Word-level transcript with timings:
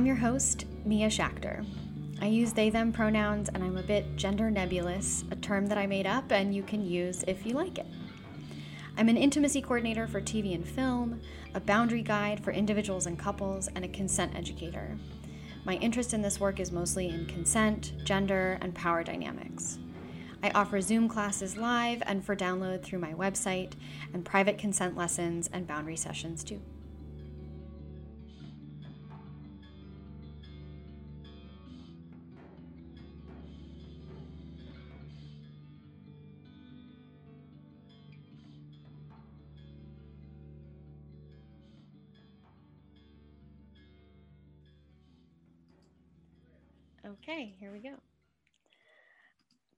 I'm 0.00 0.06
your 0.06 0.16
host, 0.16 0.64
Mia 0.86 1.08
Schachter. 1.08 1.62
I 2.22 2.26
use 2.26 2.54
they 2.54 2.70
them 2.70 2.90
pronouns 2.90 3.50
and 3.50 3.62
I'm 3.62 3.76
a 3.76 3.82
bit 3.82 4.16
gender 4.16 4.50
nebulous, 4.50 5.24
a 5.30 5.36
term 5.36 5.66
that 5.66 5.76
I 5.76 5.86
made 5.86 6.06
up 6.06 6.32
and 6.32 6.54
you 6.54 6.62
can 6.62 6.82
use 6.82 7.22
if 7.26 7.44
you 7.44 7.52
like 7.52 7.76
it. 7.76 7.84
I'm 8.96 9.10
an 9.10 9.18
intimacy 9.18 9.60
coordinator 9.60 10.06
for 10.06 10.22
TV 10.22 10.54
and 10.54 10.66
film, 10.66 11.20
a 11.52 11.60
boundary 11.60 12.00
guide 12.00 12.42
for 12.42 12.50
individuals 12.50 13.04
and 13.04 13.18
couples, 13.18 13.68
and 13.74 13.84
a 13.84 13.88
consent 13.88 14.34
educator. 14.34 14.96
My 15.66 15.74
interest 15.74 16.14
in 16.14 16.22
this 16.22 16.40
work 16.40 16.60
is 16.60 16.72
mostly 16.72 17.10
in 17.10 17.26
consent, 17.26 17.92
gender, 18.02 18.56
and 18.62 18.74
power 18.74 19.04
dynamics. 19.04 19.78
I 20.42 20.48
offer 20.52 20.80
Zoom 20.80 21.10
classes 21.10 21.58
live 21.58 22.02
and 22.06 22.24
for 22.24 22.34
download 22.34 22.82
through 22.82 23.00
my 23.00 23.12
website, 23.12 23.74
and 24.14 24.24
private 24.24 24.56
consent 24.56 24.96
lessons 24.96 25.50
and 25.52 25.66
boundary 25.66 25.96
sessions 25.96 26.42
too. 26.42 26.62
Okay, 47.22 47.54
here 47.60 47.70
we 47.70 47.80
go. 47.80 47.96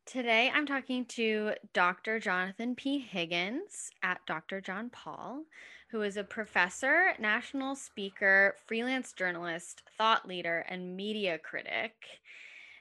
Today 0.06 0.52
I'm 0.54 0.64
talking 0.64 1.04
to 1.06 1.54
Dr. 1.72 2.20
Jonathan 2.20 2.76
P. 2.76 3.00
Higgins 3.00 3.90
at 4.00 4.24
Dr. 4.26 4.60
John 4.60 4.90
Paul, 4.90 5.42
who 5.90 6.02
is 6.02 6.16
a 6.16 6.22
professor, 6.22 7.14
national 7.18 7.74
speaker, 7.74 8.54
freelance 8.66 9.12
journalist, 9.12 9.82
thought 9.98 10.28
leader, 10.28 10.64
and 10.68 10.96
media 10.96 11.36
critic 11.36 11.94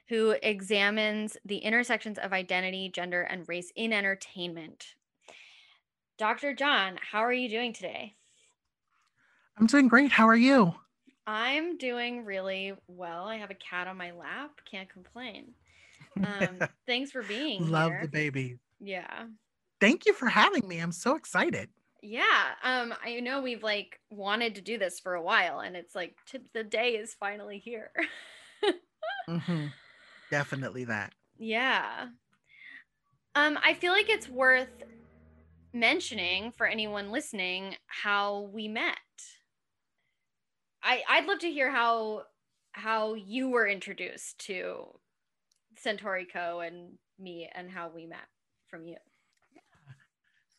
who 0.08 0.36
examines 0.42 1.36
the 1.44 1.58
intersections 1.58 2.18
of 2.18 2.32
identity, 2.32 2.88
gender, 2.88 3.22
and 3.22 3.48
race 3.48 3.72
in 3.74 3.92
entertainment. 3.92 4.94
Dr. 6.18 6.54
John, 6.54 7.00
how 7.10 7.20
are 7.20 7.32
you 7.32 7.48
doing 7.48 7.72
today? 7.72 8.14
I'm 9.58 9.66
doing 9.66 9.88
great. 9.88 10.12
How 10.12 10.28
are 10.28 10.36
you? 10.36 10.74
I'm 11.26 11.78
doing 11.78 12.24
really 12.24 12.72
well. 12.88 13.24
I 13.26 13.36
have 13.36 13.50
a 13.50 13.54
cat 13.54 13.86
on 13.86 13.96
my 13.96 14.10
lap. 14.12 14.60
Can't 14.70 14.88
complain. 14.88 15.52
Um, 16.16 16.58
thanks 16.86 17.10
for 17.12 17.22
being 17.22 17.70
Love 17.70 17.92
here. 17.92 18.00
the 18.02 18.08
baby. 18.08 18.58
Yeah. 18.80 19.24
Thank 19.80 20.06
you 20.06 20.12
for 20.12 20.26
having 20.26 20.66
me. 20.66 20.78
I'm 20.80 20.92
so 20.92 21.16
excited. 21.16 21.68
Yeah. 22.02 22.54
Um, 22.64 22.92
I 23.04 23.20
know 23.20 23.40
we've 23.40 23.62
like 23.62 24.00
wanted 24.10 24.56
to 24.56 24.60
do 24.60 24.78
this 24.78 24.98
for 24.98 25.14
a 25.14 25.22
while, 25.22 25.60
and 25.60 25.76
it's 25.76 25.94
like 25.94 26.16
t- 26.26 26.38
the 26.52 26.64
day 26.64 26.90
is 26.96 27.14
finally 27.14 27.58
here. 27.58 27.90
hmm 29.28 29.66
Definitely 30.30 30.84
that. 30.84 31.12
yeah. 31.38 32.06
Um, 33.34 33.58
I 33.64 33.74
feel 33.74 33.92
like 33.92 34.10
it's 34.10 34.28
worth 34.28 34.82
mentioning 35.72 36.52
for 36.52 36.66
anyone 36.66 37.10
listening 37.10 37.76
how 37.86 38.50
we 38.52 38.68
met. 38.68 38.96
I 40.82 41.02
I'd 41.08 41.26
love 41.26 41.40
to 41.40 41.50
hear 41.50 41.70
how 41.70 42.24
how 42.72 43.14
you 43.14 43.50
were 43.50 43.66
introduced 43.66 44.38
to 44.46 44.86
Centauri 45.76 46.26
Co 46.26 46.60
and 46.60 46.98
me 47.18 47.48
and 47.54 47.70
how 47.70 47.90
we 47.94 48.06
met 48.06 48.26
from 48.68 48.86
you. 48.86 48.96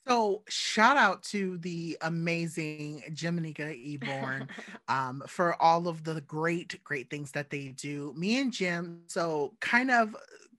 So 0.07 0.43
shout 0.49 0.97
out 0.97 1.23
to 1.23 1.57
the 1.59 1.97
amazing 2.01 3.03
Jiminica 3.11 3.73
Eborn 3.97 4.49
um, 4.89 5.23
for 5.27 5.61
all 5.61 5.87
of 5.87 6.03
the 6.03 6.19
great, 6.21 6.83
great 6.83 7.09
things 7.09 7.31
that 7.31 7.49
they 7.49 7.69
do. 7.69 8.13
Me 8.17 8.39
and 8.39 8.51
Jim, 8.51 9.03
so 9.07 9.53
kind 9.61 9.89
of 9.89 10.13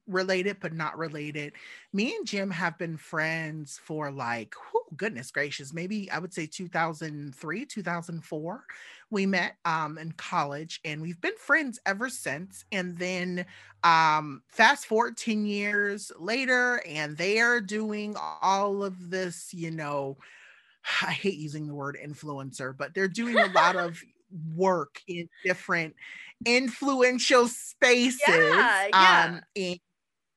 related 0.06 0.58
but 0.60 0.72
not 0.72 0.98
related. 0.98 1.52
Me 1.92 2.14
and 2.14 2.26
Jim 2.26 2.50
have 2.50 2.78
been 2.78 2.96
friends 2.96 3.80
for 3.82 4.10
like, 4.10 4.54
whew, 4.70 4.82
goodness 4.96 5.30
gracious, 5.30 5.72
maybe 5.72 6.10
I 6.10 6.18
would 6.18 6.34
say 6.34 6.46
2003, 6.46 7.64
2004. 7.66 8.64
We 9.10 9.26
met 9.26 9.56
um, 9.64 9.98
in 9.98 10.12
college 10.12 10.80
and 10.84 11.00
we've 11.00 11.20
been 11.20 11.36
friends 11.38 11.78
ever 11.86 12.08
since. 12.08 12.64
And 12.72 12.96
then 12.98 13.46
um, 13.82 14.42
fast 14.48 14.86
forward 14.86 15.16
10 15.16 15.46
years 15.46 16.10
later, 16.18 16.82
and 16.86 17.16
they 17.16 17.38
are 17.38 17.60
doing 17.60 18.16
all 18.42 18.82
of 18.82 19.10
this, 19.10 19.52
you 19.52 19.70
know. 19.70 20.16
I 21.02 21.12
hate 21.12 21.38
using 21.38 21.66
the 21.66 21.74
word 21.74 21.96
influencer, 22.04 22.76
but 22.76 22.94
they're 22.94 23.08
doing 23.08 23.38
a 23.38 23.46
lot 23.52 23.76
of 23.76 24.02
work 24.54 25.00
in 25.06 25.28
different 25.44 25.94
influential 26.44 27.48
spaces. 27.48 28.20
Yeah, 28.26 28.88
yeah. 28.88 29.26
Um, 29.28 29.40
in 29.54 29.78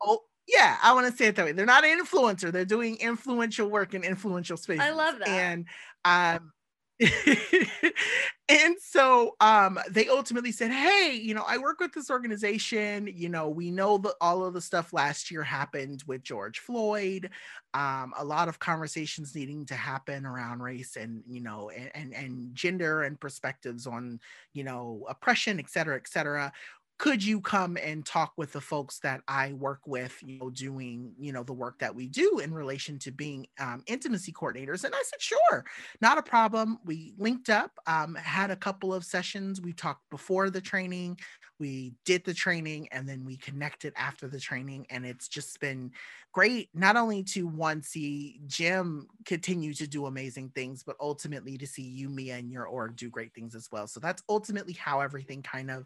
oh 0.01 0.21
yeah, 0.47 0.77
I 0.81 0.93
want 0.93 1.07
to 1.07 1.15
say 1.15 1.27
it 1.27 1.35
that 1.35 1.45
way. 1.45 1.51
They're 1.51 1.65
not 1.65 1.85
an 1.85 1.99
influencer; 1.99 2.51
they're 2.51 2.65
doing 2.65 2.97
influential 2.97 3.69
work 3.69 3.93
in 3.93 4.03
influential 4.03 4.57
spaces. 4.57 4.83
I 4.83 4.91
love 4.91 5.19
that. 5.19 5.27
And 5.27 5.65
um, 6.05 6.51
and 8.49 8.75
so 8.81 9.35
um 9.39 9.77
they 9.89 10.07
ultimately 10.07 10.51
said 10.51 10.71
hey 10.71 11.13
you 11.13 11.35
know 11.35 11.43
i 11.47 11.57
work 11.57 11.79
with 11.79 11.93
this 11.93 12.09
organization 12.09 13.07
you 13.13 13.29
know 13.29 13.49
we 13.49 13.69
know 13.69 13.99
that 13.99 14.15
all 14.19 14.43
of 14.43 14.55
the 14.55 14.61
stuff 14.61 14.93
last 14.93 15.29
year 15.29 15.43
happened 15.43 16.03
with 16.07 16.23
george 16.23 16.57
floyd 16.57 17.29
um 17.75 18.13
a 18.17 18.25
lot 18.25 18.47
of 18.47 18.57
conversations 18.57 19.35
needing 19.35 19.63
to 19.63 19.75
happen 19.75 20.25
around 20.25 20.59
race 20.59 20.95
and 20.95 21.21
you 21.27 21.41
know 21.41 21.69
and 21.69 21.91
and, 21.93 22.13
and 22.15 22.55
gender 22.55 23.03
and 23.03 23.19
perspectives 23.19 23.85
on 23.85 24.19
you 24.53 24.63
know 24.63 25.05
oppression 25.07 25.59
et 25.59 25.69
cetera 25.69 25.95
et 25.95 26.07
cetera 26.07 26.51
could 26.97 27.23
you 27.23 27.39
come 27.39 27.77
and 27.77 28.05
talk 28.05 28.33
with 28.37 28.51
the 28.51 28.61
folks 28.61 28.99
that 28.99 29.21
I 29.27 29.53
work 29.53 29.81
with, 29.85 30.17
you 30.25 30.39
know, 30.39 30.49
doing, 30.49 31.13
you 31.19 31.31
know, 31.31 31.43
the 31.43 31.53
work 31.53 31.77
that 31.79 31.93
we 31.93 32.07
do 32.07 32.39
in 32.39 32.51
relation 32.51 32.97
to 32.99 33.11
being 33.11 33.45
um, 33.59 33.83
intimacy 33.85 34.31
coordinators? 34.31 34.83
And 34.83 34.95
I 34.95 35.03
said, 35.05 35.21
sure, 35.21 35.65
not 36.01 36.17
a 36.17 36.23
problem. 36.23 36.79
We 36.85 37.13
linked 37.17 37.49
up, 37.49 37.71
um, 37.85 38.15
had 38.15 38.49
a 38.49 38.55
couple 38.55 38.93
of 38.93 39.05
sessions. 39.05 39.61
We 39.61 39.73
talked 39.73 40.09
before 40.09 40.49
the 40.49 40.61
training, 40.61 41.19
we 41.59 41.93
did 42.05 42.23
the 42.23 42.33
training, 42.33 42.87
and 42.91 43.07
then 43.07 43.25
we 43.25 43.37
connected 43.37 43.93
after 43.95 44.27
the 44.27 44.39
training. 44.39 44.87
And 44.89 45.05
it's 45.05 45.27
just 45.27 45.59
been 45.59 45.91
great, 46.31 46.69
not 46.73 46.95
only 46.95 47.23
to 47.23 47.47
one, 47.47 47.81
see 47.81 48.41
Jim 48.47 49.07
continue 49.25 49.73
to 49.75 49.87
do 49.87 50.05
amazing 50.05 50.51
things, 50.55 50.83
but 50.83 50.95
ultimately 50.99 51.57
to 51.57 51.67
see 51.67 51.83
you, 51.83 52.09
Mia, 52.09 52.37
and 52.37 52.51
your 52.51 52.65
org 52.65 52.95
do 52.95 53.09
great 53.09 53.33
things 53.33 53.55
as 53.55 53.69
well. 53.71 53.87
So 53.87 53.99
that's 53.99 54.23
ultimately 54.29 54.73
how 54.73 54.99
everything 54.99 55.41
kind 55.41 55.71
of 55.71 55.85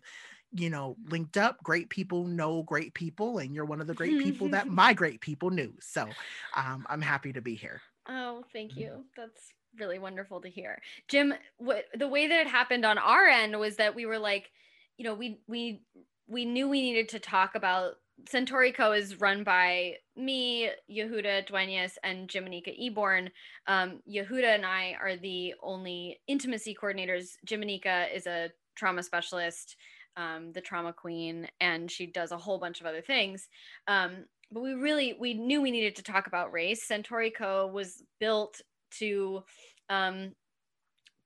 you 0.53 0.69
know, 0.69 0.97
linked 1.09 1.37
up. 1.37 1.63
Great 1.63 1.89
people 1.89 2.25
know 2.25 2.63
great 2.63 2.93
people, 2.93 3.37
and 3.37 3.53
you're 3.53 3.65
one 3.65 3.81
of 3.81 3.87
the 3.87 3.93
great 3.93 4.21
people 4.21 4.49
that 4.49 4.67
my 4.69 4.93
great 4.93 5.21
people 5.21 5.49
knew. 5.49 5.73
So 5.79 6.07
um, 6.55 6.85
I'm 6.89 7.01
happy 7.01 7.33
to 7.33 7.41
be 7.41 7.55
here. 7.55 7.81
Oh, 8.07 8.43
thank 8.51 8.75
you. 8.75 9.05
That's 9.15 9.53
really 9.79 9.99
wonderful 9.99 10.41
to 10.41 10.49
hear. 10.49 10.81
Jim, 11.07 11.33
what 11.57 11.85
the 11.93 12.07
way 12.07 12.27
that 12.27 12.41
it 12.41 12.47
happened 12.47 12.85
on 12.85 12.97
our 12.97 13.25
end 13.27 13.57
was 13.59 13.77
that 13.77 13.95
we 13.95 14.05
were 14.05 14.19
like, 14.19 14.51
you 14.97 15.05
know, 15.05 15.13
we 15.13 15.39
we 15.47 15.81
we 16.27 16.45
knew 16.45 16.67
we 16.67 16.81
needed 16.81 17.09
to 17.09 17.19
talk 17.19 17.55
about 17.55 17.95
Centauri 18.27 18.71
Co 18.71 18.91
is 18.91 19.19
run 19.19 19.43
by 19.43 19.95
me, 20.15 20.69
Yehuda 20.89 21.47
Duenas, 21.47 21.97
and 22.03 22.27
Jiminica 22.27 22.77
Eborn. 22.79 23.29
Um, 23.67 24.01
Yehuda 24.09 24.55
and 24.55 24.65
I 24.65 24.95
are 25.01 25.15
the 25.17 25.55
only 25.61 26.19
intimacy 26.27 26.75
coordinators. 26.79 27.31
Jiminica 27.47 28.13
is 28.13 28.27
a 28.27 28.51
trauma 28.75 29.03
specialist 29.03 29.75
um, 30.17 30.51
the 30.53 30.61
trauma 30.61 30.93
queen, 30.93 31.47
and 31.59 31.89
she 31.89 32.05
does 32.05 32.31
a 32.31 32.37
whole 32.37 32.59
bunch 32.59 32.81
of 32.81 32.87
other 32.87 33.01
things. 33.01 33.47
Um, 33.87 34.25
but 34.51 34.61
we 34.61 34.73
really 34.73 35.15
we 35.19 35.33
knew 35.33 35.61
we 35.61 35.71
needed 35.71 35.95
to 35.97 36.03
talk 36.03 36.27
about 36.27 36.51
race. 36.51 36.83
Centauri 36.83 37.31
Co 37.31 37.67
was 37.67 38.03
built 38.19 38.61
to 38.99 39.43
um, 39.89 40.33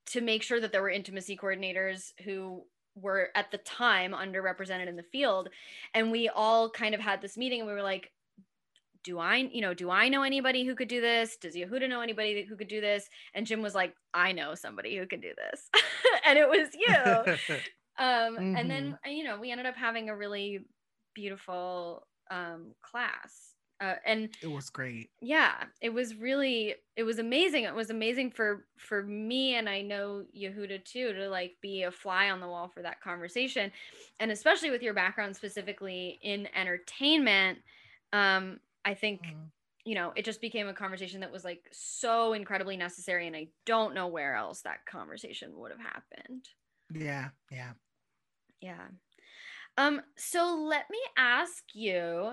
to 0.08 0.22
make 0.22 0.44
sure 0.44 0.60
that 0.60 0.72
there 0.72 0.82
were 0.82 0.90
intimacy 0.90 1.36
coordinators 1.36 2.12
who 2.24 2.64
were 2.96 3.30
at 3.36 3.52
the 3.52 3.58
time 3.60 4.14
underrepresented 4.14 4.88
in 4.88 4.96
the 4.96 5.04
field, 5.04 5.50
and 5.94 6.12
we 6.12 6.30
all 6.30 6.70
kind 6.70 6.94
of 6.94 7.02
had 7.02 7.22
this 7.22 7.38
meeting, 7.38 7.62
and 7.62 7.68
we 7.68 7.74
were 7.74 7.82
like, 7.82 8.12
do 9.06 9.20
I, 9.20 9.38
you 9.38 9.62
know, 9.62 9.74
do 9.74 9.92
I 9.92 10.10
know 10.10 10.24
anybody 10.24 10.66
who 10.66 10.76
could 10.76 10.88
do 10.88 11.00
this? 11.00 11.38
Does 11.38 11.56
Yehuda 11.56 11.88
know 11.88 12.02
anybody 12.02 12.44
who 12.44 12.56
could 12.56 12.68
do 12.68 12.82
this? 12.82 13.08
And 13.36 13.46
Jim 13.46 13.62
was 13.62 13.76
like, 13.76 13.94
I 14.16 14.32
know 14.32 14.56
somebody 14.56 14.98
who 14.98 15.06
can 15.06 15.22
do 15.22 15.32
this. 15.38 15.70
and 16.26 16.40
it 16.40 16.50
was 16.50 16.70
you. 16.74 17.56
Um, 17.98 18.08
mm-hmm. 18.08 18.56
And 18.58 18.70
then, 18.70 18.98
uh, 19.06 19.10
you 19.10 19.24
know, 19.24 19.40
we 19.40 19.52
ended 19.52 19.66
up 19.66 19.76
having 19.76 20.10
a 20.10 20.16
really 20.16 20.60
beautiful 21.14 22.06
um, 22.30 22.74
class. 22.82 23.56
Uh, 23.82 23.96
and 24.06 24.30
it 24.42 24.48
was 24.48 24.70
great 24.70 25.10
yeah 25.22 25.56
it 25.82 25.90
was 25.94 26.16
really 26.16 26.76
it 26.96 27.04
was 27.04 27.20
amazing 27.20 27.66
it 27.66 27.76
was 27.76 27.90
amazing 27.90 28.32
for 28.32 28.68
for 28.78 29.04
me 29.04 29.56
and 29.56 29.68
i 29.68 29.82
know 29.82 30.24
yehuda 30.34 30.82
too 30.86 31.12
to 31.12 31.28
like 31.28 31.58
be 31.62 31.84
a 31.84 31.92
fly 31.92 32.30
on 32.30 32.40
the 32.40 32.48
wall 32.48 32.72
for 32.74 32.82
that 32.82 33.02
conversation 33.02 33.70
and 34.22 34.32
especially 34.32 34.72
with 34.72 34.82
your 34.82 34.94
background 34.94 35.36
specifically 35.36 36.18
in 36.22 36.48
entertainment 36.56 37.60
um 38.14 38.62
i 38.86 38.94
think 38.94 39.20
mm. 39.24 39.44
you 39.84 39.94
know 39.94 40.14
it 40.16 40.24
just 40.24 40.40
became 40.40 40.70
a 40.70 40.74
conversation 40.74 41.20
that 41.20 41.32
was 41.32 41.44
like 41.44 41.68
so 41.74 42.32
incredibly 42.32 42.78
necessary 42.78 43.28
and 43.28 43.36
i 43.36 43.46
don't 43.66 43.94
know 43.94 44.08
where 44.08 44.36
else 44.36 44.62
that 44.62 44.86
conversation 44.86 45.52
would 45.54 45.72
have 45.72 45.82
happened 45.82 46.48
yeah 46.94 47.28
yeah 47.52 47.72
Yeah. 48.66 48.88
Um, 49.78 50.02
so 50.18 50.66
let 50.68 50.90
me 50.90 50.98
ask 51.18 51.64
you, 51.74 52.32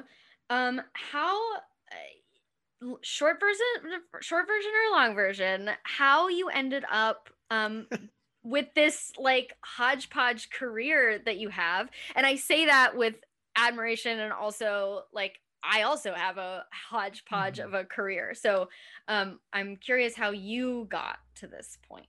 um, 0.49 0.81
how 0.95 1.57
uh, 1.57 2.95
short 3.03 3.39
version, 3.39 4.01
short 4.21 4.47
version 4.47 4.71
or 4.71 4.97
long 4.97 5.15
version, 5.15 5.71
how 5.83 6.29
you 6.29 6.49
ended 6.49 6.85
up 6.91 7.29
um 7.51 7.87
with 8.43 8.67
this 8.75 9.13
like 9.19 9.55
hodgepodge 9.63 10.49
career 10.51 11.21
that 11.27 11.37
you 11.37 11.51
have, 11.51 11.91
and 12.17 12.27
I 12.27 12.37
say 12.37 12.67
that 12.67 12.97
with 12.97 13.17
admiration 13.57 14.19
and 14.19 14.33
also 14.33 15.03
like 15.13 15.39
I 15.63 15.83
also 15.83 16.15
have 16.15 16.39
a 16.39 16.65
hodgepodge 16.73 17.59
mm-hmm. 17.59 17.69
of 17.69 17.75
a 17.75 17.85
career. 17.85 18.35
So 18.35 18.69
um, 19.07 19.39
I'm 19.53 19.77
curious 19.77 20.17
how 20.17 20.31
you 20.31 20.89
got 20.91 21.19
to 21.37 21.47
this 21.47 21.79
point. 21.89 22.07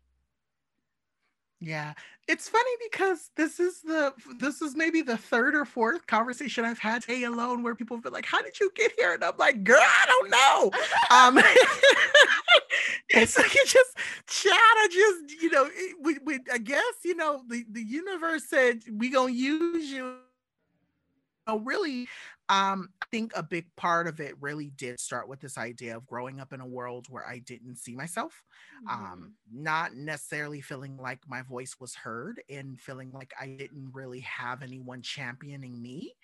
Yeah. 1.64 1.94
It's 2.28 2.50
funny 2.50 2.72
because 2.90 3.32
this 3.36 3.60
is 3.60 3.82
the 3.82 4.14
this 4.40 4.62
is 4.62 4.76
maybe 4.76 5.02
the 5.02 5.18
third 5.18 5.56
or 5.56 5.66
fourth 5.66 6.08
conversation 6.08 6.66
I've 6.66 6.80
had 6.80 7.02
today 7.02 7.24
alone 7.24 7.64
where 7.64 7.76
people 7.76 7.98
have 7.98 8.04
been 8.04 8.14
like, 8.14 8.26
How 8.26 8.42
did 8.42 8.60
you 8.60 8.72
get 8.76 8.94
here? 8.98 9.14
And 9.14 9.24
I'm 9.24 9.38
like, 9.38 9.64
girl, 9.64 9.80
I 9.80 10.06
don't 10.08 10.30
know. 10.30 10.72
um 11.10 11.38
it's 13.10 13.38
like 13.38 13.56
it 13.56 13.68
just 13.68 13.98
chat, 14.28 14.54
I 14.54 14.88
just, 14.92 15.42
you 15.42 15.50
know, 15.52 15.70
we, 16.02 16.18
we 16.26 16.40
I 16.52 16.58
guess, 16.58 16.94
you 17.04 17.16
know, 17.16 17.44
the, 17.50 17.66
the 17.70 17.82
universe 17.82 18.46
said 18.50 18.84
we 18.92 19.10
gonna 19.10 19.32
use 19.32 19.92
you 19.92 20.16
know, 21.48 21.60
really, 21.60 22.08
um, 22.50 22.90
I 23.02 23.06
think 23.10 23.32
a 23.36 23.44
big 23.44 23.66
part 23.78 24.08
of 24.08 24.20
it 24.20 24.36
really 24.42 24.72
did 24.76 25.00
start 25.00 25.30
with 25.30 25.40
this 25.40 25.58
idea 25.58 25.96
of 25.96 26.06
growing 26.06 26.42
up 26.42 26.52
in 26.52 26.60
a 26.60 26.68
world 26.68 27.08
where 27.10 27.26
I 27.26 27.40
didn't 27.40 27.78
see 27.78 27.96
myself, 27.96 28.44
mm-hmm. 28.86 29.04
um, 29.04 29.34
not 29.52 29.96
necessarily 29.96 30.60
feeling 30.60 30.98
like 30.98 31.20
my 31.28 31.42
voice 31.42 31.78
was 31.80 31.96
heard 31.96 32.42
and 32.50 32.80
feeling 32.80 33.12
like 33.14 33.34
I 33.40 33.48
didn't 33.48 33.92
really 33.94 34.20
have 34.22 34.62
anyone 34.62 35.02
championing 35.02 35.82
me. 35.82 36.16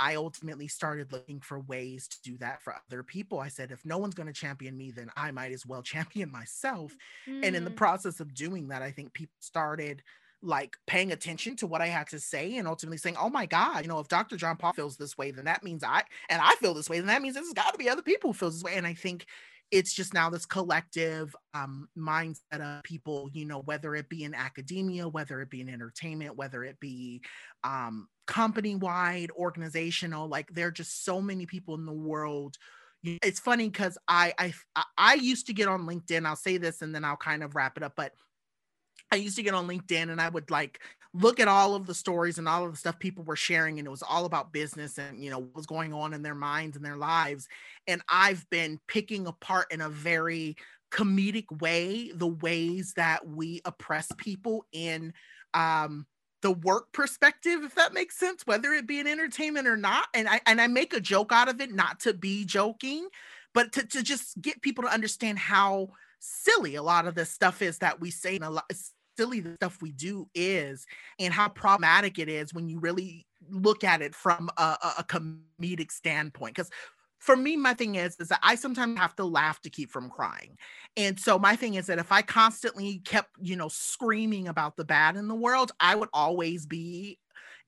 I 0.00 0.14
ultimately 0.14 0.68
started 0.68 1.12
looking 1.12 1.40
for 1.40 1.60
ways 1.60 2.08
to 2.08 2.22
do 2.22 2.38
that 2.38 2.62
for 2.62 2.74
other 2.74 3.02
people. 3.02 3.40
I 3.40 3.48
said, 3.48 3.72
if 3.72 3.84
no 3.84 3.98
one's 3.98 4.14
going 4.14 4.28
to 4.28 4.32
champion 4.32 4.76
me, 4.76 4.90
then 4.90 5.10
I 5.16 5.32
might 5.32 5.52
as 5.52 5.66
well 5.66 5.82
champion 5.82 6.30
myself. 6.30 6.96
Mm-hmm. 7.28 7.44
And 7.44 7.56
in 7.56 7.64
the 7.64 7.70
mm. 7.70 7.76
process 7.76 8.20
of 8.20 8.32
doing 8.32 8.68
that, 8.68 8.80
I 8.80 8.90
think 8.90 9.12
people 9.12 9.34
started 9.40 10.02
like 10.42 10.76
paying 10.86 11.12
attention 11.12 11.56
to 11.56 11.66
what 11.66 11.80
I 11.80 11.86
had 11.86 12.08
to 12.08 12.20
say 12.20 12.56
and 12.56 12.68
ultimately 12.68 12.98
saying, 12.98 13.16
oh 13.18 13.30
my 13.30 13.46
God, 13.46 13.82
you 13.82 13.88
know, 13.88 13.98
if 13.98 14.08
Dr. 14.08 14.36
John 14.36 14.56
Paul 14.56 14.72
feels 14.72 14.96
this 14.96 15.18
way, 15.18 15.30
then 15.30 15.46
that 15.46 15.64
means 15.64 15.82
I, 15.82 16.04
and 16.28 16.40
I 16.40 16.52
feel 16.54 16.74
this 16.74 16.88
way, 16.88 16.98
then 16.98 17.08
that 17.08 17.22
means 17.22 17.34
there's 17.34 17.52
got 17.52 17.72
to 17.72 17.78
be 17.78 17.88
other 17.88 18.02
people 18.02 18.30
who 18.30 18.38
feels 18.38 18.54
this 18.54 18.62
way. 18.62 18.76
And 18.76 18.86
I 18.86 18.94
think 18.94 19.26
it's 19.70 19.94
just 19.94 20.14
now 20.14 20.30
this 20.30 20.46
collective 20.46 21.34
um, 21.54 21.88
mindset 21.96 22.60
of 22.60 22.82
people, 22.84 23.28
you 23.32 23.44
know, 23.44 23.60
whether 23.60 23.94
it 23.94 24.08
be 24.08 24.24
in 24.24 24.34
academia, 24.34 25.08
whether 25.08 25.40
it 25.40 25.50
be 25.50 25.60
in 25.60 25.68
entertainment, 25.68 26.36
whether 26.36 26.64
it 26.64 26.78
be 26.80 27.20
um, 27.64 28.08
company 28.26 28.76
wide, 28.76 29.30
organizational, 29.32 30.28
like 30.28 30.48
there 30.54 30.68
are 30.68 30.72
just 30.72 31.04
so 31.04 31.20
many 31.20 31.46
people 31.46 31.74
in 31.74 31.84
the 31.84 31.92
world 31.92 32.56
it's 33.04 33.38
funny 33.38 33.68
because 33.68 33.96
I, 34.08 34.34
I 34.38 34.52
I 34.96 35.14
used 35.14 35.46
to 35.46 35.52
get 35.52 35.68
on 35.68 35.86
LinkedIn. 35.86 36.26
I'll 36.26 36.36
say 36.36 36.56
this 36.56 36.82
and 36.82 36.94
then 36.94 37.04
I'll 37.04 37.16
kind 37.16 37.44
of 37.44 37.54
wrap 37.54 37.76
it 37.76 37.82
up. 37.82 37.92
But 37.96 38.12
I 39.10 39.16
used 39.16 39.36
to 39.36 39.42
get 39.42 39.54
on 39.54 39.68
LinkedIn 39.68 40.10
and 40.10 40.20
I 40.20 40.28
would 40.28 40.50
like 40.50 40.80
look 41.14 41.40
at 41.40 41.48
all 41.48 41.74
of 41.74 41.86
the 41.86 41.94
stories 41.94 42.38
and 42.38 42.48
all 42.48 42.64
of 42.64 42.72
the 42.72 42.76
stuff 42.76 42.98
people 42.98 43.24
were 43.24 43.36
sharing 43.36 43.78
and 43.78 43.86
it 43.86 43.90
was 43.90 44.02
all 44.02 44.26
about 44.26 44.52
business 44.52 44.98
and 44.98 45.22
you 45.22 45.30
know 45.30 45.38
what 45.38 45.56
was 45.56 45.66
going 45.66 45.92
on 45.92 46.12
in 46.12 46.22
their 46.22 46.34
minds 46.34 46.76
and 46.76 46.84
their 46.84 46.96
lives. 46.96 47.48
And 47.86 48.02
I've 48.08 48.48
been 48.50 48.78
picking 48.86 49.26
apart 49.26 49.72
in 49.72 49.80
a 49.80 49.88
very 49.88 50.56
comedic 50.90 51.60
way 51.60 52.10
the 52.14 52.26
ways 52.26 52.94
that 52.96 53.26
we 53.26 53.60
oppress 53.64 54.08
people 54.16 54.64
in 54.72 55.12
um 55.54 56.06
the 56.40 56.52
work 56.52 56.92
perspective 56.92 57.62
if 57.62 57.74
that 57.74 57.92
makes 57.92 58.16
sense 58.16 58.46
whether 58.46 58.72
it 58.72 58.86
be 58.86 59.00
in 59.00 59.06
entertainment 59.06 59.66
or 59.66 59.76
not. 59.76 60.08
And 60.14 60.28
I 60.28 60.40
and 60.46 60.60
I 60.60 60.66
make 60.66 60.94
a 60.94 61.00
joke 61.00 61.32
out 61.32 61.48
of 61.48 61.60
it 61.60 61.74
not 61.74 62.00
to 62.00 62.12
be 62.12 62.44
joking 62.44 63.08
but 63.54 63.72
to, 63.72 63.86
to 63.86 64.02
just 64.02 64.40
get 64.40 64.62
people 64.62 64.84
to 64.84 64.92
understand 64.92 65.38
how 65.38 65.88
silly 66.20 66.74
a 66.74 66.82
lot 66.82 67.06
of 67.06 67.14
this 67.14 67.30
stuff 67.30 67.62
is 67.62 67.78
that 67.78 68.00
we 68.00 68.10
say 68.10 68.36
in 68.36 68.42
a 68.42 68.50
lot 68.50 68.64
silly 69.18 69.40
the 69.40 69.54
stuff 69.56 69.82
we 69.82 69.90
do 69.90 70.28
is 70.32 70.86
and 71.18 71.34
how 71.34 71.48
problematic 71.48 72.20
it 72.20 72.28
is 72.28 72.54
when 72.54 72.68
you 72.68 72.78
really 72.78 73.26
look 73.50 73.82
at 73.82 74.00
it 74.00 74.14
from 74.14 74.48
a, 74.56 74.76
a 74.98 75.04
comedic 75.04 75.90
standpoint 75.90 76.54
because 76.54 76.70
for 77.18 77.36
me 77.36 77.56
my 77.56 77.74
thing 77.74 77.96
is 77.96 78.14
is 78.20 78.28
that 78.28 78.38
i 78.44 78.54
sometimes 78.54 78.96
have 78.96 79.16
to 79.16 79.24
laugh 79.24 79.60
to 79.60 79.70
keep 79.70 79.90
from 79.90 80.08
crying. 80.08 80.56
And 80.96 81.18
so 81.18 81.38
my 81.38 81.56
thing 81.56 81.74
is 81.74 81.86
that 81.86 81.98
if 81.98 82.12
i 82.12 82.22
constantly 82.22 83.00
kept 83.04 83.30
you 83.40 83.56
know 83.56 83.68
screaming 83.68 84.46
about 84.46 84.76
the 84.76 84.84
bad 84.84 85.16
in 85.16 85.26
the 85.26 85.34
world 85.34 85.72
i 85.80 85.96
would 85.96 86.10
always 86.12 86.64
be 86.64 87.18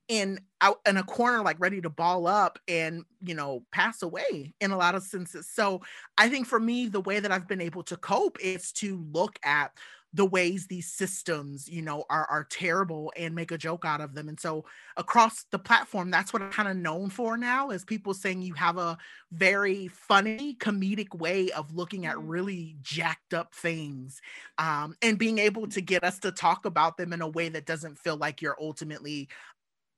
in 0.07 0.39
out 0.61 0.79
in 0.87 0.97
a 0.97 1.03
corner 1.03 1.43
like 1.43 1.59
ready 1.59 1.81
to 1.81 1.89
ball 1.89 2.27
up 2.27 2.59
and 2.67 3.03
you 3.21 3.35
know 3.35 3.63
pass 3.71 4.01
away 4.01 4.53
in 4.59 4.71
a 4.71 4.77
lot 4.77 4.95
of 4.95 5.03
senses. 5.03 5.49
So 5.49 5.81
i 6.17 6.29
think 6.29 6.47
for 6.47 6.59
me 6.59 6.87
the 6.87 7.01
way 7.01 7.19
that 7.19 7.31
i've 7.31 7.47
been 7.47 7.61
able 7.61 7.83
to 7.83 7.97
cope 7.97 8.37
is 8.41 8.71
to 8.73 9.05
look 9.11 9.37
at 9.43 9.71
the 10.13 10.25
ways 10.25 10.67
these 10.67 10.91
systems 10.91 11.69
you 11.69 11.81
know 11.81 12.03
are 12.09 12.25
are 12.29 12.43
terrible 12.43 13.11
and 13.15 13.33
make 13.33 13.51
a 13.51 13.57
joke 13.57 13.85
out 13.85 14.01
of 14.01 14.13
them 14.13 14.27
and 14.27 14.39
so 14.39 14.65
across 14.97 15.45
the 15.51 15.59
platform 15.59 16.11
that's 16.11 16.33
what 16.33 16.41
i'm 16.41 16.51
kind 16.51 16.67
of 16.67 16.75
known 16.75 17.09
for 17.09 17.37
now 17.37 17.69
is 17.69 17.85
people 17.85 18.13
saying 18.13 18.41
you 18.41 18.53
have 18.53 18.77
a 18.77 18.97
very 19.31 19.87
funny 19.87 20.55
comedic 20.59 21.13
way 21.15 21.49
of 21.51 21.73
looking 21.73 22.05
at 22.05 22.15
mm-hmm. 22.15 22.27
really 22.27 22.75
jacked 22.81 23.33
up 23.33 23.53
things 23.53 24.21
um, 24.57 24.95
and 25.01 25.17
being 25.17 25.39
able 25.39 25.67
to 25.67 25.81
get 25.81 26.03
us 26.03 26.19
to 26.19 26.31
talk 26.31 26.65
about 26.65 26.97
them 26.97 27.13
in 27.13 27.21
a 27.21 27.27
way 27.27 27.47
that 27.49 27.65
doesn't 27.65 27.97
feel 27.97 28.17
like 28.17 28.41
you're 28.41 28.57
ultimately 28.59 29.29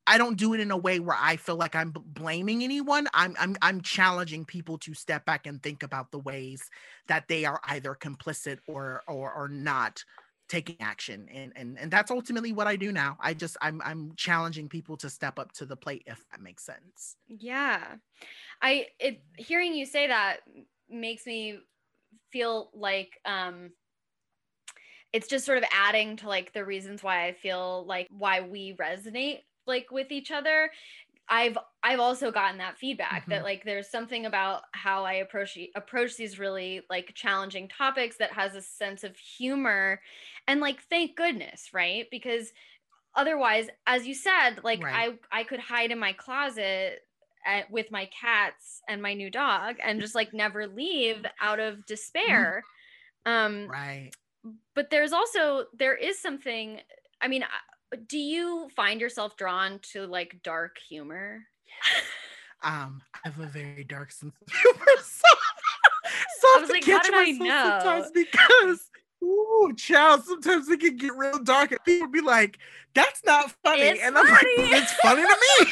I 0.05 0.17
don't 0.17 0.37
do 0.37 0.53
it 0.53 0.59
in 0.59 0.71
a 0.71 0.77
way 0.77 0.99
where 0.99 1.17
I 1.19 1.37
feel 1.37 1.55
like 1.55 1.75
I'm 1.75 1.91
blaming 1.91 2.63
anyone. 2.63 3.07
I'm 3.13 3.35
I'm 3.39 3.55
I'm 3.61 3.81
challenging 3.81 4.45
people 4.45 4.77
to 4.79 4.93
step 4.93 5.25
back 5.25 5.47
and 5.47 5.61
think 5.63 5.83
about 5.83 6.11
the 6.11 6.19
ways 6.19 6.69
that 7.07 7.27
they 7.27 7.45
are 7.45 7.61
either 7.65 7.95
complicit 7.95 8.59
or 8.67 9.03
or 9.07 9.33
or 9.33 9.47
not 9.47 10.03
taking 10.49 10.79
action. 10.81 11.29
And 11.29 11.53
and 11.55 11.79
and 11.79 11.91
that's 11.91 12.11
ultimately 12.11 12.51
what 12.51 12.67
I 12.67 12.75
do 12.75 12.91
now. 12.91 13.17
I 13.19 13.33
just 13.33 13.55
I'm 13.61 13.81
I'm 13.81 14.13
challenging 14.15 14.67
people 14.67 14.97
to 14.97 15.09
step 15.09 15.39
up 15.39 15.53
to 15.53 15.65
the 15.65 15.77
plate 15.77 16.03
if 16.05 16.23
that 16.31 16.41
makes 16.41 16.65
sense. 16.65 17.15
Yeah. 17.27 17.95
I 18.61 18.87
it 18.99 19.23
hearing 19.37 19.73
you 19.73 19.85
say 19.85 20.07
that 20.07 20.41
makes 20.89 21.25
me 21.25 21.59
feel 22.31 22.71
like 22.73 23.19
um 23.25 23.73
it's 25.11 25.27
just 25.27 25.45
sort 25.45 25.59
of 25.59 25.63
adding 25.71 26.17
to 26.17 26.27
like 26.27 26.53
the 26.53 26.65
reasons 26.65 27.03
why 27.03 27.25
I 27.27 27.33
feel 27.33 27.85
like 27.85 28.07
why 28.09 28.41
we 28.41 28.73
resonate 28.75 29.41
like 29.65 29.91
with 29.91 30.11
each 30.11 30.31
other 30.31 30.69
i've 31.29 31.57
i've 31.83 31.99
also 31.99 32.31
gotten 32.31 32.57
that 32.57 32.77
feedback 32.77 33.21
mm-hmm. 33.21 33.31
that 33.31 33.43
like 33.43 33.63
there's 33.63 33.89
something 33.89 34.25
about 34.25 34.63
how 34.73 35.03
i 35.03 35.13
approach 35.13 35.57
approach 35.75 36.17
these 36.17 36.39
really 36.39 36.81
like 36.89 37.13
challenging 37.13 37.67
topics 37.67 38.17
that 38.17 38.31
has 38.31 38.55
a 38.55 38.61
sense 38.61 39.03
of 39.03 39.15
humor 39.17 40.01
and 40.47 40.59
like 40.59 40.81
thank 40.89 41.15
goodness 41.15 41.69
right 41.73 42.07
because 42.11 42.51
otherwise 43.15 43.67
as 43.87 44.05
you 44.05 44.13
said 44.13 44.55
like 44.63 44.83
right. 44.83 45.17
i 45.31 45.39
i 45.39 45.43
could 45.43 45.59
hide 45.59 45.91
in 45.91 45.99
my 45.99 46.13
closet 46.13 47.01
at, 47.45 47.69
with 47.69 47.91
my 47.91 48.09
cats 48.19 48.81
and 48.87 49.01
my 49.01 49.13
new 49.13 49.29
dog 49.29 49.75
and 49.83 49.99
just 49.99 50.15
like 50.15 50.33
never 50.33 50.67
leave 50.67 51.25
out 51.41 51.59
of 51.59 51.85
despair 51.85 52.63
um 53.25 53.67
right 53.67 54.11
but 54.75 54.89
there's 54.89 55.13
also 55.13 55.65
there 55.77 55.95
is 55.95 56.19
something 56.19 56.79
i 57.21 57.27
mean 57.27 57.43
do 58.07 58.17
you 58.17 58.69
find 58.75 59.01
yourself 59.01 59.35
drawn 59.37 59.79
to 59.93 60.07
like 60.07 60.41
dark 60.43 60.77
humor? 60.89 61.43
um, 62.63 63.01
I 63.13 63.29
have 63.29 63.39
a 63.39 63.47
very 63.47 63.83
dark 63.83 64.11
sense 64.11 64.35
of 64.41 64.53
humor. 64.53 64.85
So, 65.03 65.27
so 66.39 66.47
I 66.47 66.65
like, 66.69 66.83
how 66.83 67.01
did 67.01 67.13
I 67.13 67.31
know? 67.31 67.79
Sometimes 67.81 68.11
because 68.11 68.89
Ooh, 69.23 69.73
child, 69.77 70.23
sometimes 70.25 70.67
it 70.67 70.79
can 70.79 70.97
get 70.97 71.15
real 71.15 71.39
dark 71.39 71.71
and 71.71 71.83
people 71.85 72.09
be 72.09 72.21
like, 72.21 72.59
that's 72.93 73.23
not 73.25 73.51
funny. 73.63 73.83
It's 73.83 74.01
and 74.01 74.15
funny. 74.15 74.27
I'm 74.27 74.33
like, 74.35 74.47
it's 74.81 74.93
funny 74.93 75.21
to 75.21 75.27
me. 75.27 75.71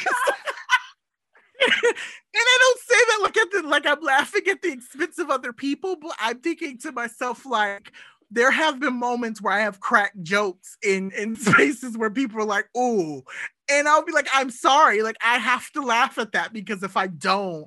and 1.60 1.94
I 2.34 2.58
don't 2.60 2.80
say 2.80 2.94
that 3.08 3.18
like 3.22 3.36
at 3.36 3.50
the 3.50 3.68
like 3.68 3.86
I'm 3.86 4.00
laughing 4.00 4.42
at 4.48 4.62
the 4.62 4.72
expense 4.72 5.18
of 5.18 5.30
other 5.30 5.52
people, 5.52 5.96
but 5.96 6.16
I'm 6.18 6.40
thinking 6.40 6.78
to 6.78 6.92
myself, 6.92 7.44
like, 7.44 7.92
there 8.32 8.50
have 8.50 8.80
been 8.80 8.94
moments 8.98 9.40
where 9.42 9.52
I 9.54 9.60
have 9.60 9.80
cracked 9.80 10.22
jokes 10.22 10.76
in 10.82 11.10
in 11.12 11.36
spaces 11.38 11.96
where 11.98 12.10
people 12.10 12.40
are 12.40 12.44
like, 12.46 12.68
"Oh," 12.76 13.22
and 13.70 13.88
I'll 13.88 14.04
be 14.04 14.12
like, 14.12 14.28
"I'm 14.34 14.50
sorry, 14.50 15.02
like 15.02 15.16
I 15.24 15.38
have 15.38 15.70
to 15.72 15.82
laugh 15.82 16.18
at 16.18 16.32
that 16.32 16.52
because 16.52 16.82
if 16.82 16.96
I 16.96 17.06
don't." 17.08 17.66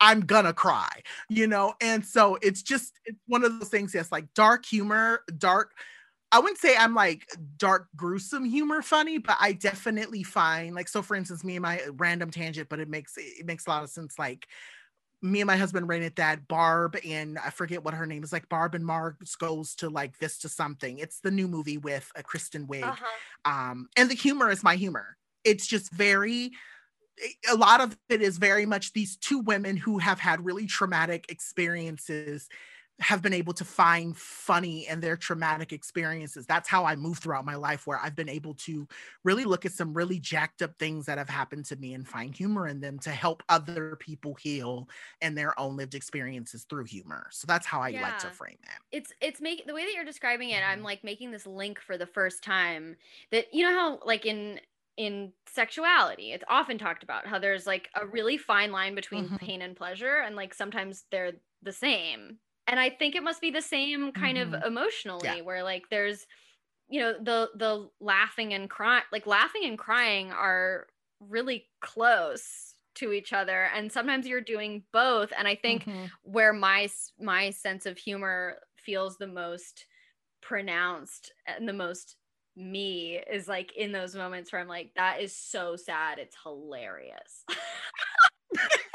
I'm 0.00 0.20
gonna 0.22 0.52
cry, 0.52 0.90
you 1.30 1.46
know, 1.46 1.74
and 1.80 2.04
so 2.04 2.36
it's 2.42 2.62
just 2.62 2.92
it's 3.04 3.18
one 3.26 3.44
of 3.44 3.58
those 3.60 3.68
things 3.68 3.92
that's 3.92 4.10
like 4.12 4.26
dark 4.34 4.66
humor, 4.66 5.20
dark. 5.38 5.72
I 6.32 6.40
wouldn't 6.40 6.58
say 6.58 6.76
I'm 6.76 6.94
like 6.94 7.26
dark, 7.58 7.86
gruesome 7.94 8.44
humor 8.44 8.82
funny, 8.82 9.18
but 9.18 9.36
I 9.40 9.52
definitely 9.52 10.24
find 10.24 10.74
like 10.74 10.88
so. 10.88 11.00
For 11.02 11.14
instance, 11.14 11.44
me 11.44 11.56
and 11.56 11.62
my 11.62 11.80
random 11.96 12.30
tangent, 12.30 12.68
but 12.68 12.80
it 12.80 12.88
makes 12.88 13.14
it 13.16 13.46
makes 13.46 13.66
a 13.66 13.70
lot 13.70 13.84
of 13.84 13.90
sense. 13.90 14.18
Like 14.18 14.46
me 15.24 15.40
and 15.40 15.46
my 15.46 15.56
husband 15.56 15.88
rented 15.88 16.16
that 16.16 16.46
Barb 16.46 16.96
and 17.04 17.38
I 17.38 17.48
forget 17.48 17.82
what 17.82 17.94
her 17.94 18.04
name 18.04 18.22
is 18.22 18.32
like 18.32 18.48
Barb 18.50 18.74
and 18.74 18.84
Marg 18.84 19.16
goes 19.38 19.74
to 19.76 19.88
like 19.88 20.16
Vista 20.18 20.50
something. 20.50 20.98
It's 20.98 21.20
the 21.20 21.30
new 21.30 21.48
movie 21.48 21.78
with 21.78 22.12
a 22.14 22.20
uh, 22.20 22.22
Kristen 22.22 22.66
Wiig. 22.66 22.84
Uh-huh. 22.84 23.50
Um, 23.50 23.88
and 23.96 24.10
the 24.10 24.14
humor 24.14 24.50
is 24.50 24.62
my 24.62 24.76
humor. 24.76 25.16
it's 25.44 25.66
just 25.66 25.90
very 25.92 26.52
a 27.50 27.54
lot 27.54 27.80
of 27.80 27.96
it 28.08 28.20
is 28.20 28.38
very 28.38 28.66
much 28.66 28.92
these 28.92 29.16
two 29.16 29.38
women 29.38 29.76
who 29.76 29.98
have 29.98 30.18
had 30.18 30.44
really 30.44 30.66
traumatic 30.66 31.26
experiences 31.28 32.48
have 33.00 33.22
been 33.22 33.32
able 33.32 33.52
to 33.52 33.64
find 33.64 34.16
funny 34.16 34.86
in 34.86 35.00
their 35.00 35.16
traumatic 35.16 35.72
experiences. 35.72 36.46
That's 36.46 36.68
how 36.68 36.84
I 36.84 36.94
move 36.94 37.18
throughout 37.18 37.44
my 37.44 37.56
life, 37.56 37.86
where 37.86 37.98
I've 37.98 38.14
been 38.14 38.28
able 38.28 38.54
to 38.54 38.86
really 39.24 39.44
look 39.44 39.66
at 39.66 39.72
some 39.72 39.92
really 39.92 40.20
jacked 40.20 40.62
up 40.62 40.78
things 40.78 41.06
that 41.06 41.18
have 41.18 41.28
happened 41.28 41.64
to 41.66 41.76
me 41.76 41.94
and 41.94 42.06
find 42.06 42.34
humor 42.34 42.68
in 42.68 42.80
them 42.80 43.00
to 43.00 43.10
help 43.10 43.42
other 43.48 43.96
people 43.96 44.34
heal 44.34 44.88
and 45.20 45.36
their 45.36 45.58
own 45.58 45.76
lived 45.76 45.94
experiences 45.94 46.66
through 46.68 46.84
humor. 46.84 47.26
So 47.32 47.46
that's 47.46 47.66
how 47.66 47.80
I 47.80 47.88
yeah. 47.88 48.02
like 48.02 48.18
to 48.18 48.28
frame 48.28 48.58
it. 48.62 48.96
It's 48.96 49.12
it's 49.20 49.40
making 49.40 49.66
the 49.66 49.74
way 49.74 49.84
that 49.84 49.94
you're 49.94 50.04
describing 50.04 50.50
it, 50.50 50.62
I'm 50.62 50.78
mm-hmm. 50.78 50.84
like 50.84 51.02
making 51.02 51.32
this 51.32 51.46
link 51.46 51.80
for 51.80 51.98
the 51.98 52.06
first 52.06 52.44
time 52.44 52.96
that 53.32 53.52
you 53.52 53.64
know 53.64 53.72
how 53.72 53.98
like 54.06 54.24
in 54.24 54.60
in 54.96 55.32
sexuality 55.52 56.30
it's 56.30 56.44
often 56.48 56.78
talked 56.78 57.02
about 57.02 57.26
how 57.26 57.36
there's 57.36 57.66
like 57.66 57.88
a 58.00 58.06
really 58.06 58.36
fine 58.36 58.70
line 58.70 58.94
between 58.94 59.24
mm-hmm. 59.24 59.36
pain 59.36 59.60
and 59.60 59.74
pleasure 59.74 60.22
and 60.24 60.36
like 60.36 60.54
sometimes 60.54 61.04
they're 61.10 61.32
the 61.64 61.72
same 61.72 62.38
and 62.66 62.78
i 62.80 62.88
think 62.88 63.14
it 63.14 63.22
must 63.22 63.40
be 63.40 63.50
the 63.50 63.62
same 63.62 64.12
kind 64.12 64.38
mm-hmm. 64.38 64.54
of 64.54 64.62
emotionally 64.64 65.20
yeah. 65.24 65.40
where 65.42 65.62
like 65.62 65.84
there's 65.90 66.26
you 66.88 67.00
know 67.00 67.12
the 67.12 67.50
the 67.56 67.88
laughing 68.00 68.54
and 68.54 68.68
crying 68.68 69.04
like 69.12 69.26
laughing 69.26 69.62
and 69.64 69.78
crying 69.78 70.30
are 70.32 70.86
really 71.20 71.66
close 71.80 72.74
to 72.94 73.12
each 73.12 73.32
other 73.32 73.68
and 73.74 73.90
sometimes 73.90 74.26
you're 74.26 74.40
doing 74.40 74.82
both 74.92 75.32
and 75.36 75.48
i 75.48 75.54
think 75.54 75.84
mm-hmm. 75.84 76.04
where 76.22 76.52
my 76.52 76.88
my 77.18 77.50
sense 77.50 77.86
of 77.86 77.98
humor 77.98 78.58
feels 78.76 79.16
the 79.16 79.26
most 79.26 79.86
pronounced 80.42 81.32
and 81.46 81.68
the 81.68 81.72
most 81.72 82.16
me 82.56 83.20
is 83.30 83.48
like 83.48 83.72
in 83.76 83.90
those 83.90 84.14
moments 84.14 84.52
where 84.52 84.60
i'm 84.60 84.68
like 84.68 84.92
that 84.94 85.20
is 85.20 85.34
so 85.36 85.74
sad 85.74 86.18
it's 86.18 86.36
hilarious 86.44 87.44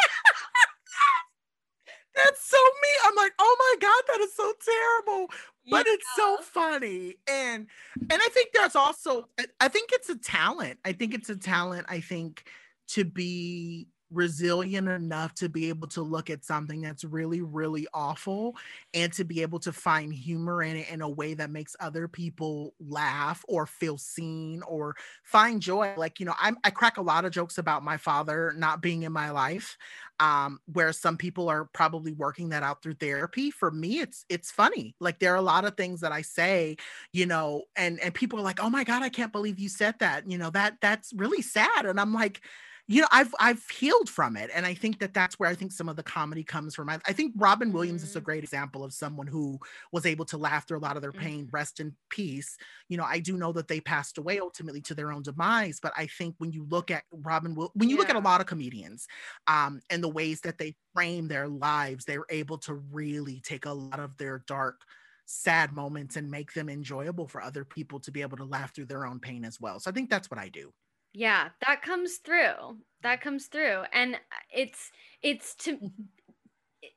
That's 2.24 2.44
so 2.44 2.58
me. 2.58 2.90
I'm 3.06 3.16
like, 3.16 3.34
oh 3.40 3.56
my 3.60 3.76
God, 3.80 4.04
that 4.08 4.22
is 4.22 4.34
so 4.36 4.54
terrible. 4.66 5.28
But 5.70 5.86
yeah. 5.86 5.94
it's 5.94 6.08
so 6.16 6.38
funny. 6.42 7.16
And 7.30 7.68
and 7.98 8.12
I 8.12 8.30
think 8.32 8.50
that's 8.54 8.76
also 8.76 9.28
I 9.60 9.68
think 9.68 9.92
it's 9.94 10.10
a 10.10 10.18
talent. 10.18 10.80
I 10.86 10.94
think 10.94 11.14
it's 11.14 11.30
a 11.30 11.36
talent, 11.36 11.86
I 11.90 12.00
think, 12.00 12.46
to 12.90 13.06
be 13.06 13.88
resilient 14.12 14.88
enough 14.88 15.34
to 15.36 15.50
be 15.50 15.70
able 15.70 15.88
to 15.88 16.02
look 16.02 16.30
at 16.30 16.44
something 16.44 16.82
that's 16.82 17.04
really 17.04 17.42
really 17.42 17.88
awful 17.94 18.56
and 18.94 19.14
to 19.14 19.24
be 19.24 19.42
able 19.42 19.60
to 19.60 19.72
find 19.72 20.14
humor 20.14 20.64
in 20.64 20.78
it 20.78 20.90
in 20.90 21.02
a 21.02 21.10
way 21.10 21.34
that 21.34 21.52
makes 21.52 21.76
other 21.80 22.08
people 22.08 22.74
laugh 22.80 23.44
or 23.48 23.66
feel 23.66 23.98
seen 23.98 24.62
or 24.64 24.96
find 25.24 25.62
joy. 25.62 25.94
Like 25.98 26.20
you 26.20 26.26
know 26.26 26.36
I'm, 26.40 26.58
i 26.64 26.70
crack 26.70 26.98
a 26.98 27.02
lot 27.02 27.26
of 27.26 27.32
jokes 27.32 27.58
about 27.58 27.84
my 27.84 27.98
father 27.98 28.54
not 28.58 28.82
being 28.82 29.04
in 29.04 29.12
my 29.12 29.30
life 29.30 29.78
um, 30.20 30.60
where 30.74 30.92
some 30.92 31.18
people 31.18 31.48
are 31.50 31.66
probably 31.66 32.12
working 32.12 32.50
that 32.50 32.64
out 32.64 32.82
through 32.84 32.96
therapy. 32.96 33.52
For 33.52 33.72
me 33.72 34.00
it's 34.00 34.26
it's 34.30 34.52
funny. 34.52 34.96
Like 35.00 35.20
there 35.20 35.34
are 35.34 35.38
a 35.38 35.42
lot 35.42 35.66
of 35.66 35.78
things 35.78 36.02
that 36.02 36.12
i 36.12 36.22
say 36.22 36.78
you 37.14 37.26
know 37.26 37.64
and 37.76 38.00
and 38.00 38.14
people 38.14 38.40
are 38.40 38.44
like 38.44 38.64
oh 38.64 38.70
my 38.70 38.84
god 38.84 39.04
i 39.04 39.10
can't 39.10 39.32
believe 39.32 39.60
you 39.60 39.70
said 39.70 39.96
that. 40.00 40.30
You 40.30 40.38
know 40.38 40.50
that 40.52 40.78
that's 40.82 41.14
really 41.14 41.42
sad. 41.42 41.86
And 41.86 42.00
i'm 42.00 42.14
like 42.14 42.42
you 42.90 43.02
know 43.02 43.08
i've 43.12 43.34
i've 43.40 43.64
healed 43.70 44.10
from 44.10 44.36
it 44.36 44.50
and 44.54 44.66
i 44.66 44.74
think 44.74 45.00
that 45.00 45.14
that's 45.14 45.40
where 45.40 45.48
i 45.48 45.54
think 45.54 45.72
some 45.72 45.88
of 45.88 45.96
the 45.96 46.04
comedy 46.04 46.44
comes 46.44 46.74
from 46.74 46.90
i, 46.90 47.00
I 47.08 47.14
think 47.14 47.34
robin 47.38 47.72
williams 47.72 48.02
mm-hmm. 48.02 48.10
is 48.10 48.16
a 48.16 48.20
mm-hmm. 48.20 48.26
great 48.26 48.44
example 48.44 48.84
of 48.84 48.92
someone 48.92 49.28
who 49.28 49.60
was 49.92 50.06
able 50.06 50.26
to 50.26 50.38
laugh 50.38 50.68
through 50.68 50.80
a 50.80 50.82
lot 50.82 50.96
of 50.96 51.04
their 51.04 51.14
pain 51.14 51.46
mm-hmm. 51.46 51.56
rest 51.56 51.80
in 51.80 51.96
peace 52.10 52.58
you 52.90 52.98
know 52.98 53.06
i 53.06 53.20
do 53.20 53.38
know 53.38 53.54
that 53.54 53.68
they 53.68 53.80
passed 53.80 54.18
away 54.18 54.40
ultimately 54.40 54.82
to 54.82 54.96
their 54.96 55.12
own 55.12 55.22
demise 55.22 55.80
but 55.82 55.94
i 55.96 56.08
think 56.08 56.36
when 56.40 56.52
you 56.52 56.66
look 56.70 56.90
at 56.90 57.04
robin 57.12 57.54
will 57.54 57.72
when 57.76 57.90
you 57.90 57.96
yeah. 57.96 58.00
look 58.00 58.10
at 58.10 58.16
a 58.16 58.20
lot 58.20 58.42
of 58.42 58.48
comedians 58.48 59.08
um 59.48 59.80
and 59.92 60.04
the 60.04 60.10
ways 60.10 60.42
that 60.42 60.58
they 60.58 60.76
frame 60.96 61.28
their 61.28 61.48
lives 61.48 62.06
they're 62.06 62.26
able 62.32 62.58
to 62.58 62.74
really 62.92 63.40
take 63.42 63.66
a 63.66 63.72
lot 63.72 64.00
of 64.00 64.18
their 64.18 64.44
dark 64.48 64.82
sad 65.28 65.72
moments 65.74 66.16
and 66.16 66.32
make 66.32 66.52
them 66.54 66.70
enjoyable 66.70 67.28
for 67.28 67.40
other 67.40 67.64
people 67.64 68.00
to 68.00 68.12
be 68.12 68.24
able 68.24 68.36
to 68.36 68.46
laugh 68.46 68.74
through 68.74 68.86
their 68.86 69.06
own 69.06 69.20
pain 69.20 69.46
as 69.46 69.62
well 69.62 69.80
so 69.80 69.92
i 69.92 69.94
think 69.94 70.10
that's 70.10 70.32
what 70.32 70.40
i 70.40 70.50
do 70.50 70.72
yeah, 71.14 71.50
that 71.66 71.82
comes 71.82 72.18
through. 72.18 72.78
That 73.02 73.22
comes 73.22 73.48
through. 73.48 73.84
And 73.94 74.16
uh, 74.16 74.18
it's 74.54 74.92
it's 75.22 75.56
to 75.56 75.74
mm-hmm. 75.74 76.04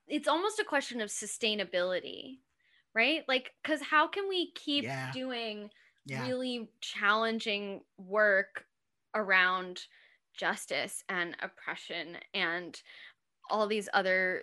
it's 0.06 0.28
almost 0.28 0.58
a 0.58 0.64
question 0.64 1.00
of 1.00 1.08
sustainability, 1.08 2.38
right? 2.94 3.22
Like 3.28 3.52
cuz 3.64 3.80
how 3.82 4.08
can 4.08 4.28
we 4.28 4.52
keep 4.52 4.84
yeah. 4.84 5.10
doing 5.12 5.70
yeah. 6.06 6.26
really 6.26 6.68
challenging 6.80 7.82
work 7.96 8.66
around 9.14 9.86
justice 10.34 11.04
and 11.08 11.36
oppression 11.40 12.16
and 12.34 12.82
all 13.50 13.66
these 13.66 13.88
other 13.92 14.42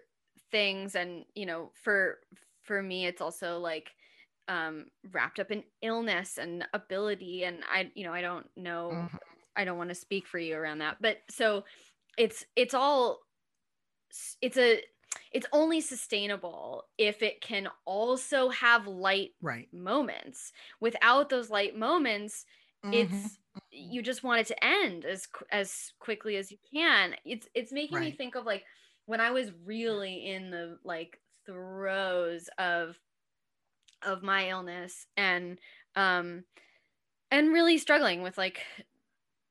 things 0.52 0.96
and 0.96 1.26
you 1.36 1.46
know 1.46 1.72
for 1.84 2.20
for 2.64 2.82
me 2.82 3.06
it's 3.06 3.22
also 3.22 3.60
like 3.60 3.92
um 4.48 4.86
wrapped 5.12 5.40
up 5.40 5.52
in 5.52 5.64
illness 5.82 6.38
and 6.38 6.66
ability 6.74 7.44
and 7.44 7.60
i 7.72 7.90
you 7.96 8.04
know 8.04 8.14
i 8.14 8.22
don't 8.22 8.48
know 8.56 8.92
mm-hmm. 8.94 9.18
I 9.60 9.66
don't 9.66 9.78
want 9.78 9.90
to 9.90 9.96
speak 9.96 10.26
for 10.26 10.40
you 10.40 10.56
around 10.56 10.80
that. 10.80 10.98
But 11.02 11.18
so 11.30 11.66
it's 12.18 12.46
it's 12.56 12.74
all 12.74 13.20
it's 14.42 14.58
a 14.58 14.82
it's 15.34 15.48
only 15.52 15.82
sustainable 15.82 16.86
if 16.98 17.22
it 17.22 17.42
can 17.42 17.68
also 17.86 18.50
have 18.50 18.88
light 18.88 19.32
right 19.42 19.68
moments. 19.74 20.54
Without 20.80 21.30
those 21.30 21.50
light 21.50 21.78
moments, 21.78 22.46
mm-hmm. 22.86 22.94
it's 22.94 23.38
you 23.70 24.02
just 24.02 24.24
want 24.24 24.40
it 24.40 24.48
to 24.48 24.64
end 24.64 25.04
as 25.04 25.28
as 25.52 25.92
quickly 26.00 26.38
as 26.38 26.52
you 26.52 26.58
can. 26.74 27.16
It's 27.26 27.48
it's 27.54 27.74
making 27.74 27.98
right. 27.98 28.06
me 28.06 28.12
think 28.12 28.36
of 28.36 28.46
like 28.46 28.64
when 29.08 29.20
I 29.20 29.32
was 29.32 29.52
really 29.66 30.26
in 30.26 30.52
the 30.52 30.78
like 30.86 31.20
throes 31.46 32.50
of 32.58 32.98
of 34.04 34.24
my 34.24 34.50
illness 34.50 35.06
and 35.18 35.60
um 35.98 36.46
and 37.32 37.52
really 37.52 37.78
struggling 37.78 38.22
with 38.22 38.38
like 38.38 38.60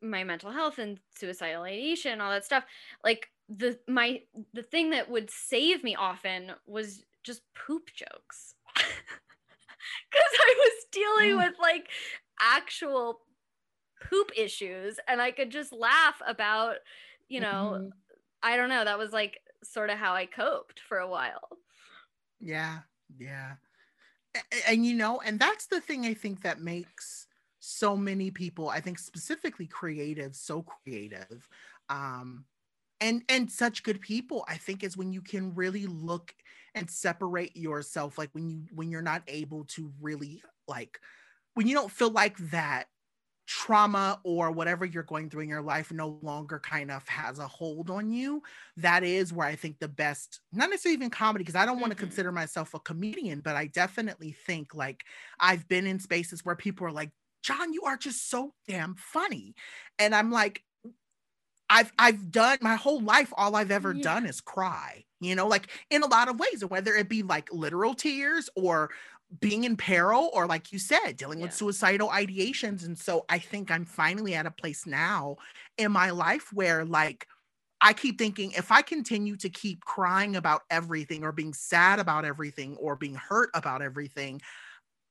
my 0.02 0.24
mental 0.24 0.50
health 0.50 0.78
and 0.78 0.98
suicidal 1.16 1.62
ideation 1.62 2.12
and 2.12 2.22
all 2.22 2.30
that 2.30 2.44
stuff 2.44 2.64
like 3.04 3.28
the 3.48 3.78
my 3.88 4.20
the 4.52 4.62
thing 4.62 4.90
that 4.90 5.10
would 5.10 5.30
save 5.30 5.82
me 5.82 5.94
often 5.94 6.52
was 6.66 7.04
just 7.24 7.42
poop 7.54 7.90
jokes 7.94 8.54
because 8.74 10.34
i 10.40 10.54
was 10.58 10.84
dealing 10.92 11.36
mm. 11.36 11.44
with 11.44 11.54
like 11.60 11.88
actual 12.40 13.20
poop 14.08 14.30
issues 14.36 15.00
and 15.08 15.20
i 15.20 15.30
could 15.30 15.50
just 15.50 15.72
laugh 15.72 16.20
about 16.26 16.76
you 17.28 17.40
know 17.40 17.74
mm-hmm. 17.74 17.88
i 18.42 18.56
don't 18.56 18.68
know 18.68 18.84
that 18.84 18.98
was 18.98 19.12
like 19.12 19.40
sort 19.64 19.90
of 19.90 19.98
how 19.98 20.14
i 20.14 20.24
coped 20.24 20.80
for 20.80 20.98
a 20.98 21.08
while 21.08 21.48
yeah 22.40 22.78
yeah 23.18 23.54
and, 24.34 24.62
and 24.68 24.86
you 24.86 24.94
know 24.94 25.20
and 25.24 25.40
that's 25.40 25.66
the 25.66 25.80
thing 25.80 26.06
i 26.06 26.14
think 26.14 26.42
that 26.42 26.60
makes 26.60 27.27
so 27.68 27.96
many 27.96 28.30
people 28.30 28.68
i 28.70 28.80
think 28.80 28.98
specifically 28.98 29.66
creative 29.66 30.34
so 30.34 30.62
creative 30.62 31.46
um 31.90 32.44
and 33.00 33.22
and 33.28 33.50
such 33.50 33.82
good 33.82 34.00
people 34.00 34.44
i 34.48 34.56
think 34.56 34.82
is 34.82 34.96
when 34.96 35.12
you 35.12 35.20
can 35.20 35.54
really 35.54 35.86
look 35.86 36.34
and 36.74 36.90
separate 36.90 37.54
yourself 37.56 38.16
like 38.16 38.30
when 38.32 38.48
you 38.48 38.62
when 38.74 38.90
you're 38.90 39.02
not 39.02 39.22
able 39.28 39.64
to 39.64 39.92
really 40.00 40.42
like 40.66 40.98
when 41.54 41.66
you 41.66 41.74
don't 41.74 41.92
feel 41.92 42.10
like 42.10 42.36
that 42.50 42.86
trauma 43.46 44.20
or 44.24 44.50
whatever 44.50 44.84
you're 44.84 45.02
going 45.02 45.30
through 45.30 45.40
in 45.40 45.48
your 45.48 45.62
life 45.62 45.90
no 45.90 46.18
longer 46.22 46.58
kind 46.58 46.90
of 46.90 47.06
has 47.08 47.38
a 47.38 47.46
hold 47.46 47.88
on 47.88 48.10
you 48.10 48.42
that 48.76 49.02
is 49.02 49.32
where 49.32 49.46
i 49.46 49.56
think 49.56 49.78
the 49.78 49.88
best 49.88 50.40
not 50.52 50.68
necessarily 50.68 50.94
even 50.94 51.08
comedy 51.08 51.42
because 51.42 51.54
i 51.54 51.64
don't 51.64 51.76
mm-hmm. 51.76 51.82
want 51.82 51.90
to 51.90 51.98
consider 51.98 52.30
myself 52.30 52.74
a 52.74 52.80
comedian 52.80 53.40
but 53.40 53.56
i 53.56 53.66
definitely 53.66 54.32
think 54.32 54.74
like 54.74 55.02
i've 55.40 55.66
been 55.68 55.86
in 55.86 55.98
spaces 55.98 56.44
where 56.44 56.56
people 56.56 56.86
are 56.86 56.92
like 56.92 57.10
John, 57.42 57.72
you 57.72 57.82
are 57.84 57.96
just 57.96 58.30
so 58.30 58.54
damn 58.66 58.94
funny. 58.94 59.54
And 59.98 60.14
I'm 60.14 60.30
like, 60.30 60.62
I've 61.70 61.92
I've 61.98 62.30
done 62.30 62.58
my 62.60 62.76
whole 62.76 63.00
life, 63.00 63.32
all 63.36 63.54
I've 63.54 63.70
ever 63.70 63.92
yeah. 63.92 64.02
done 64.02 64.26
is 64.26 64.40
cry, 64.40 65.04
you 65.20 65.34
know, 65.34 65.46
like 65.46 65.68
in 65.90 66.02
a 66.02 66.06
lot 66.06 66.28
of 66.28 66.38
ways, 66.38 66.64
whether 66.64 66.94
it 66.94 67.08
be 67.08 67.22
like 67.22 67.52
literal 67.52 67.94
tears 67.94 68.48
or 68.56 68.90
being 69.40 69.64
in 69.64 69.76
peril, 69.76 70.30
or 70.32 70.46
like 70.46 70.72
you 70.72 70.78
said, 70.78 71.18
dealing 71.18 71.38
yeah. 71.38 71.46
with 71.46 71.54
suicidal 71.54 72.08
ideations. 72.08 72.86
And 72.86 72.96
so 72.96 73.26
I 73.28 73.38
think 73.38 73.70
I'm 73.70 73.84
finally 73.84 74.34
at 74.34 74.46
a 74.46 74.50
place 74.50 74.86
now 74.86 75.36
in 75.76 75.92
my 75.92 76.10
life 76.10 76.50
where 76.52 76.84
like 76.86 77.26
I 77.80 77.92
keep 77.92 78.18
thinking 78.18 78.52
if 78.52 78.72
I 78.72 78.82
continue 78.82 79.36
to 79.36 79.50
keep 79.50 79.84
crying 79.84 80.36
about 80.36 80.62
everything 80.70 81.22
or 81.22 81.32
being 81.32 81.52
sad 81.52 81.98
about 81.98 82.24
everything 82.24 82.76
or 82.78 82.96
being 82.96 83.14
hurt 83.14 83.50
about 83.54 83.82
everything, 83.82 84.40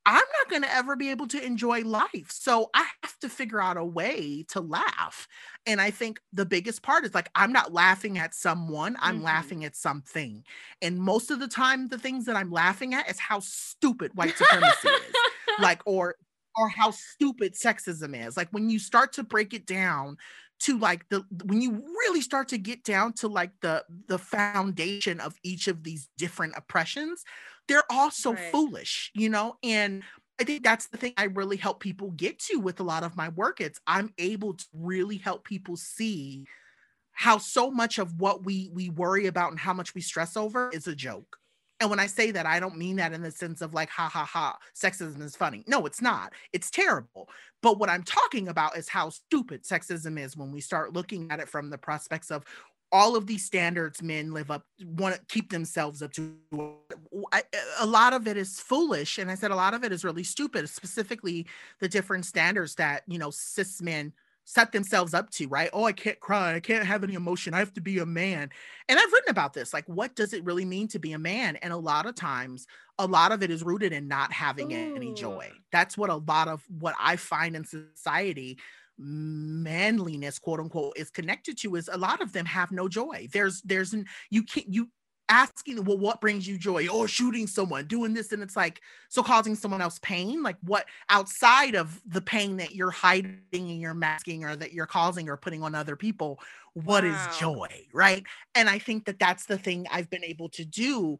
I'm 0.07 0.15
not 0.15 0.49
going 0.49 0.61
to 0.61 0.73
ever 0.73 0.95
be 0.95 1.11
able 1.11 1.27
to 1.27 1.45
enjoy 1.45 1.81
life. 1.81 2.29
So 2.29 2.69
I 2.73 2.85
have 3.03 3.19
to 3.19 3.27
figure 3.27 3.61
out 3.61 3.75
a 3.75 3.83
way 3.83 4.45
to 4.49 4.61
laugh. 4.61 5.27
And 5.65 5.81
I 5.81 5.91
think 5.91 6.21
the 6.31 6.45
biggest 6.45 6.81
part 6.81 7.03
is 7.03 7.13
like, 7.13 7.29
I'm 7.35 7.51
not 7.51 7.73
laughing 7.73 8.17
at 8.17 8.33
someone, 8.33 8.95
I'm 9.01 9.15
mm-hmm. 9.15 9.25
laughing 9.25 9.65
at 9.65 9.75
something. 9.75 10.45
And 10.81 10.97
most 10.97 11.29
of 11.29 11.41
the 11.41 11.47
time, 11.49 11.89
the 11.89 11.99
things 11.99 12.23
that 12.25 12.37
I'm 12.37 12.51
laughing 12.51 12.93
at 12.93 13.11
is 13.11 13.19
how 13.19 13.41
stupid 13.41 14.11
white 14.15 14.37
supremacy 14.37 14.87
is. 14.87 15.01
Like, 15.59 15.81
or 15.87 16.17
or 16.57 16.67
how 16.69 16.91
stupid 16.91 17.53
sexism 17.53 18.27
is. 18.27 18.35
Like 18.35 18.49
when 18.51 18.69
you 18.69 18.79
start 18.79 19.13
to 19.13 19.23
break 19.23 19.53
it 19.53 19.65
down 19.65 20.17
to 20.59 20.77
like 20.77 21.07
the 21.09 21.23
when 21.45 21.61
you 21.61 21.71
really 21.71 22.21
start 22.21 22.47
to 22.49 22.57
get 22.57 22.83
down 22.83 23.13
to 23.13 23.27
like 23.27 23.51
the 23.61 23.83
the 24.07 24.17
foundation 24.17 25.19
of 25.19 25.35
each 25.43 25.67
of 25.67 25.83
these 25.83 26.09
different 26.17 26.53
oppressions, 26.57 27.23
they're 27.67 27.83
all 27.89 28.11
so 28.11 28.33
right. 28.33 28.51
foolish, 28.51 29.11
you 29.13 29.29
know? 29.29 29.57
And 29.63 30.03
I 30.39 30.43
think 30.43 30.63
that's 30.63 30.87
the 30.87 30.97
thing 30.97 31.13
I 31.17 31.25
really 31.25 31.57
help 31.57 31.79
people 31.79 32.11
get 32.11 32.39
to 32.39 32.57
with 32.57 32.79
a 32.79 32.83
lot 32.83 33.03
of 33.03 33.15
my 33.15 33.29
work. 33.29 33.61
It's 33.61 33.79
I'm 33.87 34.13
able 34.17 34.53
to 34.53 34.65
really 34.73 35.17
help 35.17 35.43
people 35.45 35.77
see 35.77 36.45
how 37.11 37.37
so 37.39 37.71
much 37.71 37.97
of 37.97 38.19
what 38.19 38.45
we 38.45 38.69
we 38.73 38.89
worry 38.89 39.25
about 39.25 39.51
and 39.51 39.59
how 39.59 39.73
much 39.73 39.95
we 39.95 40.01
stress 40.01 40.37
over 40.37 40.69
is 40.71 40.87
a 40.87 40.95
joke. 40.95 41.37
And 41.79 41.89
when 41.89 41.99
I 41.99 42.07
say 42.07 42.31
that, 42.31 42.45
I 42.45 42.59
don't 42.59 42.77
mean 42.77 42.95
that 42.95 43.13
in 43.13 43.21
the 43.21 43.31
sense 43.31 43.61
of 43.61 43.73
like, 43.73 43.89
ha 43.89 44.09
ha 44.09 44.25
ha, 44.25 44.57
sexism 44.75 45.21
is 45.21 45.35
funny. 45.35 45.63
No, 45.67 45.85
it's 45.85 46.01
not. 46.01 46.33
It's 46.51 46.71
terrible. 46.71 47.29
But 47.61 47.77
what 47.77 47.89
I'm 47.89 48.03
talking 48.03 48.47
about 48.47 48.77
is 48.77 48.89
how 48.89 49.09
stupid 49.09 49.63
sexism 49.63 50.19
is 50.19 50.35
when 50.35 50.51
we 50.51 50.61
start 50.61 50.93
looking 50.93 51.29
at 51.31 51.39
it 51.39 51.49
from 51.49 51.69
the 51.69 51.77
prospects 51.77 52.31
of 52.31 52.43
all 52.91 53.15
of 53.15 53.27
these 53.27 53.45
standards 53.45 54.01
men 54.01 54.33
live 54.33 54.49
up 54.49 54.63
want 54.81 55.13
to 55.13 55.21
keep 55.27 55.51
themselves 55.51 56.01
up 56.01 56.13
to 56.13 56.35
I, 57.33 57.43
a 57.79 57.85
lot 57.85 58.13
of 58.13 58.27
it 58.27 58.37
is 58.37 58.59
foolish 58.59 59.17
and 59.17 59.29
i 59.29 59.35
said 59.35 59.51
a 59.51 59.55
lot 59.55 59.73
of 59.73 59.83
it 59.83 59.91
is 59.91 60.05
really 60.05 60.23
stupid 60.23 60.69
specifically 60.69 61.47
the 61.79 61.89
different 61.89 62.25
standards 62.25 62.75
that 62.75 63.03
you 63.07 63.19
know 63.19 63.29
cis 63.29 63.81
men 63.81 64.13
set 64.49 64.71
themselves 64.71 65.13
up 65.13 65.29
to 65.29 65.45
right? 65.49 65.69
Oh 65.73 65.83
i 65.83 65.91
can't 65.91 66.19
cry. 66.21 66.55
I 66.55 66.61
can't 66.61 66.85
have 66.85 67.03
any 67.03 67.15
emotion. 67.15 67.53
I 67.53 67.59
have 67.59 67.73
to 67.73 67.81
be 67.81 67.99
a 67.99 68.05
man. 68.05 68.49
And 68.87 68.97
i've 68.97 69.11
written 69.11 69.29
about 69.29 69.53
this 69.53 69.73
like 69.73 69.87
what 69.87 70.15
does 70.15 70.31
it 70.31 70.43
really 70.45 70.63
mean 70.63 70.87
to 70.89 70.99
be 70.99 71.11
a 71.11 71.19
man? 71.19 71.57
And 71.57 71.73
a 71.73 71.77
lot 71.77 72.05
of 72.05 72.15
times 72.15 72.65
a 72.97 73.05
lot 73.05 73.33
of 73.33 73.43
it 73.43 73.51
is 73.51 73.61
rooted 73.61 73.91
in 73.91 74.07
not 74.07 74.31
having 74.31 74.71
Ooh. 74.71 74.95
any 74.95 75.13
joy. 75.13 75.51
That's 75.71 75.97
what 75.97 76.09
a 76.09 76.15
lot 76.15 76.47
of 76.47 76.63
what 76.79 76.95
i 76.97 77.17
find 77.17 77.55
in 77.57 77.65
society 77.65 78.57
manliness 78.97 80.39
quote 80.39 80.59
unquote 80.59 80.97
is 80.97 81.11
connected 81.11 81.57
to 81.59 81.75
is 81.75 81.89
a 81.91 81.97
lot 81.97 82.21
of 82.21 82.31
them 82.31 82.45
have 82.45 82.71
no 82.71 82.87
joy. 82.87 83.27
There's 83.33 83.61
there's 83.63 83.93
an 83.93 84.05
you 84.29 84.43
can't 84.43 84.73
you 84.73 84.89
asking 85.29 85.83
well 85.83 85.97
what 85.97 86.21
brings 86.21 86.47
you 86.47 86.57
joy? 86.57 86.87
Or 86.87 87.03
oh, 87.03 87.07
shooting 87.07 87.47
someone 87.47 87.85
doing 87.85 88.13
this 88.13 88.31
and 88.31 88.41
it's 88.41 88.55
like 88.55 88.81
so 89.09 89.23
causing 89.23 89.55
someone 89.55 89.81
else 89.81 89.99
pain? 90.01 90.43
Like 90.43 90.57
what 90.61 90.85
outside 91.09 91.75
of 91.75 92.01
the 92.05 92.21
pain 92.21 92.57
that 92.57 92.75
you're 92.75 92.91
hiding 92.91 93.39
and 93.53 93.81
you're 93.81 93.93
masking 93.93 94.43
or 94.43 94.55
that 94.55 94.73
you're 94.73 94.85
causing 94.85 95.29
or 95.29 95.37
putting 95.37 95.63
on 95.63 95.75
other 95.75 95.95
people 95.95 96.39
What 96.73 97.03
wow. 97.03 97.27
is 97.29 97.37
joy 97.37 97.87
right? 97.93 98.23
And 98.55 98.69
i 98.69 98.79
think 98.79 99.05
that 99.05 99.19
that's 99.19 99.45
the 99.45 99.57
thing 99.57 99.87
i've 99.91 100.09
been 100.09 100.23
able 100.23 100.49
to 100.49 100.65
do. 100.65 101.17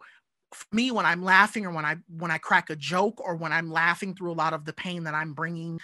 For 0.53 0.65
me 0.71 0.91
when 0.91 1.05
i'm 1.05 1.23
laughing 1.23 1.65
or 1.65 1.71
when 1.71 1.83
i 1.83 1.97
when 2.07 2.31
i 2.31 2.37
crack 2.37 2.69
a 2.69 2.75
joke 2.77 3.19
or 3.19 3.35
when 3.35 3.51
i'm 3.51 3.69
laughing 3.69 4.15
through 4.15 4.31
a 4.31 4.33
lot 4.33 4.53
of 4.53 4.63
the 4.63 4.71
pain 4.71 5.03
that 5.03 5.13
i'm 5.13 5.33
bringing 5.33 5.77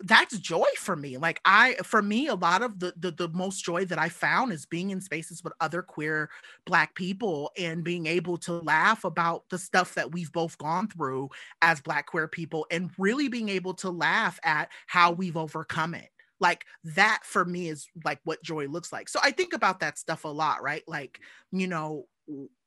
that's 0.00 0.38
joy 0.38 0.66
for 0.78 0.94
me 0.94 1.16
like 1.16 1.40
i 1.44 1.74
for 1.82 2.00
me 2.02 2.28
a 2.28 2.34
lot 2.34 2.62
of 2.62 2.78
the, 2.78 2.92
the 2.96 3.10
the 3.10 3.28
most 3.28 3.64
joy 3.64 3.84
that 3.84 3.98
i 3.98 4.08
found 4.08 4.52
is 4.52 4.66
being 4.66 4.90
in 4.90 5.00
spaces 5.00 5.42
with 5.42 5.52
other 5.60 5.82
queer 5.82 6.30
black 6.64 6.94
people 6.94 7.50
and 7.58 7.84
being 7.84 8.06
able 8.06 8.36
to 8.36 8.52
laugh 8.52 9.04
about 9.04 9.44
the 9.50 9.58
stuff 9.58 9.94
that 9.94 10.12
we've 10.12 10.32
both 10.32 10.56
gone 10.58 10.88
through 10.88 11.28
as 11.62 11.80
black 11.80 12.06
queer 12.06 12.28
people 12.28 12.66
and 12.70 12.90
really 12.98 13.28
being 13.28 13.48
able 13.48 13.74
to 13.74 13.90
laugh 13.90 14.38
at 14.44 14.68
how 14.86 15.10
we've 15.10 15.36
overcome 15.36 15.94
it. 15.94 16.10
Like 16.40 16.64
that 16.84 17.20
for 17.24 17.44
me 17.44 17.68
is 17.68 17.86
like 18.04 18.20
what 18.24 18.42
joy 18.42 18.66
looks 18.66 18.92
like. 18.92 19.08
So 19.08 19.18
i 19.22 19.30
think 19.30 19.52
about 19.52 19.80
that 19.80 19.98
stuff 19.98 20.24
a 20.24 20.28
lot 20.28 20.62
right? 20.62 20.82
Like 20.86 21.20
you 21.52 21.66
know 21.66 22.06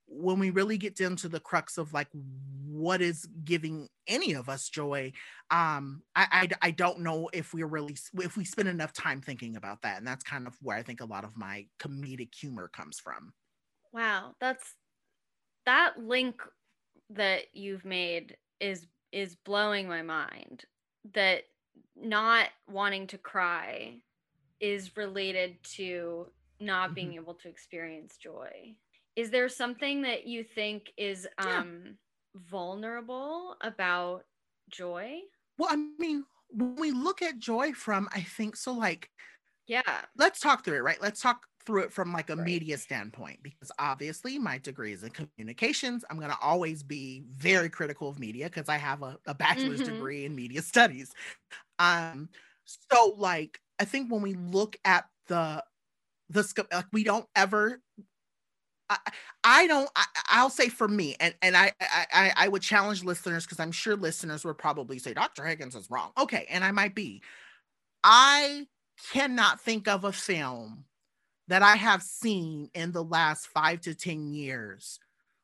when 0.07 0.39
we 0.39 0.49
really 0.49 0.77
get 0.77 0.95
down 0.95 1.15
to 1.17 1.29
the 1.29 1.39
crux 1.39 1.77
of 1.77 1.93
like 1.93 2.07
what 2.65 3.01
is 3.01 3.27
giving 3.43 3.89
any 4.07 4.33
of 4.33 4.49
us 4.49 4.69
joy 4.69 5.11
um 5.51 6.01
I, 6.15 6.27
I 6.31 6.67
i 6.67 6.71
don't 6.71 6.99
know 6.99 7.29
if 7.33 7.53
we're 7.53 7.67
really 7.67 7.97
if 8.19 8.37
we 8.37 8.45
spend 8.45 8.69
enough 8.69 8.93
time 8.93 9.21
thinking 9.21 9.57
about 9.57 9.81
that 9.81 9.97
and 9.97 10.07
that's 10.07 10.23
kind 10.23 10.47
of 10.47 10.55
where 10.61 10.77
i 10.77 10.83
think 10.83 11.01
a 11.01 11.05
lot 11.05 11.23
of 11.23 11.35
my 11.35 11.65
comedic 11.79 12.33
humor 12.33 12.69
comes 12.73 12.99
from 12.99 13.33
wow 13.91 14.35
that's 14.39 14.75
that 15.65 15.99
link 15.99 16.41
that 17.09 17.43
you've 17.53 17.85
made 17.85 18.37
is 18.59 18.87
is 19.11 19.35
blowing 19.35 19.87
my 19.87 20.01
mind 20.01 20.65
that 21.13 21.43
not 21.95 22.47
wanting 22.69 23.07
to 23.07 23.17
cry 23.17 23.95
is 24.59 24.97
related 24.97 25.61
to 25.63 26.27
not 26.59 26.95
being 26.95 27.09
mm-hmm. 27.09 27.19
able 27.19 27.33
to 27.35 27.47
experience 27.47 28.17
joy 28.17 28.75
is 29.17 29.31
there 29.31 29.49
something 29.49 30.03
that 30.03 30.27
you 30.27 30.43
think 30.43 30.93
is 30.95 31.27
um 31.39 31.81
yeah. 31.83 31.91
vulnerable 32.49 33.57
about 33.61 34.23
joy 34.69 35.17
well 35.57 35.69
i 35.71 35.75
mean 35.99 36.23
when 36.51 36.75
we 36.75 36.91
look 36.91 37.21
at 37.21 37.37
joy 37.39 37.73
from 37.73 38.07
i 38.13 38.21
think 38.21 38.55
so 38.55 38.71
like 38.71 39.09
yeah 39.67 39.81
let's 40.17 40.39
talk 40.39 40.63
through 40.63 40.77
it 40.77 40.83
right 40.83 41.01
let's 41.01 41.19
talk 41.19 41.45
through 41.65 41.81
it 41.83 41.91
from 41.91 42.13
like 42.13 42.29
a 42.29 42.35
right. 42.35 42.45
media 42.45 42.77
standpoint 42.77 43.39
because 43.43 43.69
obviously 43.77 44.39
my 44.39 44.57
degree 44.59 44.93
is 44.93 45.03
in 45.03 45.09
communications 45.09 46.05
i'm 46.09 46.17
going 46.17 46.31
to 46.31 46.37
always 46.41 46.81
be 46.83 47.23
very 47.35 47.69
critical 47.69 48.07
of 48.07 48.19
media 48.19 48.45
because 48.45 48.69
i 48.69 48.77
have 48.77 49.03
a, 49.03 49.17
a 49.25 49.33
bachelor's 49.33 49.81
mm-hmm. 49.81 49.95
degree 49.95 50.25
in 50.25 50.33
media 50.33 50.61
studies 50.61 51.11
um 51.79 52.29
so 52.63 53.13
like 53.17 53.59
i 53.79 53.85
think 53.85 54.09
when 54.11 54.21
we 54.21 54.35
look 54.35 54.77
at 54.85 55.05
the 55.27 55.61
the 56.29 56.43
scope, 56.43 56.67
like 56.73 56.85
we 56.91 57.03
don't 57.03 57.25
ever 57.35 57.81
I, 58.89 58.97
I 59.43 59.67
don't 59.67 59.89
I, 60.29 60.43
will 60.43 60.49
say 60.49 60.69
for 60.69 60.87
me 60.87 61.15
and 61.19 61.33
and 61.41 61.57
I 61.57 61.73
I 61.81 62.33
I 62.35 62.47
would 62.47 62.61
challenge 62.61 63.03
listeners 63.03 63.45
because 63.45 63.59
I'm 63.59 63.71
sure 63.71 63.95
listeners 63.95 64.45
would 64.45 64.57
probably 64.57 64.99
say 64.99 65.13
Dr. 65.13 65.45
Higgins 65.45 65.75
is 65.75 65.89
wrong. 65.89 66.11
Okay, 66.17 66.45
and 66.49 66.63
I 66.63 66.71
might 66.71 66.95
be. 66.95 67.21
I 68.03 68.67
cannot 69.11 69.59
think 69.61 69.87
of 69.87 70.03
a 70.03 70.11
film 70.11 70.85
that 71.47 71.61
I 71.61 71.75
have 71.75 72.03
seen 72.03 72.69
in 72.73 72.91
the 72.91 73.03
last 73.03 73.47
5 73.47 73.81
to 73.81 73.95
10 73.95 74.33
years 74.33 74.99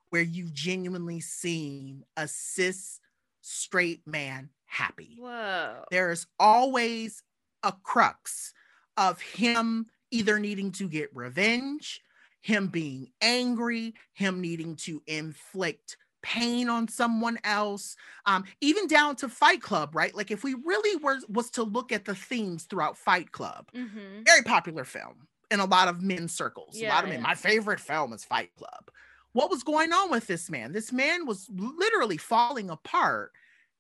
where 0.10 0.21
you've 0.21 0.53
genuinely 0.53 1.19
seen 1.19 2.03
a 2.17 2.27
cis 2.27 2.99
straight 3.41 4.06
man 4.06 4.49
happy. 4.65 5.17
Whoa. 5.19 5.84
There's 5.91 6.27
always 6.39 7.23
a 7.63 7.73
crux 7.84 8.53
of 8.97 9.21
him 9.21 9.88
either 10.12 10.39
needing 10.39 10.71
to 10.73 10.88
get 10.88 11.15
revenge 11.15 12.01
him 12.43 12.67
being 12.67 13.08
angry, 13.21 13.95
him 14.13 14.41
needing 14.41 14.75
to 14.75 15.01
inflict 15.08 15.97
pain 16.21 16.69
on 16.69 16.88
someone 16.88 17.39
else, 17.43 17.95
um, 18.25 18.43
even 18.62 18.86
down 18.88 19.15
to 19.15 19.29
Fight 19.29 19.62
Club, 19.62 19.95
right? 19.95 20.13
Like 20.13 20.29
if 20.29 20.43
we 20.43 20.53
really 20.53 20.97
were 20.97 21.19
was 21.29 21.49
to 21.51 21.63
look 21.63 21.91
at 21.91 22.06
the 22.06 22.13
themes 22.13 22.65
throughout 22.65 22.97
Fight 22.97 23.32
Club, 23.32 23.69
mm-hmm. 23.73 24.23
very 24.23 24.43
popular 24.43 24.84
film 24.84 25.27
in 25.51 25.60
a 25.60 25.65
lot 25.65 25.88
of 25.88 26.01
men's 26.01 26.34
circles. 26.34 26.77
Yeah, 26.77 26.89
a 26.89 26.95
lot 26.95 27.03
of 27.06 27.10
men. 27.10 27.19
Yeah. 27.19 27.27
My 27.27 27.36
favorite 27.36 27.79
film 27.79 28.13
is 28.13 28.23
Fight 28.25 28.51
Club. 28.58 28.91
What 29.32 29.49
was 29.49 29.63
going 29.63 29.91
on 29.93 30.12
with 30.12 30.27
this 30.27 30.49
man? 30.49 30.73
This 30.73 30.91
man 30.91 31.25
was 31.25 31.49
literally 31.49 32.17
falling 32.17 32.69
apart 32.69 33.32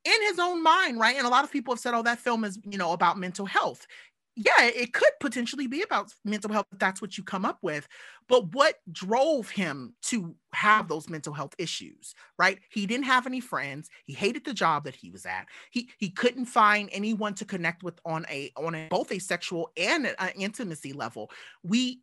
in 0.05 0.21
his 0.23 0.39
own 0.39 0.63
mind, 0.63 0.99
right? 0.99 1.15
And 1.15 1.25
a 1.25 1.29
lot 1.29 1.43
of 1.43 1.51
people 1.51 1.73
have 1.73 1.79
said, 1.79 1.93
oh, 1.93 2.01
that 2.03 2.19
film 2.19 2.43
is, 2.43 2.59
you 2.69 2.77
know, 2.77 2.91
about 2.91 3.17
mental 3.17 3.45
health 3.45 3.87
yeah, 4.35 4.63
it 4.63 4.93
could 4.93 5.11
potentially 5.19 5.67
be 5.67 5.83
about 5.83 6.11
mental 6.25 6.51
health 6.51 6.65
if 6.71 6.79
that's 6.79 7.01
what 7.01 7.17
you 7.17 7.23
come 7.23 7.45
up 7.45 7.59
with. 7.61 7.87
But 8.27 8.53
what 8.53 8.79
drove 8.91 9.49
him 9.49 9.95
to 10.03 10.35
have 10.53 10.87
those 10.87 11.07
mental 11.07 11.33
health 11.33 11.53
issues, 11.59 12.15
right? 12.39 12.59
He 12.71 12.87
didn't 12.87 13.05
have 13.05 13.27
any 13.27 13.39
friends. 13.39 13.89
He 14.05 14.13
hated 14.13 14.45
the 14.45 14.53
job 14.53 14.85
that 14.85 14.95
he 14.95 15.11
was 15.11 15.25
at. 15.25 15.45
He 15.71 15.89
he 15.97 16.09
couldn't 16.09 16.45
find 16.45 16.89
anyone 16.91 17.35
to 17.35 17.45
connect 17.45 17.83
with 17.83 17.99
on 18.05 18.25
a 18.29 18.51
on 18.57 18.73
a 18.73 18.87
both 18.89 19.11
a 19.11 19.19
sexual 19.19 19.71
and 19.77 20.07
an 20.17 20.31
intimacy 20.35 20.93
level. 20.93 21.29
We 21.61 22.01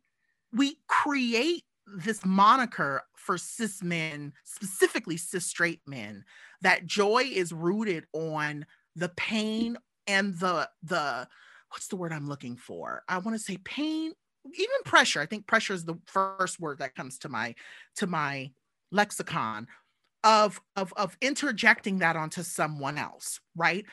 we 0.53 0.77
create 0.87 1.63
this 1.87 2.23
moniker 2.23 3.03
for 3.15 3.37
cis 3.37 3.83
men, 3.83 4.33
specifically 4.43 5.17
cis 5.17 5.45
straight 5.45 5.81
men, 5.85 6.23
that 6.61 6.85
joy 6.85 7.23
is 7.23 7.51
rooted 7.51 8.05
on 8.13 8.65
the 8.95 9.09
pain 9.09 9.77
and 10.07 10.37
the 10.39 10.69
the 10.83 11.27
what's 11.71 11.87
the 11.87 11.95
word 11.95 12.13
I'm 12.13 12.27
looking 12.27 12.57
for? 12.57 13.03
I 13.07 13.17
want 13.19 13.37
to 13.37 13.43
say 13.43 13.57
pain, 13.57 14.11
even 14.45 14.75
pressure. 14.85 15.21
I 15.21 15.25
think 15.25 15.47
pressure 15.47 15.73
is 15.73 15.85
the 15.85 15.97
first 16.05 16.59
word 16.59 16.79
that 16.79 16.95
comes 16.95 17.17
to 17.19 17.29
my 17.29 17.55
to 17.97 18.07
my 18.07 18.51
lexicon 18.91 19.67
of 20.23 20.61
of 20.75 20.93
of 20.97 21.17
interjecting 21.21 21.99
that 21.99 22.15
onto 22.15 22.43
someone 22.43 22.97
else, 22.97 23.39
right? 23.55 23.85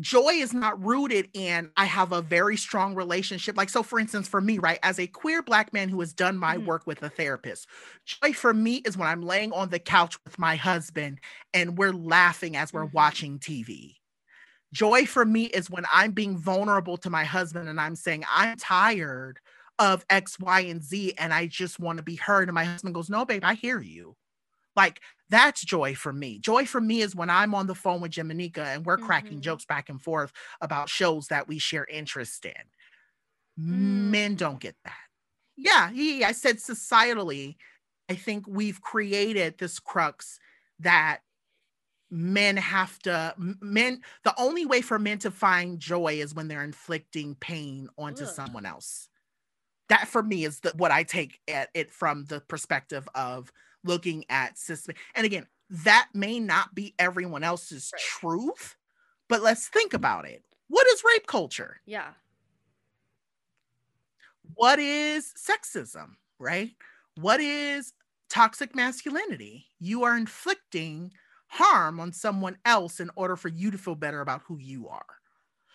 Joy 0.00 0.30
is 0.30 0.52
not 0.52 0.84
rooted 0.84 1.28
in 1.34 1.70
I 1.76 1.84
have 1.84 2.10
a 2.10 2.20
very 2.20 2.56
strong 2.56 2.96
relationship. 2.96 3.56
Like, 3.56 3.70
so 3.70 3.84
for 3.84 4.00
instance, 4.00 4.26
for 4.26 4.40
me, 4.40 4.58
right, 4.58 4.80
as 4.82 4.98
a 4.98 5.06
queer 5.06 5.40
black 5.40 5.72
man 5.72 5.88
who 5.88 6.00
has 6.00 6.12
done 6.12 6.36
my 6.36 6.56
mm-hmm. 6.56 6.66
work 6.66 6.84
with 6.84 7.00
a 7.04 7.08
therapist, 7.08 7.68
joy 8.04 8.32
for 8.32 8.52
me 8.52 8.76
is 8.78 8.96
when 8.96 9.06
I'm 9.06 9.22
laying 9.22 9.52
on 9.52 9.68
the 9.68 9.78
couch 9.78 10.16
with 10.24 10.36
my 10.36 10.56
husband 10.56 11.20
and 11.52 11.78
we're 11.78 11.92
laughing 11.92 12.56
as 12.56 12.72
we're 12.72 12.86
mm-hmm. 12.86 12.96
watching 12.96 13.38
TV 13.38 13.94
Joy 14.74 15.06
for 15.06 15.24
me 15.24 15.44
is 15.46 15.70
when 15.70 15.84
I'm 15.92 16.12
being 16.12 16.36
vulnerable 16.36 16.98
to 16.98 17.10
my 17.10 17.24
husband 17.24 17.68
and 17.68 17.80
I'm 17.80 17.96
saying, 17.96 18.24
I'm 18.30 18.56
tired 18.58 19.40
of 19.78 20.04
X, 20.10 20.38
Y, 20.40 20.60
and 20.62 20.82
Z, 20.82 21.14
and 21.18 21.32
I 21.34 21.46
just 21.46 21.80
want 21.80 21.98
to 21.98 22.04
be 22.04 22.16
heard. 22.16 22.48
And 22.48 22.54
my 22.56 22.64
husband 22.64 22.94
goes, 22.94 23.10
No, 23.10 23.24
babe, 23.24 23.44
I 23.44 23.54
hear 23.54 23.80
you. 23.80 24.16
Like 24.76 25.00
that's 25.30 25.64
joy 25.64 25.94
for 25.94 26.12
me. 26.12 26.38
Joy 26.40 26.66
for 26.66 26.80
me 26.80 27.02
is 27.02 27.16
when 27.16 27.30
I'm 27.30 27.54
on 27.54 27.66
the 27.68 27.74
phone 27.76 28.00
with 28.00 28.12
Jiminica 28.12 28.58
and 28.58 28.86
we're 28.86 28.98
cracking 28.98 29.40
Mhm. 29.40 29.42
jokes 29.42 29.66
back 29.66 29.88
and 29.90 30.02
forth 30.02 30.32
about 30.60 30.88
shows 30.90 31.28
that 31.28 31.48
we 31.48 31.58
share 31.58 31.86
interest 31.86 32.46
in. 32.46 32.54
Mm. 33.58 34.10
Men 34.10 34.34
don't 34.36 34.60
get 34.60 34.76
that. 34.84 34.98
Yeah, 35.56 35.90
yeah, 35.92 36.14
yeah, 36.14 36.28
I 36.28 36.32
said 36.32 36.56
societally, 36.56 37.56
I 38.08 38.14
think 38.16 38.46
we've 38.48 38.80
created 38.80 39.58
this 39.58 39.80
crux 39.80 40.38
that 40.80 41.20
men 42.14 42.56
have 42.56 42.98
to 43.00 43.34
men 43.38 44.00
the 44.22 44.34
only 44.38 44.64
way 44.64 44.80
for 44.80 44.98
men 44.98 45.18
to 45.18 45.30
find 45.30 45.80
joy 45.80 46.14
is 46.14 46.34
when 46.34 46.46
they're 46.48 46.62
inflicting 46.62 47.34
pain 47.36 47.88
onto 47.98 48.22
Ugh. 48.24 48.30
someone 48.30 48.64
else 48.64 49.08
that 49.88 50.06
for 50.06 50.22
me 50.22 50.44
is 50.44 50.60
the, 50.60 50.72
what 50.76 50.92
i 50.92 51.02
take 51.02 51.40
at 51.48 51.70
it 51.74 51.90
from 51.90 52.24
the 52.26 52.40
perspective 52.40 53.08
of 53.14 53.52
looking 53.82 54.24
at 54.28 54.56
system 54.56 54.94
and 55.16 55.26
again 55.26 55.46
that 55.68 56.08
may 56.14 56.38
not 56.38 56.74
be 56.74 56.94
everyone 56.98 57.42
else's 57.42 57.90
Right. 57.92 58.00
truth 58.00 58.76
but 59.28 59.42
let's 59.42 59.66
think 59.66 59.92
about 59.92 60.24
it 60.24 60.44
what 60.68 60.86
is 60.86 61.02
rape 61.04 61.26
culture 61.26 61.80
Yeah. 61.84 62.12
what 64.54 64.78
is 64.78 65.32
sexism, 65.36 66.16
right? 66.38 66.70
What 67.16 67.40
is 67.40 67.92
toxic 68.28 68.74
masculinity? 68.74 69.66
You 69.80 70.04
are 70.04 70.16
inflicting 70.16 71.12
harm 71.54 72.00
on 72.00 72.12
someone 72.12 72.58
else 72.64 73.00
in 73.00 73.10
order 73.16 73.36
for 73.36 73.48
you 73.48 73.70
to 73.70 73.78
feel 73.78 73.94
better 73.94 74.20
about 74.20 74.42
who 74.42 74.58
you 74.58 74.88
are. 74.88 75.06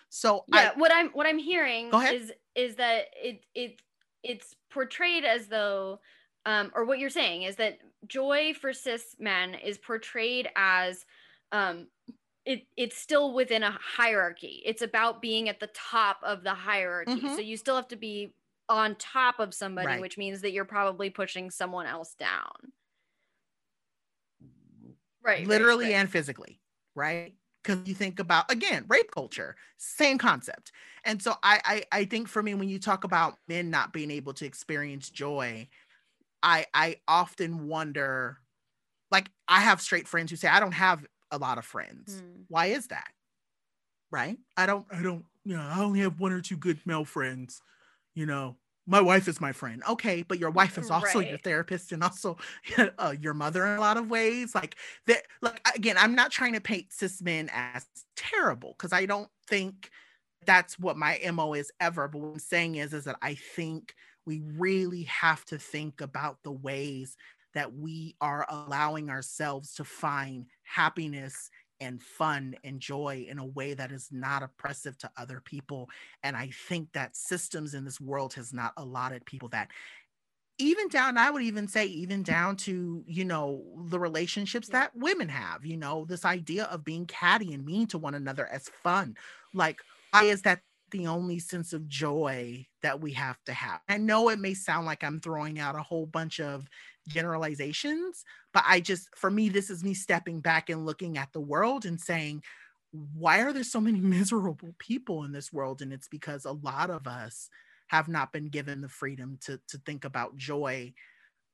So 0.10 0.44
yeah 0.48 0.72
what 0.76 0.92
i'm 0.94 1.10
what 1.12 1.26
i'm 1.28 1.38
hearing 1.38 1.98
is 2.08 2.32
is 2.56 2.76
that 2.76 3.06
it 3.16 3.46
it 3.54 3.82
it's 4.24 4.56
portrayed 4.70 5.24
as 5.24 5.48
though 5.48 6.00
um 6.46 6.72
or 6.76 6.86
what 6.86 7.00
you're 7.00 7.10
saying 7.10 7.44
is 7.44 7.56
that 7.58 7.80
joy 8.08 8.54
for 8.54 8.74
cis 8.74 9.16
men 9.20 9.54
is 9.56 9.78
portrayed 9.78 10.50
as 10.56 11.06
um 11.52 11.88
it 12.46 12.68
it's 12.78 12.98
still 12.98 13.34
within 13.34 13.64
a 13.64 13.72
hierarchy 13.72 14.62
it's 14.66 14.82
about 14.82 15.22
being 15.22 15.50
at 15.50 15.60
the 15.60 15.68
top 15.68 16.20
of 16.24 16.44
the 16.44 16.54
hierarchy 16.56 17.22
Mhm. 17.22 17.36
so 17.36 17.42
you 17.42 17.58
still 17.58 17.76
have 17.76 17.88
to 17.90 17.96
be 17.98 18.36
on 18.70 18.96
top 18.98 19.40
of 19.40 19.54
somebody 19.54 19.88
Right. 19.88 20.02
which 20.02 20.18
means 20.18 20.42
that 20.42 20.52
you're 20.52 20.66
probably 20.66 21.10
pushing 21.10 21.52
someone 21.52 21.88
else 21.88 22.16
down 22.16 22.74
right 25.24 25.40
right, 25.40 25.48
literally 25.48 25.86
right. 25.86 25.96
and 25.96 26.10
physically, 26.10 26.60
right? 26.96 27.34
Because 27.64 27.88
you 27.88 27.94
think 27.94 28.20
about 28.20 28.52
again 28.52 28.86
rape 28.88 29.12
culture, 29.12 29.56
same 29.78 30.18
concept. 30.18 30.72
And 31.04 31.22
so 31.22 31.36
I, 31.44 31.62
I 31.66 32.00
I 32.00 32.06
think 32.06 32.28
for 32.28 32.42
me, 32.42 32.54
when 32.54 32.70
you 32.70 32.80
talk 32.80 33.04
about 33.04 33.36
men 33.48 33.70
not 33.70 33.94
being 33.94 34.12
able 34.12 34.34
to 34.34 34.46
experience 34.46 35.10
joy, 35.10 35.68
I 36.44 36.66
I 36.74 36.98
often 37.08 37.68
wonder, 37.68 38.40
like 39.12 39.30
I 39.48 39.62
have 39.62 39.82
straight 39.82 40.08
friends 40.08 40.32
who 40.32 40.38
say 40.38 40.48
I 40.48 40.60
don't 40.60 40.74
have 40.74 41.06
a 41.32 41.38
lot 41.38 41.58
of 41.58 41.66
friends. 41.66 42.20
Hmm. 42.20 42.42
Why 42.48 42.68
is 42.68 42.88
that? 42.88 43.12
Right? 44.12 44.38
I 44.58 44.66
don't 44.66 44.86
I 44.92 45.02
don't 45.02 45.26
you 45.44 45.56
know 45.56 45.62
I 45.62 45.82
only 45.82 46.00
have 46.00 46.20
one 46.20 46.32
or 46.32 46.42
two 46.42 46.58
good 46.58 46.80
male 46.86 47.06
friends. 47.06 47.62
You 48.16 48.26
know, 48.26 48.58
my 48.90 49.02
wife 49.02 49.28
is 49.28 49.40
my 49.40 49.52
friend. 49.52 49.84
Okay, 49.88 50.24
but 50.24 50.40
your 50.40 50.50
wife 50.50 50.78
is 50.80 50.90
also 50.90 51.20
your 51.20 51.38
therapist 51.38 51.92
and 51.92 52.04
also 52.04 52.38
uh, 52.98 53.14
your 53.20 53.36
mother 53.36 53.66
in 53.66 53.78
a 53.78 53.80
lot 53.80 53.98
of 53.98 54.10
ways. 54.10 54.56
Like 54.56 54.76
that. 55.06 55.24
Like 55.42 55.62
again, 55.76 55.96
I'm 55.98 56.16
not 56.16 56.32
trying 56.32 56.54
to 56.54 56.62
paint 56.62 56.92
cis 56.92 57.22
men 57.22 57.50
as 57.54 57.86
terrible 58.16 58.76
because 58.78 58.92
I 58.92 59.06
don't 59.06 59.30
think 59.48 59.92
that's 60.46 60.80
what 60.80 60.98
my 60.98 61.20
mo 61.32 61.54
is 61.54 61.72
ever. 61.80 62.08
But 62.08 62.20
what 62.20 62.34
I'm 62.34 62.40
saying 62.40 62.76
is, 62.76 62.94
is 62.94 63.04
that 63.04 63.18
I 63.22 63.36
think 63.36 63.94
we 64.26 64.42
really 64.58 65.04
have 65.04 65.46
to 65.46 65.60
think 65.60 66.02
about 66.02 66.40
the 66.44 66.52
ways 66.52 67.16
that 67.54 67.74
we 67.74 68.16
are 68.22 68.46
allowing 68.50 69.10
ourselves 69.10 69.76
to 69.76 69.84
find 69.84 70.46
happiness 70.64 71.50
and 71.82 72.02
fun 72.02 72.56
and 72.64 72.80
joy 72.80 73.26
in 73.30 73.40
a 73.40 73.46
way 73.46 73.74
that 73.74 73.92
is 73.92 74.10
not 74.12 74.44
oppressive 74.44 74.98
to 74.98 75.10
other 75.18 75.42
people 75.44 75.90
and 76.24 76.36
i 76.36 76.50
think 76.68 76.92
that 76.94 77.16
systems 77.16 77.74
in 77.74 77.86
this 77.86 78.02
world 78.02 78.34
has 78.34 78.54
not 78.54 78.74
allotted 78.78 79.26
people 79.26 79.50
that. 79.50 79.70
Even 80.62 80.90
down 80.90 81.18
i 81.18 81.30
would 81.32 81.42
even 81.44 81.70
say 81.70 81.86
even 81.86 82.22
down 82.22 82.58
to 82.58 83.02
you 83.08 83.24
know 83.24 83.64
the 83.88 84.00
relationships 84.00 84.68
that 84.68 84.92
women 84.94 85.30
have 85.30 85.66
you 85.66 85.78
know 85.78 86.06
this 86.10 86.26
idea 86.26 86.66
of 86.66 86.84
being 86.84 87.06
catty 87.06 87.54
and 87.54 87.66
mean 87.66 87.88
to 87.88 87.98
one 87.98 88.14
another 88.14 88.46
as 88.48 88.70
fun. 88.84 89.16
Like 89.54 89.80
why 90.12 90.24
is 90.24 90.42
that 90.42 90.62
the 90.92 91.08
only 91.08 91.40
sense 91.40 91.74
of 91.74 91.88
joy 91.88 92.66
that 92.82 93.02
we 93.02 93.14
have 93.14 93.44
to 93.46 93.54
have. 93.54 93.82
I 93.90 93.98
know 93.98 94.30
it 94.30 94.40
may 94.40 94.54
sound 94.54 94.86
like 94.86 95.04
i'm 95.04 95.20
throwing 95.20 95.60
out 95.60 95.76
a 95.76 95.84
whole 95.84 96.06
bunch 96.06 96.40
of 96.40 96.68
generalizations 97.08 98.24
but 98.54 98.64
i 98.68 98.80
just 98.80 99.10
for 99.16 99.32
me 99.32 99.50
this 99.50 99.70
is 99.70 99.84
me 99.84 99.94
stepping 99.94 100.42
back 100.42 100.70
and 100.70 100.86
looking 100.86 101.18
at 101.18 101.32
the 101.34 101.42
world 101.42 101.86
and 101.86 102.00
saying 102.00 102.44
why 102.92 103.42
are 103.42 103.54
there 103.54 103.64
so 103.64 103.80
many 103.82 104.00
miserable 104.02 104.76
people 104.80 105.24
in 105.24 105.32
this 105.32 105.54
world? 105.54 105.82
And 105.82 105.94
it's 105.94 106.08
because 106.08 106.46
a 106.46 106.52
lot 106.52 106.90
of 106.90 107.08
us 107.08 107.50
have 107.88 108.08
not 108.08 108.32
been 108.32 108.50
given 108.50 108.82
the 108.82 108.90
freedom 108.90 109.38
to 109.42 109.60
to 109.70 109.78
think 109.86 110.06
about 110.06 110.38
joy. 110.38 110.94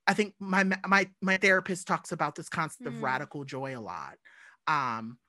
I 0.07 0.13
think 0.13 0.35
my 0.39 0.63
my 0.87 1.09
my 1.21 1.37
therapist 1.37 1.87
talks 1.87 2.11
about 2.11 2.35
this 2.35 2.49
concept 2.49 2.87
of 2.87 2.95
Mm. 2.95 3.01
radical 3.01 3.43
joy 3.45 3.77
a 3.77 3.81
lot. 3.81 4.17
Um 4.67 5.19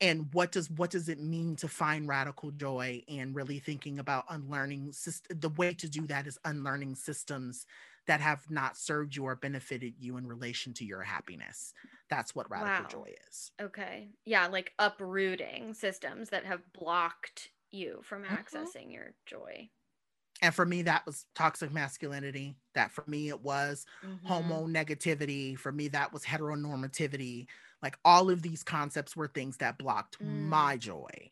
and 0.00 0.32
what 0.34 0.52
does 0.52 0.70
what 0.70 0.90
does 0.90 1.08
it 1.08 1.20
mean 1.20 1.56
to 1.56 1.68
find 1.68 2.08
radical 2.08 2.50
joy 2.50 3.02
and 3.08 3.34
really 3.34 3.58
thinking 3.58 3.98
about 3.98 4.24
unlearning 4.28 4.92
the 5.30 5.48
way 5.56 5.72
to 5.74 5.88
do 5.88 6.06
that 6.06 6.26
is 6.26 6.38
unlearning 6.44 6.94
systems 6.94 7.66
that 8.06 8.20
have 8.20 8.50
not 8.50 8.76
served 8.76 9.14
you 9.16 9.24
or 9.24 9.36
benefited 9.36 9.94
you 9.98 10.16
in 10.16 10.26
relation 10.26 10.74
to 10.74 10.84
your 10.84 11.02
happiness 11.02 11.72
that's 12.10 12.34
what 12.34 12.50
radical 12.50 12.84
Wow. 12.84 12.84
joy 12.84 13.14
is 13.28 13.52
Okay. 13.60 14.14
Yeah, 14.24 14.46
like 14.48 14.74
uprooting 14.78 15.74
systems 15.74 16.30
that 16.30 16.44
have 16.46 16.72
blocked 16.72 17.52
you 17.70 18.02
from 18.02 18.24
Mhm. 18.28 18.74
accessing 18.74 18.92
your 18.92 19.14
joy. 19.26 19.70
and 20.42 20.54
for 20.54 20.66
me 20.66 20.82
that 20.82 21.04
was 21.06 21.26
toxic 21.34 21.72
masculinity 21.72 22.56
that 22.74 22.90
for 22.90 23.04
me 23.06 23.28
it 23.28 23.40
was 23.40 23.86
Mhm. 24.02 24.24
homo 24.24 24.66
negativity 24.66 25.56
for 25.56 25.70
me 25.72 25.88
that 25.88 26.12
was 26.12 26.24
heteronormativity 26.24 27.46
like 27.84 27.98
all 28.04 28.30
of 28.30 28.42
these 28.42 28.64
concepts 28.64 29.16
were 29.16 29.28
things 29.28 29.58
that 29.58 29.78
blocked 29.78 30.18
Mm. 30.22 30.28
my 30.50 30.78
joy 30.78 31.30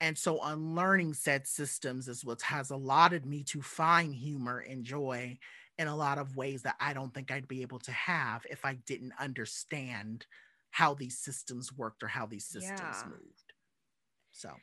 and 0.00 0.18
so 0.18 0.40
unlearning 0.42 1.14
said 1.14 1.46
systems 1.46 2.08
is 2.08 2.24
what 2.24 2.42
has 2.42 2.70
allotted 2.70 3.26
me 3.26 3.42
to 3.44 3.62
find 3.62 4.14
humor 4.14 4.58
and 4.58 4.84
joy 4.84 5.38
in 5.78 5.88
a 5.88 5.96
lot 5.96 6.18
of 6.18 6.36
ways 6.36 6.62
that 6.62 6.76
i 6.80 6.94
don't 6.94 7.14
think 7.14 7.30
i'd 7.32 7.48
be 7.48 7.62
able 7.62 7.80
to 7.80 7.92
have 7.92 8.46
if 8.50 8.64
i 8.64 8.74
didn't 8.86 9.14
understand 9.20 10.26
how 10.70 10.94
these 10.94 11.18
systems 11.18 11.72
worked 11.72 12.02
or 12.04 12.08
how 12.08 12.26
these 12.26 12.46
systems 12.46 13.04
Yeah. 13.04 13.06
moved 13.06 13.54
so 14.32 14.62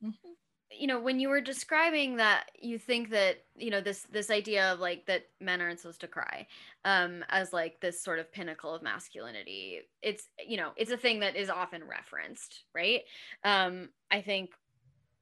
Mhm. 0.00 0.35
You 0.72 0.88
know, 0.88 0.98
when 1.00 1.20
you 1.20 1.28
were 1.28 1.40
describing 1.40 2.16
that 2.16 2.50
you 2.58 2.76
think 2.76 3.10
that, 3.10 3.44
you 3.54 3.70
know, 3.70 3.80
this 3.80 4.02
this 4.02 4.30
idea 4.30 4.72
of 4.72 4.80
like 4.80 5.06
that 5.06 5.26
men 5.40 5.60
aren't 5.60 5.78
supposed 5.78 6.00
to 6.00 6.08
cry 6.08 6.48
um 6.84 7.24
as 7.28 7.52
like 7.52 7.80
this 7.80 8.02
sort 8.02 8.18
of 8.18 8.32
pinnacle 8.32 8.74
of 8.74 8.82
masculinity. 8.82 9.82
It's, 10.02 10.28
you 10.44 10.56
know, 10.56 10.72
it's 10.76 10.90
a 10.90 10.96
thing 10.96 11.20
that 11.20 11.36
is 11.36 11.50
often 11.50 11.84
referenced, 11.84 12.64
right? 12.74 13.02
Um 13.44 13.90
I 14.10 14.22
think 14.22 14.56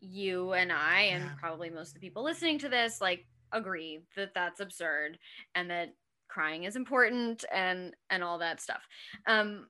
you 0.01 0.53
and 0.55 0.73
I 0.73 1.01
and 1.03 1.23
Yeah. 1.23 1.37
probably 1.37 1.71
most 1.71 1.91
of 1.91 1.95
the 1.95 2.01
people 2.01 2.25
listening 2.25 2.59
to 2.61 2.69
this 2.71 3.01
like 3.01 3.27
agree 3.53 4.07
that 4.17 4.35
that's 4.35 4.61
absurd 4.61 5.19
and 5.55 5.71
that 5.71 5.97
crying 6.29 6.65
is 6.65 6.77
important 6.77 7.45
and 7.53 7.97
and 8.11 8.25
all 8.25 8.39
that 8.39 8.61
stuff. 8.61 8.89
Um 9.27 9.69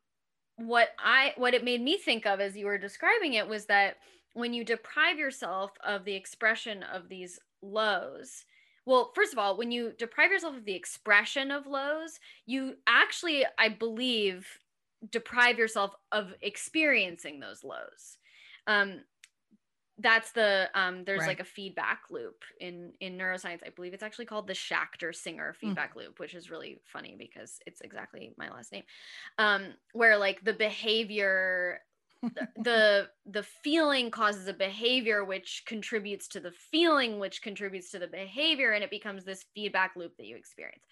what 0.56 0.90
I 0.98 1.34
what 1.37 1.54
it 1.54 1.64
made 1.64 1.80
me 1.82 1.98
think 1.98 2.26
of 2.26 2.40
as 2.40 2.56
you 2.56 2.66
were 2.66 2.78
describing 2.78 3.34
it 3.34 3.48
was 3.48 3.66
that 3.66 3.96
when 4.35 4.55
you 4.55 4.64
deprive 4.64 5.18
yourself 5.18 5.73
of 5.85 6.05
the 6.05 6.14
expression 6.14 6.83
of 6.83 7.09
these 7.09 7.40
lows, 7.62 8.44
well, 8.87 9.12
first 9.14 9.33
of 9.33 9.38
all, 9.38 9.57
when 9.57 9.73
you 9.73 9.92
deprive 9.99 10.31
yourself 10.31 10.57
of 10.57 10.66
the 10.66 10.75
expression 10.75 11.51
of 11.51 11.66
lows, 11.66 12.20
you 12.47 12.77
actually, 12.87 13.47
I 13.59 13.70
believe, 13.70 14.47
deprive 15.11 15.59
yourself 15.59 15.94
of 16.12 16.35
experiencing 16.42 17.40
those 17.40 17.64
lows. 17.64 18.18
Um, 18.66 19.03
that's 19.99 20.33
the 20.33 20.68
um 20.75 21.05
there's 21.05 21.27
Right. 21.27 21.29
like 21.29 21.38
a 21.38 21.44
feedback 21.44 22.03
loop 22.11 22.42
in 22.59 22.92
in 23.01 23.16
neuroscience 23.16 23.61
i 23.64 23.70
believe 23.70 23.94
it's 23.94 24.03
actually 24.03 24.25
called 24.27 24.49
the 24.49 24.53
schachter 24.53 25.14
singer 25.14 25.55
feedback 25.55 25.94
loop 25.94 26.18
which 26.18 26.35
is 26.35 26.51
really 26.51 26.81
funny 26.85 27.14
because 27.16 27.61
it's 27.64 27.81
exactly 27.81 28.35
my 28.37 28.51
last 28.51 28.73
name 28.73 28.83
um 29.38 29.75
where 29.92 30.18
like 30.18 30.42
the 30.42 30.53
behavior 30.53 31.81
the- 32.34 32.48
the 32.62 33.08
the 33.26 33.42
feeling 33.42 34.10
causes 34.10 34.48
a 34.48 34.52
behavior 34.52 35.24
which 35.24 35.62
contributes 35.66 36.28
to 36.28 36.40
the 36.40 36.52
feeling 36.52 37.18
which 37.18 37.42
contributes 37.42 37.90
to 37.90 37.98
the 37.98 38.06
behavior 38.08 38.72
and 38.72 38.84
it 38.84 38.90
becomes 38.90 39.24
this 39.24 39.44
feedback 39.54 39.96
loop 39.96 40.16
that 40.16 40.26
you 40.26 40.37
experience 40.37 40.84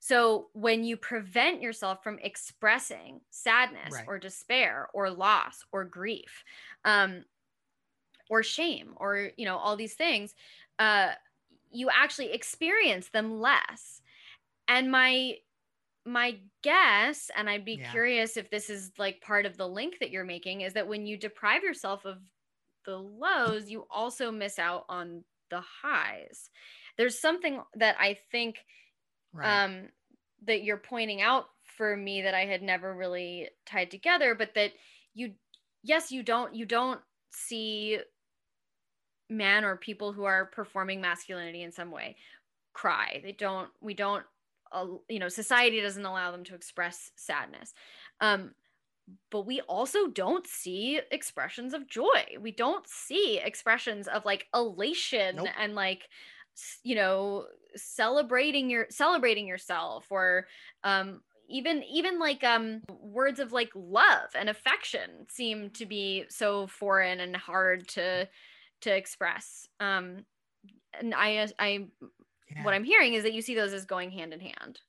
so 0.00 0.48
when 0.52 0.84
you 0.84 0.96
prevent 0.96 1.62
yourself 1.62 2.02
from 2.02 2.18
expressing 2.20 3.20
sadness 3.30 3.92
Right. 3.94 4.04
or 4.06 4.18
despair 4.18 4.88
or 4.92 5.10
loss 5.10 5.64
or 5.72 5.84
grief 5.84 6.44
um 6.84 7.24
or 8.28 8.42
shame 8.42 8.94
or 8.96 9.30
you 9.36 9.44
know 9.44 9.56
all 9.56 9.76
these 9.76 9.94
things 9.94 10.34
uh 10.78 11.12
you 11.70 11.90
actually 11.90 12.32
experience 12.32 13.08
them 13.10 13.40
less 13.40 14.00
and 14.68 14.90
my 14.90 15.34
my 16.06 16.40
guess, 16.62 17.30
and 17.36 17.50
I'd 17.50 17.64
be 17.64 17.76
Yeah. 17.76 17.90
curious 17.90 18.36
if 18.36 18.50
this 18.50 18.70
is 18.70 18.92
like 18.98 19.20
part 19.20 19.46
of 19.46 19.56
the 19.56 19.68
link 19.68 19.98
that 20.00 20.10
you're 20.10 20.24
making, 20.24 20.62
is 20.62 20.74
that 20.74 20.88
when 20.88 21.06
you 21.06 21.16
deprive 21.16 21.62
yourself 21.62 22.04
of 22.04 22.18
the 22.84 22.96
lows, 22.98 23.70
you 23.70 23.86
also 23.90 24.30
miss 24.32 24.58
out 24.58 24.84
on 24.88 25.24
the 25.50 25.60
highs. 25.60 26.50
There's 26.96 27.18
something 27.20 27.62
that 27.74 27.96
I 28.00 28.18
think 28.30 28.64
Right. 29.32 29.62
um, 29.62 29.90
that 30.42 30.62
you're 30.62 30.78
pointing 30.78 31.22
out 31.22 31.46
for 31.64 31.96
me 31.96 32.22
that 32.22 32.34
I 32.34 32.46
had 32.46 32.62
never 32.62 32.94
really 32.94 33.50
tied 33.66 33.90
together, 33.90 34.34
but 34.34 34.54
that 34.54 34.72
you, 35.14 35.34
yes, 35.82 36.12
you 36.12 36.22
don't, 36.22 36.54
you 36.54 36.66
don't 36.66 37.00
see 37.30 38.00
men 39.28 39.64
or 39.64 39.76
people 39.76 40.12
who 40.12 40.24
are 40.24 40.46
performing 40.46 41.00
masculinity 41.00 41.62
in 41.62 41.72
some 41.72 41.90
way 41.90 42.16
cry. 42.74 43.20
They 43.22 43.32
don't, 43.32 43.70
we 43.80 43.94
don't, 43.94 44.26
uh, 44.72 44.86
you 45.08 45.18
know, 45.18 45.28
society 45.28 45.80
doesn't 45.80 46.04
allow 46.04 46.30
them 46.32 46.44
to 46.44 46.54
express 46.54 47.10
sadness. 47.16 47.74
Um, 48.20 48.52
but 49.30 49.46
we 49.46 49.60
also 49.62 50.08
don't 50.08 50.46
see 50.46 51.00
expressions 51.10 51.74
of 51.74 51.88
joy. 51.88 52.36
We 52.40 52.50
don't 52.50 52.86
see 52.88 53.38
expressions 53.38 54.08
of 54.08 54.24
like 54.24 54.46
elation 54.54 55.36
Nope. 55.36 55.48
and 55.60 55.74
like 55.74 56.08
you 56.82 56.94
know 56.94 57.46
celebrating 57.74 58.70
your 58.70 58.86
celebrating 58.90 59.46
yourself 59.46 60.06
or 60.10 60.46
um 60.84 61.20
even 61.48 61.82
even 61.84 62.18
like 62.18 62.42
um 62.44 62.82
words 62.88 63.40
of 63.40 63.52
like 63.52 63.70
love 63.74 64.30
and 64.34 64.48
affection 64.48 65.10
seem 65.28 65.70
to 65.70 65.86
be 65.86 66.24
so 66.28 66.66
foreign 66.66 67.20
and 67.20 67.36
hard 67.36 67.86
to 67.88 68.26
to 68.80 68.94
express 68.94 69.68
um 69.80 70.24
and 70.98 71.14
i 71.14 71.46
i 71.58 71.86
Yeah. 72.50 72.62
what 72.64 72.74
i'm 72.74 72.84
hearing 72.84 73.14
is 73.14 73.22
that 73.22 73.32
you 73.32 73.42
see 73.42 73.54
those 73.54 73.72
as 73.72 73.84
going 73.86 74.10
hand 74.10 74.32
in 74.32 74.40
hand 74.40 74.80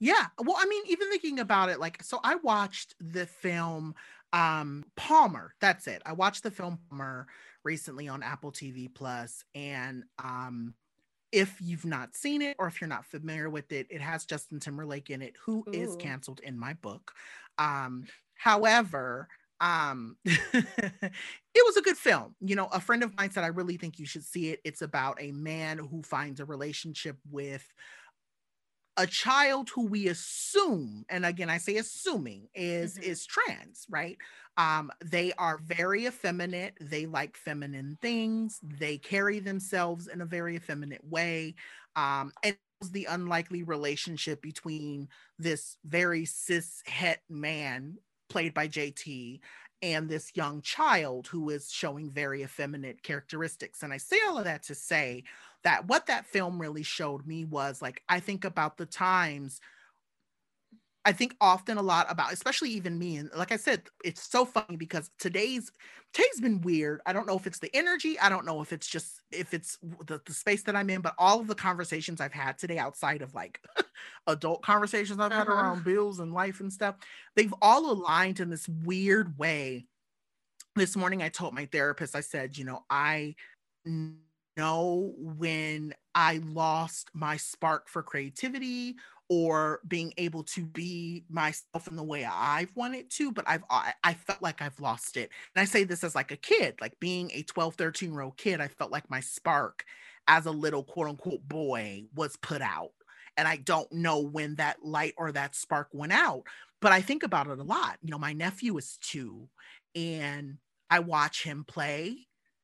Yeah. 0.00 0.26
Well, 0.38 0.56
I 0.58 0.66
mean, 0.66 0.82
even 0.88 1.10
thinking 1.10 1.38
about 1.38 1.68
it, 1.68 1.78
like, 1.78 2.02
so 2.02 2.18
I 2.22 2.36
watched 2.36 2.94
the 3.00 3.26
film 3.26 3.94
um 4.32 4.84
Palmer. 4.96 5.54
That's 5.60 5.86
it. 5.86 6.02
I 6.06 6.12
watched 6.14 6.42
the 6.42 6.50
film 6.50 6.78
Palmer 6.88 7.26
recently 7.64 8.08
on 8.08 8.22
Apple 8.22 8.50
TV 8.52 8.88
Plus, 8.88 9.44
and 9.54 10.04
um 10.22 10.74
if 11.32 11.60
you've 11.60 11.84
not 11.84 12.14
seen 12.14 12.42
it 12.42 12.56
or 12.60 12.68
if 12.68 12.80
you're 12.80 12.88
not 12.88 13.06
familiar 13.06 13.50
with 13.50 13.72
it, 13.72 13.88
it 13.90 14.00
has 14.00 14.24
Justin 14.24 14.60
Timberlake 14.60 15.10
in 15.10 15.22
it, 15.22 15.36
who 15.44 15.66
is 15.72 15.96
Ooh. 15.96 15.96
canceled 15.96 16.40
in 16.40 16.58
my 16.58 16.74
book. 16.74 17.12
Um, 17.58 18.08
however, 18.36 19.28
um 19.62 20.18
it 20.24 21.12
was 21.56 21.78
a 21.78 21.82
good 21.82 21.98
film. 21.98 22.36
You 22.40 22.56
know, 22.56 22.66
a 22.68 22.80
friend 22.80 23.04
of 23.04 23.16
mine 23.16 23.32
said, 23.32 23.44
I 23.44 23.48
really 23.48 23.78
think 23.78 23.98
you 24.00 24.06
should 24.06 24.24
see 24.24 24.50
it. 24.50 24.60
It's 24.64 24.82
about 24.82 25.22
a 25.22 25.32
man 25.32 25.78
who 25.78 26.02
finds 26.02 26.40
a 26.40 26.46
relationship 26.46 27.18
with 27.30 27.66
a 28.98 29.06
child 29.06 29.70
who 29.70 29.86
we 29.86 30.06
assume 30.08 31.04
and 31.08 31.24
again 31.24 31.48
i 31.48 31.56
say 31.56 31.78
assuming 31.78 32.48
is 32.54 32.98
Mhm. 32.98 33.02
is 33.02 33.24
trans 33.26 33.86
right 33.88 34.18
um 34.58 34.90
they 35.02 35.32
are 35.34 35.56
very 35.58 36.06
effeminate 36.06 36.76
they 36.78 37.06
like 37.06 37.36
feminine 37.38 37.96
things 38.02 38.60
they 38.62 38.98
carry 38.98 39.38
themselves 39.40 40.08
in 40.08 40.20
a 40.20 40.26
very 40.26 40.56
effeminate 40.56 41.02
way 41.04 41.54
um 41.96 42.32
and 42.42 42.58
the 42.90 43.06
unlikely 43.06 43.62
relationship 43.62 44.42
between 44.42 45.08
this 45.38 45.78
very 45.84 46.26
cis 46.26 46.82
het 46.86 47.22
man 47.30 47.96
played 48.32 48.54
by 48.54 48.66
jt 48.66 49.40
and 49.82 50.08
this 50.08 50.32
young 50.34 50.62
child 50.62 51.26
who 51.26 51.50
is 51.50 51.70
showing 51.70 52.08
very 52.08 52.42
effeminate 52.42 53.02
characteristics. 53.02 53.82
And 53.82 53.92
i 53.92 53.96
say 53.96 54.16
all 54.26 54.38
of 54.38 54.44
that 54.44 54.62
to 54.64 54.74
say 54.74 55.24
that 55.64 55.86
what 55.86 56.06
that 56.06 56.26
film 56.26 56.60
really 56.60 56.82
showed 56.82 57.26
me 57.26 57.44
was 57.44 57.82
like 57.82 58.02
I 58.08 58.20
think 58.20 58.44
about 58.44 58.76
the 58.76 58.86
times 58.86 59.60
I 61.04 61.12
think 61.12 61.36
often 61.40 61.78
a 61.78 61.82
lot 61.82 62.08
about 62.10 62.32
especially 62.32 62.70
even 62.70 62.96
me 62.98 63.16
and 63.16 63.28
like 63.34 63.50
I 63.50 63.56
said 63.56 63.88
it's 64.04 64.22
so 64.22 64.44
funny 64.44 64.76
because 64.76 65.10
today's 65.18 65.72
today's 66.12 66.40
been 66.40 66.60
weird. 66.60 67.00
I 67.06 67.12
don't 67.12 67.26
know 67.26 67.36
if 67.36 67.46
it's 67.46 67.58
the 67.58 67.74
energy, 67.74 68.18
I 68.20 68.28
don't 68.28 68.46
know 68.46 68.62
if 68.62 68.72
it's 68.72 68.86
just 68.86 69.20
if 69.32 69.52
it's 69.52 69.78
the, 70.06 70.20
the 70.24 70.32
space 70.32 70.62
that 70.64 70.76
I'm 70.76 70.90
in, 70.90 71.00
but 71.00 71.14
all 71.18 71.40
of 71.40 71.48
the 71.48 71.56
conversations 71.56 72.20
I've 72.20 72.32
had 72.32 72.56
today 72.58 72.78
outside 72.78 73.20
of 73.22 73.34
like 73.34 73.60
adult 74.28 74.62
conversations 74.62 75.18
I've 75.18 75.34
had 75.34 75.48
Uh-huh. 75.48 75.72
around 75.72 75.82
bills 75.84 76.20
and 76.20 76.32
life 76.32 76.60
and 76.60 76.72
stuff, 76.72 76.96
they've 77.34 77.54
all 77.62 77.90
aligned 77.90 78.38
in 78.40 78.50
this 78.50 78.68
weird 78.68 79.38
way. 79.38 79.86
This 80.76 80.96
morning 80.96 81.22
I 81.22 81.28
told 81.30 81.54
my 81.54 81.66
therapist 81.66 82.16
I 82.16 82.20
said, 82.20 82.56
you 82.58 82.64
know, 82.64 82.84
I 82.90 83.36
know 84.56 85.14
when 85.18 85.94
I 86.14 86.38
lost 86.38 87.10
my 87.14 87.36
spark 87.36 87.88
for 87.88 88.02
creativity 88.02 88.96
or 89.34 89.80
being 89.88 90.12
able 90.18 90.42
to 90.42 90.62
be 90.62 91.24
myself 91.30 91.88
in 91.88 91.96
the 91.96 92.02
way 92.02 92.22
I've 92.22 92.70
wanted 92.76 93.08
to, 93.12 93.32
but 93.32 93.46
I've 93.48 93.64
I, 93.70 94.12
felt 94.12 94.42
like 94.42 94.60
I've 94.60 94.78
lost 94.78 95.16
it. 95.16 95.30
And 95.56 95.62
I 95.62 95.64
say 95.64 95.84
this 95.84 96.04
as 96.04 96.14
like 96.14 96.32
a 96.32 96.36
kid, 96.36 96.74
like 96.82 97.00
being 97.00 97.30
a 97.32 97.42
12, 97.42 97.76
13 97.76 98.12
year 98.12 98.20
old 98.20 98.36
kid, 98.36 98.60
I 98.60 98.68
felt 98.68 98.92
like 98.92 99.08
my 99.08 99.20
spark 99.20 99.84
as 100.28 100.44
a 100.44 100.50
little 100.50 100.84
quote 100.84 101.08
unquote 101.08 101.48
boy 101.48 102.04
was 102.14 102.36
put 102.36 102.60
out. 102.60 102.90
And 103.38 103.48
I 103.48 103.56
don't 103.56 103.90
know 103.90 104.18
when 104.20 104.56
that 104.56 104.84
light 104.84 105.14
or 105.16 105.32
that 105.32 105.54
spark 105.54 105.88
went 105.92 106.12
out, 106.12 106.42
but 106.82 106.92
I 106.92 107.00
think 107.00 107.22
about 107.22 107.46
it 107.46 107.58
a 107.58 107.62
lot. 107.62 107.96
You 108.02 108.10
know, 108.10 108.18
my 108.18 108.34
nephew 108.34 108.76
is 108.76 108.98
two 109.00 109.48
and 109.94 110.58
I 110.90 110.98
watch 110.98 111.42
him 111.42 111.64
play 111.66 112.18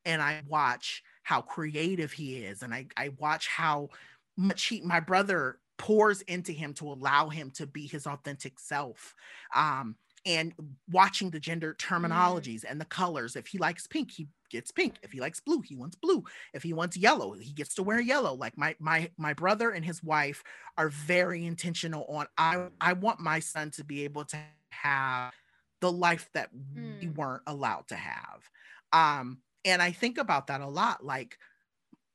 and 0.05 0.21
I 0.21 0.43
watch 0.47 1.01
how 1.23 1.41
creative 1.41 2.11
he 2.11 2.35
is 2.43 2.61
and 2.61 2.75
I, 2.75 2.85
I 2.95 3.09
watch 3.17 3.47
how 3.47 3.89
much 4.37 4.67
he 4.67 4.81
my 4.81 4.99
brother 4.99 5.57
pours 5.79 6.21
into 6.23 6.51
him 6.51 6.75
to 6.75 6.85
allow 6.85 7.29
him 7.29 7.51
to 7.51 7.65
be 7.67 7.87
his 7.87 8.05
authentic 8.05 8.59
self 8.59 9.15
um 9.55 9.97
and 10.25 10.53
watching 10.91 11.31
the 11.31 11.39
gender 11.39 11.73
terminologies 11.73 12.65
and 12.69 12.81
the 12.81 12.85
colors 12.85 13.35
if 13.37 13.47
he 13.47 13.57
likes 13.57 13.87
pink 13.87 14.11
he 14.11 14.29
gets 14.51 14.71
pink. 14.71 14.97
If 15.03 15.11
he 15.11 15.21
likes 15.21 15.39
blue 15.39 15.61
he 15.61 15.75
wants 15.75 15.95
blue. 15.95 16.23
If 16.53 16.63
he 16.63 16.73
wants 16.73 16.97
yellow 16.97 17.33
he 17.33 17.53
gets 17.53 17.75
to 17.75 17.83
wear 17.83 18.01
yellow. 18.01 18.33
Like 18.33 18.57
my 18.57 18.75
my 18.79 19.11
my 19.17 19.33
brother 19.33 19.71
and 19.71 19.85
his 19.85 20.03
wife 20.03 20.43
are 20.77 20.89
very 20.89 21.45
intentional 21.45 22.05
on 22.05 22.27
i 22.37 22.69
i 22.81 22.93
want 22.93 23.19
my 23.19 23.39
son 23.39 23.71
to 23.71 23.83
be 23.83 24.03
able 24.05 24.25
to 24.25 24.37
have 24.71 25.33
the 25.81 25.91
life 25.91 26.29
that 26.33 26.49
we 26.53 27.07
Mm. 27.07 27.15
weren't 27.15 27.43
allowed 27.47 27.87
to 27.89 27.95
have. 27.95 28.49
Um 28.91 29.41
and 29.65 29.81
I 29.81 29.91
think 29.91 30.17
about 30.17 30.47
that 30.47 30.61
a 30.61 30.67
lot. 30.67 31.05
Like 31.05 31.37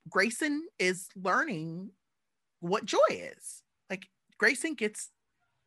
Grayson 0.08 0.66
is 0.78 1.08
learning 1.16 1.92
what 2.64 2.86
joy 2.86 2.98
is. 3.10 3.62
Like 3.90 4.06
Grayson 4.38 4.74
gets 4.74 5.10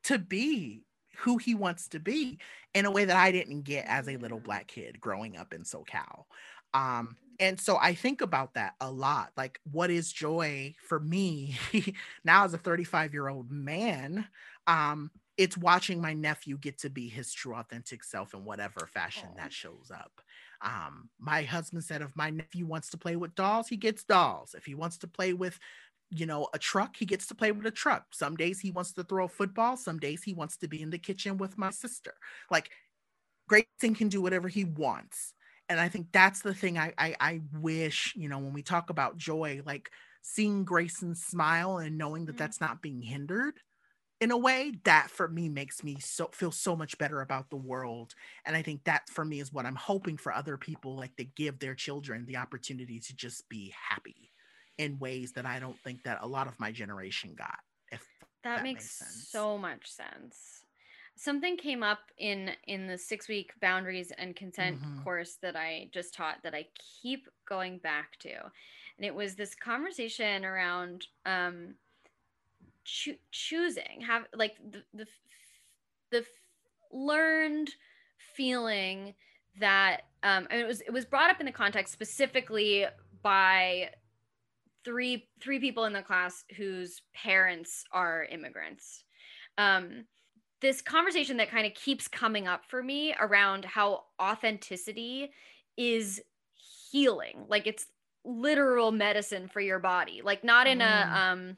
to 0.05 0.17
be 0.17 0.83
who 1.17 1.37
he 1.37 1.55
wants 1.55 1.87
to 1.89 1.99
be 1.99 2.39
in 2.73 2.85
a 2.85 2.91
way 2.91 3.05
that 3.05 3.15
I 3.15 3.31
didn't 3.31 3.61
get 3.63 3.85
as 3.87 4.07
a 4.07 4.17
little 4.17 4.39
black 4.39 4.67
kid 4.67 4.99
growing 4.99 5.37
up 5.37 5.53
in 5.53 5.63
SoCal. 5.63 6.25
Um, 6.73 7.15
and 7.39 7.59
so 7.59 7.77
I 7.77 7.93
think 7.93 8.21
about 8.21 8.55
that 8.55 8.73
a 8.81 8.89
lot. 8.89 9.31
Like, 9.37 9.59
what 9.71 9.91
is 9.91 10.11
joy 10.11 10.73
for 10.87 10.99
me 10.99 11.55
now 12.23 12.45
as 12.45 12.53
a 12.53 12.57
35 12.57 13.13
year 13.13 13.27
old 13.27 13.51
man? 13.51 14.27
Um, 14.65 15.11
it's 15.37 15.57
watching 15.57 16.01
my 16.01 16.13
nephew 16.13 16.57
get 16.57 16.79
to 16.79 16.89
be 16.89 17.07
his 17.09 17.31
true 17.31 17.53
authentic 17.53 18.03
self 18.03 18.33
in 18.33 18.43
whatever 18.43 18.89
fashion 18.91 19.29
Aw. 19.33 19.37
that 19.37 19.53
shows 19.53 19.91
up. 19.93 20.21
Um, 20.61 21.09
my 21.19 21.43
husband 21.43 21.83
said 21.83 22.01
if 22.01 22.15
my 22.15 22.31
nephew 22.31 22.65
wants 22.65 22.89
to 22.89 22.97
play 22.97 23.15
with 23.15 23.35
dolls, 23.35 23.67
he 23.67 23.77
gets 23.77 24.03
dolls. 24.03 24.55
If 24.57 24.65
he 24.65 24.73
wants 24.73 24.97
to 24.99 25.07
play 25.07 25.33
with, 25.33 25.59
you 26.09 26.25
know, 26.25 26.47
a 26.53 26.59
truck, 26.59 26.95
he 26.97 27.05
gets 27.05 27.27
to 27.27 27.35
play 27.35 27.51
with 27.51 27.65
a 27.65 27.71
truck. 27.71 28.13
Some 28.13 28.35
days 28.37 28.59
he 28.61 28.71
wants 28.71 28.93
to 28.93 29.03
throw 29.03 29.25
a 29.25 29.29
football, 29.29 29.77
some 29.77 29.99
days 29.99 30.23
he 30.23 30.33
wants 30.33 30.57
to 30.57 30.67
be 30.67 30.81
in 30.81 30.89
the 30.89 30.99
kitchen 30.99 31.37
with 31.37 31.57
my 31.57 31.71
sister. 31.71 32.15
Like 32.51 32.71
Grayson 33.47 33.95
can 33.95 34.09
do 34.09 34.21
whatever 34.21 34.47
he 34.47 34.65
wants. 34.65 35.33
And 35.69 35.79
I 35.79 35.89
think 35.89 36.11
that's 36.11 36.41
the 36.41 36.53
thing 36.53 36.77
I, 36.77 36.93
I 36.97 37.15
I 37.19 37.41
wish, 37.53 38.13
you 38.15 38.29
know, 38.29 38.39
when 38.39 38.53
we 38.53 38.63
talk 38.63 38.89
about 38.89 39.17
joy, 39.17 39.61
like 39.65 39.91
seeing 40.21 40.63
Grayson 40.65 41.15
smile 41.15 41.77
and 41.77 41.97
knowing 41.97 42.25
that 42.25 42.37
Mhm. 42.37 42.37
that's 42.37 42.61
not 42.61 42.81
being 42.81 43.01
hindered 43.01 43.59
in 44.19 44.31
a 44.31 44.37
way 44.37 44.73
that 44.85 45.09
for 45.11 45.27
me 45.27 45.49
makes 45.49 45.83
me 45.83 45.99
so 45.99 46.27
feel 46.33 46.51
so 46.51 46.75
much 46.75 46.97
better 46.97 47.21
about 47.21 47.49
the 47.49 47.57
world 47.57 48.15
and 48.45 48.55
i 48.55 48.61
think 48.61 48.83
that 48.85 49.09
for 49.09 49.23
me 49.25 49.39
is 49.39 49.53
what 49.53 49.65
i'm 49.65 49.75
hoping 49.75 50.17
for 50.17 50.33
other 50.33 50.57
people 50.57 50.95
like 50.95 51.15
to 51.15 51.23
give 51.25 51.59
their 51.59 51.75
children 51.75 52.25
the 52.25 52.37
opportunity 52.37 52.99
to 52.99 53.15
just 53.15 53.47
be 53.49 53.73
happy 53.89 54.26
in 54.77 54.97
ways 54.99 55.31
that 55.33 55.45
i 55.45 55.59
don't 55.59 55.77
think 55.83 56.03
that 56.03 56.19
a 56.21 56.27
lot 56.27 56.47
of 56.47 56.59
my 56.59 56.71
generation 56.71 57.33
got 57.35 57.59
if 57.91 58.01
that, 58.43 58.57
that 58.57 58.63
makes 58.63 58.83
makes 58.83 58.91
sense. 58.99 59.29
so 59.29 59.57
much 59.57 59.87
sense 59.89 60.65
something 61.15 61.57
came 61.57 61.81
up 61.83 62.11
in 62.17 62.51
in 62.67 62.87
the 62.87 62.97
six 62.97 63.27
week 63.27 63.51
boundaries 63.59 64.11
and 64.17 64.35
consent 64.35 64.79
Mhm. 64.79 65.03
course 65.03 65.35
that 65.41 65.55
i 65.55 65.89
just 65.91 66.13
taught 66.13 66.41
that 66.43 66.53
i 66.53 66.65
keep 67.01 67.27
going 67.45 67.79
back 67.79 68.17
to 68.19 68.33
and 68.33 69.05
it 69.05 69.13
was 69.13 69.35
this 69.35 69.55
conversation 69.55 70.45
around 70.45 71.07
um 71.25 71.75
choo- 72.83 73.17
choosing 73.31 74.01
have 74.01 74.25
like 74.33 74.57
the 74.71 74.83
the 74.93 75.07
the 76.11 76.25
learned 76.91 77.71
feeling 78.17 79.13
that 79.59 80.03
um 80.23 80.47
and 80.49 80.61
it 80.61 80.67
was 80.67 80.81
it 80.81 80.91
was 80.91 81.05
brought 81.05 81.29
up 81.29 81.39
in 81.39 81.45
the 81.45 81.51
context 81.51 81.91
specifically 81.93 82.85
by 83.23 83.89
three 84.87 85.27
three 85.41 85.59
people 85.59 85.83
in 85.85 85.93
the 85.93 86.01
class 86.01 86.45
whose 86.55 87.01
parents 87.13 87.83
are 87.91 88.25
immigrants 88.31 89.03
um, 89.57 90.05
this 90.61 90.81
conversation 90.81 91.37
that 91.37 91.51
kind 91.51 91.67
of 91.67 91.73
keeps 91.73 92.07
coming 92.07 92.47
up 92.47 92.63
for 92.67 92.81
me 92.81 93.13
around 93.19 93.65
how 93.65 94.03
authenticity 94.21 95.31
is 95.75 96.21
healing. 96.91 97.45
Like 97.47 97.67
it's 97.67 97.85
literal 98.25 98.91
medicine 98.91 99.47
for 99.47 99.61
your 99.61 99.79
body. 99.79 100.21
Like 100.23 100.43
not 100.43 100.67
in 100.67 100.79
mm. 100.79 100.85
a 100.85 101.19
um 101.19 101.57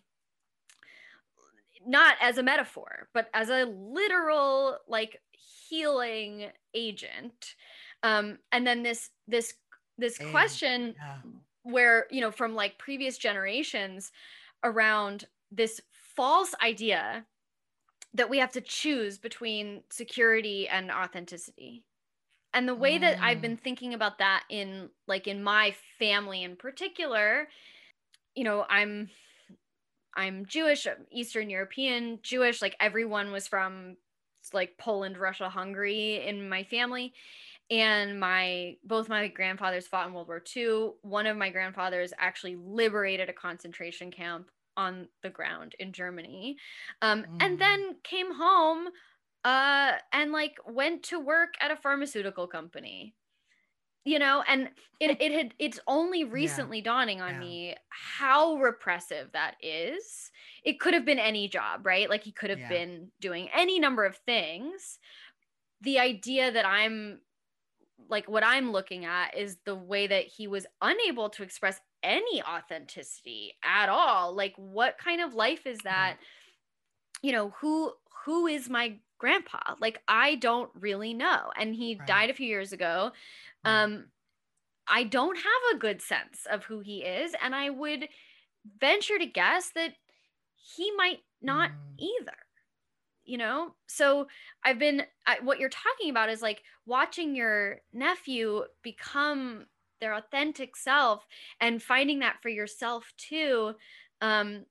not 1.85 2.15
as 2.21 2.37
a 2.37 2.43
metaphor, 2.43 3.07
but 3.13 3.29
as 3.33 3.49
a 3.49 3.65
literal 3.65 4.77
like 4.87 5.21
healing 5.69 6.47
agent. 6.73 7.55
Um 8.03 8.39
and 8.51 8.67
then 8.67 8.83
this 8.83 9.09
this 9.27 9.53
this 9.97 10.17
question 10.17 10.95
yeah. 10.97 11.17
Where, 11.63 12.07
you 12.09 12.21
know, 12.21 12.31
from 12.31 12.55
like 12.55 12.77
previous 12.77 13.17
generations 13.17 14.11
around 14.63 15.25
this 15.51 15.81
false 16.15 16.53
idea 16.63 17.25
that 18.13 18.29
we 18.29 18.39
have 18.39 18.51
to 18.51 18.61
choose 18.61 19.17
between 19.17 19.83
security 19.89 20.67
and 20.67 20.91
authenticity 20.91 21.83
and 22.53 22.67
the 22.67 22.75
way 22.75 22.97
that 22.97 23.21
i've 23.21 23.41
been 23.41 23.57
mm. 23.57 23.61
thinking 23.61 23.93
about 23.93 24.17
that 24.17 24.43
in 24.49 24.89
like 25.07 25.27
in 25.27 25.43
my 25.43 25.73
family 25.97 26.43
in 26.43 26.55
particular 26.55 27.47
you 28.35 28.43
know 28.43 28.65
i'm 28.69 29.09
i'm 30.15 30.45
jewish 30.45 30.87
eastern 31.11 31.49
european 31.49 32.19
jewish 32.23 32.61
like 32.61 32.75
everyone 32.79 33.31
was 33.31 33.47
from 33.47 33.95
like 34.53 34.77
poland 34.77 35.17
russia 35.17 35.49
hungary 35.49 36.25
in 36.25 36.49
my 36.49 36.63
family 36.63 37.13
and 37.69 38.19
my 38.19 38.75
both 38.83 39.09
my 39.09 39.27
grandfathers 39.27 39.87
fought 39.87 40.07
in 40.07 40.13
world 40.13 40.27
war 40.27 40.41
ii 40.55 40.89
one 41.01 41.27
of 41.27 41.37
my 41.37 41.49
grandfathers 41.49 42.11
actually 42.17 42.55
liberated 42.55 43.29
a 43.29 43.33
concentration 43.33 44.09
camp 44.09 44.49
on 44.79 45.09
the 45.23 45.29
ground 45.29 45.75
in 45.77 45.91
Germany. 45.91 46.55
Um, 47.01 47.23
mm. 47.23 47.37
And 47.41 47.59
then 47.59 47.97
came 48.03 48.33
home 48.33 48.87
uh, 49.43 49.91
and 50.13 50.31
like 50.31 50.55
went 50.65 51.03
to 51.03 51.19
work 51.19 51.53
at 51.61 51.69
a 51.69 51.75
pharmaceutical 51.75 52.47
company. 52.47 53.13
You 54.05 54.17
know, 54.17 54.43
and 54.47 54.69
it, 55.01 55.21
it 55.21 55.31
had 55.33 55.53
it's 55.59 55.79
only 55.85 56.23
recently 56.39 56.77
yeah. 56.77 56.85
dawning 56.85 57.21
on 57.21 57.33
yeah. 57.33 57.39
me 57.39 57.75
how 57.89 58.55
repressive 58.55 59.29
that 59.33 59.55
is. 59.61 60.31
It 60.63 60.79
could 60.79 60.93
have 60.93 61.05
been 61.05 61.19
any 61.19 61.49
job, 61.49 61.85
right? 61.85 62.09
Like 62.09 62.23
he 62.23 62.31
could 62.31 62.49
have 62.49 62.59
yeah. 62.59 62.69
been 62.69 63.11
doing 63.19 63.49
any 63.53 63.79
number 63.79 64.05
of 64.05 64.15
things. 64.25 64.97
The 65.81 65.99
idea 65.99 66.51
that 66.51 66.65
I'm 66.65 67.19
like 68.09 68.27
what 68.27 68.43
I'm 68.43 68.71
looking 68.71 69.05
at 69.05 69.37
is 69.37 69.57
the 69.65 69.75
way 69.75 70.07
that 70.07 70.25
he 70.25 70.47
was 70.47 70.65
unable 70.81 71.29
to 71.29 71.43
express 71.43 71.79
any 72.03 72.41
authenticity 72.43 73.53
at 73.63 73.89
all. 73.89 74.33
Like 74.33 74.53
what 74.57 74.97
kind 74.97 75.21
of 75.21 75.33
life 75.33 75.65
is 75.65 75.79
that? 75.83 76.17
You 77.21 77.31
know 77.31 77.53
who 77.61 77.93
who 78.25 78.47
is 78.47 78.69
my 78.69 78.95
grandpa? 79.17 79.75
Like 79.79 80.01
i 80.07 80.35
don't 80.35 80.69
really 80.73 81.13
know. 81.13 81.51
And 81.57 81.75
he 81.75 81.95
right. 81.95 82.07
died 82.07 82.29
a 82.29 82.33
few 82.33 82.47
years 82.47 82.73
ago. 82.73 83.11
Um 83.63 84.05
i 84.87 85.03
don't 85.03 85.37
have 85.37 85.75
a 85.75 85.79
good 85.79 86.01
sense 86.01 86.47
of 86.51 86.63
who 86.63 86.79
he 86.79 87.03
is. 87.03 87.33
And 87.41 87.53
i 87.53 87.69
would 87.69 88.07
venture 88.79 89.17
to 89.17 89.25
guess 89.25 89.71
that 89.75 89.93
he 90.75 90.91
might 90.95 91.19
not 91.41 91.71
mm. 91.71 91.75
either 91.99 92.35
you 93.29 93.37
know 93.37 93.75
so 93.87 94.27
i've 94.63 94.79
been 94.79 95.03
I, 95.27 95.37
what 95.43 95.59
you're 95.59 95.69
talking 95.69 96.09
about 96.09 96.29
is 96.29 96.41
like 96.41 96.63
watching 96.85 97.35
your 97.35 97.81
nephew 97.93 98.63
become 98.81 99.65
their 100.01 100.13
authentic 100.13 100.75
self 100.75 101.25
and 101.61 101.81
finding 101.81 102.19
that 102.19 102.41
for 102.41 102.49
yourself 102.49 103.13
too 103.17 103.75
um 104.21 104.65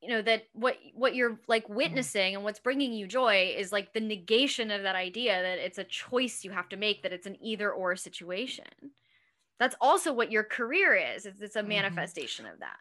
you 0.00 0.08
know 0.08 0.22
that 0.22 0.48
what 0.52 0.76
what 0.94 1.14
you're 1.14 1.38
like 1.46 1.64
mm-hmm. 1.64 1.76
witnessing 1.76 2.34
and 2.34 2.42
what's 2.42 2.58
bringing 2.58 2.92
you 2.92 3.06
joy 3.06 3.54
is 3.56 3.72
like 3.72 3.92
the 3.92 4.00
negation 4.00 4.70
of 4.70 4.82
that 4.82 4.96
idea 4.96 5.40
that 5.40 5.58
it's 5.58 5.78
a 5.78 5.84
choice 5.84 6.44
you 6.44 6.50
have 6.50 6.68
to 6.68 6.76
make 6.76 7.02
that 7.02 7.12
it's 7.12 7.26
an 7.26 7.36
either 7.40 7.70
or 7.70 7.94
situation 7.94 8.64
that's 9.58 9.76
also 9.80 10.12
what 10.12 10.32
your 10.32 10.42
career 10.42 10.94
is 10.94 11.24
it's, 11.24 11.40
it's 11.40 11.56
a 11.56 11.60
mm-hmm. 11.60 11.68
manifestation 11.68 12.44
mm-hmm. 12.44 12.54
of 12.54 12.60
that 12.60 12.80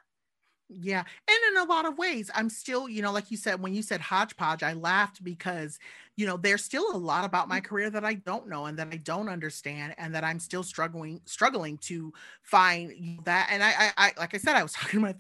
yeah. 0.80 1.04
And 1.28 1.38
in 1.50 1.62
a 1.62 1.70
lot 1.70 1.86
of 1.86 1.98
ways, 1.98 2.30
I'm 2.34 2.50
still, 2.50 2.88
you 2.88 3.02
know, 3.02 3.12
like 3.12 3.32
you 3.32 3.38
said, 3.38 3.62
when 3.62 3.74
you 3.74 3.82
said 3.82 4.02
hodgepodge, 4.02 4.64
I 4.64 4.74
laughed 4.74 5.24
because, 5.24 5.80
you 6.16 6.26
know, 6.26 6.38
there's 6.38 6.64
still 6.64 6.86
a 6.94 6.98
lot 6.98 7.26
about 7.26 7.48
my 7.48 7.60
mm. 7.60 7.64
career 7.64 7.90
that 7.90 8.06
I 8.06 8.16
don't 8.16 8.48
know 8.48 8.66
and 8.66 8.78
that 8.80 8.90
I 8.92 8.98
don't 8.98 9.30
understand 9.30 9.96
and 9.98 10.14
that 10.16 10.24
I'm 10.24 10.40
still 10.40 10.64
struggling, 10.64 11.22
struggling 11.26 11.78
to 11.80 12.14
find 12.44 13.20
that. 13.26 13.50
And 13.52 13.64
I, 13.64 13.72
I, 13.78 13.92
I 13.98 14.12
like 14.18 14.34
I 14.34 14.38
said, 14.38 14.56
I 14.56 14.64
was 14.64 14.74
talking 14.74 15.00
to 15.00 15.06
my 15.06 15.16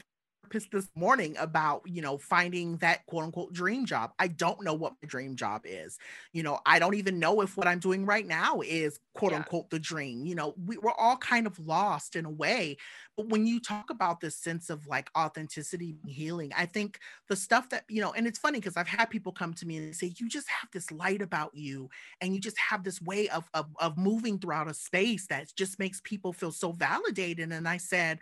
this 0.49 0.89
morning 0.95 1.35
about, 1.39 1.81
you 1.85 2.01
know, 2.01 2.17
finding 2.17 2.77
that 2.77 3.05
quote 3.05 3.23
unquote 3.23 3.53
dream 3.53 3.85
job. 3.85 4.11
I 4.19 4.27
don't 4.27 4.63
know 4.63 4.73
what 4.73 4.93
my 5.01 5.07
dream 5.07 5.35
job 5.35 5.61
is. 5.65 5.97
You 6.33 6.43
know, 6.43 6.59
I 6.65 6.79
don't 6.79 6.95
even 6.95 7.19
know 7.19 7.41
if 7.41 7.55
what 7.55 7.67
I'm 7.67 7.79
doing 7.79 8.05
right 8.05 8.25
now 8.25 8.61
is 8.61 8.99
quote 9.13 9.31
yeah. 9.31 9.37
unquote 9.37 9.69
the 9.69 9.79
dream. 9.79 10.25
You 10.25 10.35
know, 10.35 10.53
we, 10.65 10.77
we're 10.77 10.91
all 10.91 11.17
kind 11.17 11.47
of 11.47 11.57
lost 11.59 12.15
in 12.15 12.25
a 12.25 12.29
way. 12.29 12.77
But 13.15 13.29
when 13.29 13.45
you 13.45 13.59
talk 13.59 13.89
about 13.89 14.19
this 14.19 14.35
sense 14.35 14.69
of 14.69 14.87
like 14.87 15.09
authenticity 15.17 15.95
healing, 16.05 16.51
I 16.55 16.65
think 16.65 16.99
the 17.29 17.35
stuff 17.35 17.69
that, 17.69 17.85
you 17.89 18.01
know, 18.01 18.11
and 18.11 18.27
it's 18.27 18.39
funny 18.39 18.59
because 18.59 18.77
I've 18.77 18.87
had 18.87 19.09
people 19.09 19.31
come 19.31 19.53
to 19.53 19.65
me 19.65 19.77
and 19.77 19.95
say, 19.95 20.13
you 20.17 20.27
just 20.27 20.49
have 20.49 20.69
this 20.71 20.91
light 20.91 21.21
about 21.21 21.51
you 21.53 21.89
and 22.19 22.33
you 22.33 22.41
just 22.41 22.57
have 22.57 22.83
this 22.83 23.01
way 23.01 23.29
of, 23.29 23.49
of, 23.53 23.67
of 23.79 23.97
moving 23.97 24.39
throughout 24.39 24.69
a 24.69 24.73
space 24.73 25.27
that 25.27 25.47
just 25.55 25.79
makes 25.79 26.01
people 26.03 26.33
feel 26.33 26.51
so 26.51 26.71
validated. 26.71 27.51
And 27.51 27.67
I 27.67 27.77
said, 27.77 28.19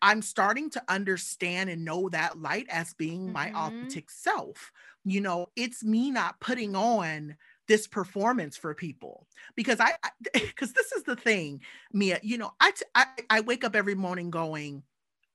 I'm 0.00 0.22
starting 0.22 0.70
to 0.70 0.82
understand 0.88 1.70
and 1.70 1.84
know 1.84 2.08
that 2.10 2.40
light 2.40 2.66
as 2.70 2.94
being 2.94 3.24
mm-hmm. 3.24 3.32
my 3.32 3.52
authentic 3.52 4.10
self. 4.10 4.72
You 5.04 5.20
know, 5.20 5.48
it's 5.56 5.82
me 5.84 6.10
not 6.10 6.40
putting 6.40 6.76
on 6.76 7.36
this 7.66 7.86
performance 7.86 8.56
for 8.56 8.74
people 8.74 9.26
because 9.54 9.80
I 9.80 9.92
because 10.32 10.72
this 10.74 10.92
is 10.92 11.02
the 11.04 11.16
thing, 11.16 11.60
Mia. 11.92 12.18
You 12.22 12.38
know, 12.38 12.52
I, 12.60 12.70
t- 12.72 12.84
I 12.94 13.06
I 13.30 13.40
wake 13.40 13.64
up 13.64 13.76
every 13.76 13.94
morning 13.94 14.30
going, 14.30 14.82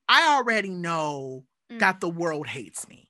I 0.07 0.35
already 0.35 0.69
know 0.69 1.45
mm. 1.71 1.79
that 1.79 1.99
the 1.99 2.09
world 2.09 2.47
hates 2.47 2.87
me. 2.87 3.09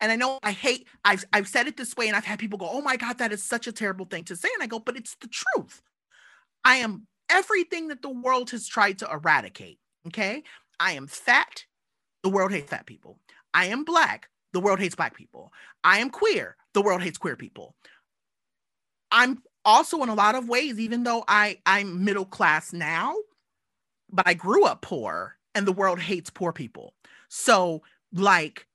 And 0.00 0.12
I 0.12 0.16
know 0.16 0.38
I 0.42 0.52
hate, 0.52 0.86
I've, 1.04 1.24
I've 1.32 1.48
said 1.48 1.66
it 1.66 1.76
this 1.76 1.96
way, 1.96 2.06
and 2.06 2.16
I've 2.16 2.24
had 2.24 2.38
people 2.38 2.58
go, 2.58 2.68
Oh 2.70 2.80
my 2.80 2.96
God, 2.96 3.18
that 3.18 3.32
is 3.32 3.42
such 3.42 3.66
a 3.66 3.72
terrible 3.72 4.06
thing 4.06 4.24
to 4.24 4.36
say. 4.36 4.48
And 4.54 4.62
I 4.62 4.66
go, 4.66 4.78
But 4.78 4.96
it's 4.96 5.16
the 5.16 5.28
truth. 5.28 5.82
I 6.64 6.76
am 6.76 7.06
everything 7.28 7.88
that 7.88 8.02
the 8.02 8.10
world 8.10 8.50
has 8.50 8.66
tried 8.66 8.98
to 8.98 9.10
eradicate. 9.10 9.78
Okay. 10.06 10.42
I 10.80 10.92
am 10.92 11.06
fat. 11.06 11.64
The 12.22 12.28
world 12.28 12.52
hates 12.52 12.70
fat 12.70 12.86
people. 12.86 13.18
I 13.54 13.66
am 13.66 13.84
black. 13.84 14.28
The 14.52 14.60
world 14.60 14.78
hates 14.78 14.94
black 14.94 15.16
people. 15.16 15.52
I 15.84 15.98
am 15.98 16.10
queer. 16.10 16.56
The 16.74 16.82
world 16.82 17.02
hates 17.02 17.18
queer 17.18 17.36
people. 17.36 17.74
I'm 19.10 19.42
also 19.64 20.02
in 20.02 20.08
a 20.08 20.14
lot 20.14 20.34
of 20.34 20.48
ways, 20.48 20.78
even 20.78 21.02
though 21.02 21.24
I, 21.28 21.58
I'm 21.66 22.04
middle 22.04 22.24
class 22.24 22.72
now, 22.72 23.14
but 24.10 24.26
I 24.26 24.34
grew 24.34 24.64
up 24.64 24.82
poor 24.82 25.36
and 25.54 25.66
the 25.66 25.72
world 25.72 25.98
hates 25.98 26.30
poor 26.30 26.52
people. 26.52 26.94
So, 27.28 27.82
like, 28.12 28.66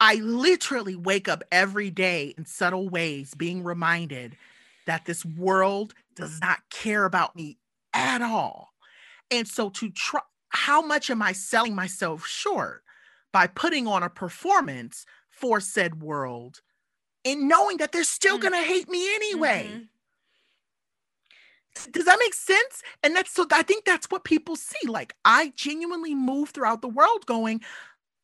I 0.00 0.16
literally 0.16 0.96
wake 0.96 1.28
up 1.28 1.42
every 1.50 1.90
day 1.90 2.34
in 2.36 2.44
subtle 2.44 2.88
ways 2.88 3.34
being 3.34 3.64
reminded 3.64 4.36
that 4.86 5.06
this 5.06 5.24
world 5.24 5.94
does 6.14 6.40
not 6.40 6.58
care 6.70 7.04
about 7.04 7.34
me 7.34 7.58
at 7.94 8.20
all. 8.20 8.72
And 9.30 9.48
so 9.48 9.70
to 9.70 9.90
try 9.90 10.20
how 10.56 10.80
much 10.80 11.10
am 11.10 11.20
I 11.20 11.32
selling 11.32 11.74
myself 11.74 12.26
short 12.26 12.82
by 13.32 13.46
putting 13.46 13.86
on 13.86 14.02
a 14.02 14.08
performance 14.08 15.04
for 15.28 15.60
said 15.60 16.02
world 16.02 16.62
and 17.24 17.46
knowing 17.46 17.76
that 17.76 17.92
they're 17.92 18.04
still 18.04 18.38
mm-hmm. 18.38 18.48
going 18.48 18.64
to 18.64 18.66
hate 18.66 18.88
me 18.88 19.14
anyway? 19.14 19.68
Mm-hmm. 19.70 19.82
Does 21.90 22.06
that 22.06 22.18
make 22.18 22.32
sense? 22.32 22.82
And 23.02 23.14
that's 23.14 23.30
so 23.30 23.46
I 23.52 23.62
think 23.62 23.84
that's 23.84 24.06
what 24.06 24.24
people 24.24 24.56
see. 24.56 24.88
Like 24.88 25.14
I 25.26 25.52
genuinely 25.54 26.14
move 26.14 26.50
throughout 26.50 26.80
the 26.80 26.88
world 26.88 27.26
going, 27.26 27.60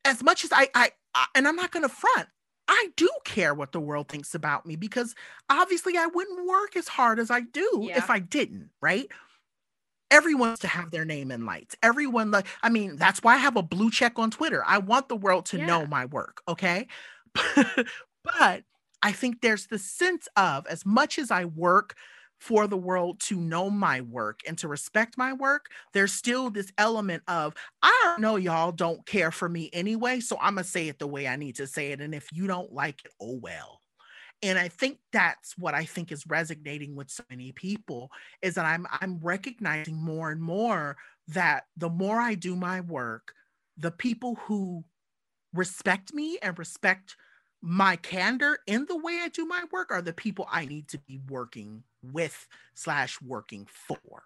as 0.03 0.23
much 0.23 0.43
as 0.43 0.51
I, 0.51 0.69
I, 0.73 0.89
I 1.13 1.27
and 1.35 1.47
I'm 1.47 1.55
not 1.55 1.71
going 1.71 1.83
to 1.83 1.89
front. 1.89 2.29
I 2.67 2.87
do 2.95 3.09
care 3.25 3.53
what 3.53 3.73
the 3.73 3.79
world 3.79 4.07
thinks 4.07 4.33
about 4.33 4.65
me 4.65 4.75
because 4.75 5.13
obviously 5.49 5.97
I 5.97 6.07
wouldn't 6.07 6.47
work 6.47 6.75
as 6.75 6.87
hard 6.87 7.19
as 7.19 7.29
I 7.29 7.41
do 7.41 7.81
yeah. 7.83 7.97
if 7.97 8.09
I 8.09 8.19
didn't, 8.19 8.69
right? 8.81 9.07
Everyone's 10.13 10.59
to 10.59 10.67
have 10.67 10.91
their 10.91 11.03
name 11.03 11.31
in 11.31 11.45
lights. 11.45 11.75
Everyone 11.81 12.31
like 12.31 12.47
I 12.61 12.69
mean, 12.69 12.95
that's 12.95 13.21
why 13.21 13.33
I 13.33 13.37
have 13.37 13.57
a 13.57 13.63
blue 13.63 13.89
check 13.89 14.17
on 14.17 14.31
Twitter. 14.31 14.63
I 14.65 14.77
want 14.77 15.09
the 15.09 15.15
world 15.15 15.45
to 15.47 15.57
yeah. 15.57 15.65
know 15.65 15.85
my 15.87 16.05
work, 16.05 16.41
okay? 16.47 16.87
but 17.33 18.63
I 19.01 19.11
think 19.11 19.41
there's 19.41 19.67
the 19.67 19.79
sense 19.79 20.27
of 20.37 20.65
as 20.67 20.85
much 20.85 21.17
as 21.17 21.31
I 21.31 21.45
work 21.45 21.95
for 22.39 22.67
the 22.67 22.77
world 22.77 23.19
to 23.21 23.37
know 23.37 23.69
my 23.69 24.01
work 24.01 24.41
and 24.47 24.57
to 24.57 24.67
respect 24.67 25.17
my 25.17 25.33
work, 25.33 25.67
there's 25.93 26.13
still 26.13 26.49
this 26.49 26.71
element 26.77 27.23
of, 27.27 27.53
I 27.81 28.01
don't 28.03 28.21
know 28.21 28.35
y'all 28.35 28.71
don't 28.71 29.05
care 29.05 29.31
for 29.31 29.49
me 29.49 29.69
anyway, 29.73 30.19
so 30.19 30.37
I'm 30.39 30.55
gonna 30.55 30.65
say 30.65 30.89
it 30.89 30.99
the 30.99 31.07
way 31.07 31.27
I 31.27 31.37
need 31.37 31.55
to 31.55 31.67
say 31.67 31.91
it. 31.91 32.01
And 32.01 32.13
if 32.13 32.29
you 32.31 32.45
don't 32.47 32.71
like 32.71 33.01
it, 33.05 33.11
oh 33.19 33.39
well 33.41 33.79
and 34.43 34.59
i 34.59 34.67
think 34.67 34.99
that's 35.11 35.57
what 35.57 35.73
i 35.73 35.83
think 35.83 36.11
is 36.11 36.27
resonating 36.27 36.95
with 36.95 37.09
so 37.09 37.23
many 37.29 37.51
people 37.51 38.11
is 38.41 38.55
that 38.55 38.65
i'm 38.65 38.85
i'm 39.01 39.19
recognizing 39.21 39.95
more 39.95 40.29
and 40.29 40.41
more 40.41 40.95
that 41.27 41.65
the 41.77 41.89
more 41.89 42.19
i 42.19 42.35
do 42.35 42.55
my 42.55 42.81
work 42.81 43.33
the 43.77 43.91
people 43.91 44.35
who 44.45 44.83
respect 45.53 46.13
me 46.13 46.37
and 46.41 46.57
respect 46.59 47.15
my 47.61 47.95
candor 47.95 48.59
in 48.67 48.85
the 48.87 48.97
way 48.97 49.19
I 49.21 49.29
do 49.29 49.45
my 49.45 49.63
work 49.71 49.89
are 49.89 50.01
the 50.01 50.11
people 50.11 50.47
I 50.51 50.65
need 50.65 50.89
to 50.89 50.97
be 50.97 51.21
working 51.29 51.83
with 52.03 52.47
slash 52.73 53.21
working 53.21 53.67
for. 53.71 54.23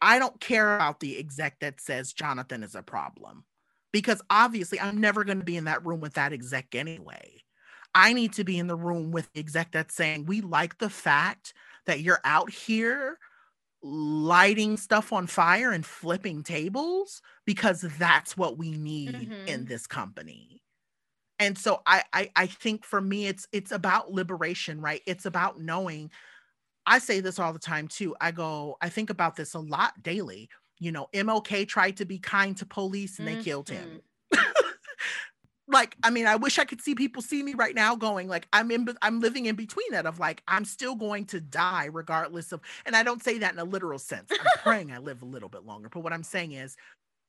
I 0.00 0.20
don't 0.20 0.40
care 0.40 0.76
about 0.76 1.00
the 1.00 1.18
exec 1.18 1.58
that 1.58 1.80
says 1.80 2.12
Jonathan 2.12 2.62
is 2.62 2.76
a 2.76 2.82
problem 2.82 3.44
because 3.92 4.22
obviously 4.30 4.78
I'm 4.78 4.98
never 4.98 5.24
going 5.24 5.40
to 5.40 5.44
be 5.44 5.56
in 5.56 5.64
that 5.64 5.84
room 5.84 6.00
with 6.00 6.14
that 6.14 6.32
exec 6.32 6.74
anyway. 6.76 7.42
I 7.94 8.12
need 8.12 8.32
to 8.34 8.44
be 8.44 8.58
in 8.58 8.66
the 8.66 8.76
room 8.76 9.10
with 9.10 9.32
the 9.32 9.40
exec 9.40 9.72
that's 9.72 9.94
saying, 9.94 10.26
we 10.26 10.40
like 10.40 10.78
the 10.78 10.90
fact 10.90 11.54
that 11.86 12.00
you're 12.00 12.20
out 12.24 12.50
here 12.50 13.18
lighting 13.82 14.76
stuff 14.76 15.12
on 15.12 15.26
fire 15.26 15.72
and 15.72 15.84
flipping 15.84 16.42
tables 16.42 17.22
because 17.46 17.80
that's 17.98 18.36
what 18.36 18.58
we 18.58 18.72
need 18.72 19.14
mm-hmm. 19.14 19.48
in 19.48 19.64
this 19.64 19.86
company. 19.86 20.62
And 21.38 21.56
so 21.56 21.80
I, 21.86 22.02
I 22.12 22.30
I 22.36 22.46
think 22.46 22.84
for 22.84 23.00
me 23.00 23.26
it's 23.26 23.48
it's 23.50 23.72
about 23.72 24.12
liberation, 24.12 24.80
right? 24.80 25.00
It's 25.06 25.24
about 25.24 25.58
knowing 25.58 26.10
I 26.86 26.98
say 26.98 27.20
this 27.20 27.38
all 27.38 27.52
the 27.52 27.58
time 27.58 27.88
too. 27.88 28.14
I 28.20 28.30
go, 28.30 28.76
I 28.80 28.90
think 28.90 29.10
about 29.10 29.36
this 29.36 29.54
a 29.54 29.58
lot 29.58 30.02
daily. 30.02 30.50
You 30.78 30.92
know, 30.92 31.08
MLK 31.14 31.66
tried 31.66 31.96
to 31.98 32.04
be 32.04 32.18
kind 32.18 32.56
to 32.58 32.66
police 32.66 33.18
and 33.18 33.26
they 33.26 33.34
mm-hmm. 33.34 33.42
killed 33.42 33.70
him. 33.70 34.00
Like 35.70 35.96
i 36.02 36.10
mean 36.10 36.26
i 36.26 36.36
wish 36.36 36.58
i 36.58 36.64
could 36.64 36.80
see 36.80 36.94
people 36.94 37.22
see 37.22 37.42
me 37.42 37.54
right 37.54 37.74
now 37.74 37.94
going 37.94 38.28
like 38.28 38.48
i'm 38.52 38.70
in 38.70 38.88
i'm 39.02 39.20
living 39.20 39.46
in 39.46 39.54
between 39.54 39.90
that 39.92 40.04
of 40.04 40.18
like 40.18 40.42
i'm 40.48 40.64
still 40.64 40.96
going 40.96 41.24
to 41.26 41.40
die 41.40 41.88
regardless 41.92 42.50
of 42.52 42.60
and 42.86 42.96
i 42.96 43.02
don't 43.02 43.22
say 43.22 43.38
that 43.38 43.52
in 43.52 43.58
a 43.58 43.64
literal 43.64 43.98
sense 43.98 44.30
i'm 44.32 44.46
praying 44.62 44.90
i 44.90 44.98
live 44.98 45.22
a 45.22 45.26
little 45.26 45.48
bit 45.48 45.64
longer 45.64 45.88
but 45.88 46.00
what 46.00 46.12
i'm 46.12 46.24
saying 46.24 46.52
is 46.52 46.76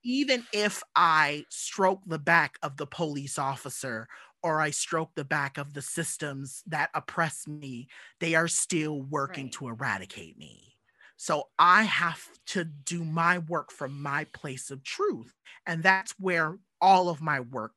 even 0.04 0.44
if 0.54 0.82
i 0.96 1.44
stroke 1.50 2.02
the 2.08 2.18
back 2.18 2.58
of 2.64 2.78
the 2.78 2.88
police 2.88 3.38
officer 3.38 4.08
or 4.42 4.60
i 4.60 4.72
stroke 4.72 5.12
the 5.16 5.26
back 5.26 5.60
of 5.60 5.74
the 5.74 5.82
systems 5.82 6.64
that 6.66 6.90
oppress 6.96 7.48
me 7.48 7.88
they 8.20 8.34
are 8.34 8.48
still 8.48 9.04
working 9.04 9.46
right. 9.46 9.54
to 9.54 9.68
eradicate 9.68 10.38
me 10.38 10.74
so 11.16 11.44
i 11.60 11.84
have 11.84 12.28
to 12.48 12.64
do 12.64 13.04
my 13.04 13.38
work 13.38 13.72
from 13.72 14.02
my 14.02 14.24
place 14.34 14.72
of 14.72 14.84
truth 14.84 15.34
and 15.68 15.84
that's 15.84 16.16
where 16.18 16.58
all 16.82 17.08
of 17.08 17.22
my 17.22 17.40
work 17.40 17.74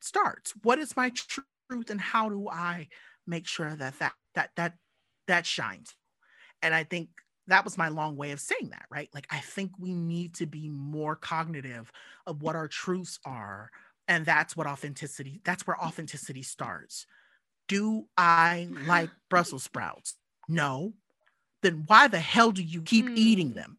starts. 0.00 0.52
What 0.62 0.78
is 0.78 0.96
my 0.96 1.10
truth 1.10 1.90
and 1.90 2.00
how 2.00 2.28
do 2.28 2.48
i 2.48 2.88
make 3.26 3.46
sure 3.46 3.74
that 3.74 3.98
that 3.98 4.12
that 4.34 4.50
that 4.56 4.74
that 5.26 5.46
shines? 5.46 5.94
And 6.62 6.74
i 6.74 6.84
think 6.84 7.08
that 7.46 7.64
was 7.64 7.78
my 7.78 7.88
long 7.88 8.16
way 8.16 8.32
of 8.32 8.40
saying 8.40 8.70
that 8.70 8.86
right? 8.90 9.08
Like 9.14 9.26
i 9.30 9.38
think 9.38 9.72
we 9.78 9.94
need 9.94 10.34
to 10.34 10.46
be 10.46 10.68
more 10.68 11.16
cognitive 11.16 11.90
of 12.26 12.42
what 12.42 12.56
our 12.56 12.68
truths 12.68 13.18
are 13.24 13.70
and 14.06 14.24
that's 14.24 14.56
what 14.56 14.66
authenticity 14.66 15.40
that's 15.44 15.66
where 15.66 15.82
authenticity 15.82 16.42
starts. 16.42 17.06
Do 17.66 18.06
i 18.16 18.68
like 18.86 19.10
brussels 19.30 19.64
sprouts? 19.64 20.16
No. 20.48 20.94
Then 21.62 21.84
why 21.86 22.08
the 22.08 22.20
hell 22.20 22.52
do 22.52 22.62
you 22.62 22.82
keep 22.82 23.06
mm. 23.06 23.16
eating 23.16 23.52
them? 23.52 23.78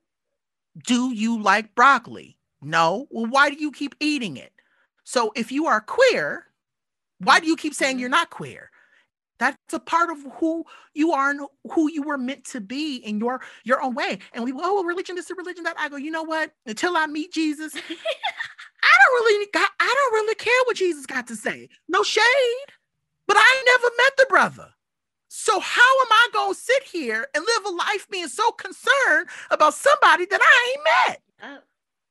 Do 0.85 1.13
you 1.13 1.41
like 1.41 1.73
broccoli? 1.75 2.37
No. 2.61 3.07
Well 3.09 3.25
why 3.25 3.49
do 3.49 3.55
you 3.55 3.71
keep 3.71 3.95
eating 3.99 4.37
it 4.37 4.51
so 5.09 5.31
if 5.35 5.51
you 5.51 5.65
are 5.65 5.81
queer, 5.81 6.45
why 7.17 7.39
do 7.39 7.47
you 7.47 7.55
keep 7.55 7.73
saying 7.73 7.97
you're 7.97 8.09
mm-hmm. 8.09 8.19
not 8.19 8.29
queer? 8.29 8.69
That's 9.39 9.57
a 9.73 9.79
part 9.79 10.11
of 10.11 10.19
who 10.33 10.65
you 10.93 11.13
are 11.13 11.31
and 11.31 11.41
who 11.71 11.89
you 11.91 12.03
were 12.03 12.19
meant 12.19 12.43
to 12.51 12.61
be 12.61 12.97
in 12.97 13.17
your 13.17 13.41
your 13.63 13.81
own 13.81 13.95
way. 13.95 14.19
And 14.33 14.43
we, 14.43 14.51
go, 14.51 14.59
oh, 14.61 14.83
religion 14.83 15.15
this, 15.15 15.31
a 15.31 15.33
religion 15.33 15.63
that. 15.63 15.79
I 15.79 15.89
go, 15.89 15.95
you 15.95 16.11
know 16.11 16.21
what? 16.21 16.51
Until 16.67 16.95
I 16.95 17.07
meet 17.07 17.33
Jesus, 17.33 17.73
I 17.75 17.79
don't 17.79 19.15
really 19.15 19.47
got, 19.51 19.71
I 19.79 19.91
don't 19.97 20.13
really 20.13 20.35
care 20.35 20.53
what 20.65 20.75
Jesus 20.75 21.07
got 21.07 21.25
to 21.29 21.35
say. 21.35 21.69
No 21.87 22.03
shade, 22.03 22.69
but 23.25 23.35
I 23.35 23.63
never 23.65 23.91
met 23.97 24.13
the 24.15 24.27
brother. 24.29 24.69
So 25.29 25.59
how 25.59 26.01
am 26.01 26.11
I 26.11 26.29
gonna 26.33 26.53
sit 26.53 26.83
here 26.83 27.25
and 27.33 27.43
live 27.43 27.65
a 27.65 27.75
life 27.75 28.07
being 28.11 28.27
so 28.27 28.51
concerned 28.51 29.27
about 29.49 29.73
somebody 29.73 30.27
that 30.27 30.39
I 30.39 30.69
ain't 30.69 30.83
met? 31.07 31.21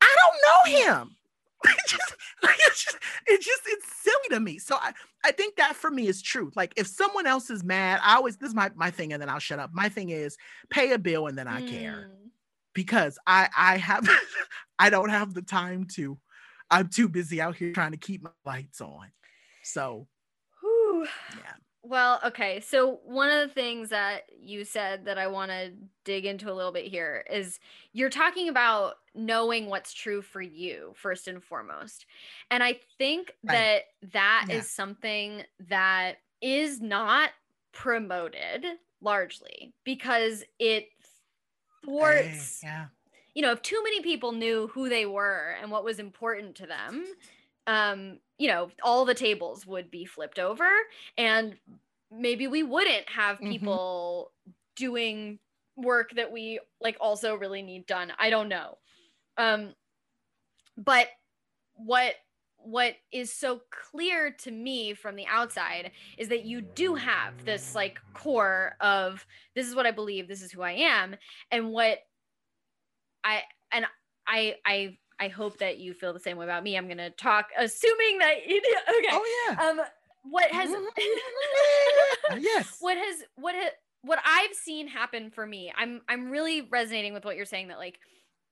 I 0.01 0.17
don't 0.17 0.75
know 0.83 0.95
him. 0.97 1.18
it's 1.65 1.93
just, 1.93 2.17
it's 2.43 2.85
just, 2.85 2.99
it's 3.27 3.47
just, 3.47 3.63
it's 3.67 3.97
silly 3.97 4.29
to 4.31 4.41
me. 4.41 4.59
So 4.59 4.77
I, 4.77 4.93
I 5.25 5.33
think 5.33 5.57
that 5.57 5.77
for 5.77 5.91
me 5.91 6.07
is 6.07 6.23
true. 6.23 6.51
Like 6.55 6.73
if 6.77 6.87
someone 6.87 7.27
else 7.27 7.51
is 7.51 7.65
mad, 7.65 8.01
I 8.03 8.17
always, 8.17 8.37
this 8.37 8.49
is 8.49 8.55
my, 8.55 8.71
my 8.75 8.91
thing, 8.91 9.13
and 9.13 9.21
then 9.21 9.29
I'll 9.29 9.39
shut 9.39 9.59
up. 9.59 9.71
My 9.73 9.89
thing 9.89 10.11
is 10.11 10.37
pay 10.71 10.93
a 10.93 10.99
bill 10.99 11.27
and 11.27 11.37
then 11.37 11.49
I 11.49 11.63
mm. 11.63 11.69
care 11.69 12.11
because 12.75 13.19
I, 13.27 13.49
I 13.57 13.77
have, 13.79 14.09
I 14.79 14.91
don't 14.91 15.11
have 15.11 15.35
the 15.35 15.43
time 15.43 15.87
to, 15.95 16.19
I'm 16.71 16.89
too 16.89 17.09
busy 17.09 17.41
out 17.41 17.57
here 17.57 17.73
trying 17.73 17.93
to 17.93 17.97
keep 17.97 18.23
my 18.23 18.31
lights 18.45 18.81
on. 18.81 19.11
So, 19.63 20.07
Whew. 20.61 21.07
yeah. 21.37 21.53
Well, 21.89 22.21
okay. 22.23 22.61
So 22.61 23.01
one 23.07 23.31
of 23.31 23.49
the 23.49 23.55
things 23.55 23.89
that 23.89 24.25
you 24.39 24.67
said 24.67 25.07
that 25.07 25.17
I 25.17 25.27
want 25.27 25.51
to 25.51 25.73
dig 26.05 26.27
into 26.27 26.53
a 26.53 26.53
little 26.53 26.71
bit 26.71 26.85
here 26.85 27.25
is 27.31 27.59
you're 27.95 28.11
talking 28.11 28.51
about 28.51 28.97
knowing 29.15 29.71
what's 29.71 29.95
true 29.95 30.21
for 30.21 30.43
you 30.43 30.93
first 30.97 31.29
and 31.29 31.43
foremost. 31.43 32.05
And 32.51 32.63
I 32.63 32.81
think 32.99 33.33
right. 33.43 33.55
that 34.03 34.11
that 34.13 34.47
yeah. 34.51 34.57
is 34.57 34.69
something 34.69 35.45
that 35.71 36.17
is 36.43 36.83
not 36.83 37.31
promoted 37.73 38.67
largely 39.01 39.73
because 39.85 40.45
it 40.59 40.89
thwarts 41.83 42.61
hey, 42.61 42.69
yeah. 42.69 42.87
You 43.35 43.43
know, 43.43 43.53
if 43.53 43.63
too 43.63 43.81
many 43.83 44.03
people 44.03 44.33
knew 44.33 44.69
who 44.75 44.91
they 44.91 45.07
were 45.07 45.57
and 45.63 45.71
what 45.71 45.85
was 45.85 46.01
important 46.01 46.57
to 46.57 46.67
them, 46.67 47.07
um, 47.67 48.19
you 48.39 48.49
know, 48.49 48.71
all 48.83 49.05
the 49.05 49.15
tables 49.15 49.67
would 49.67 49.91
be 49.91 50.05
flipped 50.05 50.39
over 50.39 50.69
and 51.17 51.57
maybe 52.11 52.47
we 52.47 52.63
wouldn't 52.63 53.09
have 53.09 53.37
mm-hmm. 53.37 53.51
people 53.51 54.33
mm-hmm. 54.43 54.53
doing 54.77 55.39
work 55.77 56.11
that 56.17 56.33
we 56.33 56.61
like 56.81 56.97
also 57.01 57.35
really 57.35 57.63
need 57.63 57.87
done. 57.87 58.13
I 58.19 58.31
don't 58.31 58.49
know. 58.49 58.79
Um 59.37 59.75
but 60.77 61.09
what 61.75 62.15
what 62.61 62.95
is 63.13 63.33
so 63.33 63.61
clear 63.71 64.33
to 64.33 64.51
me 64.51 64.93
from 64.93 65.17
the 65.17 65.27
outside 65.27 65.93
is 66.17 66.29
that 66.29 66.45
you 66.45 66.61
do 66.61 66.95
have 66.97 67.45
this 67.45 67.75
like 67.75 67.99
core 68.15 68.75
of 68.81 69.25
this 69.55 69.67
is 69.67 69.75
what 69.75 69.87
I 69.87 69.93
believe, 69.93 70.29
this 70.29 70.43
is 70.43 70.53
who 70.53 70.63
I 70.63 70.73
am 70.73 71.17
and 71.51 71.71
what 71.71 71.99
I 73.25 73.43
and 73.73 73.87
I 74.27 74.57
I 74.67 74.99
I 75.21 75.29
hope 75.29 75.59
that 75.59 75.79
you 75.79 75.95
feel 75.95 76.13
the 76.13 76.21
same 76.21 76.37
way 76.37 76.45
about 76.45 76.63
me. 76.63 76.77
I'm 76.77 76.87
going 76.87 76.99
to 76.99 77.11
talk, 77.11 77.47
assuming 77.59 78.19
that 78.19 78.47
you 78.47 78.61
do. 78.61 78.69
Okay. 78.99 79.09
Oh 79.11 79.47
yeah. 79.49 79.69
Um, 79.69 79.81
what 80.25 80.51
has? 80.51 80.71
yes. 82.41 82.77
What 82.81 82.97
has? 82.97 83.23
What? 83.37 83.55
What 84.03 84.21
I've 84.25 84.55
seen 84.55 84.87
happen 84.87 85.31
for 85.31 85.45
me, 85.47 85.73
I'm 85.77 86.01
I'm 86.09 86.31
really 86.31 86.63
resonating 86.63 87.15
with 87.15 87.25
what 87.25 87.37
you're 87.37 87.45
saying. 87.45 87.69
That 87.69 87.79
like, 87.79 87.99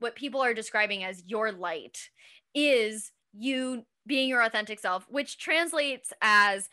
what 0.00 0.14
people 0.14 0.40
are 0.40 0.54
describing 0.54 1.04
as 1.04 1.22
your 1.26 1.52
light 1.52 1.98
is 2.54 3.12
you 3.32 3.84
being 4.06 4.28
your 4.28 4.42
authentic 4.42 4.78
self, 4.78 5.06
which 5.08 5.38
translates 5.38 6.12
as 6.22 6.68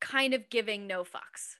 kind 0.00 0.34
of 0.34 0.48
giving 0.50 0.86
no 0.86 1.04
fucks. 1.04 1.56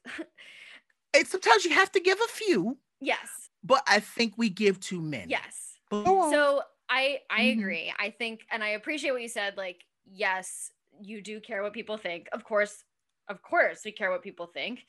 it's 1.15 1.31
sometimes 1.31 1.65
you 1.65 1.73
have 1.73 1.93
to 1.93 2.01
give 2.01 2.19
a 2.19 2.29
few. 2.29 2.79
Yes. 3.01 3.51
But 3.63 3.83
I 3.87 4.01
think 4.01 4.35
we 4.37 4.49
give 4.49 4.81
too 4.81 5.01
many. 5.01 5.31
Yes. 5.31 5.79
So 5.91 6.63
I 6.89 7.19
I 7.31 7.41
mm-hmm. 7.43 7.61
agree. 7.61 7.93
I 7.99 8.11
think 8.11 8.41
and 8.51 8.63
I 8.63 8.71
appreciate 8.71 9.13
what 9.13 9.23
you 9.23 9.29
said 9.29 9.57
like 9.57 9.83
yes, 10.05 10.71
you 11.01 11.23
do 11.23 11.41
care 11.41 11.63
what 11.63 11.73
people 11.73 11.97
think. 11.97 12.29
Of 12.33 12.45
course, 12.45 12.85
of 13.29 13.43
course 13.43 13.81
we 13.85 13.93
care 13.93 14.11
what 14.11 14.23
people 14.23 14.47
think. 14.47 14.81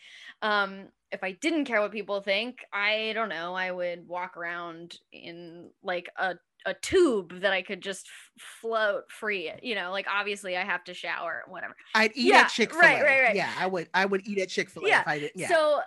Um 0.42 0.90
if 1.12 1.24
I 1.24 1.32
didn't 1.32 1.66
care 1.66 1.82
what 1.82 1.92
people 1.92 2.22
think, 2.22 2.66
I 2.74 3.12
don't 3.14 3.30
know, 3.30 3.54
I 3.54 3.72
would 3.72 4.08
walk 4.08 4.36
around 4.38 5.00
in 5.12 5.70
like 5.82 6.10
a 6.18 6.36
a 6.66 6.74
tube 6.74 7.40
that 7.42 7.54
I 7.54 7.62
could 7.62 7.82
just 7.82 8.08
float 8.38 9.10
free. 9.10 9.52
You 9.64 9.76
know, 9.76 9.92
like 9.92 10.06
obviously 10.12 10.58
I 10.58 10.64
have 10.64 10.84
to 10.84 10.94
shower, 10.94 11.44
whatever. 11.48 11.76
I'd 11.96 12.12
eat 12.14 12.34
yeah, 12.34 12.42
at 12.42 12.50
Chick 12.50 12.72
Fil 12.72 12.80
A. 12.80 12.84
Right, 12.84 13.04
right, 13.04 13.22
right. 13.22 13.36
Yeah, 13.36 13.52
I 13.58 13.68
would. 13.68 13.88
I 13.94 14.06
would 14.06 14.28
eat 14.28 14.40
at 14.40 14.50
Chick 14.50 14.70
Fil 14.70 14.86
A 14.86 14.90
yeah. 14.90 15.02
if 15.02 15.08
I 15.08 15.20
did. 15.20 15.32
Yeah. 15.34 15.48
So, 15.48 15.80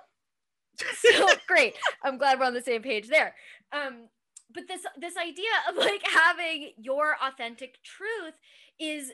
so 0.95 1.27
great. 1.47 1.75
I'm 2.03 2.19
glad 2.19 2.41
we're 2.41 2.47
on 2.47 2.55
the 2.55 2.63
same 2.63 2.83
page 2.83 3.09
there. 3.09 3.35
Um, 3.73 4.09
but 4.55 4.65
this 4.69 4.85
this 4.99 5.17
idea 5.17 5.51
of 5.69 5.77
like 5.77 6.03
having 6.05 6.73
your 6.79 7.17
authentic 7.23 7.79
truth 7.83 8.35
is 8.79 9.13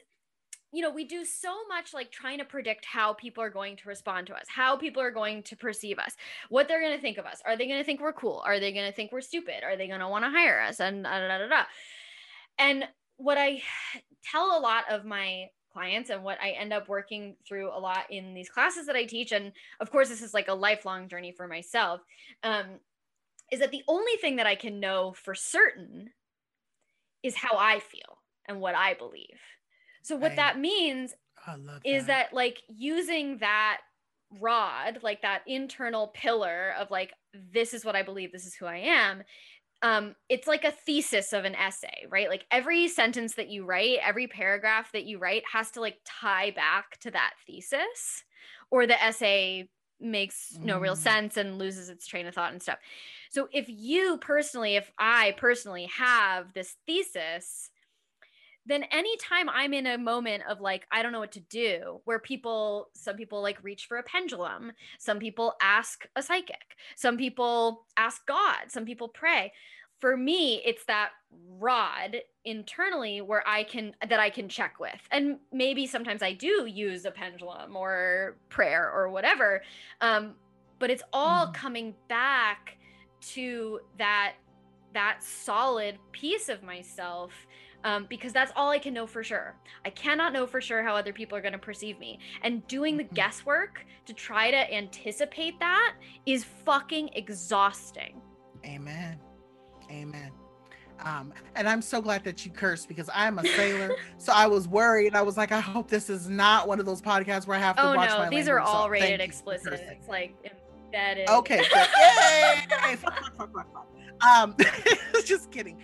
you 0.72 0.82
know 0.82 0.90
we 0.90 1.04
do 1.04 1.24
so 1.24 1.54
much 1.68 1.94
like 1.94 2.10
trying 2.10 2.38
to 2.38 2.44
predict 2.44 2.84
how 2.84 3.12
people 3.12 3.42
are 3.42 3.50
going 3.50 3.76
to 3.76 3.88
respond 3.88 4.26
to 4.26 4.34
us 4.34 4.44
how 4.48 4.76
people 4.76 5.00
are 5.02 5.10
going 5.10 5.42
to 5.42 5.56
perceive 5.56 5.98
us 5.98 6.14
what 6.48 6.68
they're 6.68 6.80
going 6.80 6.96
to 6.96 7.00
think 7.00 7.18
of 7.18 7.26
us. 7.26 7.40
Are 7.44 7.56
they 7.56 7.66
going 7.66 7.78
to 7.78 7.84
think 7.84 8.00
we're 8.00 8.12
cool? 8.12 8.42
Are 8.44 8.60
they 8.60 8.72
going 8.72 8.86
to 8.86 8.92
think 8.92 9.12
we're 9.12 9.20
stupid? 9.20 9.64
Are 9.64 9.76
they 9.76 9.88
going 9.88 10.00
to 10.00 10.08
want 10.08 10.24
to 10.24 10.30
hire 10.30 10.60
us? 10.60 10.80
And 10.80 11.04
da, 11.04 11.20
da, 11.20 11.38
da, 11.38 11.48
da. 11.48 11.62
and 12.58 12.84
what 13.16 13.38
i 13.38 13.62
tell 14.24 14.58
a 14.58 14.60
lot 14.60 14.84
of 14.90 15.04
my 15.04 15.46
clients 15.72 16.10
and 16.10 16.22
what 16.22 16.38
i 16.40 16.50
end 16.50 16.72
up 16.72 16.88
working 16.88 17.36
through 17.46 17.70
a 17.70 17.78
lot 17.78 18.04
in 18.10 18.34
these 18.34 18.48
classes 18.48 18.86
that 18.86 18.96
i 18.96 19.04
teach 19.04 19.32
and 19.32 19.52
of 19.80 19.90
course 19.90 20.08
this 20.08 20.22
is 20.22 20.34
like 20.34 20.48
a 20.48 20.54
lifelong 20.54 21.08
journey 21.08 21.32
for 21.32 21.46
myself 21.46 22.00
um, 22.42 22.78
is 23.52 23.60
that 23.60 23.70
the 23.70 23.84
only 23.88 24.16
thing 24.20 24.36
that 24.36 24.46
I 24.46 24.54
can 24.54 24.80
know 24.80 25.12
for 25.12 25.34
certain 25.34 26.10
is 27.22 27.36
how 27.36 27.56
I 27.56 27.80
feel 27.80 28.18
and 28.48 28.60
what 28.60 28.74
I 28.74 28.94
believe. 28.94 29.40
So 30.02 30.16
what 30.16 30.36
that 30.36 30.58
means 30.58 31.14
is 31.84 32.06
that 32.06 32.32
like 32.32 32.62
using 32.68 33.38
that 33.38 33.78
rod, 34.40 35.00
like 35.02 35.22
that 35.22 35.42
internal 35.46 36.08
pillar 36.08 36.74
of 36.78 36.90
like, 36.90 37.12
this 37.32 37.74
is 37.74 37.84
what 37.84 37.96
I 37.96 38.02
believe, 38.02 38.32
this 38.32 38.46
is 38.46 38.54
who 38.54 38.66
I 38.66 38.76
am. 38.76 39.22
Um, 39.82 40.14
it's 40.28 40.46
like 40.46 40.64
a 40.64 40.70
thesis 40.70 41.32
of 41.32 41.44
an 41.44 41.54
essay, 41.54 42.06
right? 42.08 42.28
Like 42.28 42.46
every 42.50 42.88
sentence 42.88 43.34
that 43.34 43.48
you 43.48 43.64
write, 43.64 43.98
every 44.02 44.26
paragraph 44.26 44.90
that 44.92 45.04
you 45.04 45.18
write 45.18 45.42
has 45.52 45.70
to 45.72 45.80
like 45.80 45.98
tie 46.04 46.50
back 46.50 46.98
to 47.00 47.10
that 47.10 47.34
thesis, 47.46 48.24
or 48.70 48.86
the 48.86 49.00
essay 49.02 49.68
makes 50.00 50.56
no 50.60 50.78
real 50.78 50.94
mm. 50.94 50.98
sense 50.98 51.36
and 51.36 51.58
loses 51.58 51.88
its 51.88 52.06
train 52.06 52.26
of 52.26 52.34
thought 52.34 52.52
and 52.52 52.62
stuff. 52.62 52.78
So 53.30 53.48
if 53.52 53.66
you 53.68 54.18
personally, 54.18 54.76
if 54.76 54.90
I 54.98 55.34
personally 55.38 55.88
have 55.96 56.52
this 56.52 56.76
thesis, 56.86 57.70
then 58.66 58.84
anytime 58.90 59.48
I'm 59.48 59.72
in 59.72 59.86
a 59.86 59.96
moment 59.96 60.42
of 60.48 60.60
like, 60.60 60.86
I 60.90 61.02
don't 61.02 61.12
know 61.12 61.20
what 61.20 61.32
to 61.32 61.40
do, 61.40 62.00
where 62.04 62.18
people, 62.18 62.88
some 62.94 63.16
people 63.16 63.40
like 63.40 63.62
reach 63.62 63.86
for 63.86 63.96
a 63.96 64.02
pendulum, 64.02 64.72
some 64.98 65.20
people 65.20 65.54
ask 65.62 66.04
a 66.16 66.22
psychic, 66.22 66.76
some 66.96 67.16
people 67.16 67.86
ask 67.96 68.26
God, 68.26 68.66
some 68.68 68.84
people 68.84 69.08
pray. 69.08 69.52
For 69.98 70.16
me, 70.16 70.62
it's 70.64 70.84
that 70.84 71.10
rod 71.58 72.16
internally 72.44 73.20
where 73.20 73.46
I 73.46 73.64
can, 73.64 73.94
that 74.08 74.20
I 74.20 74.30
can 74.30 74.48
check 74.48 74.78
with. 74.78 75.00
And 75.10 75.38
maybe 75.52 75.86
sometimes 75.86 76.22
I 76.22 76.32
do 76.32 76.66
use 76.66 77.04
a 77.04 77.10
pendulum 77.10 77.76
or 77.76 78.36
prayer 78.48 78.90
or 78.90 79.08
whatever. 79.08 79.62
Um, 80.00 80.34
but 80.78 80.90
it's 80.90 81.02
all 81.12 81.46
mm. 81.48 81.54
coming 81.54 81.94
back 82.08 82.78
to 83.32 83.80
that 83.98 84.34
that 84.92 85.22
solid 85.22 85.98
piece 86.12 86.48
of 86.48 86.62
myself 86.62 87.30
um, 87.84 88.06
because 88.08 88.32
that's 88.32 88.50
all 88.56 88.70
I 88.70 88.78
can 88.78 88.94
know 88.94 89.06
for 89.06 89.22
sure. 89.22 89.54
I 89.84 89.90
cannot 89.90 90.32
know 90.32 90.46
for 90.46 90.60
sure 90.60 90.82
how 90.82 90.96
other 90.96 91.12
people 91.12 91.36
are 91.36 91.42
going 91.42 91.52
to 91.52 91.58
perceive 91.58 91.98
me. 91.98 92.18
And 92.42 92.66
doing 92.66 92.96
the 92.96 93.04
mm-hmm. 93.04 93.14
guesswork 93.14 93.84
to 94.06 94.12
try 94.12 94.50
to 94.50 94.74
anticipate 94.74 95.60
that 95.60 95.94
is 96.24 96.44
fucking 96.44 97.10
exhausting. 97.14 98.20
Amen. 98.64 99.18
Amen. 99.90 100.32
Um, 101.00 101.32
and 101.54 101.68
I'm 101.68 101.82
so 101.82 102.00
glad 102.00 102.24
that 102.24 102.44
you 102.44 102.50
cursed 102.50 102.88
because 102.88 103.10
I'm 103.14 103.38
a 103.38 103.44
sailor. 103.44 103.94
so 104.18 104.32
I 104.34 104.46
was 104.46 104.66
worried. 104.66 105.14
I 105.14 105.22
was 105.22 105.36
like, 105.36 105.52
I 105.52 105.60
hope 105.60 105.88
this 105.88 106.08
is 106.08 106.28
not 106.28 106.66
one 106.66 106.80
of 106.80 106.86
those 106.86 107.02
podcasts 107.02 107.46
where 107.46 107.56
I 107.56 107.60
have 107.60 107.76
to 107.76 107.90
oh, 107.90 107.94
watch 107.94 108.10
no, 108.10 108.18
my 108.18 108.28
these 108.28 108.48
are 108.48 108.60
all 108.60 108.88
rated 108.88 109.20
explicit. 109.20 109.74
It's 109.74 110.08
like 110.08 110.34
embedded. 110.86 111.28
Okay. 111.28 111.62
Yay! 111.74 112.96
um, 114.34 114.56
just 115.24 115.50
kidding. 115.50 115.82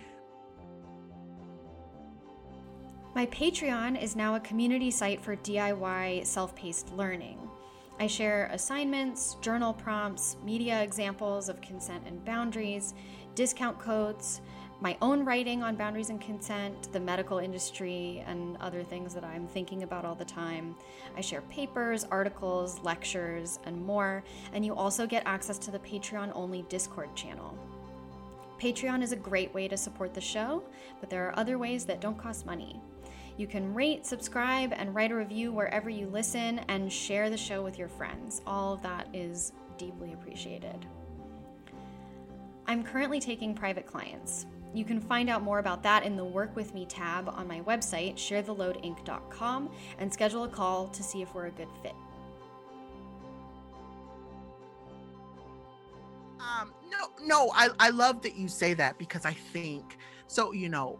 My 3.15 3.27
Patreon 3.27 4.01
is 4.01 4.15
now 4.15 4.35
a 4.35 4.39
community 4.39 4.89
site 4.89 5.21
for 5.21 5.35
DIY 5.35 6.25
self 6.25 6.55
paced 6.55 6.91
learning. 6.93 7.37
I 7.99 8.07
share 8.07 8.49
assignments, 8.51 9.35
journal 9.39 9.71
prompts, 9.71 10.35
media 10.43 10.81
examples 10.81 11.47
of 11.47 11.61
consent 11.61 12.03
and 12.07 12.25
boundaries, 12.25 12.95
discount 13.35 13.79
codes, 13.79 14.41
my 14.81 14.97
own 15.01 15.23
writing 15.23 15.63
on 15.63 15.77
boundaries 15.77 16.09
and 16.09 16.19
consent, 16.19 16.91
the 16.91 16.99
medical 16.99 17.37
industry, 17.37 18.21
and 18.27 18.57
other 18.57 18.83
things 18.83 19.13
that 19.13 19.23
I'm 19.23 19.47
thinking 19.47 19.83
about 19.83 20.03
all 20.03 20.15
the 20.15 20.25
time. 20.25 20.75
I 21.15 21.21
share 21.21 21.41
papers, 21.43 22.05
articles, 22.11 22.79
lectures, 22.83 23.59
and 23.65 23.81
more, 23.85 24.23
and 24.51 24.65
you 24.65 24.75
also 24.75 25.07
get 25.07 25.23
access 25.25 25.57
to 25.59 25.71
the 25.71 25.79
Patreon 25.79 26.31
only 26.35 26.63
Discord 26.63 27.15
channel. 27.15 27.57
Patreon 28.59 29.01
is 29.01 29.13
a 29.13 29.17
great 29.17 29.53
way 29.53 29.67
to 29.69 29.77
support 29.77 30.13
the 30.13 30.21
show, 30.21 30.63
but 30.99 31.09
there 31.09 31.27
are 31.27 31.39
other 31.39 31.57
ways 31.57 31.85
that 31.85 32.01
don't 32.01 32.17
cost 32.17 32.45
money. 32.45 32.81
You 33.37 33.47
can 33.47 33.73
rate, 33.73 34.05
subscribe, 34.05 34.73
and 34.73 34.93
write 34.93 35.11
a 35.11 35.15
review 35.15 35.51
wherever 35.51 35.89
you 35.89 36.07
listen 36.07 36.59
and 36.67 36.91
share 36.91 37.29
the 37.29 37.37
show 37.37 37.63
with 37.63 37.79
your 37.79 37.87
friends. 37.87 38.41
All 38.45 38.73
of 38.73 38.81
that 38.83 39.07
is 39.13 39.53
deeply 39.77 40.13
appreciated. 40.13 40.85
I'm 42.67 42.83
currently 42.83 43.19
taking 43.19 43.53
private 43.53 43.85
clients. 43.85 44.45
You 44.73 44.85
can 44.85 44.99
find 44.99 45.29
out 45.29 45.43
more 45.43 45.59
about 45.59 45.83
that 45.83 46.03
in 46.03 46.15
the 46.15 46.25
Work 46.25 46.55
With 46.55 46.73
Me 46.73 46.85
tab 46.85 47.29
on 47.29 47.47
my 47.47 47.61
website, 47.61 48.15
sharetheloadinc.com, 48.15 49.69
and 49.99 50.11
schedule 50.11 50.45
a 50.45 50.49
call 50.49 50.87
to 50.87 51.03
see 51.03 51.21
if 51.21 51.33
we're 51.35 51.47
a 51.47 51.51
good 51.51 51.67
fit. 51.83 51.93
Um, 56.39 56.73
no, 56.89 57.09
no, 57.23 57.51
I, 57.53 57.69
I 57.79 57.89
love 57.89 58.21
that 58.23 58.35
you 58.35 58.47
say 58.47 58.73
that 58.73 58.97
because 58.97 59.25
I 59.25 59.33
think 59.33 59.97
so, 60.27 60.51
you 60.51 60.69
know, 60.69 60.99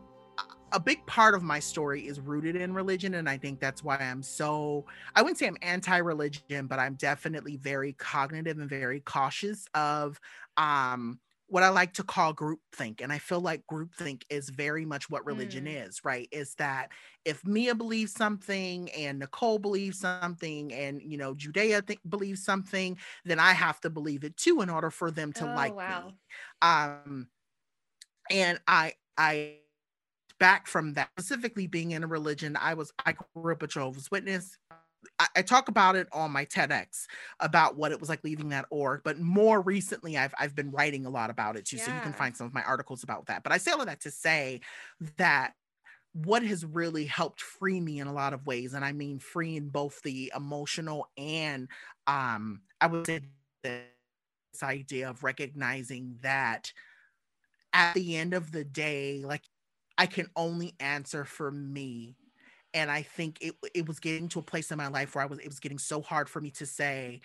a 0.73 0.79
big 0.79 1.05
part 1.05 1.35
of 1.35 1.43
my 1.43 1.59
story 1.59 2.07
is 2.07 2.19
rooted 2.19 2.55
in 2.55 2.73
religion 2.73 3.13
and 3.13 3.29
i 3.29 3.37
think 3.37 3.59
that's 3.59 3.83
why 3.83 3.95
i'm 3.97 4.23
so 4.23 4.83
i 5.15 5.21
wouldn't 5.21 5.37
say 5.37 5.45
i'm 5.45 5.57
anti-religion 5.61 6.65
but 6.65 6.79
i'm 6.79 6.95
definitely 6.95 7.57
very 7.57 7.93
cognitive 7.93 8.57
and 8.57 8.67
very 8.67 8.99
cautious 9.01 9.67
of 9.75 10.19
um 10.57 11.19
what 11.53 11.61
I 11.61 11.69
like 11.69 11.93
to 11.93 12.03
call 12.03 12.33
groupthink. 12.33 12.99
And 12.99 13.13
I 13.13 13.19
feel 13.19 13.39
like 13.39 13.61
groupthink 13.71 14.23
is 14.27 14.49
very 14.49 14.85
much 14.85 15.07
what 15.07 15.23
religion 15.23 15.65
mm. 15.65 15.87
is, 15.87 16.03
right? 16.03 16.27
Is 16.31 16.55
that 16.55 16.89
if 17.25 17.45
Mia 17.45 17.75
believes 17.75 18.11
something 18.11 18.89
and 18.89 19.19
Nicole 19.19 19.59
believes 19.59 19.99
something 19.99 20.73
and, 20.73 20.99
you 20.99 21.15
know, 21.15 21.35
Judea 21.35 21.83
th- 21.83 21.99
believes 22.09 22.43
something, 22.43 22.97
then 23.23 23.37
I 23.37 23.51
have 23.53 23.79
to 23.81 23.91
believe 23.91 24.23
it 24.23 24.35
too 24.35 24.61
in 24.61 24.69
order 24.71 24.89
for 24.89 25.11
them 25.11 25.31
to 25.33 25.43
oh, 25.43 25.53
like 25.53 25.75
wow. 25.75 26.07
me. 26.07 26.15
Um, 26.63 27.27
and 28.31 28.59
I, 28.67 28.93
I, 29.15 29.57
back 30.39 30.65
from 30.65 30.93
that 30.93 31.09
specifically 31.19 31.67
being 31.67 31.91
in 31.91 32.03
a 32.03 32.07
religion 32.07 32.57
i 32.59 32.73
was 32.73 32.91
i 33.05 33.13
grew 33.33 33.53
up 33.53 33.63
a 33.63 33.67
jehovah's 33.67 34.11
witness 34.11 34.57
I, 35.19 35.27
I, 35.37 35.41
talk 35.41 35.67
about 35.67 35.95
it 35.95 36.07
on 36.11 36.31
my 36.31 36.45
TEDx 36.45 37.07
about 37.39 37.77
what 37.77 37.91
it 37.91 37.99
was 37.99 38.09
like 38.09 38.23
leaving 38.23 38.49
that 38.49 38.65
org, 38.69 39.01
but 39.03 39.19
more 39.19 39.61
recently 39.61 40.17
I've 40.17 40.33
I've 40.39 40.55
been 40.55 40.71
writing 40.71 41.05
a 41.05 41.09
lot 41.09 41.29
about 41.29 41.55
it 41.55 41.65
too. 41.65 41.77
Yeah. 41.77 41.85
So 41.85 41.93
you 41.93 42.01
can 42.01 42.13
find 42.13 42.35
some 42.35 42.47
of 42.47 42.53
my 42.53 42.63
articles 42.63 43.03
about 43.03 43.27
that. 43.27 43.43
But 43.43 43.51
I 43.51 43.57
say 43.57 43.71
all 43.71 43.81
of 43.81 43.87
that 43.87 44.01
to 44.01 44.11
say 44.11 44.61
that 45.17 45.53
what 46.13 46.43
has 46.43 46.63
really 46.65 47.05
helped 47.05 47.41
free 47.41 47.79
me 47.79 47.99
in 47.99 48.07
a 48.07 48.13
lot 48.13 48.33
of 48.33 48.45
ways, 48.45 48.73
and 48.73 48.85
I 48.85 48.91
mean 48.91 49.19
free 49.19 49.55
in 49.55 49.69
both 49.69 50.01
the 50.01 50.31
emotional 50.35 51.09
and 51.17 51.67
um 52.07 52.61
I 52.81 52.87
would 52.87 53.05
say 53.05 53.21
this 53.63 53.83
idea 54.61 55.09
of 55.09 55.23
recognizing 55.23 56.17
that 56.21 56.71
at 57.73 57.93
the 57.95 58.17
end 58.17 58.33
of 58.33 58.51
the 58.51 58.63
day, 58.63 59.23
like 59.25 59.43
I 59.97 60.05
can 60.05 60.29
only 60.35 60.75
answer 60.79 61.25
for 61.25 61.51
me 61.51 62.15
and 62.73 62.89
I 62.89 63.01
think 63.01 63.37
it 63.41 63.55
it 63.73 63.87
was 63.87 63.99
getting 63.99 64.27
to 64.29 64.39
a 64.39 64.43
place 64.43 64.71
in 64.71 64.77
my 64.77 64.87
life 64.87 65.15
where 65.15 65.23
I 65.23 65.27
was 65.27 65.39
it 65.39 65.47
was 65.47 65.59
getting 65.59 65.79
so 65.79 66.01
hard 66.01 66.29
for 66.29 66.41
me 66.41 66.51
to 66.51 66.65
say 66.65 67.21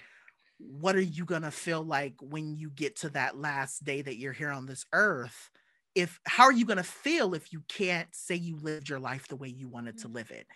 what 0.58 0.96
are 0.96 1.00
you 1.00 1.24
going 1.24 1.42
to 1.42 1.52
feel 1.52 1.82
like 1.82 2.14
when 2.20 2.56
you 2.56 2.70
get 2.70 2.96
to 2.96 3.08
that 3.10 3.38
last 3.38 3.84
day 3.84 4.02
that 4.02 4.16
you're 4.16 4.32
here 4.32 4.50
on 4.50 4.66
this 4.66 4.84
earth 4.92 5.50
if 5.94 6.20
how 6.26 6.44
are 6.44 6.52
you 6.52 6.64
going 6.64 6.78
to 6.78 6.82
feel 6.82 7.34
if 7.34 7.52
you 7.52 7.62
can't 7.68 8.08
say 8.12 8.34
you 8.34 8.56
lived 8.56 8.88
your 8.88 8.98
life 8.98 9.28
the 9.28 9.36
way 9.36 9.48
you 9.48 9.68
wanted 9.68 9.98
to 9.98 10.08
mm. 10.08 10.14
live 10.14 10.30
it 10.30 10.46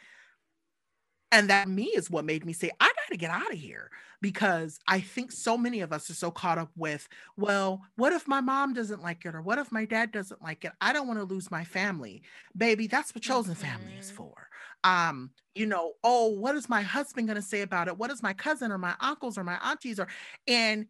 and 1.33 1.51
that 1.51 1.69
me 1.69 1.87
is 1.87 2.11
what 2.11 2.25
made 2.25 2.45
me 2.45 2.53
say 2.53 2.71
i 2.81 2.87
got 2.87 3.11
to 3.11 3.17
get 3.17 3.31
out 3.31 3.51
of 3.53 3.59
here 3.59 3.91
because 4.21 4.79
i 4.87 5.01
think 5.01 5.33
so 5.33 5.59
many 5.59 5.81
of 5.81 5.93
us 5.93 6.09
are 6.09 6.15
so 6.15 6.31
caught 6.31 6.59
up 6.59 6.71
with 6.77 7.09
well 7.37 7.81
what 7.97 8.13
if 8.13 8.29
my 8.29 8.41
mom 8.41 8.73
doesn't 8.73 9.03
like 9.03 9.25
it 9.25 9.35
or 9.35 9.43
what 9.43 9.59
if 9.59 9.73
my 9.73 9.85
dad 9.85 10.13
doesn't 10.13 10.43
like 10.43 10.65
it? 10.65 10.73
I 10.81 10.93
don't 10.93 11.07
want 11.07 11.19
to 11.19 11.25
lose 11.25 11.51
my 11.51 11.65
family. 11.65 12.23
Baby 12.57 12.87
that's 12.87 13.15
what 13.15 13.23
chosen 13.23 13.55
family 13.55 13.95
is 13.99 14.07
mm-hmm. 14.07 14.17
for. 14.17 14.49
Um 14.85 15.31
you 15.55 15.67
know 15.67 15.93
oh 16.03 16.29
what 16.29 16.55
is 16.57 16.69
my 16.69 16.83
husband 16.83 17.29
going 17.29 17.37
to 17.37 17.43
say 17.43 17.63
about 17.63 17.89
it? 17.89 17.97
What 17.97 18.11
is 18.11 18.23
my 18.23 18.33
cousin 18.33 18.73
or 18.73 18.79
my 18.79 18.95
uncles 19.01 19.39
or 19.39 19.45
my 19.45 19.59
aunties 19.63 20.01
or 20.01 20.09
and 20.47 20.87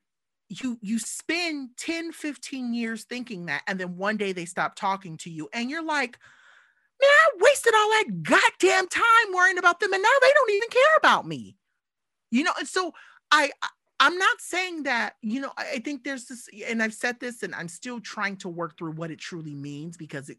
you 0.48 0.78
you 0.82 0.98
spend 0.98 1.70
10 1.78 2.12
15 2.12 2.74
years 2.74 3.04
thinking 3.04 3.46
that 3.46 3.62
and 3.66 3.78
then 3.78 3.96
one 3.96 4.16
day 4.16 4.32
they 4.32 4.44
stop 4.44 4.74
talking 4.74 5.16
to 5.18 5.30
you 5.30 5.48
and 5.52 5.70
you're 5.70 5.84
like 5.84 6.18
man 7.02 7.10
i 7.10 7.30
wasted 7.40 7.74
all 7.74 7.90
that 7.90 8.22
goddamn 8.22 8.88
time 8.88 9.34
worrying 9.34 9.58
about 9.58 9.80
them 9.80 9.92
and 9.92 10.02
now 10.02 10.08
they 10.20 10.32
don't 10.34 10.50
even 10.50 10.68
care 10.70 10.96
about 10.98 11.26
me 11.26 11.56
you 12.30 12.42
know 12.42 12.52
and 12.58 12.68
so 12.68 12.92
i, 13.30 13.50
I 13.62 13.68
I'm 14.04 14.18
not 14.18 14.40
saying 14.40 14.82
that, 14.82 15.14
you 15.22 15.40
know, 15.40 15.52
I 15.56 15.78
think 15.78 16.02
there's 16.02 16.24
this, 16.24 16.48
and 16.66 16.82
I've 16.82 16.92
said 16.92 17.20
this, 17.20 17.44
and 17.44 17.54
I'm 17.54 17.68
still 17.68 18.00
trying 18.00 18.36
to 18.38 18.48
work 18.48 18.76
through 18.76 18.94
what 18.94 19.12
it 19.12 19.20
truly 19.20 19.54
means 19.54 19.96
because 19.96 20.28
it 20.28 20.38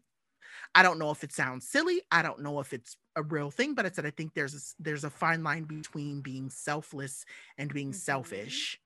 I 0.74 0.82
don't 0.82 0.98
know 0.98 1.10
if 1.10 1.24
it 1.24 1.32
sounds 1.32 1.68
silly. 1.68 2.02
I 2.10 2.22
don't 2.22 2.42
know 2.42 2.60
if 2.60 2.72
it's 2.72 2.96
a 3.16 3.22
real 3.22 3.50
thing, 3.50 3.74
but 3.74 3.86
I 3.86 3.90
said 3.90 4.06
I 4.06 4.10
think 4.10 4.34
there's 4.34 4.54
a, 4.54 4.82
there's 4.82 5.04
a 5.04 5.10
fine 5.10 5.42
line 5.42 5.64
between 5.64 6.20
being 6.20 6.50
selfless 6.50 7.24
and 7.58 7.72
being 7.72 7.90
mm-hmm. 7.90 7.96
selfish. 7.96 8.78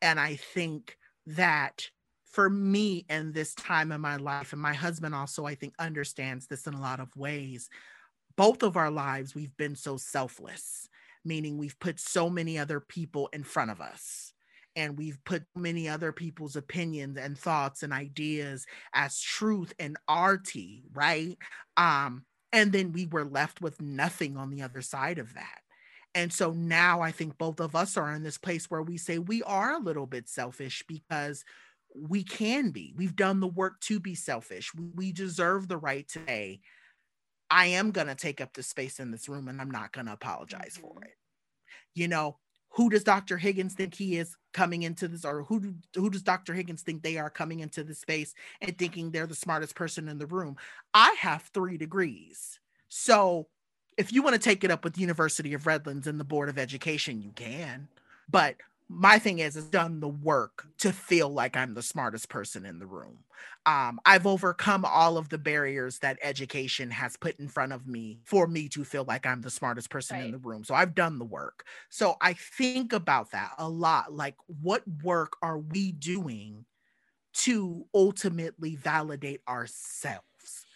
And 0.00 0.20
I 0.20 0.36
think 0.36 0.96
that 1.26 1.90
for 2.32 2.50
me 2.50 3.06
in 3.08 3.32
this 3.32 3.54
time 3.54 3.92
in 3.92 4.00
my 4.00 4.16
life, 4.16 4.52
and 4.52 4.62
my 4.62 4.74
husband 4.74 5.14
also, 5.14 5.46
I 5.46 5.54
think, 5.54 5.74
understands 5.78 6.46
this 6.46 6.66
in 6.66 6.74
a 6.74 6.80
lot 6.80 7.00
of 7.00 7.14
ways. 7.16 7.68
Both 8.36 8.62
of 8.62 8.76
our 8.76 8.90
lives, 8.90 9.34
we've 9.34 9.56
been 9.56 9.76
so 9.76 9.96
selfless, 9.96 10.88
meaning 11.24 11.58
we've 11.58 11.78
put 11.78 12.00
so 12.00 12.30
many 12.30 12.58
other 12.58 12.80
people 12.80 13.28
in 13.32 13.44
front 13.44 13.70
of 13.70 13.80
us 13.80 14.32
and 14.74 14.98
we've 14.98 15.22
put 15.24 15.44
many 15.54 15.88
other 15.88 16.12
people's 16.12 16.56
opinions 16.56 17.18
and 17.18 17.38
thoughts 17.38 17.82
and 17.82 17.92
ideas 17.92 18.66
as 18.94 19.20
truth 19.20 19.74
and 19.78 19.98
arty 20.08 20.84
right 20.94 21.36
um 21.76 22.24
and 22.52 22.72
then 22.72 22.92
we 22.92 23.06
were 23.06 23.24
left 23.24 23.60
with 23.60 23.80
nothing 23.82 24.36
on 24.36 24.50
the 24.50 24.62
other 24.62 24.80
side 24.80 25.18
of 25.18 25.34
that 25.34 25.60
And 26.14 26.32
so 26.32 26.52
now 26.52 27.00
I 27.00 27.10
think 27.10 27.38
both 27.38 27.60
of 27.60 27.74
us 27.74 27.96
are 27.96 28.12
in 28.14 28.22
this 28.22 28.38
place 28.38 28.70
where 28.70 28.82
we 28.82 28.98
say 28.98 29.18
we 29.18 29.42
are 29.44 29.74
a 29.74 29.78
little 29.78 30.06
bit 30.06 30.28
selfish 30.28 30.84
because 30.86 31.44
we 31.94 32.24
can 32.24 32.70
be. 32.70 32.94
We've 32.96 33.16
done 33.16 33.40
the 33.40 33.46
work 33.46 33.80
to 33.82 34.00
be 34.00 34.14
selfish. 34.14 34.72
We 34.94 35.12
deserve 35.12 35.68
the 35.68 35.76
right 35.76 36.08
to 36.08 36.20
say, 36.26 36.60
I 37.50 37.66
am 37.66 37.90
going 37.90 38.06
to 38.06 38.14
take 38.14 38.40
up 38.40 38.54
the 38.54 38.62
space 38.62 38.98
in 38.98 39.10
this 39.10 39.28
room 39.28 39.48
and 39.48 39.60
I'm 39.60 39.70
not 39.70 39.92
going 39.92 40.06
to 40.06 40.12
apologize 40.12 40.78
mm-hmm. 40.78 40.86
for 40.86 41.04
it. 41.04 41.16
You 41.94 42.08
know, 42.08 42.38
who 42.70 42.88
does 42.88 43.04
Dr. 43.04 43.36
Higgins 43.36 43.74
think 43.74 43.94
he 43.94 44.16
is 44.16 44.34
coming 44.54 44.82
into 44.82 45.06
this, 45.06 45.24
or 45.24 45.42
who 45.42 45.74
who 45.94 46.08
does 46.08 46.22
Dr. 46.22 46.54
Higgins 46.54 46.82
think 46.82 47.02
they 47.02 47.18
are 47.18 47.28
coming 47.28 47.60
into 47.60 47.84
this 47.84 48.00
space 48.00 48.34
and 48.62 48.76
thinking 48.76 49.10
they're 49.10 49.26
the 49.26 49.34
smartest 49.34 49.74
person 49.74 50.08
in 50.08 50.18
the 50.18 50.26
room? 50.26 50.56
I 50.94 51.14
have 51.20 51.50
three 51.52 51.76
degrees. 51.76 52.58
So 52.88 53.48
if 53.98 54.12
you 54.12 54.22
want 54.22 54.34
to 54.34 54.40
take 54.40 54.64
it 54.64 54.70
up 54.70 54.84
with 54.84 54.94
the 54.94 55.02
University 55.02 55.52
of 55.52 55.66
Redlands 55.66 56.06
and 56.06 56.18
the 56.18 56.24
Board 56.24 56.48
of 56.48 56.58
Education, 56.58 57.20
you 57.20 57.32
can. 57.32 57.88
But 58.30 58.56
my 58.88 59.18
thing 59.18 59.38
is 59.38 59.56
is 59.56 59.64
done 59.64 60.00
the 60.00 60.08
work 60.08 60.66
to 60.78 60.92
feel 60.92 61.28
like 61.28 61.56
i'm 61.56 61.74
the 61.74 61.82
smartest 61.82 62.28
person 62.28 62.66
in 62.66 62.78
the 62.78 62.86
room. 62.86 63.18
Um, 63.64 64.00
i've 64.04 64.26
overcome 64.26 64.84
all 64.84 65.16
of 65.16 65.28
the 65.28 65.38
barriers 65.38 65.98
that 66.00 66.18
education 66.22 66.90
has 66.90 67.16
put 67.16 67.38
in 67.38 67.48
front 67.48 67.72
of 67.72 67.86
me 67.86 68.20
for 68.24 68.46
me 68.46 68.68
to 68.70 68.84
feel 68.84 69.04
like 69.04 69.26
i'm 69.26 69.40
the 69.40 69.50
smartest 69.50 69.90
person 69.90 70.18
right. 70.18 70.26
in 70.26 70.32
the 70.32 70.38
room. 70.38 70.64
So 70.64 70.74
i've 70.74 70.94
done 70.94 71.18
the 71.18 71.24
work. 71.24 71.64
So 71.90 72.16
i 72.20 72.34
think 72.34 72.92
about 72.92 73.30
that 73.32 73.52
a 73.58 73.68
lot 73.68 74.12
like 74.12 74.36
what 74.46 74.82
work 75.02 75.36
are 75.42 75.58
we 75.58 75.92
doing 75.92 76.64
to 77.34 77.86
ultimately 77.94 78.76
validate 78.76 79.40
ourselves? 79.48 80.66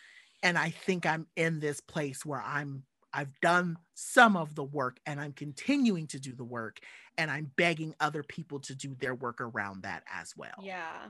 And 0.43 0.57
i 0.57 0.71
think 0.71 1.07
i'm 1.07 1.27
in 1.37 1.61
this 1.61 1.81
place 1.81 2.25
where 2.25 2.43
i'm 2.43 2.85
I've 3.17 3.41
done 3.41 3.79
some 3.95 4.37
of 4.37 4.55
the 4.55 4.63
work 4.63 4.99
and 5.07 5.19
I'm 5.19 5.33
continuing 5.33 6.07
to 6.09 6.21
do 6.21 6.35
the 6.35 6.45
work 6.45 6.81
and 7.19 7.31
I'm 7.31 7.51
begging 7.57 7.95
other 8.01 8.23
people 8.23 8.61
to 8.61 8.75
do 8.75 8.95
their 9.01 9.15
work 9.15 9.41
around 9.41 9.83
that 9.83 10.05
as 10.13 10.35
well. 10.37 10.55
Yeah. 10.63 11.07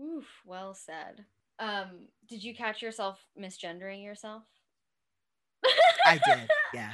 Oof, 0.00 0.26
well 0.44 0.74
said. 0.74 1.24
Um, 1.58 2.06
did 2.28 2.44
you 2.44 2.54
catch 2.54 2.82
yourself 2.82 3.18
misgendering 3.38 4.04
yourself? 4.04 4.42
I 6.06 6.20
did. 6.24 6.48
Yeah. 6.74 6.92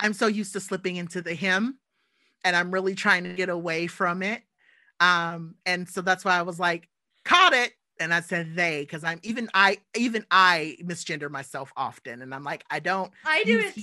I'm 0.00 0.14
so 0.14 0.26
used 0.26 0.54
to 0.54 0.60
slipping 0.60 0.96
into 0.96 1.20
the 1.20 1.34
him 1.34 1.78
and 2.44 2.56
I'm 2.56 2.72
really 2.72 2.94
trying 2.94 3.24
to 3.24 3.34
get 3.34 3.50
away 3.50 3.86
from 3.86 4.22
it. 4.22 4.42
Um, 5.00 5.56
and 5.66 5.88
so 5.88 6.00
that's 6.00 6.24
why 6.24 6.38
I 6.38 6.42
was 6.42 6.58
like, 6.58 6.88
caught 7.24 7.52
it 7.52 7.72
and 8.00 8.12
I 8.12 8.20
said 8.20 8.54
they 8.54 8.80
because 8.82 9.04
I'm 9.04 9.20
even 9.22 9.48
I 9.54 9.78
even 9.96 10.24
I 10.30 10.76
misgender 10.82 11.30
myself 11.30 11.72
often, 11.76 12.22
and 12.22 12.34
I'm 12.34 12.44
like 12.44 12.64
I 12.70 12.80
don't. 12.80 13.12
I 13.24 13.44
do 13.44 13.58
it 13.58 13.74
too. 13.74 13.82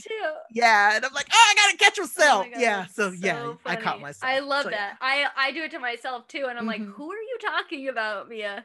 Yeah, 0.52 0.96
and 0.96 1.06
I'm 1.06 1.14
like, 1.14 1.28
oh, 1.32 1.48
I 1.50 1.56
gotta 1.56 1.78
catch 1.78 1.98
yourself. 1.98 2.46
Oh 2.48 2.52
God, 2.52 2.62
yeah, 2.62 2.86
so, 2.88 3.12
so, 3.12 3.18
yeah, 3.20 3.42
funny. 3.42 3.58
I 3.66 3.76
caught 3.76 4.02
myself. 4.02 4.32
I 4.32 4.40
love 4.40 4.64
so, 4.64 4.70
that. 4.72 4.98
Yeah. 5.02 5.08
I 5.08 5.26
I 5.38 5.52
do 5.52 5.64
it 5.64 5.72
to 5.72 5.80
myself 5.80 6.28
too, 6.28 6.46
and 6.50 6.58
I'm 6.58 6.68
mm-hmm. 6.68 6.86
like, 6.86 6.96
who 6.96 7.12
are 7.12 7.16
you 7.16 7.38
talking 7.42 7.88
about, 7.90 8.30
Mia? 8.30 8.64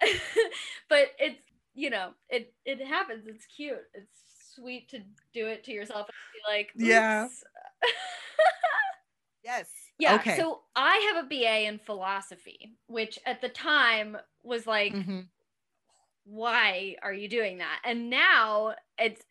but 0.88 1.08
it's 1.18 1.40
you 1.74 1.90
know 1.90 2.10
it 2.28 2.52
it 2.64 2.84
happens. 2.86 3.26
It's 3.26 3.46
cute. 3.46 3.78
It's 3.94 4.28
sweet 4.54 4.88
to 4.90 4.98
do 5.34 5.46
it 5.46 5.64
to 5.64 5.72
yourself 5.72 6.08
and 6.08 6.14
be 6.34 6.56
like, 6.56 6.70
Oops. 6.76 6.84
yeah. 6.84 7.28
yes. 9.44 9.70
Yeah. 9.98 10.14
Okay. 10.16 10.36
So 10.36 10.60
I 10.76 11.12
have 11.12 11.24
a 11.24 11.28
BA 11.28 11.66
in 11.66 11.78
philosophy, 11.78 12.76
which 12.86 13.18
at 13.26 13.40
the 13.40 13.48
time 13.48 14.16
was 14.42 14.66
like, 14.66 14.92
mm-hmm. 14.92 15.20
why 16.24 16.96
are 17.02 17.12
you 17.12 17.28
doing 17.28 17.58
that? 17.58 17.80
And 17.84 18.08
now 18.08 18.74
it's 18.96 19.22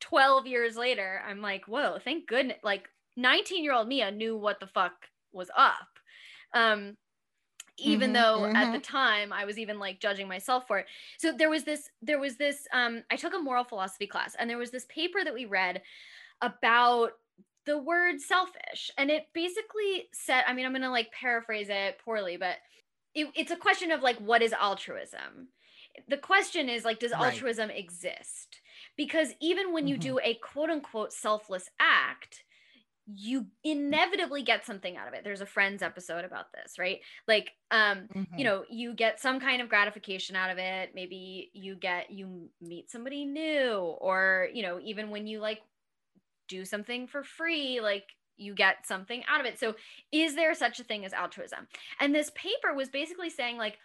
12 0.00 0.46
years 0.46 0.76
later, 0.76 1.22
I'm 1.26 1.42
like, 1.42 1.66
whoa, 1.66 1.98
thank 2.02 2.26
goodness. 2.26 2.58
Like 2.62 2.88
19 3.16 3.62
year 3.62 3.74
old 3.74 3.88
Mia 3.88 4.10
knew 4.10 4.36
what 4.36 4.60
the 4.60 4.66
fuck 4.66 4.92
was 5.32 5.50
up. 5.56 5.88
Um, 6.54 6.96
even 7.76 8.12
mm-hmm, 8.12 8.22
though 8.22 8.46
mm-hmm. 8.46 8.56
at 8.56 8.72
the 8.72 8.78
time 8.78 9.32
I 9.32 9.44
was 9.44 9.58
even 9.58 9.78
like 9.78 10.00
judging 10.00 10.28
myself 10.28 10.64
for 10.66 10.78
it. 10.78 10.86
So 11.18 11.32
there 11.32 11.50
was 11.50 11.64
this, 11.64 11.90
there 12.00 12.20
was 12.20 12.36
this, 12.36 12.66
um, 12.72 13.02
I 13.10 13.16
took 13.16 13.34
a 13.34 13.38
moral 13.38 13.64
philosophy 13.64 14.06
class 14.06 14.36
and 14.38 14.48
there 14.48 14.58
was 14.58 14.70
this 14.70 14.86
paper 14.88 15.24
that 15.24 15.34
we 15.34 15.44
read 15.44 15.82
about 16.40 17.12
the 17.66 17.78
word 17.78 18.20
selfish. 18.20 18.90
And 18.98 19.10
it 19.10 19.26
basically 19.32 20.08
said, 20.12 20.44
I 20.46 20.52
mean, 20.52 20.66
I'm 20.66 20.72
going 20.72 20.82
to 20.82 20.90
like 20.90 21.12
paraphrase 21.12 21.68
it 21.70 21.98
poorly, 22.04 22.36
but 22.36 22.56
it, 23.14 23.28
it's 23.34 23.50
a 23.50 23.56
question 23.56 23.90
of 23.90 24.02
like, 24.02 24.18
what 24.18 24.42
is 24.42 24.52
altruism? 24.52 25.48
The 26.08 26.16
question 26.16 26.68
is 26.68 26.84
like, 26.84 26.98
does 26.98 27.12
right. 27.12 27.32
altruism 27.32 27.70
exist? 27.70 28.60
Because 28.96 29.28
even 29.40 29.72
when 29.72 29.86
you 29.86 29.94
mm-hmm. 29.94 30.16
do 30.16 30.20
a 30.22 30.34
quote 30.34 30.70
unquote 30.70 31.12
selfless 31.12 31.70
act, 31.80 32.44
you 33.06 33.46
inevitably 33.62 34.42
get 34.42 34.64
something 34.64 34.96
out 34.96 35.06
of 35.06 35.14
it. 35.14 35.22
There's 35.24 35.42
a 35.42 35.46
friends 35.46 35.82
episode 35.82 36.24
about 36.24 36.46
this, 36.52 36.78
right? 36.78 37.00
Like 37.28 37.52
um 37.70 38.08
mm-hmm. 38.14 38.38
you 38.38 38.44
know, 38.44 38.64
you 38.70 38.94
get 38.94 39.20
some 39.20 39.40
kind 39.40 39.60
of 39.60 39.68
gratification 39.68 40.36
out 40.36 40.50
of 40.50 40.58
it. 40.58 40.92
Maybe 40.94 41.50
you 41.52 41.76
get 41.76 42.10
you 42.10 42.48
meet 42.62 42.90
somebody 42.90 43.26
new 43.26 43.76
or, 44.00 44.48
you 44.54 44.62
know, 44.62 44.80
even 44.82 45.10
when 45.10 45.26
you 45.26 45.40
like 45.40 45.60
do 46.48 46.64
something 46.64 47.06
for 47.06 47.22
free 47.22 47.80
like 47.80 48.04
you 48.36 48.54
get 48.54 48.86
something 48.86 49.22
out 49.28 49.40
of 49.40 49.46
it. 49.46 49.60
So 49.60 49.74
is 50.10 50.34
there 50.34 50.54
such 50.54 50.80
a 50.80 50.84
thing 50.84 51.04
as 51.04 51.12
altruism? 51.12 51.68
And 52.00 52.14
this 52.14 52.30
paper 52.34 52.74
was 52.74 52.88
basically 52.88 53.30
saying 53.30 53.58
like 53.58 53.78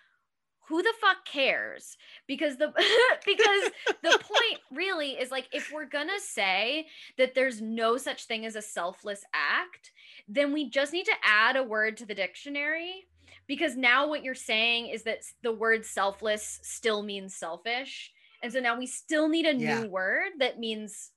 who 0.68 0.84
the 0.84 0.94
fuck 1.02 1.26
cares? 1.26 1.98
Because 2.28 2.58
the 2.58 2.68
because 3.26 3.72
the 4.04 4.20
point 4.22 4.60
really 4.72 5.12
is 5.12 5.32
like 5.32 5.48
if 5.52 5.72
we're 5.74 5.86
gonna 5.86 6.20
say 6.20 6.88
that 7.18 7.36
there's 7.36 7.62
no 7.62 7.98
such 7.98 8.26
thing 8.26 8.46
as 8.46 8.56
a 8.56 8.62
selfless 8.62 9.24
act 9.34 9.92
then 10.30 10.54
we 10.54 10.70
just 10.70 10.94
need 10.94 11.06
to 11.06 11.16
add 11.24 11.56
a 11.56 11.64
word 11.64 11.98
to 11.98 12.06
the 12.06 12.16
dictionary. 12.16 13.08
Because 13.48 13.76
now 13.76 14.08
what 14.08 14.24
you're 14.24 14.36
saying 14.36 14.90
is 14.90 15.04
that 15.04 15.24
the 15.42 15.52
word 15.52 15.84
selfless 15.84 16.60
still 16.62 17.02
means 17.02 17.36
selfish. 17.36 18.12
And 18.44 18.54
so 18.54 18.60
now 18.60 18.78
we 18.78 18.86
still 18.86 19.28
need 19.28 19.48
a 19.48 19.56
yeah. 19.56 19.82
new 19.82 19.90
word 19.90 20.30
that 20.38 20.60
means 20.60 21.12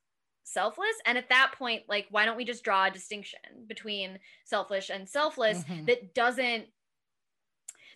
selfless 0.52 0.94
and 1.06 1.16
at 1.16 1.28
that 1.28 1.52
point 1.58 1.82
like 1.88 2.06
why 2.10 2.24
don't 2.24 2.36
we 2.36 2.44
just 2.44 2.64
draw 2.64 2.86
a 2.86 2.90
distinction 2.90 3.38
between 3.66 4.18
selfish 4.44 4.90
and 4.90 5.08
selfless 5.08 5.64
mm-hmm. 5.64 5.84
that 5.86 6.14
doesn't 6.14 6.66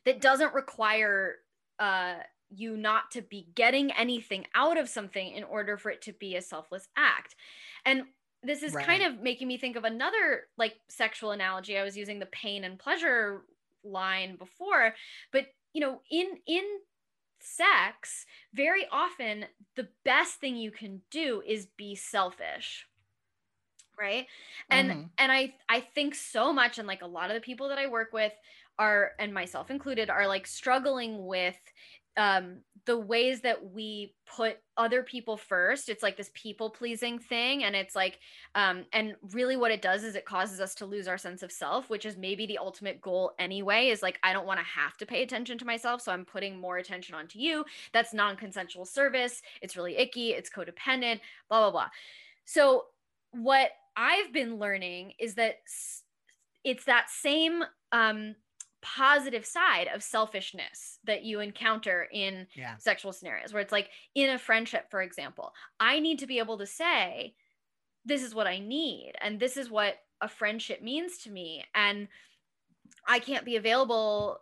that 0.04 0.20
doesn't 0.20 0.54
require 0.54 1.36
uh 1.78 2.14
you 2.48 2.76
not 2.76 3.10
to 3.10 3.22
be 3.22 3.48
getting 3.54 3.90
anything 3.92 4.46
out 4.54 4.78
of 4.78 4.88
something 4.88 5.32
in 5.32 5.44
order 5.44 5.76
for 5.76 5.90
it 5.90 6.00
to 6.02 6.12
be 6.12 6.36
a 6.36 6.42
selfless 6.42 6.88
act 6.96 7.34
and 7.84 8.02
this 8.42 8.62
is 8.62 8.74
right. 8.74 8.86
kind 8.86 9.02
of 9.02 9.20
making 9.20 9.48
me 9.48 9.58
think 9.58 9.76
of 9.76 9.84
another 9.84 10.44
like 10.56 10.76
sexual 10.88 11.32
analogy 11.32 11.76
i 11.76 11.82
was 11.82 11.96
using 11.96 12.18
the 12.18 12.26
pain 12.26 12.64
and 12.64 12.78
pleasure 12.78 13.42
line 13.84 14.36
before 14.36 14.94
but 15.32 15.46
you 15.72 15.80
know 15.80 16.00
in 16.10 16.26
in 16.46 16.64
sex, 17.40 18.26
very 18.54 18.86
often 18.90 19.46
the 19.74 19.88
best 20.04 20.34
thing 20.34 20.56
you 20.56 20.70
can 20.70 21.02
do 21.10 21.42
is 21.46 21.66
be 21.76 21.94
selfish. 21.94 22.86
Right? 23.98 24.26
And 24.70 24.90
mm-hmm. 24.90 25.02
and 25.16 25.32
I 25.32 25.54
I 25.68 25.80
think 25.80 26.14
so 26.14 26.52
much 26.52 26.78
and 26.78 26.86
like 26.86 27.02
a 27.02 27.06
lot 27.06 27.30
of 27.30 27.34
the 27.34 27.40
people 27.40 27.68
that 27.70 27.78
I 27.78 27.86
work 27.86 28.12
with 28.12 28.32
are 28.78 29.12
and 29.18 29.32
myself 29.32 29.70
included 29.70 30.10
are 30.10 30.26
like 30.26 30.46
struggling 30.46 31.26
with 31.26 31.56
um 32.18 32.58
the 32.86 32.98
ways 32.98 33.40
that 33.42 33.72
we 33.72 34.14
put 34.26 34.58
other 34.76 35.02
people 35.02 35.36
first 35.36 35.88
it's 35.88 36.02
like 36.02 36.16
this 36.16 36.30
people 36.34 36.70
pleasing 36.70 37.18
thing 37.18 37.64
and 37.64 37.76
it's 37.76 37.94
like 37.94 38.18
um 38.54 38.84
and 38.92 39.14
really 39.32 39.56
what 39.56 39.70
it 39.70 39.82
does 39.82 40.04
is 40.04 40.14
it 40.14 40.24
causes 40.24 40.60
us 40.60 40.74
to 40.74 40.86
lose 40.86 41.08
our 41.08 41.18
sense 41.18 41.42
of 41.42 41.52
self 41.52 41.90
which 41.90 42.06
is 42.06 42.16
maybe 42.16 42.46
the 42.46 42.58
ultimate 42.58 43.00
goal 43.00 43.32
anyway 43.38 43.88
is 43.88 44.02
like 44.02 44.18
i 44.22 44.32
don't 44.32 44.46
want 44.46 44.58
to 44.60 44.64
have 44.64 44.96
to 44.96 45.06
pay 45.06 45.22
attention 45.22 45.58
to 45.58 45.64
myself 45.64 46.00
so 46.00 46.12
i'm 46.12 46.24
putting 46.24 46.58
more 46.58 46.78
attention 46.78 47.14
onto 47.14 47.38
you. 47.38 47.64
That's 47.92 48.14
non-consensual 48.14 48.84
service. 48.84 49.42
It's 49.62 49.76
really 49.76 49.96
icky. 49.96 50.30
It's 50.30 50.50
codependent 50.50 51.20
blah 51.48 51.60
blah 51.60 51.70
blah. 51.70 51.88
So 52.44 52.84
what 53.32 53.70
i've 53.96 54.32
been 54.32 54.58
learning 54.58 55.12
is 55.18 55.34
that 55.34 55.56
it's 56.64 56.84
that 56.84 57.10
same 57.10 57.62
um 57.92 58.34
positive 58.86 59.44
side 59.44 59.88
of 59.92 60.00
selfishness 60.00 61.00
that 61.04 61.24
you 61.24 61.40
encounter 61.40 62.06
in 62.12 62.46
yeah. 62.54 62.76
sexual 62.76 63.12
scenarios 63.12 63.52
where 63.52 63.60
it's 63.60 63.72
like 63.72 63.90
in 64.14 64.30
a 64.30 64.38
friendship 64.38 64.86
for 64.90 65.02
example 65.02 65.52
i 65.80 65.98
need 65.98 66.20
to 66.20 66.26
be 66.26 66.38
able 66.38 66.56
to 66.56 66.66
say 66.66 67.34
this 68.04 68.22
is 68.22 68.32
what 68.32 68.46
i 68.46 68.60
need 68.60 69.12
and 69.20 69.40
this 69.40 69.56
is 69.56 69.68
what 69.68 69.96
a 70.20 70.28
friendship 70.28 70.82
means 70.82 71.18
to 71.18 71.30
me 71.30 71.64
and 71.74 72.06
i 73.08 73.18
can't 73.18 73.44
be 73.44 73.56
available 73.56 74.38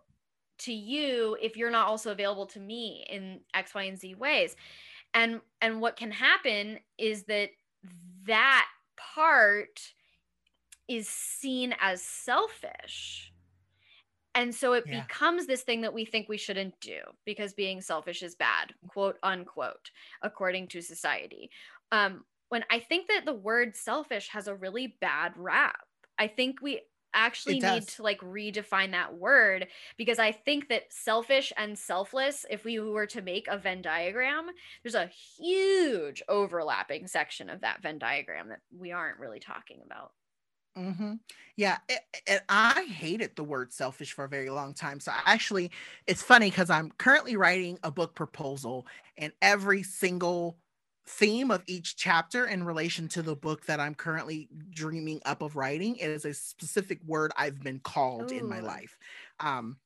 to 0.59 0.75
you 0.75 1.39
if 1.41 1.57
you're 1.57 1.71
not 1.71 1.89
also 1.89 2.13
available 2.13 2.47
to 2.47 2.61
me 2.61 3.07
in 3.09 3.41
x 3.55 3.75
y 3.75 3.85
and 3.85 3.99
z 3.99 4.15
ways 4.15 4.57
and 5.15 5.41
and 5.63 5.81
what 5.81 5.97
can 5.97 6.11
happen 6.11 6.79
is 6.99 7.23
that 7.25 7.49
that 8.27 8.67
part 8.97 9.81
is 10.87 11.09
seen 11.09 11.75
as 11.81 12.03
selfish 12.03 13.33
and 14.35 14.55
so 14.55 14.73
it 14.73 14.85
yeah. 14.87 15.03
becomes 15.03 15.47
this 15.47 15.63
thing 15.63 15.83
that 15.83 15.95
we 15.95 16.05
think 16.05 16.29
we 16.29 16.37
shouldn't 16.37 16.79
do 16.81 16.99
because 17.25 17.53
being 17.55 17.81
selfish 17.81 18.23
is 18.23 18.35
bad, 18.35 18.73
quote 18.89 19.17
unquote, 19.23 19.91
according 20.23 20.69
to 20.69 20.81
society. 20.81 21.51
Um, 21.93 22.25
when 22.49 22.65
I 22.71 22.81
think 22.81 23.09
that 23.09 23.25
the 23.25 23.35
word 23.35 23.77
selfish 23.77 24.29
has 24.29 24.49
a 24.49 24.55
really 24.55 24.97
bad 25.01 25.33
rap. 25.37 25.81
I 26.19 26.29
think 26.29 26.63
we 26.63 26.83
actually 27.15 27.61
need 27.61 27.89
to 27.89 28.03
like 28.03 28.21
redefine 28.21 28.91
that 28.91 29.15
word 29.15 29.69
because 29.97 30.19
I 30.19 30.33
think 30.33 30.69
that 30.69 30.93
selfish 30.93 31.53
and 31.57 31.79
selfless, 31.79 32.45
if 32.51 32.65
we 32.65 32.79
were 32.81 33.07
to 33.07 33.23
make 33.23 33.47
a 33.49 33.57
Venn 33.57 33.83
diagram, 33.83 34.47
there's 34.83 34.95
a 34.95 35.11
huge 35.39 36.23
overlapping 36.29 37.07
section 37.07 37.49
of 37.49 37.61
that 37.63 37.83
Venn 37.83 37.99
diagram 37.99 38.49
that 38.49 38.61
we 38.77 38.93
aren't 38.93 39.19
really 39.19 39.41
talking 39.41 39.81
about. 39.85 40.13
Mm-hmm. 40.77 41.15
Yeah, 41.57 41.79
and 42.27 42.41
I 42.49 42.87
hated 42.91 43.37
the 43.37 43.45
word 43.45 43.73
selfish 43.73 44.13
for 44.13 44.25
a 44.25 44.29
very 44.29 44.51
long 44.51 44.75
time. 44.75 44.99
So 44.99 45.13
actually, 45.25 45.71
it's 46.07 46.23
funny 46.23 46.51
because 46.51 46.69
I'm 46.69 46.91
currently 46.99 47.37
writing 47.37 47.79
a 47.85 47.91
book 47.93 48.15
proposal, 48.15 48.87
and 49.17 49.33
every 49.41 49.83
single 49.85 50.59
theme 51.07 51.51
of 51.51 51.63
each 51.67 51.97
chapter 51.97 52.47
in 52.47 52.65
relation 52.65 53.09
to 53.09 53.23
the 53.23 53.37
book 53.37 53.67
that 53.67 53.79
I'm 53.79 53.95
currently 53.95 54.49
dreaming 54.71 55.21
up 55.27 55.43
of 55.43 55.55
writing 55.55 55.97
it 55.97 56.09
is 56.09 56.25
a 56.25 56.33
specific 56.33 56.99
word 57.07 57.31
I've 57.37 57.61
been 57.61 57.79
called 57.79 58.33
Ooh. 58.33 58.39
in 58.39 58.49
my 58.49 58.61
life. 58.61 58.97
Um, 59.39 59.77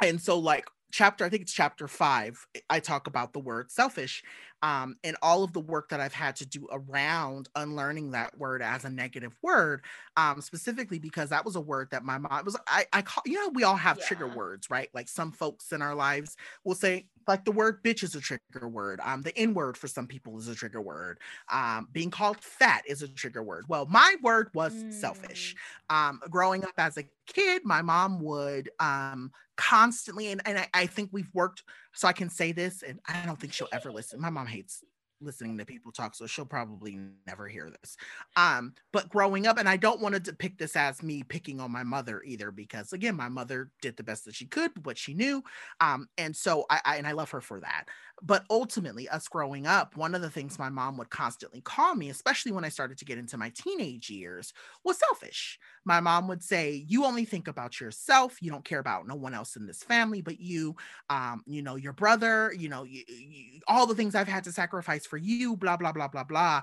and 0.00 0.20
so 0.20 0.38
like 0.38 0.66
chapter 0.92 1.24
i 1.24 1.28
think 1.28 1.42
it's 1.42 1.52
chapter 1.52 1.88
five 1.88 2.46
i 2.70 2.78
talk 2.78 3.06
about 3.06 3.32
the 3.32 3.40
word 3.40 3.70
selfish 3.70 4.22
um, 4.66 4.96
and 5.04 5.16
all 5.22 5.44
of 5.44 5.52
the 5.52 5.60
work 5.60 5.88
that 5.90 6.00
i've 6.00 6.12
had 6.12 6.34
to 6.34 6.44
do 6.44 6.66
around 6.72 7.48
unlearning 7.54 8.10
that 8.10 8.36
word 8.36 8.60
as 8.62 8.84
a 8.84 8.90
negative 8.90 9.32
word 9.40 9.82
um, 10.16 10.40
specifically 10.40 10.98
because 10.98 11.30
that 11.30 11.44
was 11.44 11.54
a 11.54 11.60
word 11.60 11.88
that 11.92 12.04
my 12.04 12.18
mom 12.18 12.44
was 12.44 12.56
i 12.66 12.84
i 12.92 13.00
call 13.00 13.22
you 13.24 13.34
know 13.34 13.48
we 13.54 13.62
all 13.62 13.76
have 13.76 13.98
yeah. 13.98 14.06
trigger 14.06 14.26
words 14.26 14.68
right 14.68 14.88
like 14.92 15.08
some 15.08 15.30
folks 15.30 15.70
in 15.70 15.82
our 15.82 15.94
lives 15.94 16.36
will 16.64 16.74
say 16.74 17.06
like 17.26 17.44
the 17.44 17.52
word 17.52 17.82
bitch 17.82 18.02
is 18.02 18.14
a 18.14 18.20
trigger 18.20 18.68
word 18.68 19.00
um 19.02 19.22
the 19.22 19.36
n 19.36 19.54
word 19.54 19.76
for 19.76 19.88
some 19.88 20.06
people 20.06 20.38
is 20.38 20.48
a 20.48 20.54
trigger 20.54 20.80
word 20.80 21.18
um 21.52 21.88
being 21.92 22.10
called 22.10 22.38
fat 22.40 22.82
is 22.86 23.02
a 23.02 23.08
trigger 23.08 23.42
word 23.42 23.64
well 23.68 23.86
my 23.86 24.16
word 24.22 24.48
was 24.54 24.72
mm. 24.72 24.92
selfish 24.92 25.54
um 25.90 26.20
growing 26.30 26.64
up 26.64 26.74
as 26.78 26.96
a 26.96 27.04
kid 27.26 27.62
my 27.64 27.82
mom 27.82 28.20
would 28.20 28.70
um 28.80 29.30
constantly 29.56 30.28
and, 30.32 30.42
and 30.44 30.58
I, 30.58 30.68
I 30.74 30.86
think 30.86 31.10
we've 31.12 31.30
worked 31.34 31.62
so 31.92 32.08
i 32.08 32.12
can 32.12 32.28
say 32.28 32.52
this 32.52 32.82
and 32.82 33.00
i 33.06 33.24
don't 33.24 33.40
think 33.40 33.52
she'll 33.52 33.68
ever 33.72 33.90
listen 33.90 34.20
my 34.20 34.30
mom 34.30 34.46
hates 34.46 34.84
listening 35.20 35.58
to 35.58 35.64
people 35.64 35.92
talk 35.92 36.14
so 36.14 36.26
she'll 36.26 36.44
probably 36.44 36.98
never 37.26 37.48
hear 37.48 37.70
this. 37.70 37.96
Um 38.36 38.74
but 38.92 39.08
growing 39.08 39.46
up 39.46 39.58
and 39.58 39.68
i 39.68 39.76
don't 39.76 40.00
want 40.00 40.14
to 40.14 40.20
depict 40.20 40.58
this 40.58 40.76
as 40.76 41.02
me 41.02 41.22
picking 41.22 41.60
on 41.60 41.70
my 41.72 41.82
mother 41.82 42.22
either 42.24 42.50
because 42.50 42.92
again 42.92 43.16
my 43.16 43.28
mother 43.28 43.70
did 43.80 43.96
the 43.96 44.02
best 44.02 44.24
that 44.24 44.34
she 44.34 44.46
could 44.46 44.70
what 44.84 44.98
she 44.98 45.14
knew. 45.14 45.42
Um 45.80 46.08
and 46.18 46.34
so 46.34 46.66
I, 46.70 46.80
I 46.84 46.96
and 46.96 47.06
i 47.06 47.12
love 47.12 47.30
her 47.30 47.40
for 47.40 47.60
that 47.60 47.86
but 48.22 48.44
ultimately 48.50 49.08
us 49.08 49.28
growing 49.28 49.66
up 49.66 49.96
one 49.96 50.14
of 50.14 50.22
the 50.22 50.30
things 50.30 50.58
my 50.58 50.70
mom 50.70 50.96
would 50.96 51.10
constantly 51.10 51.60
call 51.60 51.94
me 51.94 52.08
especially 52.08 52.50
when 52.50 52.64
i 52.64 52.68
started 52.68 52.96
to 52.96 53.04
get 53.04 53.18
into 53.18 53.36
my 53.36 53.50
teenage 53.54 54.08
years 54.10 54.52
was 54.84 54.98
selfish. 54.98 55.58
My 55.84 56.00
mom 56.00 56.28
would 56.28 56.42
say 56.42 56.84
you 56.86 57.04
only 57.04 57.24
think 57.24 57.48
about 57.48 57.80
yourself. 57.80 58.40
You 58.40 58.50
don't 58.50 58.64
care 58.64 58.78
about 58.78 59.06
no 59.06 59.14
one 59.14 59.34
else 59.34 59.56
in 59.56 59.66
this 59.66 59.82
family 59.82 60.22
but 60.22 60.40
you. 60.40 60.76
Um 61.10 61.42
you 61.46 61.62
know 61.62 61.76
your 61.76 61.92
brother 61.92 62.52
you 62.56 62.68
know 62.68 62.84
you, 62.84 63.02
you, 63.08 63.60
all 63.68 63.86
the 63.86 63.94
things 63.94 64.14
i've 64.14 64.28
had 64.28 64.44
to 64.44 64.52
sacrifice 64.52 65.06
for 65.06 65.16
you 65.16 65.56
blah 65.56 65.76
blah 65.76 65.92
blah 65.92 66.08
blah 66.08 66.24
blah. 66.24 66.62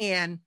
And 0.00 0.40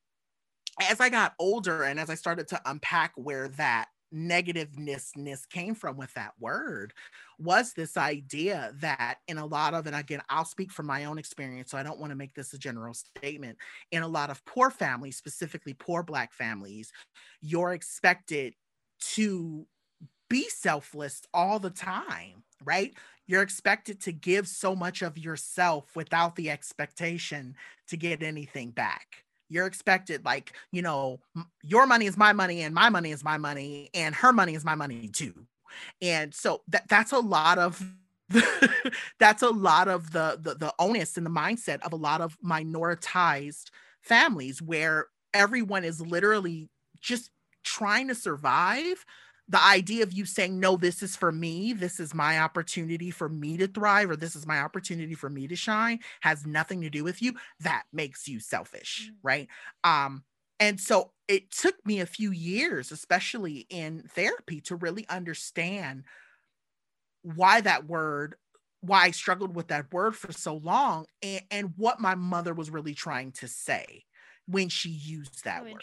as 0.90 1.00
i 1.00 1.10
got 1.10 1.34
older 1.40 1.84
and 1.84 2.00
as 2.00 2.10
i 2.10 2.16
started 2.16 2.48
to 2.50 2.62
unpack 2.66 3.12
where 3.16 3.48
that 3.50 3.88
negativeness 4.14 5.48
came 5.50 5.76
from 5.76 5.98
with 5.98 6.14
that 6.14 6.32
word 6.40 6.94
was 7.40 7.74
this 7.74 7.98
idea 7.98 8.74
that 8.80 9.18
in 9.28 9.38
a 9.38 9.46
lot 9.46 9.74
of 9.74 9.86
and 9.86 9.96
again 9.96 10.22
I'll 10.30 10.46
speak 10.46 10.72
from 10.72 10.88
my 10.88 11.06
own 11.06 11.18
experience 11.18 11.72
so 11.72 11.78
I 11.78 11.84
don't 11.84 12.00
want 12.00 12.12
to 12.12 12.18
make 12.18 12.34
this 12.34 12.54
a 12.54 12.58
general 12.58 12.94
statement 12.94 13.58
in 13.92 14.04
a 14.04 14.08
lot 14.08 14.30
of 14.30 14.44
poor 14.46 14.70
families 14.70 15.18
specifically 15.18 15.74
poor 15.74 16.04
black 16.04 16.34
families 16.34 16.92
you're 17.42 17.74
expected 17.74 18.54
to 19.14 19.68
be 20.30 20.50
selfless 20.50 21.22
all 21.34 21.60
the 21.60 21.70
time 21.70 22.44
right? 22.64 22.94
You're 23.28 23.42
expected 23.42 24.02
to 24.02 24.12
give 24.12 24.48
so 24.48 24.76
much 24.76 25.02
of 25.02 25.18
yourself 25.18 25.96
without 25.96 26.36
the 26.36 26.50
expectation 26.50 27.56
to 27.90 27.98
get 27.98 28.24
anything 28.24 28.72
back. 28.72 29.24
You're 29.50 29.66
expected 29.66 30.26
like 30.26 30.54
you 30.72 30.82
know 30.82 31.22
your 31.64 31.88
money 31.88 32.06
is 32.06 32.18
my 32.18 32.34
money 32.34 32.62
and 32.62 32.76
my 32.76 32.90
money 32.90 33.12
is 33.12 33.24
my 33.24 33.38
money 33.38 33.90
and 33.94 34.14
her 34.16 34.34
money 34.34 34.56
is 34.56 34.66
my 34.66 34.76
money 34.76 35.08
too 35.08 35.48
and 36.02 36.34
so 36.34 36.62
that 36.68 36.88
that's 36.88 37.12
a 37.12 37.20
lot 37.20 37.58
of 37.58 37.84
that's 39.20 39.42
a 39.42 39.50
lot 39.50 39.88
of 39.88 40.12
the, 40.12 40.38
the 40.42 40.56
the 40.56 40.74
onus 40.80 41.18
and 41.18 41.26
the 41.26 41.32
mindset 41.32 41.80
of 41.82 41.94
a 41.94 41.98
lot 41.98 42.22
of 42.22 42.38
minoritized 42.42 43.70
families 44.02 44.62
where 44.62 45.08
everyone 45.34 45.84
is 45.84 46.02
literally 46.02 46.70
just 47.00 47.30
trying 47.64 48.08
to 48.08 48.16
survive. 48.16 49.06
The 49.50 49.64
idea 49.64 50.04
of 50.04 50.12
you 50.12 50.26
saying 50.26 50.60
no 50.60 50.76
this 50.76 51.02
is 51.02 51.16
for 51.16 51.32
me. 51.32 51.72
This 51.72 52.02
is 52.02 52.14
my 52.14 52.40
opportunity 52.40 53.12
for 53.12 53.30
me 53.30 53.56
to 53.58 53.68
thrive 53.68 54.10
or 54.10 54.18
this 54.18 54.36
is 54.36 54.46
my 54.46 54.60
opportunity 54.60 55.14
for 55.14 55.30
me 55.30 55.48
to 55.48 55.56
shine 55.56 56.00
has 56.20 56.46
nothing 56.46 56.82
to 56.82 56.90
do 56.90 57.06
with 57.06 57.22
you. 57.22 57.34
That 57.62 57.84
makes 57.94 58.28
you 58.28 58.42
selfish 58.42 59.06
mm-hmm. 59.06 59.28
right? 59.28 59.48
Um 59.86 60.24
and 60.60 60.80
so 60.80 61.12
it 61.28 61.52
took 61.52 61.76
me 61.86 62.00
a 62.00 62.06
few 62.06 62.32
years 62.32 62.92
especially 62.92 63.66
in 63.70 64.04
therapy 64.14 64.62
to 64.62 64.76
really 64.76 65.06
understand 65.10 66.04
why 67.24 67.62
that 67.62 67.88
word 67.88 68.36
why 68.82 69.04
I 69.04 69.12
struggled 69.12 69.56
with 69.56 69.68
that 69.68 69.92
word 69.92 70.16
for 70.16 70.32
so 70.32 70.56
long 70.56 71.06
and, 71.24 71.42
and 71.50 71.74
what 71.78 72.00
my 72.00 72.16
mother 72.16 72.54
was 72.54 72.70
really 72.70 72.94
trying 72.94 73.32
to 73.34 73.48
say 73.48 74.04
when 74.48 74.70
she 74.70 74.90
used 74.90 75.44
that 75.44 75.62
oh, 75.62 75.72
word. 75.72 75.82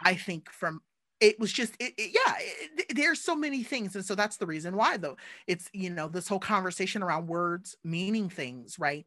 I 0.00 0.14
think 0.14 0.50
from 0.50 0.82
it 1.18 1.40
was 1.40 1.50
just 1.50 1.74
it, 1.80 1.94
it, 1.96 2.14
yeah 2.14 2.34
it, 2.38 2.94
there's 2.94 3.20
so 3.20 3.34
many 3.34 3.62
things 3.62 3.96
and 3.96 4.04
so 4.04 4.14
that's 4.14 4.36
the 4.36 4.46
reason 4.46 4.76
why 4.76 4.96
though. 4.96 5.16
It's 5.46 5.68
you 5.72 5.90
know 5.90 6.08
this 6.08 6.28
whole 6.28 6.38
conversation 6.38 7.02
around 7.02 7.26
words 7.26 7.76
meaning 7.82 8.28
things 8.28 8.78
right? 8.78 9.04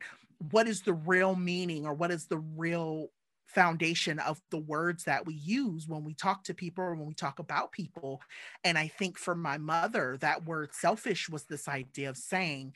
What 0.51 0.67
is 0.67 0.81
the 0.81 0.93
real 0.93 1.35
meaning 1.35 1.85
or 1.85 1.93
what 1.93 2.11
is 2.11 2.25
the 2.25 2.39
real 2.39 3.09
foundation 3.53 4.19
of 4.19 4.41
the 4.51 4.59
words 4.59 5.03
that 5.05 5.25
we 5.25 5.33
use 5.33 5.87
when 5.87 6.03
we 6.03 6.13
talk 6.13 6.43
to 6.43 6.53
people 6.53 6.83
or 6.83 6.95
when 6.95 7.07
we 7.07 7.13
talk 7.13 7.39
about 7.39 7.71
people 7.71 8.21
and 8.63 8.77
i 8.77 8.87
think 8.87 9.17
for 9.17 9.35
my 9.35 9.57
mother 9.57 10.17
that 10.19 10.45
word 10.45 10.69
selfish 10.73 11.29
was 11.29 11.43
this 11.45 11.67
idea 11.67 12.09
of 12.09 12.17
saying 12.17 12.73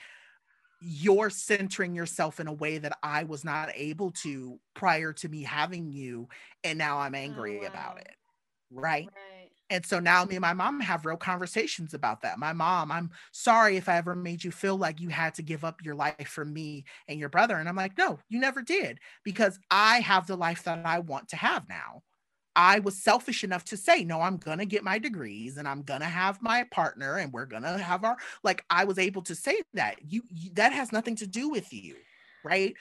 you're 0.85 1.29
centering 1.29 1.95
yourself 1.95 2.41
in 2.41 2.47
a 2.47 2.53
way 2.53 2.77
that 2.77 2.97
I 3.01 3.23
was 3.23 3.45
not 3.45 3.69
able 3.73 4.11
to 4.23 4.59
prior 4.73 5.13
to 5.13 5.29
me 5.29 5.43
having 5.43 5.93
you. 5.93 6.27
And 6.65 6.77
now 6.77 6.97
I'm 6.97 7.15
oh, 7.15 7.19
angry 7.19 7.59
oh, 7.59 7.61
wow. 7.61 7.67
about 7.69 7.99
it 8.01 8.15
right? 8.73 9.05
right? 9.05 9.42
And 9.73 9.83
so 9.83 9.99
now 9.99 10.23
me 10.23 10.35
and 10.35 10.41
my 10.41 10.53
mom 10.53 10.79
have 10.81 11.03
real 11.03 11.17
conversations 11.17 11.95
about 11.95 12.21
that. 12.21 12.37
My 12.37 12.53
mom, 12.53 12.91
I'm 12.91 13.09
sorry 13.31 13.75
if 13.75 13.89
I 13.89 13.97
ever 13.97 14.13
made 14.13 14.43
you 14.43 14.51
feel 14.51 14.77
like 14.77 15.01
you 15.01 15.09
had 15.09 15.33
to 15.33 15.41
give 15.41 15.65
up 15.65 15.83
your 15.83 15.95
life 15.95 16.27
for 16.27 16.45
me 16.45 16.85
and 17.07 17.19
your 17.19 17.29
brother. 17.29 17.55
And 17.55 17.67
I'm 17.67 17.75
like, 17.75 17.97
no, 17.97 18.19
you 18.29 18.39
never 18.39 18.61
did, 18.61 18.99
because 19.23 19.57
I 19.71 20.01
have 20.01 20.27
the 20.27 20.35
life 20.35 20.63
that 20.65 20.85
I 20.85 20.99
want 20.99 21.29
to 21.29 21.37
have 21.37 21.67
now. 21.67 22.03
I 22.55 22.81
was 22.81 23.01
selfish 23.01 23.43
enough 23.43 23.65
to 23.65 23.77
say, 23.77 24.03
no, 24.03 24.21
I'm 24.21 24.37
going 24.37 24.59
to 24.59 24.65
get 24.67 24.83
my 24.83 24.99
degrees 24.99 25.57
and 25.57 25.67
I'm 25.67 25.81
going 25.81 26.01
to 26.01 26.05
have 26.05 26.39
my 26.39 26.65
partner 26.65 27.17
and 27.17 27.33
we're 27.33 27.47
going 27.47 27.63
to 27.63 27.79
have 27.79 28.03
our, 28.03 28.17
like, 28.43 28.63
I 28.69 28.83
was 28.83 28.99
able 28.99 29.23
to 29.23 29.33
say 29.33 29.59
that. 29.73 29.95
You, 30.07 30.21
you, 30.29 30.51
that 30.53 30.71
has 30.71 30.91
nothing 30.91 31.15
to 31.15 31.25
do 31.25 31.49
with 31.49 31.73
you. 31.73 31.95
Right 32.45 32.75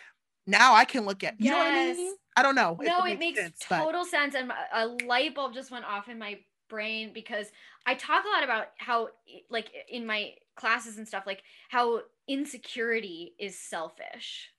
now 0.47 0.75
I 0.75 0.85
can 0.85 1.07
look 1.07 1.25
at 1.25 1.41
you 1.41 1.47
yes. 1.47 1.53
know 1.53 1.59
what 1.59 1.73
I 1.73 1.95
mean? 1.95 2.15
I 2.37 2.43
don't 2.43 2.55
know. 2.55 2.77
No, 2.83 3.05
it, 3.07 3.13
it 3.13 3.19
makes, 3.19 3.39
sense, 3.39 3.61
total 3.67 4.03
but... 4.03 4.09
sense. 4.09 4.35
And 4.35 4.53
a 4.75 4.89
light 5.07 5.35
bulb 5.35 5.55
just 5.55 5.71
went 5.71 5.87
off 5.87 6.11
in 6.11 6.19
my 6.19 6.39
brain 6.73 7.11
because 7.13 7.53
I 7.87 7.95
talk 7.95 8.25
a 8.25 8.29
lot 8.29 8.43
about 8.43 8.69
how 8.79 9.11
like 9.51 9.71
in 9.91 10.07
my 10.07 10.33
classes 10.57 10.97
and 10.97 11.07
stuff, 11.07 11.25
like 11.27 11.43
how 11.69 12.01
insecurity 12.27 13.35
is 13.39 13.59
selfish. 13.59 14.51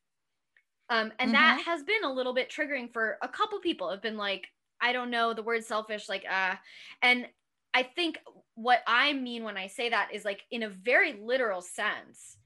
Um, 0.90 1.12
and 1.18 1.34
mm-hmm. 1.34 1.42
that 1.42 1.64
has 1.66 1.82
been 1.82 2.04
a 2.04 2.14
little 2.14 2.36
bit 2.36 2.52
triggering 2.52 2.94
for 2.94 3.18
a 3.24 3.28
couple 3.28 3.60
people 3.60 3.90
have 3.90 4.02
been 4.02 4.18
like, 4.18 4.48
I 4.80 4.94
don't 4.94 5.10
know, 5.10 5.34
the 5.34 5.42
word 5.42 5.64
selfish, 5.64 6.08
like 6.08 6.24
uh 6.32 6.56
and 7.02 7.26
I 7.74 7.82
think 7.82 8.20
what 8.54 8.84
I 8.86 9.14
mean 9.14 9.44
when 9.44 9.58
I 9.58 9.66
say 9.66 9.90
that 9.90 10.10
is 10.14 10.24
like 10.24 10.44
in 10.52 10.62
a 10.62 10.70
very 10.70 11.14
literal 11.14 11.62
sense, 11.62 12.38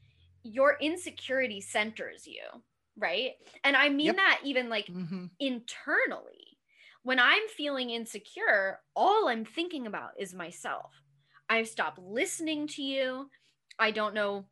your 0.43 0.77
insecurity 0.79 1.59
centers 1.59 2.25
you 2.25 2.63
right? 2.99 3.33
And 3.63 3.75
I 3.75 3.89
mean 3.89 4.07
yep. 4.07 4.15
that 4.15 4.39
even 4.43 4.69
like 4.69 4.87
mm-hmm. 4.87 5.25
internally. 5.39 6.46
When 7.07 7.19
I'm 7.19 7.47
feeling 7.47 7.91
insecure, 7.91 8.81
all 8.93 9.29
I'm 9.29 9.45
thinking 9.45 9.87
about 9.87 10.09
is 10.19 10.33
myself. 10.33 10.91
I've 11.49 11.69
stopped 11.69 11.99
listening 11.99 12.67
to 12.67 12.83
you. 12.83 13.29
I 13.79 13.91
don't 13.91 14.13
know 14.13 14.43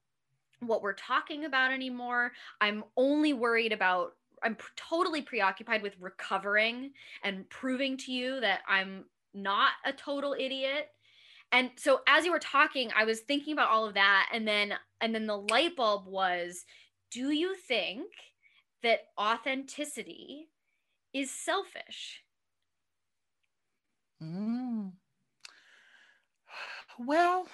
what 0.62 0.82
we're 0.82 0.94
talking 0.94 1.44
about 1.44 1.74
anymore. 1.74 2.32
I'm 2.62 2.86
only 2.96 3.34
worried 3.34 3.74
about 3.74 4.14
I'm 4.42 4.56
totally 4.78 5.22
preoccupied 5.22 5.82
with 5.82 5.98
recovering 6.00 6.92
and 7.26 7.50
proving 7.50 7.98
to 7.98 8.14
you 8.14 8.40
that 8.40 8.62
I'm 8.70 9.04
not 9.34 9.72
a 9.84 9.92
total 9.92 10.34
idiot. 10.34 10.92
And 11.52 11.72
so 11.76 12.04
as 12.08 12.24
you 12.24 12.32
were 12.32 12.40
talking, 12.40 12.90
I 12.96 13.04
was 13.04 13.20
thinking 13.20 13.52
about 13.52 13.70
all 13.70 13.86
of 13.86 13.96
that 13.96 14.30
and 14.32 14.48
then 14.48 14.76
and 15.02 15.14
then 15.14 15.28
the 15.28 15.44
light 15.52 15.76
bulb 15.76 16.08
was 16.08 16.64
do 17.12 17.32
you 17.32 17.54
think 17.54 18.08
that 18.82 19.08
authenticity 19.20 20.48
is 21.14 21.30
selfish? 21.30 22.22
Mm. 24.26 24.92
Well, 27.00 27.48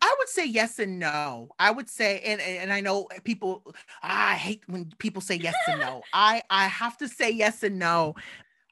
I 0.00 0.14
would 0.18 0.28
say 0.28 0.46
yes 0.46 0.78
and 0.78 0.98
no. 0.98 1.48
I 1.58 1.70
would 1.70 1.88
say, 1.88 2.20
and 2.20 2.40
and 2.40 2.72
I 2.72 2.80
know 2.80 3.08
people. 3.24 3.74
I 4.02 4.34
hate 4.34 4.62
when 4.66 4.92
people 4.98 5.22
say 5.22 5.36
yes 5.36 5.54
and 5.68 5.80
no. 5.80 6.02
I 6.12 6.42
I 6.50 6.66
have 6.66 6.96
to 6.98 7.08
say 7.08 7.30
yes 7.30 7.62
and 7.62 7.78
no. 7.78 8.14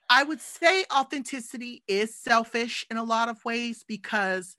I 0.08 0.24
would 0.24 0.40
say 0.40 0.84
authenticity 0.92 1.82
is 1.86 2.14
selfish 2.14 2.84
in 2.90 2.96
a 2.96 3.04
lot 3.04 3.28
of 3.28 3.44
ways 3.44 3.84
because 3.86 4.56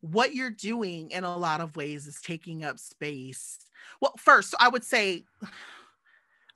what 0.00 0.34
you're 0.34 0.50
doing 0.50 1.10
in 1.10 1.24
a 1.24 1.36
lot 1.36 1.60
of 1.60 1.76
ways 1.76 2.06
is 2.06 2.20
taking 2.20 2.64
up 2.64 2.78
space. 2.78 3.58
Well, 4.00 4.14
first, 4.16 4.54
I 4.60 4.68
would 4.68 4.84
say, 4.84 5.24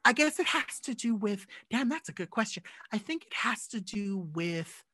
I 0.04 0.12
guess 0.12 0.38
it 0.38 0.46
has 0.46 0.80
to 0.84 0.94
do 0.94 1.14
with. 1.16 1.46
Damn, 1.70 1.88
that's 1.88 2.08
a 2.08 2.12
good 2.12 2.30
question. 2.30 2.62
I 2.92 2.98
think 2.98 3.26
it 3.26 3.34
has 3.34 3.66
to 3.68 3.80
do 3.80 4.28
with 4.32 4.84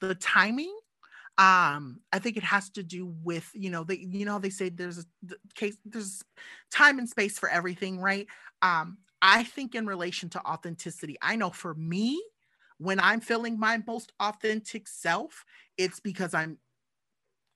the 0.00 0.14
timing 0.14 0.74
um 1.38 2.00
i 2.12 2.18
think 2.18 2.36
it 2.36 2.42
has 2.42 2.68
to 2.70 2.82
do 2.82 3.06
with 3.22 3.50
you 3.54 3.70
know 3.70 3.84
they 3.84 3.96
you 3.96 4.24
know 4.24 4.38
they 4.38 4.50
say 4.50 4.68
there's 4.68 4.98
a 4.98 5.04
case 5.54 5.76
there's 5.84 6.22
time 6.70 6.98
and 6.98 7.08
space 7.08 7.38
for 7.38 7.48
everything 7.48 8.00
right? 8.00 8.26
Um 8.62 8.98
i 9.22 9.44
think 9.44 9.74
in 9.74 9.86
relation 9.86 10.28
to 10.30 10.40
authenticity 10.46 11.16
i 11.22 11.34
know 11.36 11.50
for 11.50 11.74
me 11.74 12.22
when 12.78 13.00
i'm 13.00 13.20
feeling 13.20 13.58
my 13.58 13.82
most 13.86 14.12
authentic 14.20 14.86
self 14.86 15.44
it's 15.76 15.98
because 15.98 16.34
i'm 16.34 16.58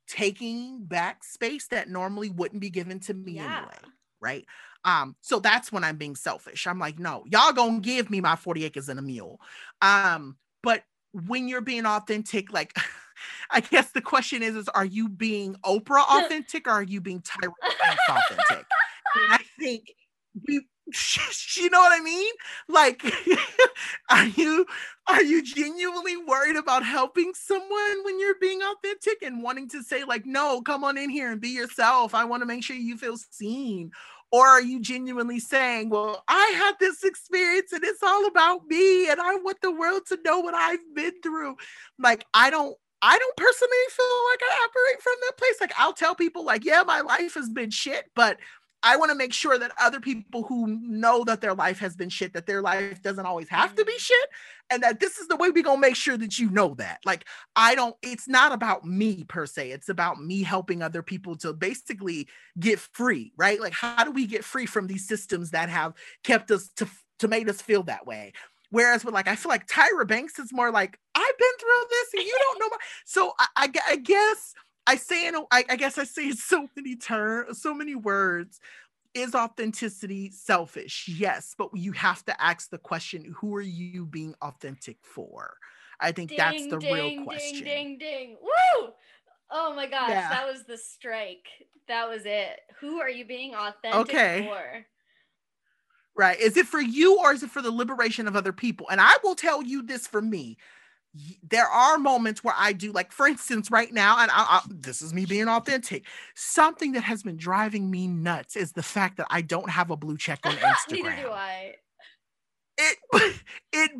taking 0.08 0.84
back 0.84 1.22
space 1.22 1.68
that 1.68 1.88
normally 1.88 2.30
wouldn't 2.30 2.60
be 2.60 2.70
given 2.70 2.98
to 2.98 3.14
me 3.14 3.34
yeah. 3.34 3.58
anyway 3.58 3.92
right? 4.22 4.46
Um 4.84 5.16
so 5.20 5.40
that's 5.40 5.70
when 5.70 5.84
i'm 5.84 5.96
being 5.96 6.16
selfish. 6.16 6.66
I'm 6.66 6.78
like 6.78 6.98
no 6.98 7.24
y'all 7.26 7.52
gonna 7.52 7.80
give 7.80 8.08
me 8.08 8.20
my 8.20 8.36
40 8.36 8.64
acres 8.64 8.88
and 8.88 8.98
a 8.98 9.02
mule. 9.02 9.40
Um 9.82 10.36
but 10.62 10.84
when 11.12 11.48
you're 11.48 11.60
being 11.60 11.86
authentic 11.86 12.52
like 12.52 12.76
I 13.50 13.60
guess 13.60 13.90
the 13.90 14.00
question 14.00 14.42
is, 14.42 14.56
is 14.56 14.68
are 14.68 14.84
you 14.84 15.08
being 15.08 15.54
Oprah 15.64 16.04
authentic 16.24 16.66
or 16.66 16.72
are 16.72 16.82
you 16.82 17.00
being 17.00 17.20
Tyra 17.20 17.52
Banks 17.80 18.02
authentic? 18.08 18.66
I 19.30 19.38
think 19.58 19.92
we 20.48 20.62
you 21.56 21.70
know 21.70 21.80
what 21.80 21.98
I 21.98 22.02
mean? 22.02 22.32
Like, 22.68 23.04
are 24.10 24.26
you 24.26 24.66
are 25.06 25.22
you 25.22 25.42
genuinely 25.42 26.16
worried 26.16 26.56
about 26.56 26.84
helping 26.84 27.32
someone 27.34 28.04
when 28.04 28.18
you're 28.18 28.38
being 28.40 28.60
authentic 28.62 29.22
and 29.22 29.42
wanting 29.42 29.68
to 29.70 29.82
say, 29.82 30.04
like, 30.04 30.26
no, 30.26 30.60
come 30.60 30.84
on 30.84 30.98
in 30.98 31.10
here 31.10 31.30
and 31.30 31.40
be 31.40 31.50
yourself. 31.50 32.14
I 32.14 32.24
want 32.24 32.42
to 32.42 32.46
make 32.46 32.64
sure 32.64 32.76
you 32.76 32.96
feel 32.96 33.16
seen. 33.16 33.92
Or 34.32 34.46
are 34.46 34.62
you 34.62 34.80
genuinely 34.80 35.38
saying, 35.38 35.90
well, 35.90 36.24
I 36.26 36.54
had 36.56 36.76
this 36.80 37.04
experience 37.04 37.70
and 37.72 37.84
it's 37.84 38.02
all 38.02 38.26
about 38.26 38.66
me 38.66 39.10
and 39.10 39.20
I 39.20 39.36
want 39.36 39.58
the 39.60 39.70
world 39.70 40.02
to 40.08 40.18
know 40.24 40.40
what 40.40 40.54
I've 40.54 40.94
been 40.94 41.12
through? 41.22 41.56
Like, 41.98 42.24
I 42.32 42.50
don't 42.50 42.76
I 43.04 43.18
don't 43.18 43.36
personally 43.36 43.76
feel 43.90 44.06
like 44.30 44.40
I 44.42 44.68
operate 44.68 45.02
from 45.02 45.14
that 45.22 45.36
place. 45.36 45.56
Like 45.60 45.72
I'll 45.76 45.92
tell 45.92 46.14
people 46.14 46.44
like, 46.44 46.64
yeah, 46.64 46.84
my 46.86 47.00
life 47.00 47.34
has 47.34 47.50
been 47.50 47.70
shit, 47.70 48.04
but 48.14 48.38
I 48.82 48.96
want 48.96 49.10
to 49.10 49.16
make 49.16 49.32
sure 49.32 49.58
that 49.58 49.72
other 49.80 50.00
people 50.00 50.42
who 50.42 50.66
know 50.82 51.24
that 51.24 51.40
their 51.40 51.54
life 51.54 51.78
has 51.78 51.94
been 51.94 52.08
shit, 52.08 52.32
that 52.34 52.46
their 52.46 52.62
life 52.62 53.00
doesn't 53.02 53.26
always 53.26 53.48
have 53.48 53.74
to 53.76 53.84
be 53.84 53.92
mm. 53.92 53.98
shit, 53.98 54.28
and 54.70 54.82
that 54.82 55.00
this 55.00 55.18
is 55.18 55.28
the 55.28 55.36
way 55.36 55.50
we're 55.50 55.62
gonna 55.62 55.80
make 55.80 55.96
sure 55.96 56.16
that 56.16 56.38
you 56.38 56.50
know 56.50 56.74
that. 56.74 56.98
Like, 57.04 57.24
I 57.54 57.74
don't, 57.74 57.96
it's 58.02 58.28
not 58.28 58.52
about 58.52 58.84
me 58.84 59.24
per 59.24 59.46
se, 59.46 59.70
it's 59.70 59.88
about 59.88 60.20
me 60.20 60.42
helping 60.42 60.82
other 60.82 61.02
people 61.02 61.36
to 61.36 61.52
basically 61.52 62.28
get 62.58 62.78
free, 62.78 63.32
right? 63.36 63.60
Like, 63.60 63.74
how 63.74 64.04
do 64.04 64.10
we 64.10 64.26
get 64.26 64.44
free 64.44 64.66
from 64.66 64.86
these 64.86 65.06
systems 65.06 65.50
that 65.50 65.68
have 65.68 65.94
kept 66.24 66.50
us 66.50 66.68
to 66.76 66.88
to 67.20 67.28
make 67.28 67.48
us 67.48 67.62
feel 67.62 67.84
that 67.84 68.06
way? 68.06 68.32
Whereas 68.70 69.04
with 69.04 69.12
like, 69.12 69.28
I 69.28 69.36
feel 69.36 69.50
like 69.50 69.68
Tyra 69.68 70.08
Banks 70.08 70.38
is 70.38 70.50
more 70.50 70.72
like, 70.72 70.98
I've 71.14 71.38
been 71.38 71.56
through 71.60 71.86
this 71.90 72.14
and 72.14 72.22
you 72.24 72.38
don't 72.40 72.58
know. 72.58 72.68
My... 72.70 72.76
So 73.04 73.32
I, 73.38 73.46
I, 73.54 73.70
I 73.90 73.96
guess 73.96 74.54
I 74.86 74.96
say 74.96 75.28
I, 75.28 75.64
I 75.68 75.76
guess 75.76 75.98
I 75.98 76.04
say 76.04 76.26
in 76.26 76.36
so 76.36 76.68
many 76.76 76.96
terms, 76.96 77.60
so 77.60 77.74
many 77.74 77.94
words. 77.94 78.60
Is 79.14 79.34
authenticity 79.34 80.30
selfish? 80.30 81.06
Yes, 81.06 81.54
but 81.58 81.68
you 81.74 81.92
have 81.92 82.24
to 82.24 82.42
ask 82.42 82.70
the 82.70 82.78
question: 82.78 83.34
Who 83.40 83.54
are 83.54 83.60
you 83.60 84.06
being 84.06 84.34
authentic 84.40 84.96
for? 85.02 85.58
I 86.00 86.12
think 86.12 86.30
ding, 86.30 86.38
that's 86.38 86.66
the 86.66 86.78
ding, 86.78 86.94
real 86.94 87.24
question. 87.24 87.62
Ding, 87.62 87.64
ding, 87.64 87.98
ding! 87.98 88.36
Woo! 88.40 88.88
Oh 89.50 89.74
my 89.74 89.86
gosh, 89.86 90.08
yeah. 90.08 90.30
that 90.30 90.46
was 90.50 90.64
the 90.64 90.78
strike. 90.78 91.46
That 91.88 92.08
was 92.08 92.22
it. 92.24 92.60
Who 92.80 93.00
are 93.00 93.10
you 93.10 93.26
being 93.26 93.54
authentic 93.54 94.00
okay. 94.00 94.48
for? 94.48 94.86
right? 96.14 96.38
Is 96.38 96.56
it 96.56 96.66
for 96.66 96.80
you 96.80 97.18
or 97.18 97.32
is 97.32 97.42
it 97.42 97.50
for 97.50 97.62
the 97.62 97.70
liberation 97.70 98.28
of 98.28 98.36
other 98.36 98.52
people? 98.52 98.88
And 98.90 99.00
I 99.00 99.16
will 99.22 99.34
tell 99.34 99.62
you 99.62 99.82
this 99.82 100.06
for 100.06 100.20
me. 100.20 100.56
There 101.42 101.66
are 101.66 101.98
moments 101.98 102.42
where 102.42 102.54
I 102.56 102.72
do, 102.72 102.90
like 102.90 103.12
for 103.12 103.26
instance, 103.26 103.70
right 103.70 103.92
now, 103.92 104.18
and 104.18 104.30
I, 104.30 104.34
I, 104.34 104.60
this 104.68 105.02
is 105.02 105.12
me 105.12 105.26
being 105.26 105.48
authentic. 105.48 106.06
Something 106.34 106.92
that 106.92 107.02
has 107.02 107.22
been 107.22 107.36
driving 107.36 107.90
me 107.90 108.06
nuts 108.06 108.56
is 108.56 108.72
the 108.72 108.82
fact 108.82 109.18
that 109.18 109.26
I 109.28 109.42
don't 109.42 109.68
have 109.68 109.90
a 109.90 109.96
blue 109.96 110.16
check 110.16 110.40
on 110.44 110.52
Instagram. 110.56 111.02
Neither 111.02 111.22
do 111.22 111.30
I. 111.30 111.74
It 112.78 112.98
it 113.72 113.90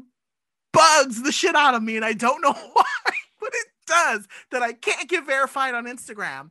bugs 0.72 1.22
the 1.22 1.32
shit 1.32 1.54
out 1.54 1.74
of 1.74 1.82
me, 1.82 1.96
and 1.96 2.04
I 2.04 2.14
don't 2.14 2.40
know 2.40 2.52
why, 2.72 2.84
but 3.40 3.50
it 3.52 3.66
does. 3.86 4.26
That 4.50 4.62
I 4.62 4.72
can't 4.72 5.08
get 5.08 5.26
verified 5.26 5.74
on 5.74 5.86
Instagram. 5.86 6.50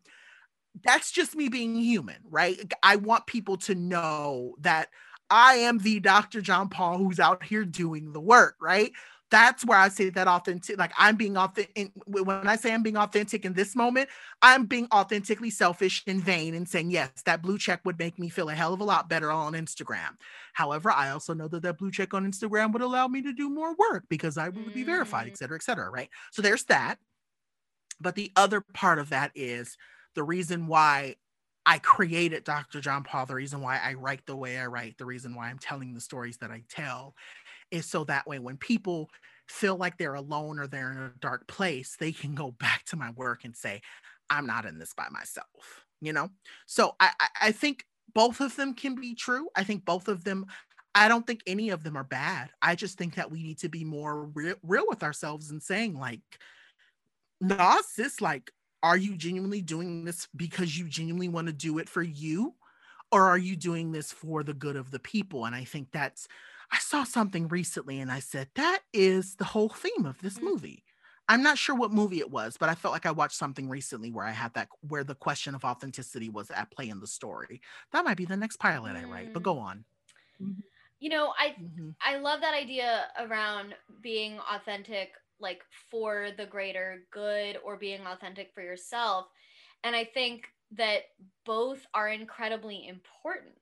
That's 0.83 1.11
just 1.11 1.35
me 1.35 1.49
being 1.49 1.75
human, 1.75 2.17
right? 2.29 2.71
I 2.83 2.95
want 2.95 3.25
people 3.25 3.57
to 3.57 3.75
know 3.75 4.55
that 4.61 4.89
I 5.31 5.55
am 5.55 5.79
the 5.79 5.99
Dr. 5.99 6.41
John 6.41 6.69
Paul 6.69 6.97
who's 6.97 7.19
out 7.19 7.43
here 7.43 7.65
doing 7.65 8.11
the 8.11 8.21
work, 8.21 8.55
right? 8.61 8.91
That's 9.31 9.65
where 9.65 9.77
I 9.77 9.87
say 9.87 10.09
that 10.09 10.27
authentic, 10.27 10.77
like 10.77 10.91
I'm 10.97 11.15
being 11.15 11.37
authentic. 11.37 11.91
When 12.05 12.47
I 12.47 12.57
say 12.57 12.73
I'm 12.73 12.83
being 12.83 12.97
authentic 12.97 13.45
in 13.45 13.53
this 13.53 13.77
moment, 13.77 14.09
I'm 14.41 14.65
being 14.65 14.87
authentically 14.93 15.49
selfish 15.49 16.03
and 16.05 16.21
vain 16.21 16.53
and 16.53 16.67
saying, 16.67 16.91
yes, 16.91 17.09
that 17.25 17.41
blue 17.41 17.57
check 17.57 17.79
would 17.85 17.97
make 17.97 18.19
me 18.19 18.27
feel 18.27 18.49
a 18.49 18.53
hell 18.53 18.73
of 18.73 18.81
a 18.81 18.83
lot 18.83 19.07
better 19.07 19.31
on 19.31 19.53
Instagram. 19.53 20.17
However, 20.53 20.91
I 20.91 21.11
also 21.11 21.33
know 21.33 21.47
that 21.47 21.63
that 21.63 21.77
blue 21.77 21.91
check 21.91 22.13
on 22.13 22.29
Instagram 22.29 22.73
would 22.73 22.81
allow 22.81 23.07
me 23.07 23.21
to 23.21 23.31
do 23.31 23.49
more 23.49 23.73
work 23.73 24.03
because 24.09 24.37
I 24.37 24.49
would 24.49 24.73
be 24.73 24.83
verified, 24.83 25.27
et 25.27 25.33
mm. 25.33 25.37
cetera, 25.37 25.55
et 25.55 25.63
cetera, 25.63 25.89
right? 25.89 26.09
So 26.31 26.41
there's 26.41 26.65
that. 26.65 26.97
But 28.01 28.15
the 28.15 28.33
other 28.35 28.61
part 28.73 28.99
of 28.99 29.11
that 29.11 29.31
is 29.33 29.77
the 30.13 30.23
reason 30.23 30.67
why 30.67 31.15
I 31.65 31.77
created 31.77 32.43
Dr. 32.43 32.81
John 32.81 33.03
Paul. 33.03 33.27
The 33.27 33.35
reason 33.35 33.61
why 33.61 33.79
I 33.79 33.93
write 33.93 34.25
the 34.25 34.35
way 34.35 34.57
I 34.57 34.65
write, 34.65 34.97
the 34.97 35.05
reason 35.05 35.35
why 35.35 35.49
I'm 35.49 35.59
telling 35.59 35.93
the 35.93 36.01
stories 36.01 36.37
that 36.37 36.49
I 36.49 36.63
tell 36.69 37.13
is 37.71 37.85
so 37.85 38.03
that 38.05 38.27
way 38.27 38.39
when 38.39 38.57
people 38.57 39.09
feel 39.47 39.75
like 39.75 39.97
they're 39.97 40.13
alone 40.13 40.59
or 40.59 40.67
they're 40.67 40.91
in 40.91 40.97
a 40.97 41.13
dark 41.19 41.47
place, 41.47 41.95
they 41.99 42.11
can 42.11 42.35
go 42.35 42.51
back 42.59 42.85
to 42.85 42.95
my 42.95 43.11
work 43.11 43.43
and 43.43 43.55
say, 43.55 43.81
I'm 44.29 44.45
not 44.45 44.65
in 44.65 44.79
this 44.79 44.93
by 44.93 45.07
myself, 45.11 45.85
you 45.99 46.13
know? 46.13 46.29
So 46.65 46.95
I, 46.99 47.11
I, 47.41 47.51
think 47.51 47.85
both 48.13 48.39
of 48.39 48.55
them 48.55 48.73
can 48.73 48.95
be 48.95 49.13
true. 49.13 49.49
I 49.55 49.65
think 49.65 49.83
both 49.83 50.07
of 50.07 50.23
them, 50.23 50.45
I 50.95 51.09
don't 51.09 51.27
think 51.27 51.41
any 51.45 51.69
of 51.69 51.83
them 51.83 51.97
are 51.97 52.05
bad. 52.05 52.49
I 52.61 52.75
just 52.75 52.97
think 52.97 53.15
that 53.15 53.29
we 53.29 53.43
need 53.43 53.59
to 53.59 53.69
be 53.69 53.83
more 53.83 54.25
real, 54.25 54.55
real 54.63 54.85
with 54.87 55.03
ourselves 55.03 55.51
and 55.51 55.61
saying, 55.61 55.99
like, 55.99 56.21
nah, 57.41 57.79
sis, 57.85 58.21
like, 58.21 58.51
are 58.83 58.97
you 58.97 59.15
genuinely 59.15 59.61
doing 59.61 60.05
this 60.05 60.27
because 60.35 60.77
you 60.77 60.87
genuinely 60.87 61.29
want 61.29 61.47
to 61.47 61.53
do 61.53 61.77
it 61.77 61.89
for 61.89 62.01
you 62.01 62.55
or 63.11 63.27
are 63.27 63.37
you 63.37 63.55
doing 63.55 63.91
this 63.91 64.11
for 64.11 64.43
the 64.43 64.53
good 64.53 64.75
of 64.75 64.91
the 64.91 64.99
people 64.99 65.45
and 65.45 65.55
i 65.55 65.63
think 65.63 65.87
that's 65.91 66.27
i 66.71 66.77
saw 66.79 67.03
something 67.03 67.47
recently 67.47 67.99
and 67.99 68.11
i 68.11 68.19
said 68.19 68.47
that 68.55 68.79
is 68.93 69.35
the 69.35 69.45
whole 69.45 69.69
theme 69.69 70.05
of 70.05 70.21
this 70.21 70.39
mm. 70.39 70.43
movie 70.43 70.83
i'm 71.29 71.43
not 71.43 71.57
sure 71.57 71.75
what 71.75 71.91
movie 71.91 72.19
it 72.19 72.31
was 72.31 72.57
but 72.57 72.69
i 72.69 72.75
felt 72.75 72.93
like 72.93 73.05
i 73.05 73.11
watched 73.11 73.35
something 73.35 73.69
recently 73.69 74.11
where 74.11 74.25
i 74.25 74.31
had 74.31 74.53
that 74.53 74.67
where 74.87 75.03
the 75.03 75.15
question 75.15 75.55
of 75.55 75.63
authenticity 75.63 76.29
was 76.29 76.51
at 76.51 76.71
play 76.71 76.89
in 76.89 76.99
the 76.99 77.07
story 77.07 77.61
that 77.91 78.05
might 78.05 78.17
be 78.17 78.25
the 78.25 78.37
next 78.37 78.57
pilot 78.57 78.95
i 78.95 79.03
write 79.03 79.33
but 79.33 79.43
go 79.43 79.55
mm. 79.55 79.61
on 79.61 79.85
you 80.99 81.09
know 81.09 81.33
i 81.39 81.49
mm-hmm. 81.49 81.89
i 82.05 82.17
love 82.17 82.41
that 82.41 82.53
idea 82.53 83.05
around 83.19 83.73
being 84.01 84.37
authentic 84.53 85.11
like 85.41 85.61
for 85.89 86.29
the 86.37 86.45
greater 86.45 87.03
good 87.11 87.57
or 87.65 87.75
being 87.75 88.01
authentic 88.05 88.51
for 88.53 88.61
yourself. 88.61 89.25
And 89.83 89.95
I 89.95 90.03
think 90.05 90.45
that 90.77 91.01
both 91.45 91.85
are 91.93 92.09
incredibly 92.09 92.87
important. 92.87 93.55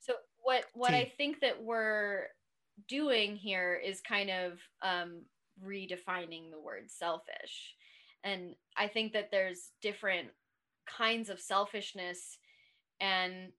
So 0.00 0.14
what 0.42 0.64
what 0.72 0.94
I 0.94 1.12
think 1.18 1.40
that 1.40 1.62
we're 1.62 2.28
doing 2.86 3.36
here 3.36 3.80
is 3.84 4.00
kind 4.00 4.30
of 4.30 4.58
um, 4.82 5.22
redefining 5.64 6.50
the 6.50 6.60
word 6.62 6.90
selfish. 6.90 7.74
And 8.24 8.54
I 8.76 8.88
think 8.88 9.12
that 9.12 9.30
there's 9.30 9.70
different 9.82 10.28
kinds 10.96 11.28
of 11.28 11.40
selfishness 11.40 12.38
and 13.00 13.52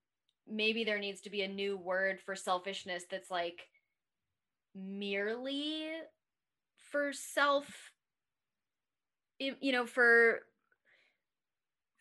maybe 0.48 0.84
there 0.84 1.00
needs 1.00 1.22
to 1.22 1.30
be 1.30 1.42
a 1.44 1.48
new 1.48 1.78
word 1.78 2.20
for 2.20 2.36
selfishness 2.36 3.04
that's 3.10 3.30
like 3.30 3.62
merely 4.76 5.86
for 6.92 7.14
self 7.14 7.92
you 9.40 9.72
know 9.72 9.86
for 9.86 10.40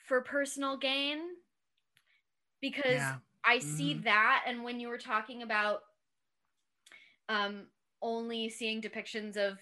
for 0.06 0.20
personal 0.22 0.76
gain 0.76 1.18
because 2.60 2.84
yeah. 2.94 3.16
i 3.44 3.58
see 3.58 3.94
mm-hmm. 3.94 4.04
that 4.04 4.44
and 4.46 4.64
when 4.64 4.80
you 4.80 4.88
were 4.88 4.98
talking 4.98 5.42
about 5.42 5.80
um 7.28 7.62
only 8.00 8.48
seeing 8.48 8.80
depictions 8.80 9.36
of 9.36 9.58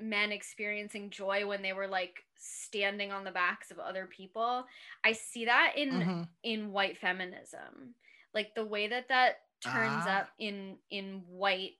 men 0.00 0.32
experiencing 0.32 1.10
joy 1.10 1.46
when 1.46 1.62
they 1.62 1.72
were 1.72 1.86
like 1.86 2.24
standing 2.38 3.12
on 3.12 3.24
the 3.24 3.30
backs 3.30 3.70
of 3.70 3.78
other 3.78 4.06
people 4.06 4.64
i 5.04 5.12
see 5.12 5.44
that 5.44 5.72
in 5.76 5.90
mm-hmm. 5.90 6.22
in 6.42 6.72
white 6.72 6.98
feminism 6.98 7.94
like 8.34 8.54
the 8.54 8.64
way 8.64 8.88
that 8.88 9.08
that 9.08 9.40
turns 9.62 10.04
ah. 10.06 10.20
up 10.20 10.28
in 10.38 10.76
in 10.90 11.22
white 11.28 11.72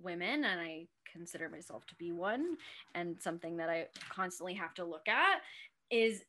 women 0.00 0.44
and 0.44 0.60
i 0.60 0.86
consider 1.10 1.48
myself 1.48 1.84
to 1.86 1.94
be 1.96 2.12
one 2.12 2.56
and 2.94 3.20
something 3.20 3.56
that 3.56 3.68
i 3.68 3.86
constantly 4.10 4.54
have 4.54 4.72
to 4.74 4.84
look 4.84 5.08
at 5.08 5.40
is 5.90 6.22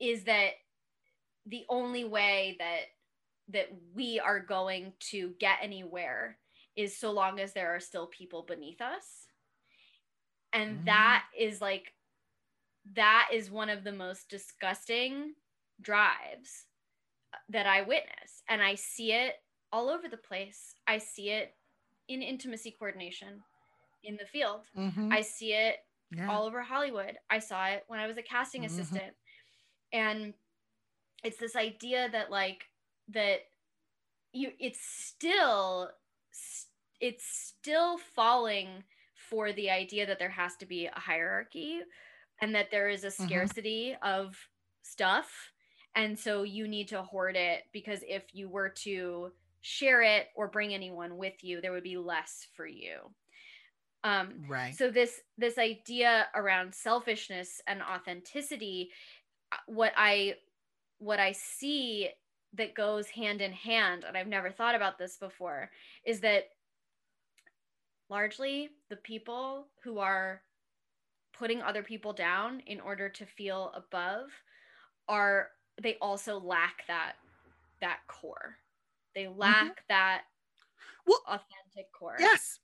is 0.00 0.24
that 0.24 0.52
the 1.46 1.64
only 1.68 2.04
way 2.04 2.56
that 2.58 2.80
that 3.48 3.68
we 3.94 4.18
are 4.18 4.40
going 4.40 4.92
to 5.00 5.34
get 5.38 5.58
anywhere 5.60 6.38
is 6.76 6.96
so 6.96 7.10
long 7.12 7.38
as 7.38 7.52
there 7.52 7.74
are 7.74 7.80
still 7.80 8.06
people 8.06 8.42
beneath 8.42 8.80
us 8.80 9.26
and 10.52 10.78
mm. 10.78 10.84
that 10.86 11.24
is 11.38 11.60
like 11.60 11.92
that 12.94 13.28
is 13.32 13.50
one 13.50 13.68
of 13.68 13.84
the 13.84 13.92
most 13.92 14.28
disgusting 14.28 15.34
drives 15.80 16.66
that 17.48 17.66
i 17.66 17.82
witness 17.82 18.42
and 18.48 18.62
i 18.62 18.74
see 18.74 19.12
it 19.12 19.34
all 19.72 19.88
over 19.88 20.08
the 20.08 20.16
place 20.16 20.74
i 20.86 20.98
see 20.98 21.30
it 21.30 21.54
in 22.08 22.22
intimacy 22.22 22.74
coordination 22.78 23.42
in 24.04 24.16
the 24.16 24.26
field 24.26 24.62
mm-hmm. 24.76 25.12
i 25.12 25.20
see 25.20 25.52
it 25.52 25.76
yeah. 26.14 26.30
all 26.30 26.44
over 26.44 26.62
hollywood 26.62 27.16
i 27.30 27.38
saw 27.38 27.66
it 27.66 27.84
when 27.88 28.00
i 28.00 28.06
was 28.06 28.18
a 28.18 28.22
casting 28.22 28.62
mm-hmm. 28.62 28.72
assistant 28.72 29.14
and 29.92 30.34
it's 31.24 31.38
this 31.38 31.56
idea 31.56 32.08
that 32.10 32.30
like 32.30 32.64
that 33.08 33.40
you 34.32 34.50
it's 34.58 34.80
still 34.80 35.88
it's 37.00 37.24
still 37.24 37.98
falling 38.14 38.84
for 39.30 39.52
the 39.52 39.70
idea 39.70 40.06
that 40.06 40.18
there 40.18 40.30
has 40.30 40.56
to 40.56 40.66
be 40.66 40.86
a 40.86 41.00
hierarchy 41.00 41.80
and 42.40 42.54
that 42.54 42.70
there 42.70 42.88
is 42.88 43.04
a 43.04 43.08
mm-hmm. 43.08 43.24
scarcity 43.24 43.96
mm-hmm. 44.02 44.20
of 44.20 44.36
stuff 44.82 45.52
and 45.94 46.18
so 46.18 46.42
you 46.42 46.66
need 46.66 46.88
to 46.88 47.02
hoard 47.02 47.36
it 47.36 47.62
because 47.72 48.00
if 48.08 48.22
you 48.32 48.48
were 48.48 48.68
to 48.68 49.30
share 49.60 50.02
it 50.02 50.28
or 50.34 50.48
bring 50.48 50.74
anyone 50.74 51.16
with 51.16 51.42
you 51.42 51.60
there 51.60 51.72
would 51.72 51.82
be 51.82 51.96
less 51.96 52.46
for 52.54 52.66
you 52.66 52.98
um 54.04 54.32
right 54.48 54.74
so 54.74 54.90
this 54.90 55.20
this 55.38 55.58
idea 55.58 56.26
around 56.34 56.74
selfishness 56.74 57.60
and 57.66 57.80
authenticity 57.82 58.90
uh, 59.52 59.56
what 59.66 59.92
i 59.96 60.34
what 60.98 61.20
i 61.20 61.30
see 61.32 62.08
that 62.54 62.74
goes 62.74 63.08
hand 63.08 63.40
in 63.40 63.52
hand 63.52 64.04
and 64.06 64.16
i've 64.16 64.26
never 64.26 64.50
thought 64.50 64.74
about 64.74 64.98
this 64.98 65.16
before 65.16 65.70
is 66.04 66.20
that 66.20 66.50
largely 68.10 68.68
the 68.90 68.96
people 68.96 69.66
who 69.82 69.98
are 69.98 70.42
putting 71.32 71.62
other 71.62 71.82
people 71.82 72.12
down 72.12 72.60
in 72.66 72.80
order 72.80 73.08
to 73.08 73.24
feel 73.24 73.72
above 73.74 74.28
are 75.08 75.48
they 75.80 75.96
also 76.00 76.38
lack 76.38 76.86
that 76.86 77.14
that 77.80 77.98
core. 78.06 78.56
They 79.14 79.28
lack 79.28 79.54
mm-hmm. 79.54 79.84
that 79.88 80.22
well, 81.06 81.22
authentic 81.26 81.92
core. 81.92 82.16
Yes 82.18 82.60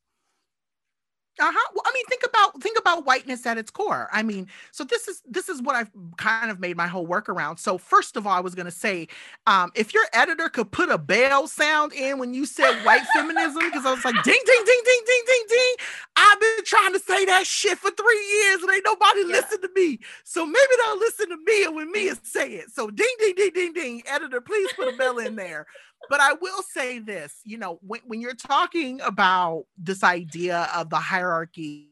uh-huh 1.40 1.72
well, 1.74 1.82
i 1.86 1.92
mean 1.94 2.04
think 2.06 2.22
about 2.26 2.60
think 2.62 2.78
about 2.78 3.06
whiteness 3.06 3.46
at 3.46 3.58
its 3.58 3.70
core. 3.70 4.08
I 4.12 4.22
mean 4.22 4.48
so 4.70 4.84
this 4.84 5.08
is 5.08 5.22
this 5.28 5.48
is 5.48 5.62
what 5.62 5.76
i've 5.76 5.90
kind 6.16 6.50
of 6.50 6.60
made 6.60 6.76
my 6.76 6.86
whole 6.86 7.06
work 7.06 7.28
around. 7.28 7.58
So 7.58 7.78
first 7.78 8.16
of 8.16 8.26
all 8.26 8.32
i 8.32 8.40
was 8.40 8.54
going 8.54 8.66
to 8.66 8.72
say 8.72 9.08
um, 9.46 9.70
if 9.74 9.94
your 9.94 10.04
editor 10.12 10.48
could 10.48 10.70
put 10.70 10.90
a 10.90 10.98
bell 10.98 11.46
sound 11.46 11.92
in 11.92 12.18
when 12.18 12.34
you 12.34 12.46
said 12.46 12.72
white 12.84 13.06
feminism 13.14 13.62
because 13.64 13.86
i 13.86 13.92
was 13.92 14.04
like 14.04 14.14
ding 14.24 14.42
ding 14.46 14.64
ding 14.64 14.82
ding 14.84 15.02
ding 15.06 15.22
ding 15.26 15.44
ding. 15.48 15.74
I've 16.16 16.40
been 16.40 16.64
trying 16.64 16.92
to 16.94 16.98
say 16.98 17.24
that 17.26 17.46
shit 17.46 17.78
for 17.78 17.90
three 17.90 18.26
years 18.42 18.62
and 18.62 18.72
ain't 18.72 18.84
nobody 18.84 19.20
yeah. 19.20 19.26
listen 19.26 19.60
to 19.62 19.70
me. 19.74 20.00
So 20.24 20.44
maybe 20.44 20.72
they'll 20.84 20.98
listen 20.98 21.28
to 21.28 21.36
me 21.36 21.64
and 21.64 21.76
when 21.76 21.92
me 21.92 22.10
say 22.22 22.54
it. 22.54 22.70
So 22.70 22.90
ding 22.90 23.14
ding 23.20 23.34
ding 23.36 23.52
ding 23.54 23.72
ding. 23.72 24.02
Editor 24.06 24.40
please 24.40 24.72
put 24.74 24.92
a 24.92 24.96
bell 24.96 25.18
in 25.18 25.36
there 25.36 25.66
but 26.08 26.20
I 26.20 26.34
will 26.34 26.62
say 26.62 26.98
this, 26.98 27.34
you 27.44 27.58
know, 27.58 27.78
when, 27.82 28.00
when 28.06 28.20
you're 28.20 28.34
talking 28.34 29.00
about 29.00 29.64
this 29.76 30.02
idea 30.02 30.68
of 30.74 30.90
the 30.90 30.96
hierarchy 30.96 31.88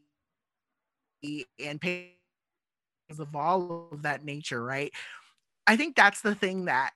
and 1.22 1.80
of 3.18 3.34
all 3.34 3.88
of 3.92 4.02
that 4.02 4.24
nature, 4.24 4.62
right? 4.62 4.92
I 5.66 5.76
think 5.76 5.96
that's 5.96 6.20
the 6.20 6.34
thing 6.34 6.66
that 6.66 6.92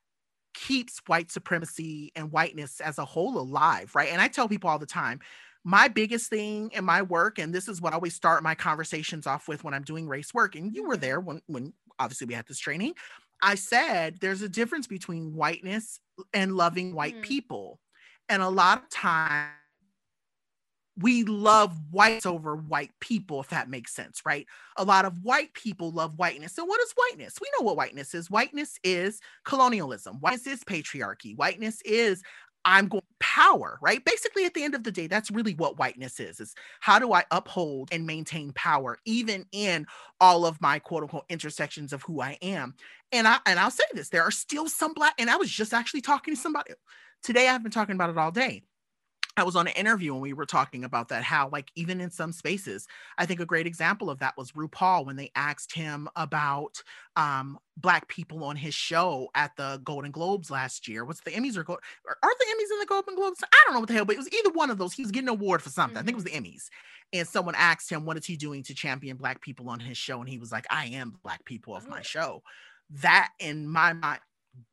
keeps 0.55 1.01
white 1.07 1.31
supremacy 1.31 2.13
and 2.15 2.33
whiteness 2.33 2.81
as 2.81 2.99
a 2.99 3.05
whole 3.05 3.39
alive, 3.39 3.95
right? 3.95 4.11
And 4.13 4.21
I 4.21 4.29
tell 4.29 4.49
people 4.49 4.71
all 4.71 4.79
the 4.79 4.87
time, 4.87 5.21
my 5.65 5.89
biggest 5.89 6.31
thing 6.31 6.71
in 6.73 6.85
my 6.85 7.03
work, 7.03 7.39
and 7.39 7.55
this 7.55 7.69
is 7.69 7.81
what 7.81 7.93
I 7.93 7.97
always 7.97 8.15
start 8.15 8.43
my 8.43 8.55
conversations 8.55 9.27
off 9.27 9.47
with 9.47 9.63
when 9.63 9.75
I'm 9.75 9.83
doing 9.83 10.09
race 10.09 10.33
work, 10.33 10.55
and 10.55 10.75
you 10.75 10.87
were 10.87 10.97
there 10.97 11.21
when 11.21 11.43
when 11.47 11.75
obviously 11.99 12.27
we 12.27 12.35
had 12.35 12.47
this 12.47 12.59
training. 12.59 12.95
I 13.43 13.55
said 13.55 14.17
there's 14.21 14.43
a 14.43 14.49
difference 14.49 14.87
between 14.87 15.35
whiteness 15.35 16.01
and 16.33 16.57
loving 16.57 16.95
white 16.95 17.17
mm. 17.17 17.23
people. 17.23 17.81
And 18.29 18.43
a 18.43 18.49
lot 18.49 18.83
of 18.83 18.89
times 18.91 19.51
we 20.97 21.25
love 21.25 21.79
whites 21.91 22.27
over 22.27 22.57
white 22.57 22.91
people, 23.01 23.41
if 23.41 23.49
that 23.49 23.71
makes 23.71 23.95
sense, 23.95 24.21
right? 24.27 24.47
A 24.77 24.85
lot 24.85 25.05
of 25.05 25.23
white 25.23 25.55
people 25.55 25.91
love 25.91 26.19
whiteness. 26.19 26.59
And 26.59 26.69
what 26.69 26.81
is 26.81 26.93
whiteness? 26.95 27.39
We 27.41 27.49
know 27.59 27.65
what 27.65 27.77
whiteness 27.77 28.15
is. 28.15 28.31
Whiteness 28.31 28.79
is 28.85 29.21
colonialism. 29.45 30.17
Whiteness 30.21 30.47
is 30.47 30.65
patriarchy. 30.65 31.37
Whiteness 31.37 31.81
is 31.83 32.23
I'm 32.65 32.89
going 32.89 33.00
power, 33.31 33.79
right? 33.81 34.05
Basically, 34.05 34.45
at 34.45 34.55
the 34.55 34.65
end 34.65 34.75
of 34.75 34.83
the 34.83 34.91
day, 34.91 35.07
that's 35.07 35.31
really 35.31 35.55
what 35.55 35.79
whiteness 35.79 36.19
is, 36.19 36.41
is 36.41 36.55
how 36.81 36.99
do 36.99 37.13
I 37.13 37.25
uphold 37.31 37.91
and 37.93 38.07
maintain 38.07 38.53
power, 38.55 38.99
even 39.05 39.47
in 39.53 39.87
all 40.21 40.45
of 40.45 40.61
my 40.61 40.81
quote 40.81 41.05
unquote 41.05 41.27
intersections 41.29 41.93
of 41.93 42.03
who 42.03 42.21
I 42.21 42.39
am. 42.43 42.75
And 43.13 43.29
I 43.29 43.39
and 43.47 43.61
I'll 43.61 43.71
say 43.71 43.85
this: 43.93 44.09
there 44.09 44.25
are 44.25 44.33
still 44.33 44.69
some 44.69 44.95
black, 44.95 45.15
and 45.19 45.31
I 45.31 45.37
was 45.37 45.51
just 45.51 45.73
actually 45.73 46.01
talking 46.01 46.35
to 46.35 46.41
somebody 46.41 46.73
today, 47.23 47.49
I've 47.49 47.63
been 47.63 47.73
talking 47.73 47.95
about 47.95 48.11
it 48.11 48.19
all 48.19 48.33
day. 48.33 48.63
I 49.41 49.45
was 49.45 49.57
on 49.57 49.67
an 49.67 49.73
interview 49.73 50.13
and 50.13 50.23
we 50.23 50.33
were 50.33 50.47
talking 50.47 50.85
about 50.85 51.09
that. 51.09 51.23
How, 51.23 51.49
like, 51.51 51.71
even 51.75 52.01
in 52.01 52.11
some 52.11 52.33
spaces, 52.33 52.87
I 53.19 53.27
think 53.27 53.41
a 53.41 53.47
great 53.47 53.67
example 53.67 54.11
of 54.11 54.19
that 54.19 54.37
was 54.37 54.53
RuPaul 54.53 55.07
when 55.07 55.17
they 55.17 55.31
asked 55.35 55.75
him 55.75 56.09
about 56.15 56.83
um, 57.17 57.59
Black 57.77 58.07
people 58.09 58.45
on 58.45 58.57
his 58.57 58.75
show 58.75 59.31
at 59.35 59.57
the 59.57 59.81
Golden 59.83 60.11
Globes 60.11 60.51
last 60.51 60.87
year. 60.87 61.05
What's 61.05 61.21
the 61.21 61.31
Emmys 61.31 61.57
or, 61.57 61.65
Go- 61.65 61.79
are 62.07 62.35
the 62.39 62.45
Emmys 62.45 62.73
in 62.73 62.79
the 62.81 62.87
Golden 62.87 63.15
Globes? 63.15 63.43
I 63.43 63.63
don't 63.65 63.75
know 63.75 63.81
what 63.81 63.89
the 63.89 63.95
hell, 63.95 64.05
but 64.05 64.15
it 64.15 64.19
was 64.19 64.33
either 64.33 64.51
one 64.51 64.71
of 64.71 64.79
those. 64.79 64.93
He 64.93 65.03
was 65.03 65.11
getting 65.11 65.29
an 65.29 65.35
award 65.35 65.63
for 65.63 65.71
something. 65.71 65.97
Mm-hmm. 65.97 66.03
I 66.03 66.05
think 66.05 66.15
it 66.15 66.25
was 66.25 66.25
the 66.25 66.31
Emmys. 66.31 66.69
And 67.13 67.27
someone 67.27 67.55
asked 67.57 67.91
him, 67.91 68.05
What 68.05 68.19
is 68.19 68.27
he 68.27 68.37
doing 68.37 68.63
to 68.65 68.75
champion 68.75 69.17
Black 69.17 69.41
people 69.41 69.69
on 69.71 69.81
his 69.81 69.97
show? 69.97 70.21
And 70.21 70.29
he 70.29 70.39
was 70.39 70.53
like, 70.53 70.67
I 70.71 70.87
am 70.87 71.17
Black 71.23 71.45
people 71.45 71.75
of 71.75 71.89
my 71.89 72.03
show. 72.03 72.43
That 72.91 73.31
in 73.41 73.67
my 73.67 73.95
mind, 73.95 74.21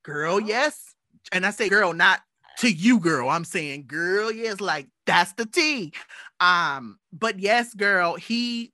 girl, 0.03 0.39
yes. 0.39 0.93
And 1.31 1.45
I 1.45 1.51
say 1.51 1.69
girl, 1.69 1.93
not 1.93 2.19
to 2.57 2.71
you, 2.71 2.99
girl. 2.99 3.29
I'm 3.29 3.45
saying, 3.45 3.85
girl, 3.87 4.31
yes, 4.31 4.59
like 4.59 4.87
that's 5.05 5.33
the 5.33 5.45
T. 5.45 5.93
Um, 6.39 6.99
but 7.11 7.39
yes, 7.39 7.73
girl, 7.73 8.15
he 8.15 8.71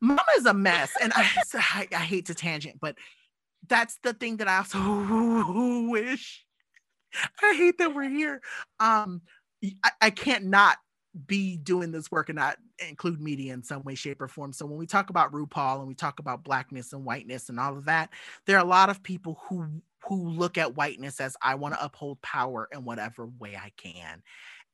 mama 0.00 0.22
is 0.36 0.46
a 0.46 0.54
mess. 0.54 0.92
And 1.02 1.12
I, 1.14 1.28
I, 1.54 1.88
I 1.92 2.02
hate 2.02 2.26
to 2.26 2.34
tangent, 2.34 2.78
but 2.80 2.96
that's 3.68 3.98
the 4.02 4.12
thing 4.12 4.38
that 4.38 4.48
I 4.48 4.58
also 4.58 5.88
wish. 5.90 6.44
I 7.42 7.54
hate 7.54 7.78
that 7.78 7.94
we're 7.94 8.08
here. 8.08 8.40
Um, 8.80 9.22
I, 9.82 9.90
I 10.00 10.10
can't 10.10 10.44
not 10.44 10.76
be 11.26 11.56
doing 11.56 11.92
this 11.92 12.10
work 12.10 12.28
and 12.28 12.36
not 12.36 12.56
include 12.88 13.20
media 13.20 13.54
in 13.54 13.62
some 13.62 13.82
way, 13.84 13.94
shape, 13.94 14.20
or 14.20 14.26
form. 14.26 14.52
So 14.52 14.66
when 14.66 14.78
we 14.78 14.86
talk 14.86 15.10
about 15.10 15.32
RuPaul 15.32 15.78
and 15.78 15.86
we 15.86 15.94
talk 15.94 16.18
about 16.18 16.42
blackness 16.42 16.92
and 16.92 17.04
whiteness 17.04 17.48
and 17.48 17.60
all 17.60 17.76
of 17.76 17.84
that, 17.84 18.10
there 18.46 18.56
are 18.56 18.64
a 18.64 18.68
lot 18.68 18.90
of 18.90 19.02
people 19.02 19.40
who 19.48 19.80
who 20.08 20.28
look 20.30 20.58
at 20.58 20.76
whiteness 20.76 21.20
as 21.20 21.36
I 21.42 21.54
want 21.54 21.74
to 21.74 21.84
uphold 21.84 22.20
power 22.22 22.68
in 22.72 22.84
whatever 22.84 23.26
way 23.38 23.56
I 23.56 23.72
can. 23.76 24.22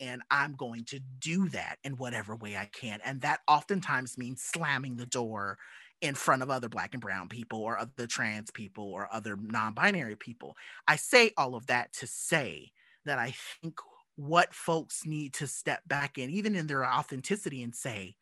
And 0.01 0.23
I'm 0.31 0.55
going 0.55 0.85
to 0.87 1.01
do 1.19 1.49
that 1.51 1.77
in 1.85 1.97
whatever 1.97 2.35
way 2.35 2.57
I 2.57 2.69
can. 2.73 3.01
And 3.05 3.21
that 3.21 3.41
oftentimes 3.47 4.17
means 4.17 4.43
slamming 4.43 4.97
the 4.97 5.07
door 5.07 5.59
in 6.01 6.15
front 6.15 6.43
of 6.43 6.51
other 6.51 6.69
black 6.69 6.95
and 6.95 7.03
brown 7.03 7.29
people 7.29 7.61
or 7.61 7.79
other 7.79 8.07
trans 8.07 8.51
people 8.51 8.91
or 8.91 9.09
other 9.13 9.37
non-binary 9.37 10.17
people. 10.17 10.57
I 10.89 10.97
say 10.97 11.33
all 11.37 11.55
of 11.55 11.67
that 11.67 11.93
to 11.95 12.07
say 12.07 12.71
that 13.05 13.19
I 13.19 13.35
think 13.61 13.79
what 14.17 14.55
folks 14.55 15.07
need 15.07 15.35
to 15.35 15.47
step 15.47 15.81
back 15.87 16.19
in, 16.19 16.31
even 16.31 16.57
in 16.57 16.67
their 16.67 16.87
authenticity, 16.87 17.63
and 17.63 17.75
say, 17.75 18.17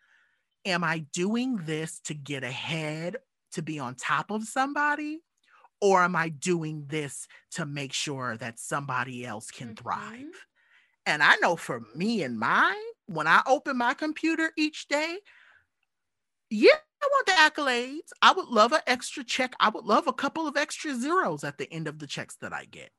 Am 0.65 0.83
I 0.83 1.07
doing 1.13 1.61
this 1.65 2.01
to 2.01 2.15
get 2.15 2.43
ahead, 2.43 3.17
to 3.53 3.63
be 3.63 3.79
on 3.79 3.95
top 3.95 4.31
of 4.31 4.45
somebody? 4.45 5.21
Or 5.81 6.03
am 6.03 6.17
I 6.17 6.29
doing 6.29 6.85
this 6.89 7.29
to 7.53 7.67
make 7.67 7.93
sure 7.93 8.37
that 8.39 8.59
somebody 8.59 9.25
else 9.25 9.51
can 9.51 9.69
mm-hmm. 9.69 9.83
thrive? 9.83 10.47
And 11.07 11.23
I 11.23 11.37
know 11.37 11.57
for 11.57 11.83
me 11.95 12.23
and 12.23 12.39
mine, 12.39 12.75
when 13.07 13.27
I 13.27 13.43
open 13.47 13.79
my 13.79 13.95
computer 13.95 14.53
each 14.57 14.89
day, 14.89 15.19
yeah, 16.51 16.73
I 17.03 17.09
want 17.11 17.27
the 17.27 17.63
accolades. 17.63 18.11
I 18.21 18.33
would 18.33 18.49
love 18.49 18.73
an 18.73 18.81
extra 18.87 19.25
check. 19.25 19.55
I 19.61 19.69
would 19.69 19.85
love 19.85 20.07
a 20.07 20.13
couple 20.13 20.47
of 20.47 20.57
extra 20.57 20.95
zeros 20.95 21.45
at 21.45 21.59
the 21.59 21.73
end 21.73 21.89
of 21.89 21.99
the 21.99 22.07
checks 22.07 22.37
that 22.43 22.53
I 22.53 22.65
get. 22.65 22.91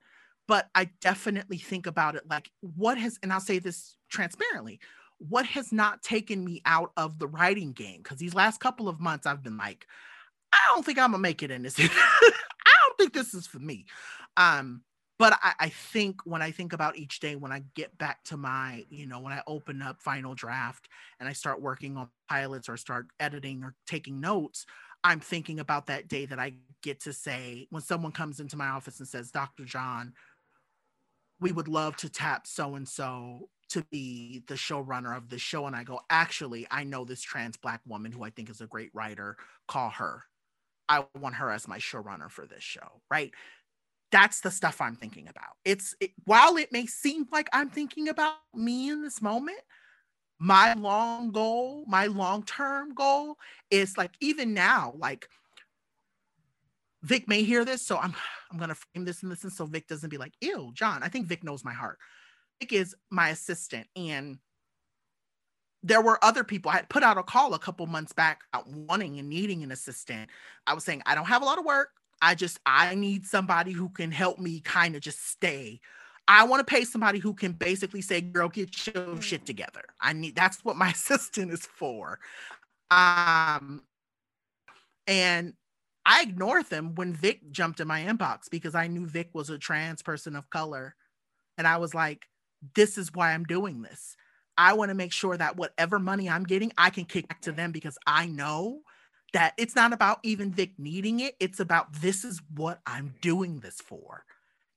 But 0.47 0.69
I 0.73 0.89
definitely 1.01 1.57
think 1.57 1.85
about 1.85 2.15
it 2.15 2.23
like, 2.27 2.49
what 2.61 2.97
has, 2.97 3.19
and 3.21 3.31
I'll 3.31 3.39
say 3.39 3.59
this 3.59 3.95
transparently, 4.09 4.79
what 5.19 5.45
has 5.45 5.71
not 5.71 6.01
taken 6.01 6.43
me 6.43 6.61
out 6.65 6.91
of 6.97 7.19
the 7.19 7.27
writing 7.27 7.73
game? 7.73 8.01
Because 8.01 8.17
these 8.17 8.33
last 8.33 8.59
couple 8.59 8.87
of 8.89 8.99
months, 8.99 9.27
I've 9.27 9.43
been 9.43 9.57
like, 9.57 9.85
I 10.51 10.57
don't 10.69 10.83
think 10.83 10.97
I'm 10.97 11.11
gonna 11.11 11.21
make 11.21 11.43
it 11.43 11.51
in 11.51 11.61
this. 11.61 11.79
Think 12.99 13.13
this 13.13 13.33
is 13.33 13.47
for 13.47 13.59
me. 13.59 13.85
Um, 14.37 14.83
but 15.17 15.33
I, 15.41 15.53
I, 15.59 15.69
think 15.69 16.21
when 16.25 16.41
I 16.41 16.51
think 16.51 16.71
about 16.71 16.97
each 16.97 17.19
day, 17.19 17.35
when 17.35 17.51
I 17.51 17.63
get 17.75 17.97
back 17.97 18.23
to 18.25 18.37
my, 18.37 18.85
you 18.89 19.05
know, 19.05 19.19
when 19.19 19.33
I 19.33 19.41
open 19.47 19.81
up 19.81 20.01
final 20.01 20.33
draft 20.33 20.87
and 21.19 21.27
I 21.27 21.33
start 21.33 21.61
working 21.61 21.97
on 21.97 22.09
pilots 22.29 22.69
or 22.69 22.77
start 22.77 23.07
editing 23.19 23.63
or 23.63 23.75
taking 23.87 24.21
notes, 24.21 24.65
I'm 25.03 25.19
thinking 25.19 25.59
about 25.59 25.87
that 25.87 26.07
day 26.07 26.25
that 26.25 26.39
I 26.39 26.53
get 26.83 27.01
to 27.01 27.13
say 27.13 27.67
when 27.69 27.81
someone 27.81 28.11
comes 28.11 28.39
into 28.39 28.57
my 28.57 28.67
office 28.67 28.99
and 28.99 29.07
says, 29.07 29.31
Dr. 29.31 29.65
John, 29.65 30.13
we 31.39 31.51
would 31.51 31.67
love 31.67 31.95
to 31.97 32.09
tap 32.09 32.47
so 32.47 32.75
and 32.75 32.87
so 32.87 33.49
to 33.69 33.83
be 33.91 34.43
the 34.47 34.55
showrunner 34.55 35.15
of 35.15 35.29
the 35.29 35.37
show. 35.37 35.67
And 35.67 35.75
I 35.75 35.83
go, 35.83 35.99
actually, 36.09 36.67
I 36.69 36.83
know 36.83 37.05
this 37.05 37.21
trans 37.21 37.55
black 37.55 37.81
woman 37.85 38.11
who 38.11 38.23
I 38.23 38.29
think 38.29 38.49
is 38.49 38.61
a 38.61 38.67
great 38.67 38.89
writer. 38.93 39.37
Call 39.67 39.89
her. 39.91 40.23
I 40.89 41.05
want 41.17 41.35
her 41.35 41.51
as 41.51 41.67
my 41.67 41.77
showrunner 41.77 42.29
for 42.29 42.45
this 42.45 42.63
show. 42.63 43.01
Right. 43.09 43.31
That's 44.11 44.41
the 44.41 44.49
stuff 44.49 44.81
I'm 44.81 44.95
thinking 44.95 45.27
about. 45.27 45.55
It's 45.63 45.95
it, 45.99 46.11
while 46.25 46.57
it 46.57 46.71
may 46.71 46.87
seem 46.87 47.27
like 47.31 47.47
I'm 47.53 47.69
thinking 47.69 48.09
about 48.09 48.37
me 48.55 48.89
in 48.89 49.03
this 49.03 49.21
moment, 49.21 49.59
my 50.39 50.73
long 50.73 51.31
goal, 51.31 51.85
my 51.87 52.07
long 52.07 52.43
term 52.43 52.93
goal 52.95 53.35
is 53.69 53.97
like 53.97 54.11
even 54.19 54.53
now, 54.53 54.93
like 54.97 55.29
Vic 57.03 57.27
may 57.27 57.43
hear 57.43 57.63
this, 57.63 57.85
so 57.85 57.97
I'm 57.97 58.15
I'm 58.51 58.57
gonna 58.57 58.75
frame 58.75 59.05
this 59.05 59.21
in 59.21 59.29
the 59.29 59.35
sense 59.35 59.57
so 59.57 59.65
Vic 59.65 59.87
doesn't 59.87 60.09
be 60.09 60.17
like, 60.17 60.33
ew, 60.41 60.71
John. 60.73 61.03
I 61.03 61.07
think 61.09 61.27
Vic 61.27 61.43
knows 61.43 61.63
my 61.63 61.73
heart. 61.73 61.99
Vic 62.59 62.73
is 62.73 62.95
my 63.11 63.29
assistant, 63.29 63.87
and 63.95 64.39
there 65.83 66.01
were 66.01 66.23
other 66.23 66.43
people. 66.43 66.71
I 66.71 66.77
had 66.77 66.89
put 66.89 67.03
out 67.03 67.17
a 67.17 67.23
call 67.23 67.53
a 67.53 67.59
couple 67.59 67.85
months 67.87 68.13
back 68.13 68.41
wanting 68.65 69.19
and 69.19 69.29
needing 69.29 69.63
an 69.63 69.71
assistant. 69.71 70.29
I 70.67 70.73
was 70.73 70.83
saying, 70.83 71.01
I 71.05 71.15
don't 71.15 71.25
have 71.25 71.41
a 71.41 71.45
lot 71.45 71.57
of 71.57 71.65
work. 71.65 71.89
I 72.21 72.35
just 72.35 72.59
I 72.65 72.95
need 72.95 73.25
somebody 73.25 73.71
who 73.71 73.89
can 73.89 74.11
help 74.11 74.39
me 74.39 74.59
kind 74.59 74.95
of 74.95 75.01
just 75.01 75.29
stay. 75.29 75.79
I 76.27 76.43
want 76.43 76.59
to 76.59 76.71
pay 76.71 76.83
somebody 76.83 77.19
who 77.19 77.33
can 77.33 77.53
basically 77.53 78.01
say, 78.01 78.21
girl, 78.21 78.49
get 78.49 78.87
your 78.93 79.21
shit 79.21 79.45
together. 79.45 79.83
I 80.01 80.13
need 80.13 80.35
that's 80.35 80.63
what 80.65 80.75
my 80.75 80.89
assistant 80.91 81.51
is 81.51 81.65
for. 81.65 82.19
Um 82.91 83.83
and 85.07 85.53
I 86.05 86.23
ignored 86.23 86.67
them 86.69 86.95
when 86.95 87.13
Vic 87.13 87.51
jumped 87.51 87.79
in 87.79 87.87
my 87.87 88.01
inbox 88.01 88.49
because 88.49 88.75
I 88.75 88.87
knew 88.87 89.05
Vic 89.05 89.29
was 89.33 89.49
a 89.49 89.57
trans 89.57 90.01
person 90.01 90.35
of 90.35 90.49
color. 90.49 90.95
And 91.57 91.67
I 91.67 91.77
was 91.77 91.93
like, 91.93 92.25
this 92.75 92.97
is 92.97 93.13
why 93.13 93.33
I'm 93.33 93.43
doing 93.43 93.81
this. 93.81 94.15
I 94.59 94.73
want 94.73 94.89
to 94.89 94.95
make 94.95 95.13
sure 95.13 95.37
that 95.37 95.55
whatever 95.55 95.99
money 95.99 96.29
I'm 96.29 96.43
getting, 96.43 96.73
I 96.77 96.89
can 96.89 97.05
kick 97.05 97.29
back 97.29 97.39
to 97.43 97.53
them 97.53 97.71
because 97.71 97.97
I 98.05 98.25
know 98.25 98.81
that 99.31 99.53
it's 99.55 99.73
not 99.73 99.93
about 99.93 100.19
even 100.23 100.51
Vic 100.51 100.73
needing 100.77 101.21
it. 101.21 101.37
It's 101.39 101.61
about 101.61 101.93
this 102.01 102.25
is 102.25 102.41
what 102.53 102.81
I'm 102.85 103.15
doing 103.21 103.61
this 103.61 103.79
for. 103.79 104.25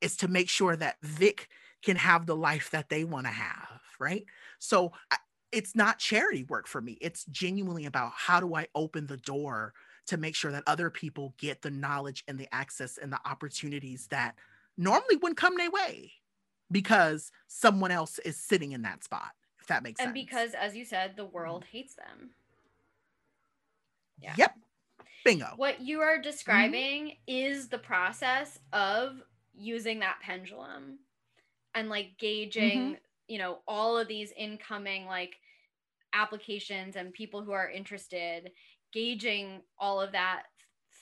Is 0.01 0.17
to 0.19 0.29
make 0.29 0.49
sure 0.49 0.77
that 0.77 0.99
Vic 1.03 1.49
can 1.83 1.97
have 1.97 2.27
the 2.27 2.37
life 2.37 2.71
that 2.71 2.91
they 2.91 3.03
want 3.03 3.27
to 3.27 3.33
have, 3.33 3.81
right? 3.99 4.25
So 4.61 4.93
it's 5.51 5.75
not 5.75 5.99
charity 5.99 6.45
work 6.45 6.69
for 6.69 6.81
me. 6.81 6.97
It's 7.01 7.25
genuinely 7.25 7.87
about 7.87 8.13
how 8.15 8.39
do 8.39 8.55
I 8.55 8.69
open 8.77 9.09
the 9.09 9.17
door 9.17 9.75
to 10.07 10.17
make 10.17 10.37
sure 10.37 10.53
that 10.53 10.63
other 10.69 10.91
people 10.91 11.35
get 11.39 11.63
the 11.63 11.73
knowledge 11.73 12.23
and 12.29 12.39
the 12.39 12.53
access 12.55 12.99
and 12.99 13.13
the 13.13 13.21
opportunities 13.25 14.07
that 14.09 14.37
normally 14.79 15.17
wouldn't 15.17 15.39
come 15.39 15.57
their 15.57 15.73
way 15.73 16.13
because 16.71 17.33
someone 17.49 17.91
else 17.91 18.21
is 18.21 18.37
sitting 18.37 18.71
in 18.71 18.83
that 18.83 19.03
spot 19.03 19.33
if 19.63 19.69
that 19.69 19.83
makes 19.83 20.01
and 20.01 20.09
sense. 20.09 20.19
and 20.19 20.27
because 20.27 20.55
as 20.55 20.77
you 20.77 20.85
said 20.85 21.13
the 21.17 21.25
world 21.25 21.65
hates 21.71 21.95
them. 21.95 22.31
Yeah. 24.21 24.35
Yep. 24.37 24.57
Bingo. 25.25 25.53
What 25.57 25.81
you 25.81 26.01
are 26.01 26.21
describing 26.21 27.07
mm-hmm. 27.07 27.13
is 27.27 27.69
the 27.69 27.79
process 27.79 28.59
of 28.73 29.23
using 29.55 30.01
that 30.01 30.19
pendulum 30.21 30.99
and 31.75 31.89
like 31.89 32.19
gauging 32.19 32.81
mm-hmm. 32.81 32.95
you 33.29 33.39
know 33.39 33.59
all 33.67 33.97
of 33.97 34.09
these 34.09 34.33
incoming 34.37 35.07
like 35.07 35.37
applications 36.13 36.97
and 36.97 37.13
people 37.13 37.43
who 37.43 37.53
are 37.53 37.71
interested 37.71 38.51
gauging 38.93 39.63
all 39.79 40.01
of 40.01 40.13
that 40.13 40.43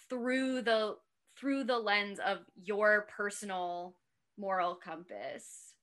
through 0.09 0.63
the 0.63 0.97
through 1.39 1.65
the 1.65 1.79
lens 1.79 2.19
of 2.19 2.39
your 2.63 3.07
personal 3.17 3.95
moral 4.37 4.75
compass. 4.75 5.75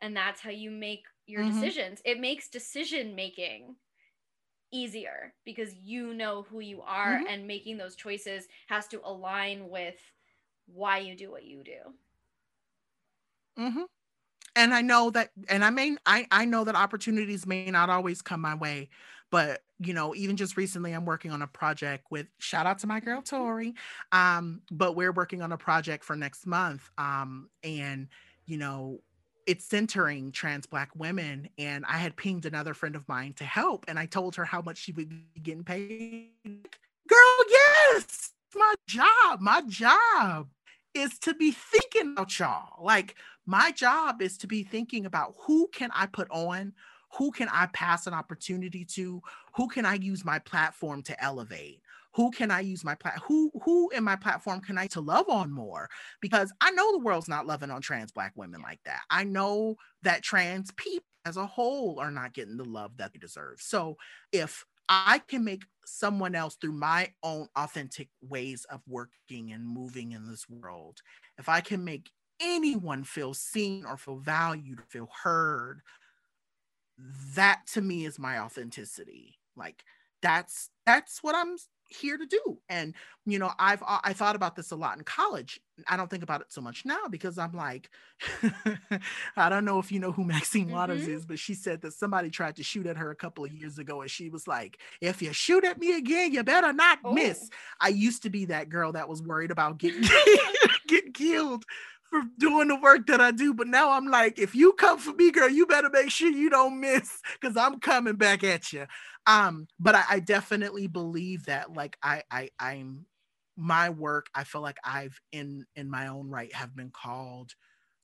And 0.00 0.16
that's 0.16 0.40
how 0.40 0.50
you 0.50 0.70
make 0.70 1.04
your 1.26 1.42
mm-hmm. 1.42 1.60
decisions 1.60 2.00
it 2.04 2.20
makes 2.20 2.48
decision 2.48 3.14
making 3.14 3.76
easier 4.72 5.32
because 5.44 5.74
you 5.74 6.14
know 6.14 6.46
who 6.50 6.60
you 6.60 6.82
are 6.82 7.18
mm-hmm. 7.18 7.26
and 7.28 7.46
making 7.46 7.76
those 7.76 7.94
choices 7.94 8.46
has 8.66 8.86
to 8.88 9.00
align 9.04 9.68
with 9.68 9.96
why 10.66 10.98
you 10.98 11.16
do 11.16 11.30
what 11.30 11.44
you 11.44 11.62
do 11.62 13.62
mm-hmm. 13.62 13.82
and 14.56 14.74
i 14.74 14.80
know 14.80 15.10
that 15.10 15.30
and 15.48 15.64
i 15.64 15.70
mean 15.70 15.98
i 16.06 16.26
i 16.30 16.44
know 16.44 16.64
that 16.64 16.74
opportunities 16.74 17.46
may 17.46 17.70
not 17.70 17.88
always 17.88 18.20
come 18.20 18.40
my 18.40 18.54
way 18.54 18.88
but 19.30 19.60
you 19.78 19.94
know 19.94 20.14
even 20.14 20.36
just 20.36 20.56
recently 20.56 20.92
i'm 20.92 21.04
working 21.04 21.30
on 21.30 21.42
a 21.42 21.46
project 21.46 22.06
with 22.10 22.26
shout 22.38 22.66
out 22.66 22.78
to 22.78 22.86
my 22.86 23.00
girl 23.00 23.22
tori 23.22 23.74
um 24.12 24.60
but 24.70 24.96
we're 24.96 25.12
working 25.12 25.42
on 25.42 25.52
a 25.52 25.58
project 25.58 26.04
for 26.04 26.16
next 26.16 26.46
month 26.46 26.90
um 26.98 27.48
and 27.62 28.08
you 28.46 28.56
know 28.56 29.00
it's 29.46 29.64
centering 29.64 30.32
trans 30.32 30.66
black 30.66 30.90
women 30.96 31.48
and 31.58 31.84
i 31.86 31.98
had 31.98 32.16
pinged 32.16 32.46
another 32.46 32.74
friend 32.74 32.96
of 32.96 33.06
mine 33.08 33.32
to 33.32 33.44
help 33.44 33.84
and 33.88 33.98
i 33.98 34.06
told 34.06 34.34
her 34.34 34.44
how 34.44 34.60
much 34.60 34.78
she 34.78 34.92
would 34.92 35.08
be 35.08 35.40
getting 35.42 35.64
paid 35.64 36.30
girl 37.08 37.46
yes 37.48 38.32
my 38.54 38.74
job 38.86 39.40
my 39.40 39.62
job 39.66 40.48
is 40.94 41.18
to 41.18 41.34
be 41.34 41.50
thinking 41.50 42.12
about 42.12 42.38
y'all 42.38 42.84
like 42.84 43.16
my 43.46 43.70
job 43.72 44.22
is 44.22 44.38
to 44.38 44.46
be 44.46 44.62
thinking 44.62 45.06
about 45.06 45.34
who 45.46 45.68
can 45.72 45.90
i 45.94 46.06
put 46.06 46.30
on 46.30 46.72
who 47.16 47.30
can 47.30 47.48
I 47.48 47.66
pass 47.66 48.06
an 48.06 48.14
opportunity 48.14 48.84
to? 48.86 49.22
Who 49.54 49.68
can 49.68 49.86
I 49.86 49.94
use 49.94 50.24
my 50.24 50.38
platform 50.40 51.02
to 51.04 51.22
elevate? 51.22 51.80
Who 52.14 52.30
can 52.30 52.50
I 52.50 52.60
use 52.60 52.84
my 52.84 52.94
plat? 52.94 53.18
Who 53.24 53.50
who 53.64 53.90
in 53.90 54.04
my 54.04 54.16
platform 54.16 54.60
can 54.60 54.78
I 54.78 54.86
to 54.88 55.00
love 55.00 55.28
on 55.28 55.50
more? 55.50 55.88
Because 56.20 56.52
I 56.60 56.70
know 56.70 56.92
the 56.92 56.98
world's 57.04 57.28
not 57.28 57.46
loving 57.46 57.70
on 57.70 57.80
trans 57.80 58.12
black 58.12 58.32
women 58.36 58.62
like 58.62 58.80
that. 58.84 59.00
I 59.10 59.24
know 59.24 59.76
that 60.02 60.22
trans 60.22 60.70
people 60.72 61.04
as 61.24 61.36
a 61.36 61.46
whole 61.46 61.98
are 62.00 62.10
not 62.10 62.34
getting 62.34 62.56
the 62.56 62.64
love 62.64 62.96
that 62.98 63.12
they 63.12 63.18
deserve. 63.18 63.60
So 63.60 63.96
if 64.32 64.64
I 64.88 65.22
can 65.26 65.44
make 65.44 65.64
someone 65.86 66.34
else 66.34 66.56
through 66.56 66.72
my 66.72 67.12
own 67.22 67.48
authentic 67.56 68.08
ways 68.20 68.66
of 68.70 68.82
working 68.86 69.52
and 69.52 69.66
moving 69.66 70.12
in 70.12 70.28
this 70.28 70.48
world, 70.48 71.00
if 71.38 71.48
I 71.48 71.62
can 71.62 71.84
make 71.84 72.10
anyone 72.40 73.04
feel 73.04 73.32
seen 73.32 73.86
or 73.86 73.96
feel 73.96 74.18
valued, 74.18 74.82
feel 74.88 75.08
heard, 75.22 75.80
that 77.34 77.62
to 77.66 77.80
me 77.80 78.04
is 78.04 78.18
my 78.18 78.38
authenticity 78.38 79.38
like 79.56 79.84
that's 80.22 80.70
that's 80.86 81.22
what 81.22 81.34
i'm 81.34 81.56
here 81.94 82.16
to 82.16 82.26
do 82.26 82.58
and 82.68 82.94
you 83.26 83.38
know 83.38 83.50
i've 83.58 83.82
i 83.86 84.12
thought 84.12 84.36
about 84.36 84.56
this 84.56 84.70
a 84.70 84.76
lot 84.76 84.96
in 84.98 85.04
college 85.04 85.60
i 85.88 85.96
don't 85.96 86.10
think 86.10 86.22
about 86.22 86.40
it 86.40 86.52
so 86.52 86.60
much 86.60 86.84
now 86.84 87.06
because 87.10 87.38
i'm 87.38 87.52
like 87.52 87.90
i 89.36 89.48
don't 89.48 89.64
know 89.64 89.78
if 89.78 89.90
you 89.90 89.98
know 89.98 90.12
who 90.12 90.24
maxine 90.24 90.70
waters 90.70 91.02
mm-hmm. 91.02 91.12
is 91.12 91.26
but 91.26 91.38
she 91.38 91.54
said 91.54 91.80
that 91.80 91.92
somebody 91.92 92.30
tried 92.30 92.56
to 92.56 92.62
shoot 92.62 92.86
at 92.86 92.96
her 92.96 93.10
a 93.10 93.16
couple 93.16 93.44
of 93.44 93.52
years 93.52 93.78
ago 93.78 94.00
and 94.00 94.10
she 94.10 94.28
was 94.28 94.46
like 94.46 94.78
if 95.00 95.22
you 95.22 95.32
shoot 95.32 95.64
at 95.64 95.78
me 95.78 95.96
again 95.96 96.32
you 96.32 96.42
better 96.42 96.72
not 96.72 96.98
oh. 97.04 97.12
miss 97.12 97.48
i 97.80 97.88
used 97.88 98.22
to 98.22 98.30
be 98.30 98.44
that 98.44 98.68
girl 98.68 98.92
that 98.92 99.08
was 99.08 99.22
worried 99.22 99.50
about 99.50 99.78
getting 99.78 100.02
getting 100.88 101.12
killed 101.12 101.64
for 102.10 102.22
doing 102.38 102.68
the 102.68 102.76
work 102.76 103.06
that 103.06 103.20
I 103.20 103.30
do. 103.30 103.54
But 103.54 103.66
now 103.68 103.90
I'm 103.92 104.06
like, 104.06 104.38
if 104.38 104.54
you 104.54 104.72
come 104.74 104.98
for 104.98 105.12
me, 105.12 105.30
girl, 105.30 105.48
you 105.48 105.66
better 105.66 105.90
make 105.90 106.10
sure 106.10 106.30
you 106.30 106.50
don't 106.50 106.80
miss 106.80 107.20
because 107.40 107.56
I'm 107.56 107.80
coming 107.80 108.16
back 108.16 108.44
at 108.44 108.72
you. 108.72 108.86
Um, 109.26 109.66
but 109.80 109.94
I, 109.94 110.04
I 110.10 110.20
definitely 110.20 110.86
believe 110.86 111.46
that 111.46 111.72
like 111.72 111.96
I 112.02 112.22
I 112.30 112.50
I'm 112.58 113.06
my 113.56 113.90
work, 113.90 114.26
I 114.34 114.44
feel 114.44 114.60
like 114.60 114.78
I've 114.84 115.18
in 115.32 115.64
in 115.76 115.90
my 115.90 116.08
own 116.08 116.28
right 116.28 116.52
have 116.54 116.74
been 116.76 116.90
called 116.90 117.52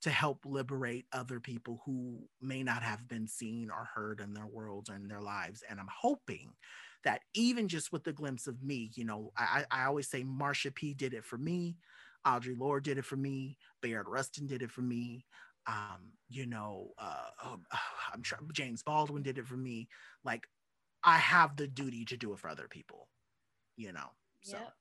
to 0.02 0.10
help 0.10 0.40
liberate 0.46 1.04
other 1.12 1.40
people 1.40 1.82
who 1.84 2.20
may 2.40 2.62
not 2.62 2.82
have 2.82 3.06
been 3.06 3.26
seen 3.28 3.70
or 3.70 3.88
heard 3.94 4.20
in 4.20 4.32
their 4.32 4.46
worlds 4.46 4.88
or 4.88 4.96
in 4.96 5.08
their 5.08 5.20
lives. 5.20 5.62
And 5.68 5.78
I'm 5.78 5.90
hoping 6.00 6.52
that 7.04 7.20
even 7.34 7.68
just 7.68 7.92
with 7.92 8.04
the 8.04 8.12
glimpse 8.12 8.46
of 8.46 8.62
me, 8.62 8.90
you 8.94 9.04
know, 9.04 9.30
I, 9.36 9.64
I 9.70 9.84
always 9.84 10.08
say 10.08 10.22
Marsha 10.24 10.74
P 10.74 10.94
did 10.94 11.12
it 11.12 11.24
for 11.24 11.36
me. 11.36 11.76
Audre 12.26 12.58
Lorde 12.58 12.84
did 12.84 12.98
it 12.98 13.04
for 13.04 13.16
me. 13.16 13.56
Bayard 13.80 14.06
Rustin 14.08 14.46
did 14.46 14.62
it 14.62 14.70
for 14.70 14.82
me. 14.82 15.24
Um, 15.66 16.12
you 16.28 16.46
know, 16.46 16.90
uh, 16.98 17.28
oh, 17.44 17.56
I'm 18.12 18.22
sure 18.22 18.38
James 18.52 18.82
Baldwin 18.82 19.22
did 19.22 19.38
it 19.38 19.46
for 19.46 19.56
me. 19.56 19.88
Like, 20.24 20.46
I 21.02 21.16
have 21.16 21.56
the 21.56 21.66
duty 21.66 22.04
to 22.06 22.16
do 22.16 22.32
it 22.32 22.38
for 22.38 22.48
other 22.48 22.66
people. 22.68 23.08
You 23.76 23.92
know. 23.92 24.10
So. 24.42 24.56
Yep. 24.56 24.72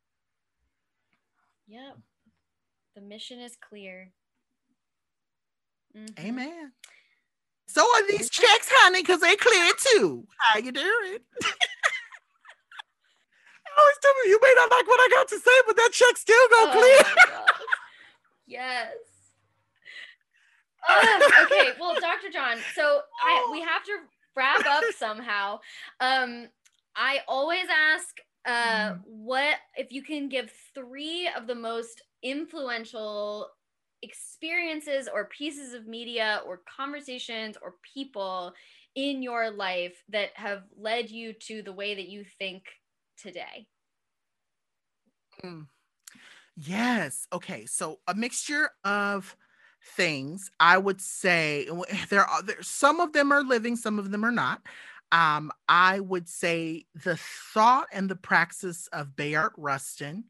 Yep. 1.67 1.97
The 2.95 3.01
mission 3.01 3.39
is 3.39 3.55
clear. 3.55 4.11
Mm-hmm. 5.95 6.27
Amen. 6.27 6.71
So 7.67 7.81
are 7.81 8.07
these 8.07 8.29
checks, 8.29 8.67
honey, 8.71 9.01
because 9.01 9.21
they 9.21 9.35
clear 9.35 9.71
too. 9.77 10.25
How 10.39 10.59
you 10.59 10.71
doing? 10.71 11.19
always 13.79 13.97
tell 14.01 14.13
me 14.23 14.29
you 14.29 14.39
may 14.41 14.53
not 14.55 14.71
like 14.71 14.87
what 14.87 14.99
I 14.99 15.07
got 15.11 15.27
to 15.29 15.39
say, 15.39 15.57
but 15.67 15.75
that 15.75 15.89
check 15.91 16.17
still 16.17 16.47
go 16.49 16.65
oh 16.67 16.71
clear. 16.71 17.25
yes. 18.47 18.93
Uh, 20.87 21.19
okay, 21.43 21.71
well, 21.79 21.95
Dr. 21.99 22.29
John, 22.31 22.57
so 22.75 23.01
I 23.23 23.49
we 23.51 23.61
have 23.61 23.83
to 23.83 23.91
wrap 24.35 24.65
up 24.65 24.83
somehow. 24.97 25.59
Um, 25.99 26.47
I 26.95 27.19
always 27.27 27.65
ask 27.69 28.17
uh 28.45 28.93
mm. 28.93 28.99
what 29.05 29.55
if 29.75 29.91
you 29.91 30.01
can 30.01 30.29
give 30.29 30.49
three 30.73 31.29
of 31.37 31.45
the 31.45 31.55
most 31.55 32.01
influential 32.23 33.49
experiences 34.01 35.09
or 35.13 35.25
pieces 35.25 35.73
of 35.73 35.87
media 35.87 36.41
or 36.47 36.61
conversations 36.77 37.57
or 37.61 37.75
people 37.93 38.53
in 38.95 39.21
your 39.21 39.51
life 39.51 40.01
that 40.09 40.29
have 40.35 40.63
led 40.77 41.09
you 41.09 41.33
to 41.33 41.61
the 41.61 41.71
way 41.71 41.95
that 41.95 42.07
you 42.07 42.23
think 42.37 42.63
today? 43.21 43.67
Mm. 45.43 45.67
Yes. 46.55 47.27
Okay. 47.31 47.65
So 47.65 47.99
a 48.07 48.13
mixture 48.13 48.69
of 48.83 49.35
things. 49.95 50.51
I 50.59 50.77
would 50.77 51.01
say 51.01 51.67
there 52.09 52.25
are 52.25 52.41
there, 52.43 52.61
some 52.61 52.99
of 52.99 53.13
them 53.13 53.31
are 53.31 53.43
living, 53.43 53.75
some 53.75 53.99
of 53.99 54.11
them 54.11 54.25
are 54.25 54.31
not. 54.31 54.61
Um, 55.11 55.51
I 55.67 55.99
would 56.01 56.29
say 56.29 56.85
the 57.03 57.17
thought 57.53 57.87
and 57.91 58.09
the 58.09 58.15
praxis 58.15 58.87
of 58.93 59.15
Bayard 59.15 59.53
Rustin 59.57 60.25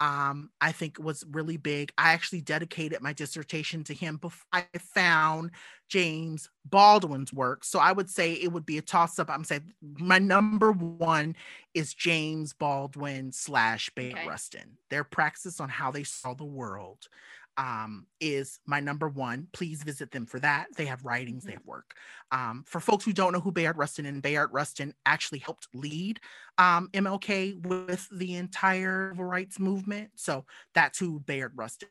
um, 0.00 0.50
I 0.60 0.72
think 0.72 0.98
was 0.98 1.24
really 1.30 1.56
big. 1.56 1.92
I 1.96 2.12
actually 2.12 2.40
dedicated 2.40 3.00
my 3.00 3.12
dissertation 3.12 3.84
to 3.84 3.94
him 3.94 4.16
before 4.16 4.46
I 4.52 4.66
found 4.78 5.52
James 5.88 6.48
Baldwin's 6.64 7.32
work. 7.32 7.64
So 7.64 7.78
I 7.78 7.92
would 7.92 8.10
say 8.10 8.32
it 8.32 8.52
would 8.52 8.66
be 8.66 8.78
a 8.78 8.82
toss 8.82 9.18
up. 9.18 9.30
I'm 9.30 9.44
saying 9.44 9.72
my 9.98 10.18
number 10.18 10.72
one 10.72 11.36
is 11.74 11.94
James 11.94 12.52
Baldwin 12.52 13.32
slash 13.32 13.90
Bayard 13.94 14.18
okay. 14.18 14.28
Rustin. 14.28 14.78
Their 14.90 15.04
praxis 15.04 15.60
on 15.60 15.68
how 15.68 15.90
they 15.90 16.04
saw 16.04 16.34
the 16.34 16.44
world 16.44 17.08
um, 17.56 18.06
is 18.20 18.58
my 18.66 18.80
number 18.80 19.08
one. 19.08 19.48
Please 19.52 19.82
visit 19.82 20.10
them 20.10 20.26
for 20.26 20.40
that. 20.40 20.66
They 20.76 20.86
have 20.86 21.04
writings, 21.04 21.42
mm-hmm. 21.42 21.48
they 21.48 21.54
have 21.54 21.66
work. 21.66 21.94
Um, 22.30 22.64
for 22.66 22.80
folks 22.80 23.04
who 23.04 23.12
don't 23.12 23.32
know 23.32 23.40
who 23.40 23.52
Bayard 23.52 23.78
Rustin 23.78 24.06
and 24.06 24.22
Bayard 24.22 24.50
Rustin 24.52 24.94
actually 25.06 25.38
helped 25.38 25.68
lead 25.74 26.20
um, 26.58 26.88
MLK 26.92 27.64
with 27.66 28.08
the 28.12 28.34
entire 28.34 29.10
civil 29.12 29.24
rights 29.24 29.58
movement. 29.58 30.10
So 30.16 30.44
that's 30.74 30.98
who 30.98 31.20
Bayard 31.20 31.52
Rustin. 31.54 31.88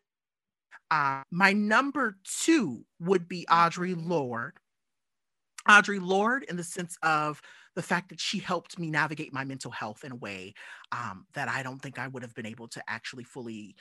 Uh, 0.92 1.24
my 1.32 1.54
number 1.54 2.18
two 2.24 2.84
would 3.00 3.28
be 3.28 3.46
Audre 3.50 3.96
Lorde. 3.98 4.58
Audre 5.68 6.06
Lorde, 6.06 6.44
in 6.50 6.58
the 6.58 6.64
sense 6.64 6.98
of 7.02 7.42
the 7.76 7.82
fact 7.82 8.10
that 8.10 8.20
she 8.20 8.38
helped 8.38 8.78
me 8.78 8.92
navigate 8.92 9.34
my 9.34 9.44
mental 9.44 9.72
health 9.72 10.04
in 10.04 10.12
a 10.12 10.16
way 10.16 10.54
um, 10.92 11.26
that 11.34 11.50
I 11.50 11.64
don't 11.64 11.82
think 11.82 11.98
I 11.98 12.08
would 12.08 12.22
have 12.22 12.36
been 12.36 12.46
able 12.46 12.68
to 12.70 12.84
actually 12.88 13.24
fully 13.24 13.76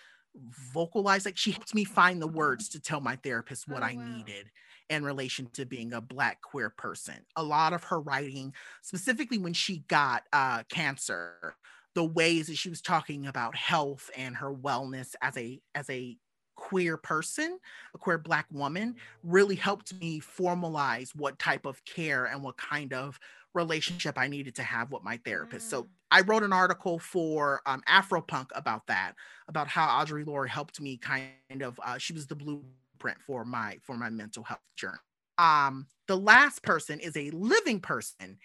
vocalize 0.72 1.24
like 1.24 1.36
she 1.36 1.52
helped 1.52 1.74
me 1.74 1.84
find 1.84 2.20
the 2.20 2.26
words 2.26 2.68
to 2.70 2.80
tell 2.80 3.00
my 3.00 3.16
therapist 3.16 3.68
what 3.68 3.82
oh, 3.82 3.86
I 3.86 3.94
wow. 3.94 4.16
needed 4.16 4.50
in 4.88 5.04
relation 5.04 5.48
to 5.54 5.64
being 5.64 5.92
a 5.92 6.00
black 6.00 6.40
queer 6.42 6.70
person. 6.70 7.14
A 7.36 7.42
lot 7.42 7.72
of 7.72 7.84
her 7.84 8.00
writing, 8.00 8.52
specifically 8.82 9.38
when 9.38 9.52
she 9.52 9.84
got 9.88 10.24
uh, 10.32 10.62
cancer, 10.70 11.56
the 11.94 12.04
ways 12.04 12.46
that 12.46 12.56
she 12.56 12.70
was 12.70 12.80
talking 12.80 13.26
about 13.26 13.56
health 13.56 14.10
and 14.16 14.36
her 14.36 14.52
wellness 14.52 15.14
as 15.22 15.36
a 15.36 15.60
as 15.74 15.88
a 15.90 16.16
queer 16.56 16.96
person, 16.96 17.58
a 17.94 17.98
queer 17.98 18.18
black 18.18 18.46
woman, 18.50 18.94
really 19.24 19.56
helped 19.56 19.94
me 19.94 20.20
formalize 20.20 21.10
what 21.14 21.38
type 21.38 21.66
of 21.66 21.84
care 21.84 22.26
and 22.26 22.42
what 22.42 22.56
kind 22.56 22.92
of 22.92 23.18
relationship 23.54 24.18
I 24.18 24.28
needed 24.28 24.54
to 24.56 24.62
have 24.62 24.92
with 24.92 25.02
my 25.02 25.18
therapist. 25.24 25.66
Mm. 25.66 25.70
So 25.70 25.88
I 26.10 26.22
wrote 26.22 26.42
an 26.42 26.52
article 26.52 26.98
for 26.98 27.60
um, 27.66 27.82
Afropunk 27.88 28.48
about 28.54 28.86
that, 28.86 29.14
about 29.48 29.68
how 29.68 29.86
Audre 29.86 30.26
Lorde 30.26 30.50
helped 30.50 30.80
me 30.80 30.96
kind 30.96 31.62
of. 31.62 31.78
Uh, 31.84 31.98
she 31.98 32.12
was 32.12 32.26
the 32.26 32.34
blueprint 32.34 33.18
for 33.26 33.44
my 33.44 33.78
for 33.82 33.96
my 33.96 34.10
mental 34.10 34.42
health 34.42 34.60
journey. 34.76 34.98
Um, 35.38 35.86
the 36.08 36.16
last 36.16 36.62
person 36.62 37.00
is 37.00 37.16
a 37.16 37.30
living 37.30 37.80
person. 37.80 38.38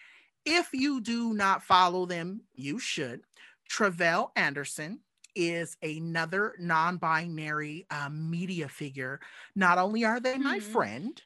If 0.45 0.69
you 0.73 1.01
do 1.01 1.34
not 1.34 1.63
follow 1.63 2.05
them, 2.05 2.41
you 2.53 2.79
should. 2.79 3.21
Tre'vell 3.69 4.29
Anderson 4.38 5.01
is 5.35 5.77
another 5.84 6.55
non-binary 6.57 7.85
uh, 7.91 8.09
media 8.09 8.67
figure. 8.67 9.19
Not 9.55 9.77
only 9.77 10.05
are 10.05 10.19
they 10.19 10.38
my 10.38 10.57
mm-hmm. 10.57 10.71
friend, 10.71 11.21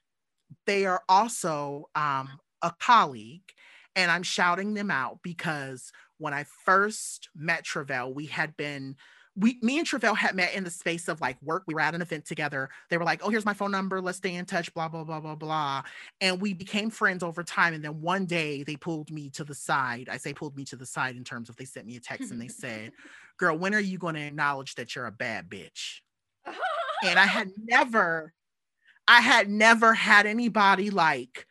they 0.66 0.86
are 0.86 1.04
also 1.08 1.90
um, 1.96 2.30
a 2.62 2.72
colleague 2.80 3.54
and 3.96 4.10
I'm 4.10 4.24
shouting 4.24 4.74
them 4.74 4.92
out 4.92 5.20
because 5.22 5.92
when 6.18 6.34
I 6.34 6.46
first 6.66 7.30
met 7.36 7.66
Tre'vell, 7.66 8.14
we 8.14 8.28
had 8.28 8.56
been 8.56 8.96
we 9.36 9.58
me 9.62 9.80
and 9.80 9.88
Tre'vell 9.88 10.16
had 10.16 10.36
met 10.36 10.54
in 10.54 10.66
the 10.66 10.70
space 10.70 11.08
of 11.08 11.22
like 11.22 11.42
work. 11.42 11.64
We 11.66 11.74
were 11.74 11.80
at 11.80 11.96
an 11.96 12.02
event 12.02 12.26
together. 12.26 12.70
They 12.90 12.98
were 12.98 13.06
like, 13.06 13.22
"Oh, 13.24 13.30
here's 13.30 13.46
my 13.46 13.54
phone 13.54 13.72
number. 13.72 14.02
Let's 14.02 14.18
stay 14.18 14.36
in 14.36 14.46
touch." 14.46 14.74
Blah 14.74 14.90
blah 14.90 15.06
blah 15.06 15.22
blah 15.22 15.36
blah. 15.36 15.84
And 16.20 16.42
we 16.42 16.54
became 16.54 16.90
friends 16.90 17.24
over 17.24 17.42
time. 17.42 17.74
And 17.74 17.84
then 17.84 18.02
one 18.02 18.26
day 18.26 18.64
they 18.64 18.76
pulled 18.76 19.10
me 19.10 19.30
to 19.32 19.46
the 19.46 19.56
side. 19.56 20.10
I 20.12 20.18
say 20.18 20.34
pulled 20.34 20.58
me 20.58 20.66
to 20.66 20.76
the 20.76 20.86
side 20.86 21.16
in 21.16 21.24
terms 21.24 21.50
of 21.50 21.56
they 21.56 21.66
sent 21.66 21.88
me 21.88 21.96
a 21.96 22.02
text 22.02 22.32
and 22.32 22.42
they 22.42 22.48
said, 22.50 22.92
"Girl, 23.38 23.58
when 23.58 23.74
are 23.74 23.80
you 23.80 23.98
going 23.98 24.16
to 24.16 24.22
acknowledge 24.22 24.76
that 24.76 24.96
you're 24.96 25.06
a 25.06 25.12
bad 25.12 25.50
bitch?" 25.50 26.02
and 27.06 27.18
I 27.18 27.26
had 27.26 27.52
never, 27.58 28.34
I 29.08 29.22
had 29.22 29.50
never 29.50 29.94
had 29.94 30.26
anybody 30.26 30.90
like 30.90 31.48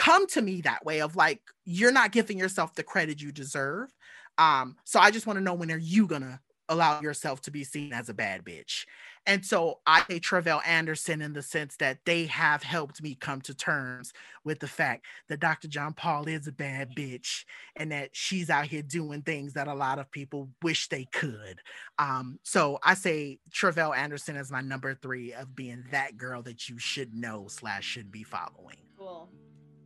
come 0.00 0.26
to 0.26 0.40
me 0.40 0.62
that 0.62 0.82
way 0.82 1.02
of 1.02 1.14
like 1.14 1.42
you're 1.66 1.92
not 1.92 2.10
giving 2.10 2.38
yourself 2.38 2.74
the 2.74 2.82
credit 2.82 3.20
you 3.20 3.30
deserve. 3.30 3.90
Um 4.38 4.76
so 4.84 4.98
i 4.98 5.10
just 5.10 5.26
want 5.26 5.36
to 5.36 5.44
know 5.44 5.52
when 5.52 5.70
are 5.70 5.76
you 5.76 6.06
gonna 6.06 6.40
allow 6.70 7.00
yourself 7.02 7.42
to 7.42 7.50
be 7.50 7.64
seen 7.64 7.92
as 7.92 8.08
a 8.08 8.14
bad 8.14 8.42
bitch? 8.42 8.86
And 9.26 9.44
so 9.44 9.80
i 9.86 10.02
say 10.08 10.18
tre'vell 10.18 10.66
anderson 10.66 11.20
in 11.20 11.34
the 11.34 11.42
sense 11.42 11.76
that 11.76 11.98
they 12.06 12.24
have 12.26 12.62
helped 12.62 13.02
me 13.02 13.14
come 13.14 13.42
to 13.42 13.54
terms 13.54 14.14
with 14.42 14.60
the 14.60 14.66
fact 14.66 15.04
that 15.28 15.40
dr 15.40 15.68
john 15.68 15.92
paul 15.92 16.26
is 16.26 16.46
a 16.46 16.52
bad 16.52 16.96
bitch 16.96 17.44
and 17.76 17.92
that 17.92 18.08
she's 18.12 18.48
out 18.48 18.64
here 18.64 18.80
doing 18.80 19.20
things 19.20 19.52
that 19.52 19.68
a 19.68 19.74
lot 19.74 19.98
of 19.98 20.10
people 20.10 20.48
wish 20.62 20.88
they 20.88 21.04
could. 21.12 21.60
Um 21.98 22.38
so 22.42 22.78
i 22.82 22.94
say 22.94 23.38
tre'vell 23.52 23.94
anderson 23.94 24.36
is 24.36 24.50
my 24.50 24.62
number 24.62 24.94
three 24.94 25.34
of 25.34 25.54
being 25.54 25.84
that 25.90 26.16
girl 26.16 26.40
that 26.44 26.70
you 26.70 26.78
should 26.78 27.12
know 27.12 27.48
slash 27.48 27.84
should 27.84 28.10
be 28.10 28.22
following. 28.22 28.78
Cool 28.96 29.28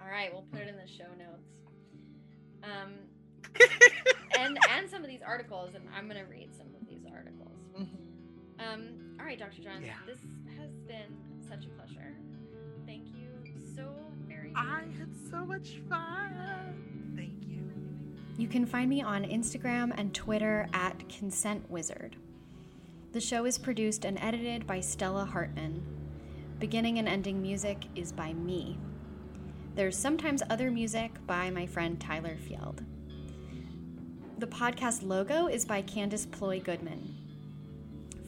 all 0.05 0.10
right, 0.10 0.32
we'll 0.32 0.44
put 0.52 0.60
it 0.60 0.68
in 0.68 0.76
the 0.76 0.86
show 0.86 1.09
notes. 1.18 1.48
Um, 2.62 2.93
and 4.39 4.59
and 4.70 4.90
some 4.90 5.02
of 5.02 5.09
these 5.09 5.22
articles, 5.26 5.74
and 5.74 5.85
I'm 5.97 6.09
gonna 6.09 6.26
read 6.26 6.51
some 6.56 6.66
of 6.81 6.86
these 6.89 7.05
articles. 7.10 7.59
Mm-hmm. 7.78 7.94
Um, 8.60 9.16
all 9.18 9.26
right, 9.26 9.39
Dr. 9.39 9.62
John, 9.62 9.82
yeah. 9.82 9.94
this 10.06 10.18
has 10.59 10.70
been 10.86 11.16
such 11.48 11.66
a 11.66 11.68
pleasure. 11.70 12.14
Thank 12.86 13.06
you 13.09 13.31
so 13.74 13.94
very 14.26 14.51
much. 14.51 14.62
I 14.64 14.82
had 14.98 15.09
so 15.31 15.44
much 15.44 15.81
fun. 15.89 17.14
Thank 17.16 17.48
you. 17.48 17.70
You 18.36 18.48
can 18.48 18.66
find 18.66 18.89
me 18.90 19.02
on 19.02 19.24
Instagram 19.24 19.93
and 19.97 20.14
Twitter 20.14 20.68
at 20.72 21.09
Consent 21.09 21.70
Wizard. 21.70 22.16
The 23.12 23.20
show 23.20 23.44
is 23.44 23.59
produced 23.59 24.05
and 24.05 24.18
edited 24.20 24.66
by 24.66 24.81
Stella 24.81 25.24
Hartman. 25.24 25.82
Beginning 26.59 26.98
and 26.98 27.09
ending 27.09 27.40
music 27.40 27.85
is 27.94 28.12
by 28.12 28.32
me, 28.32 28.78
there's 29.74 29.96
sometimes 29.96 30.42
other 30.51 30.70
music 30.70 31.10
by 31.26 31.51
my 31.51 31.66
friend 31.66 32.01
Tyler 32.01 32.36
Field. 32.36 32.82
The 34.38 34.46
podcast 34.46 35.05
logo 35.05 35.48
is 35.48 35.64
by 35.64 35.82
Candice 35.82 36.30
Ploy 36.30 36.60
Goodman. 36.60 37.16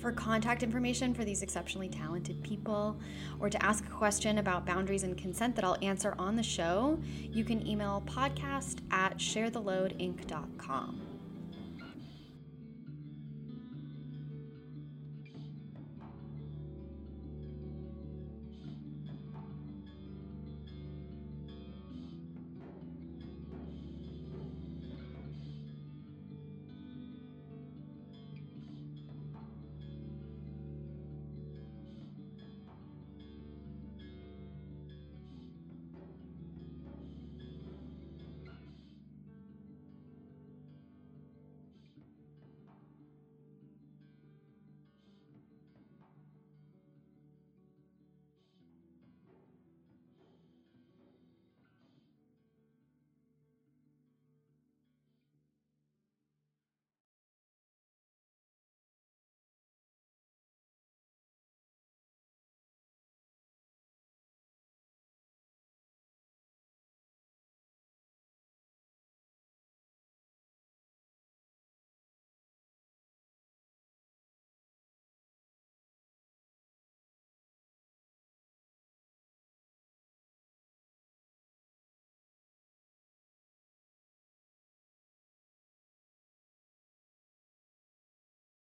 For 0.01 0.13
contact 0.13 0.63
information 0.63 1.15
for 1.15 1.25
these 1.25 1.43
exceptionally 1.43 1.89
talented 1.89 2.43
people, 2.43 2.99
or 3.41 3.49
to 3.49 3.63
ask 3.65 3.85
a 3.87 3.91
question 3.91 4.39
about 4.39 4.67
boundaries 4.67 5.05
and 5.05 5.17
consent 5.17 5.57
that 5.57 5.65
I'll 5.65 5.79
answer 5.83 6.15
on 6.19 6.37
the 6.37 6.43
show, 6.43 6.99
you 7.31 7.45
can 7.45 7.67
email 7.67 8.03
podcast 8.07 8.81
at 8.91 9.19
sharetheloadinc.com. 9.19 11.06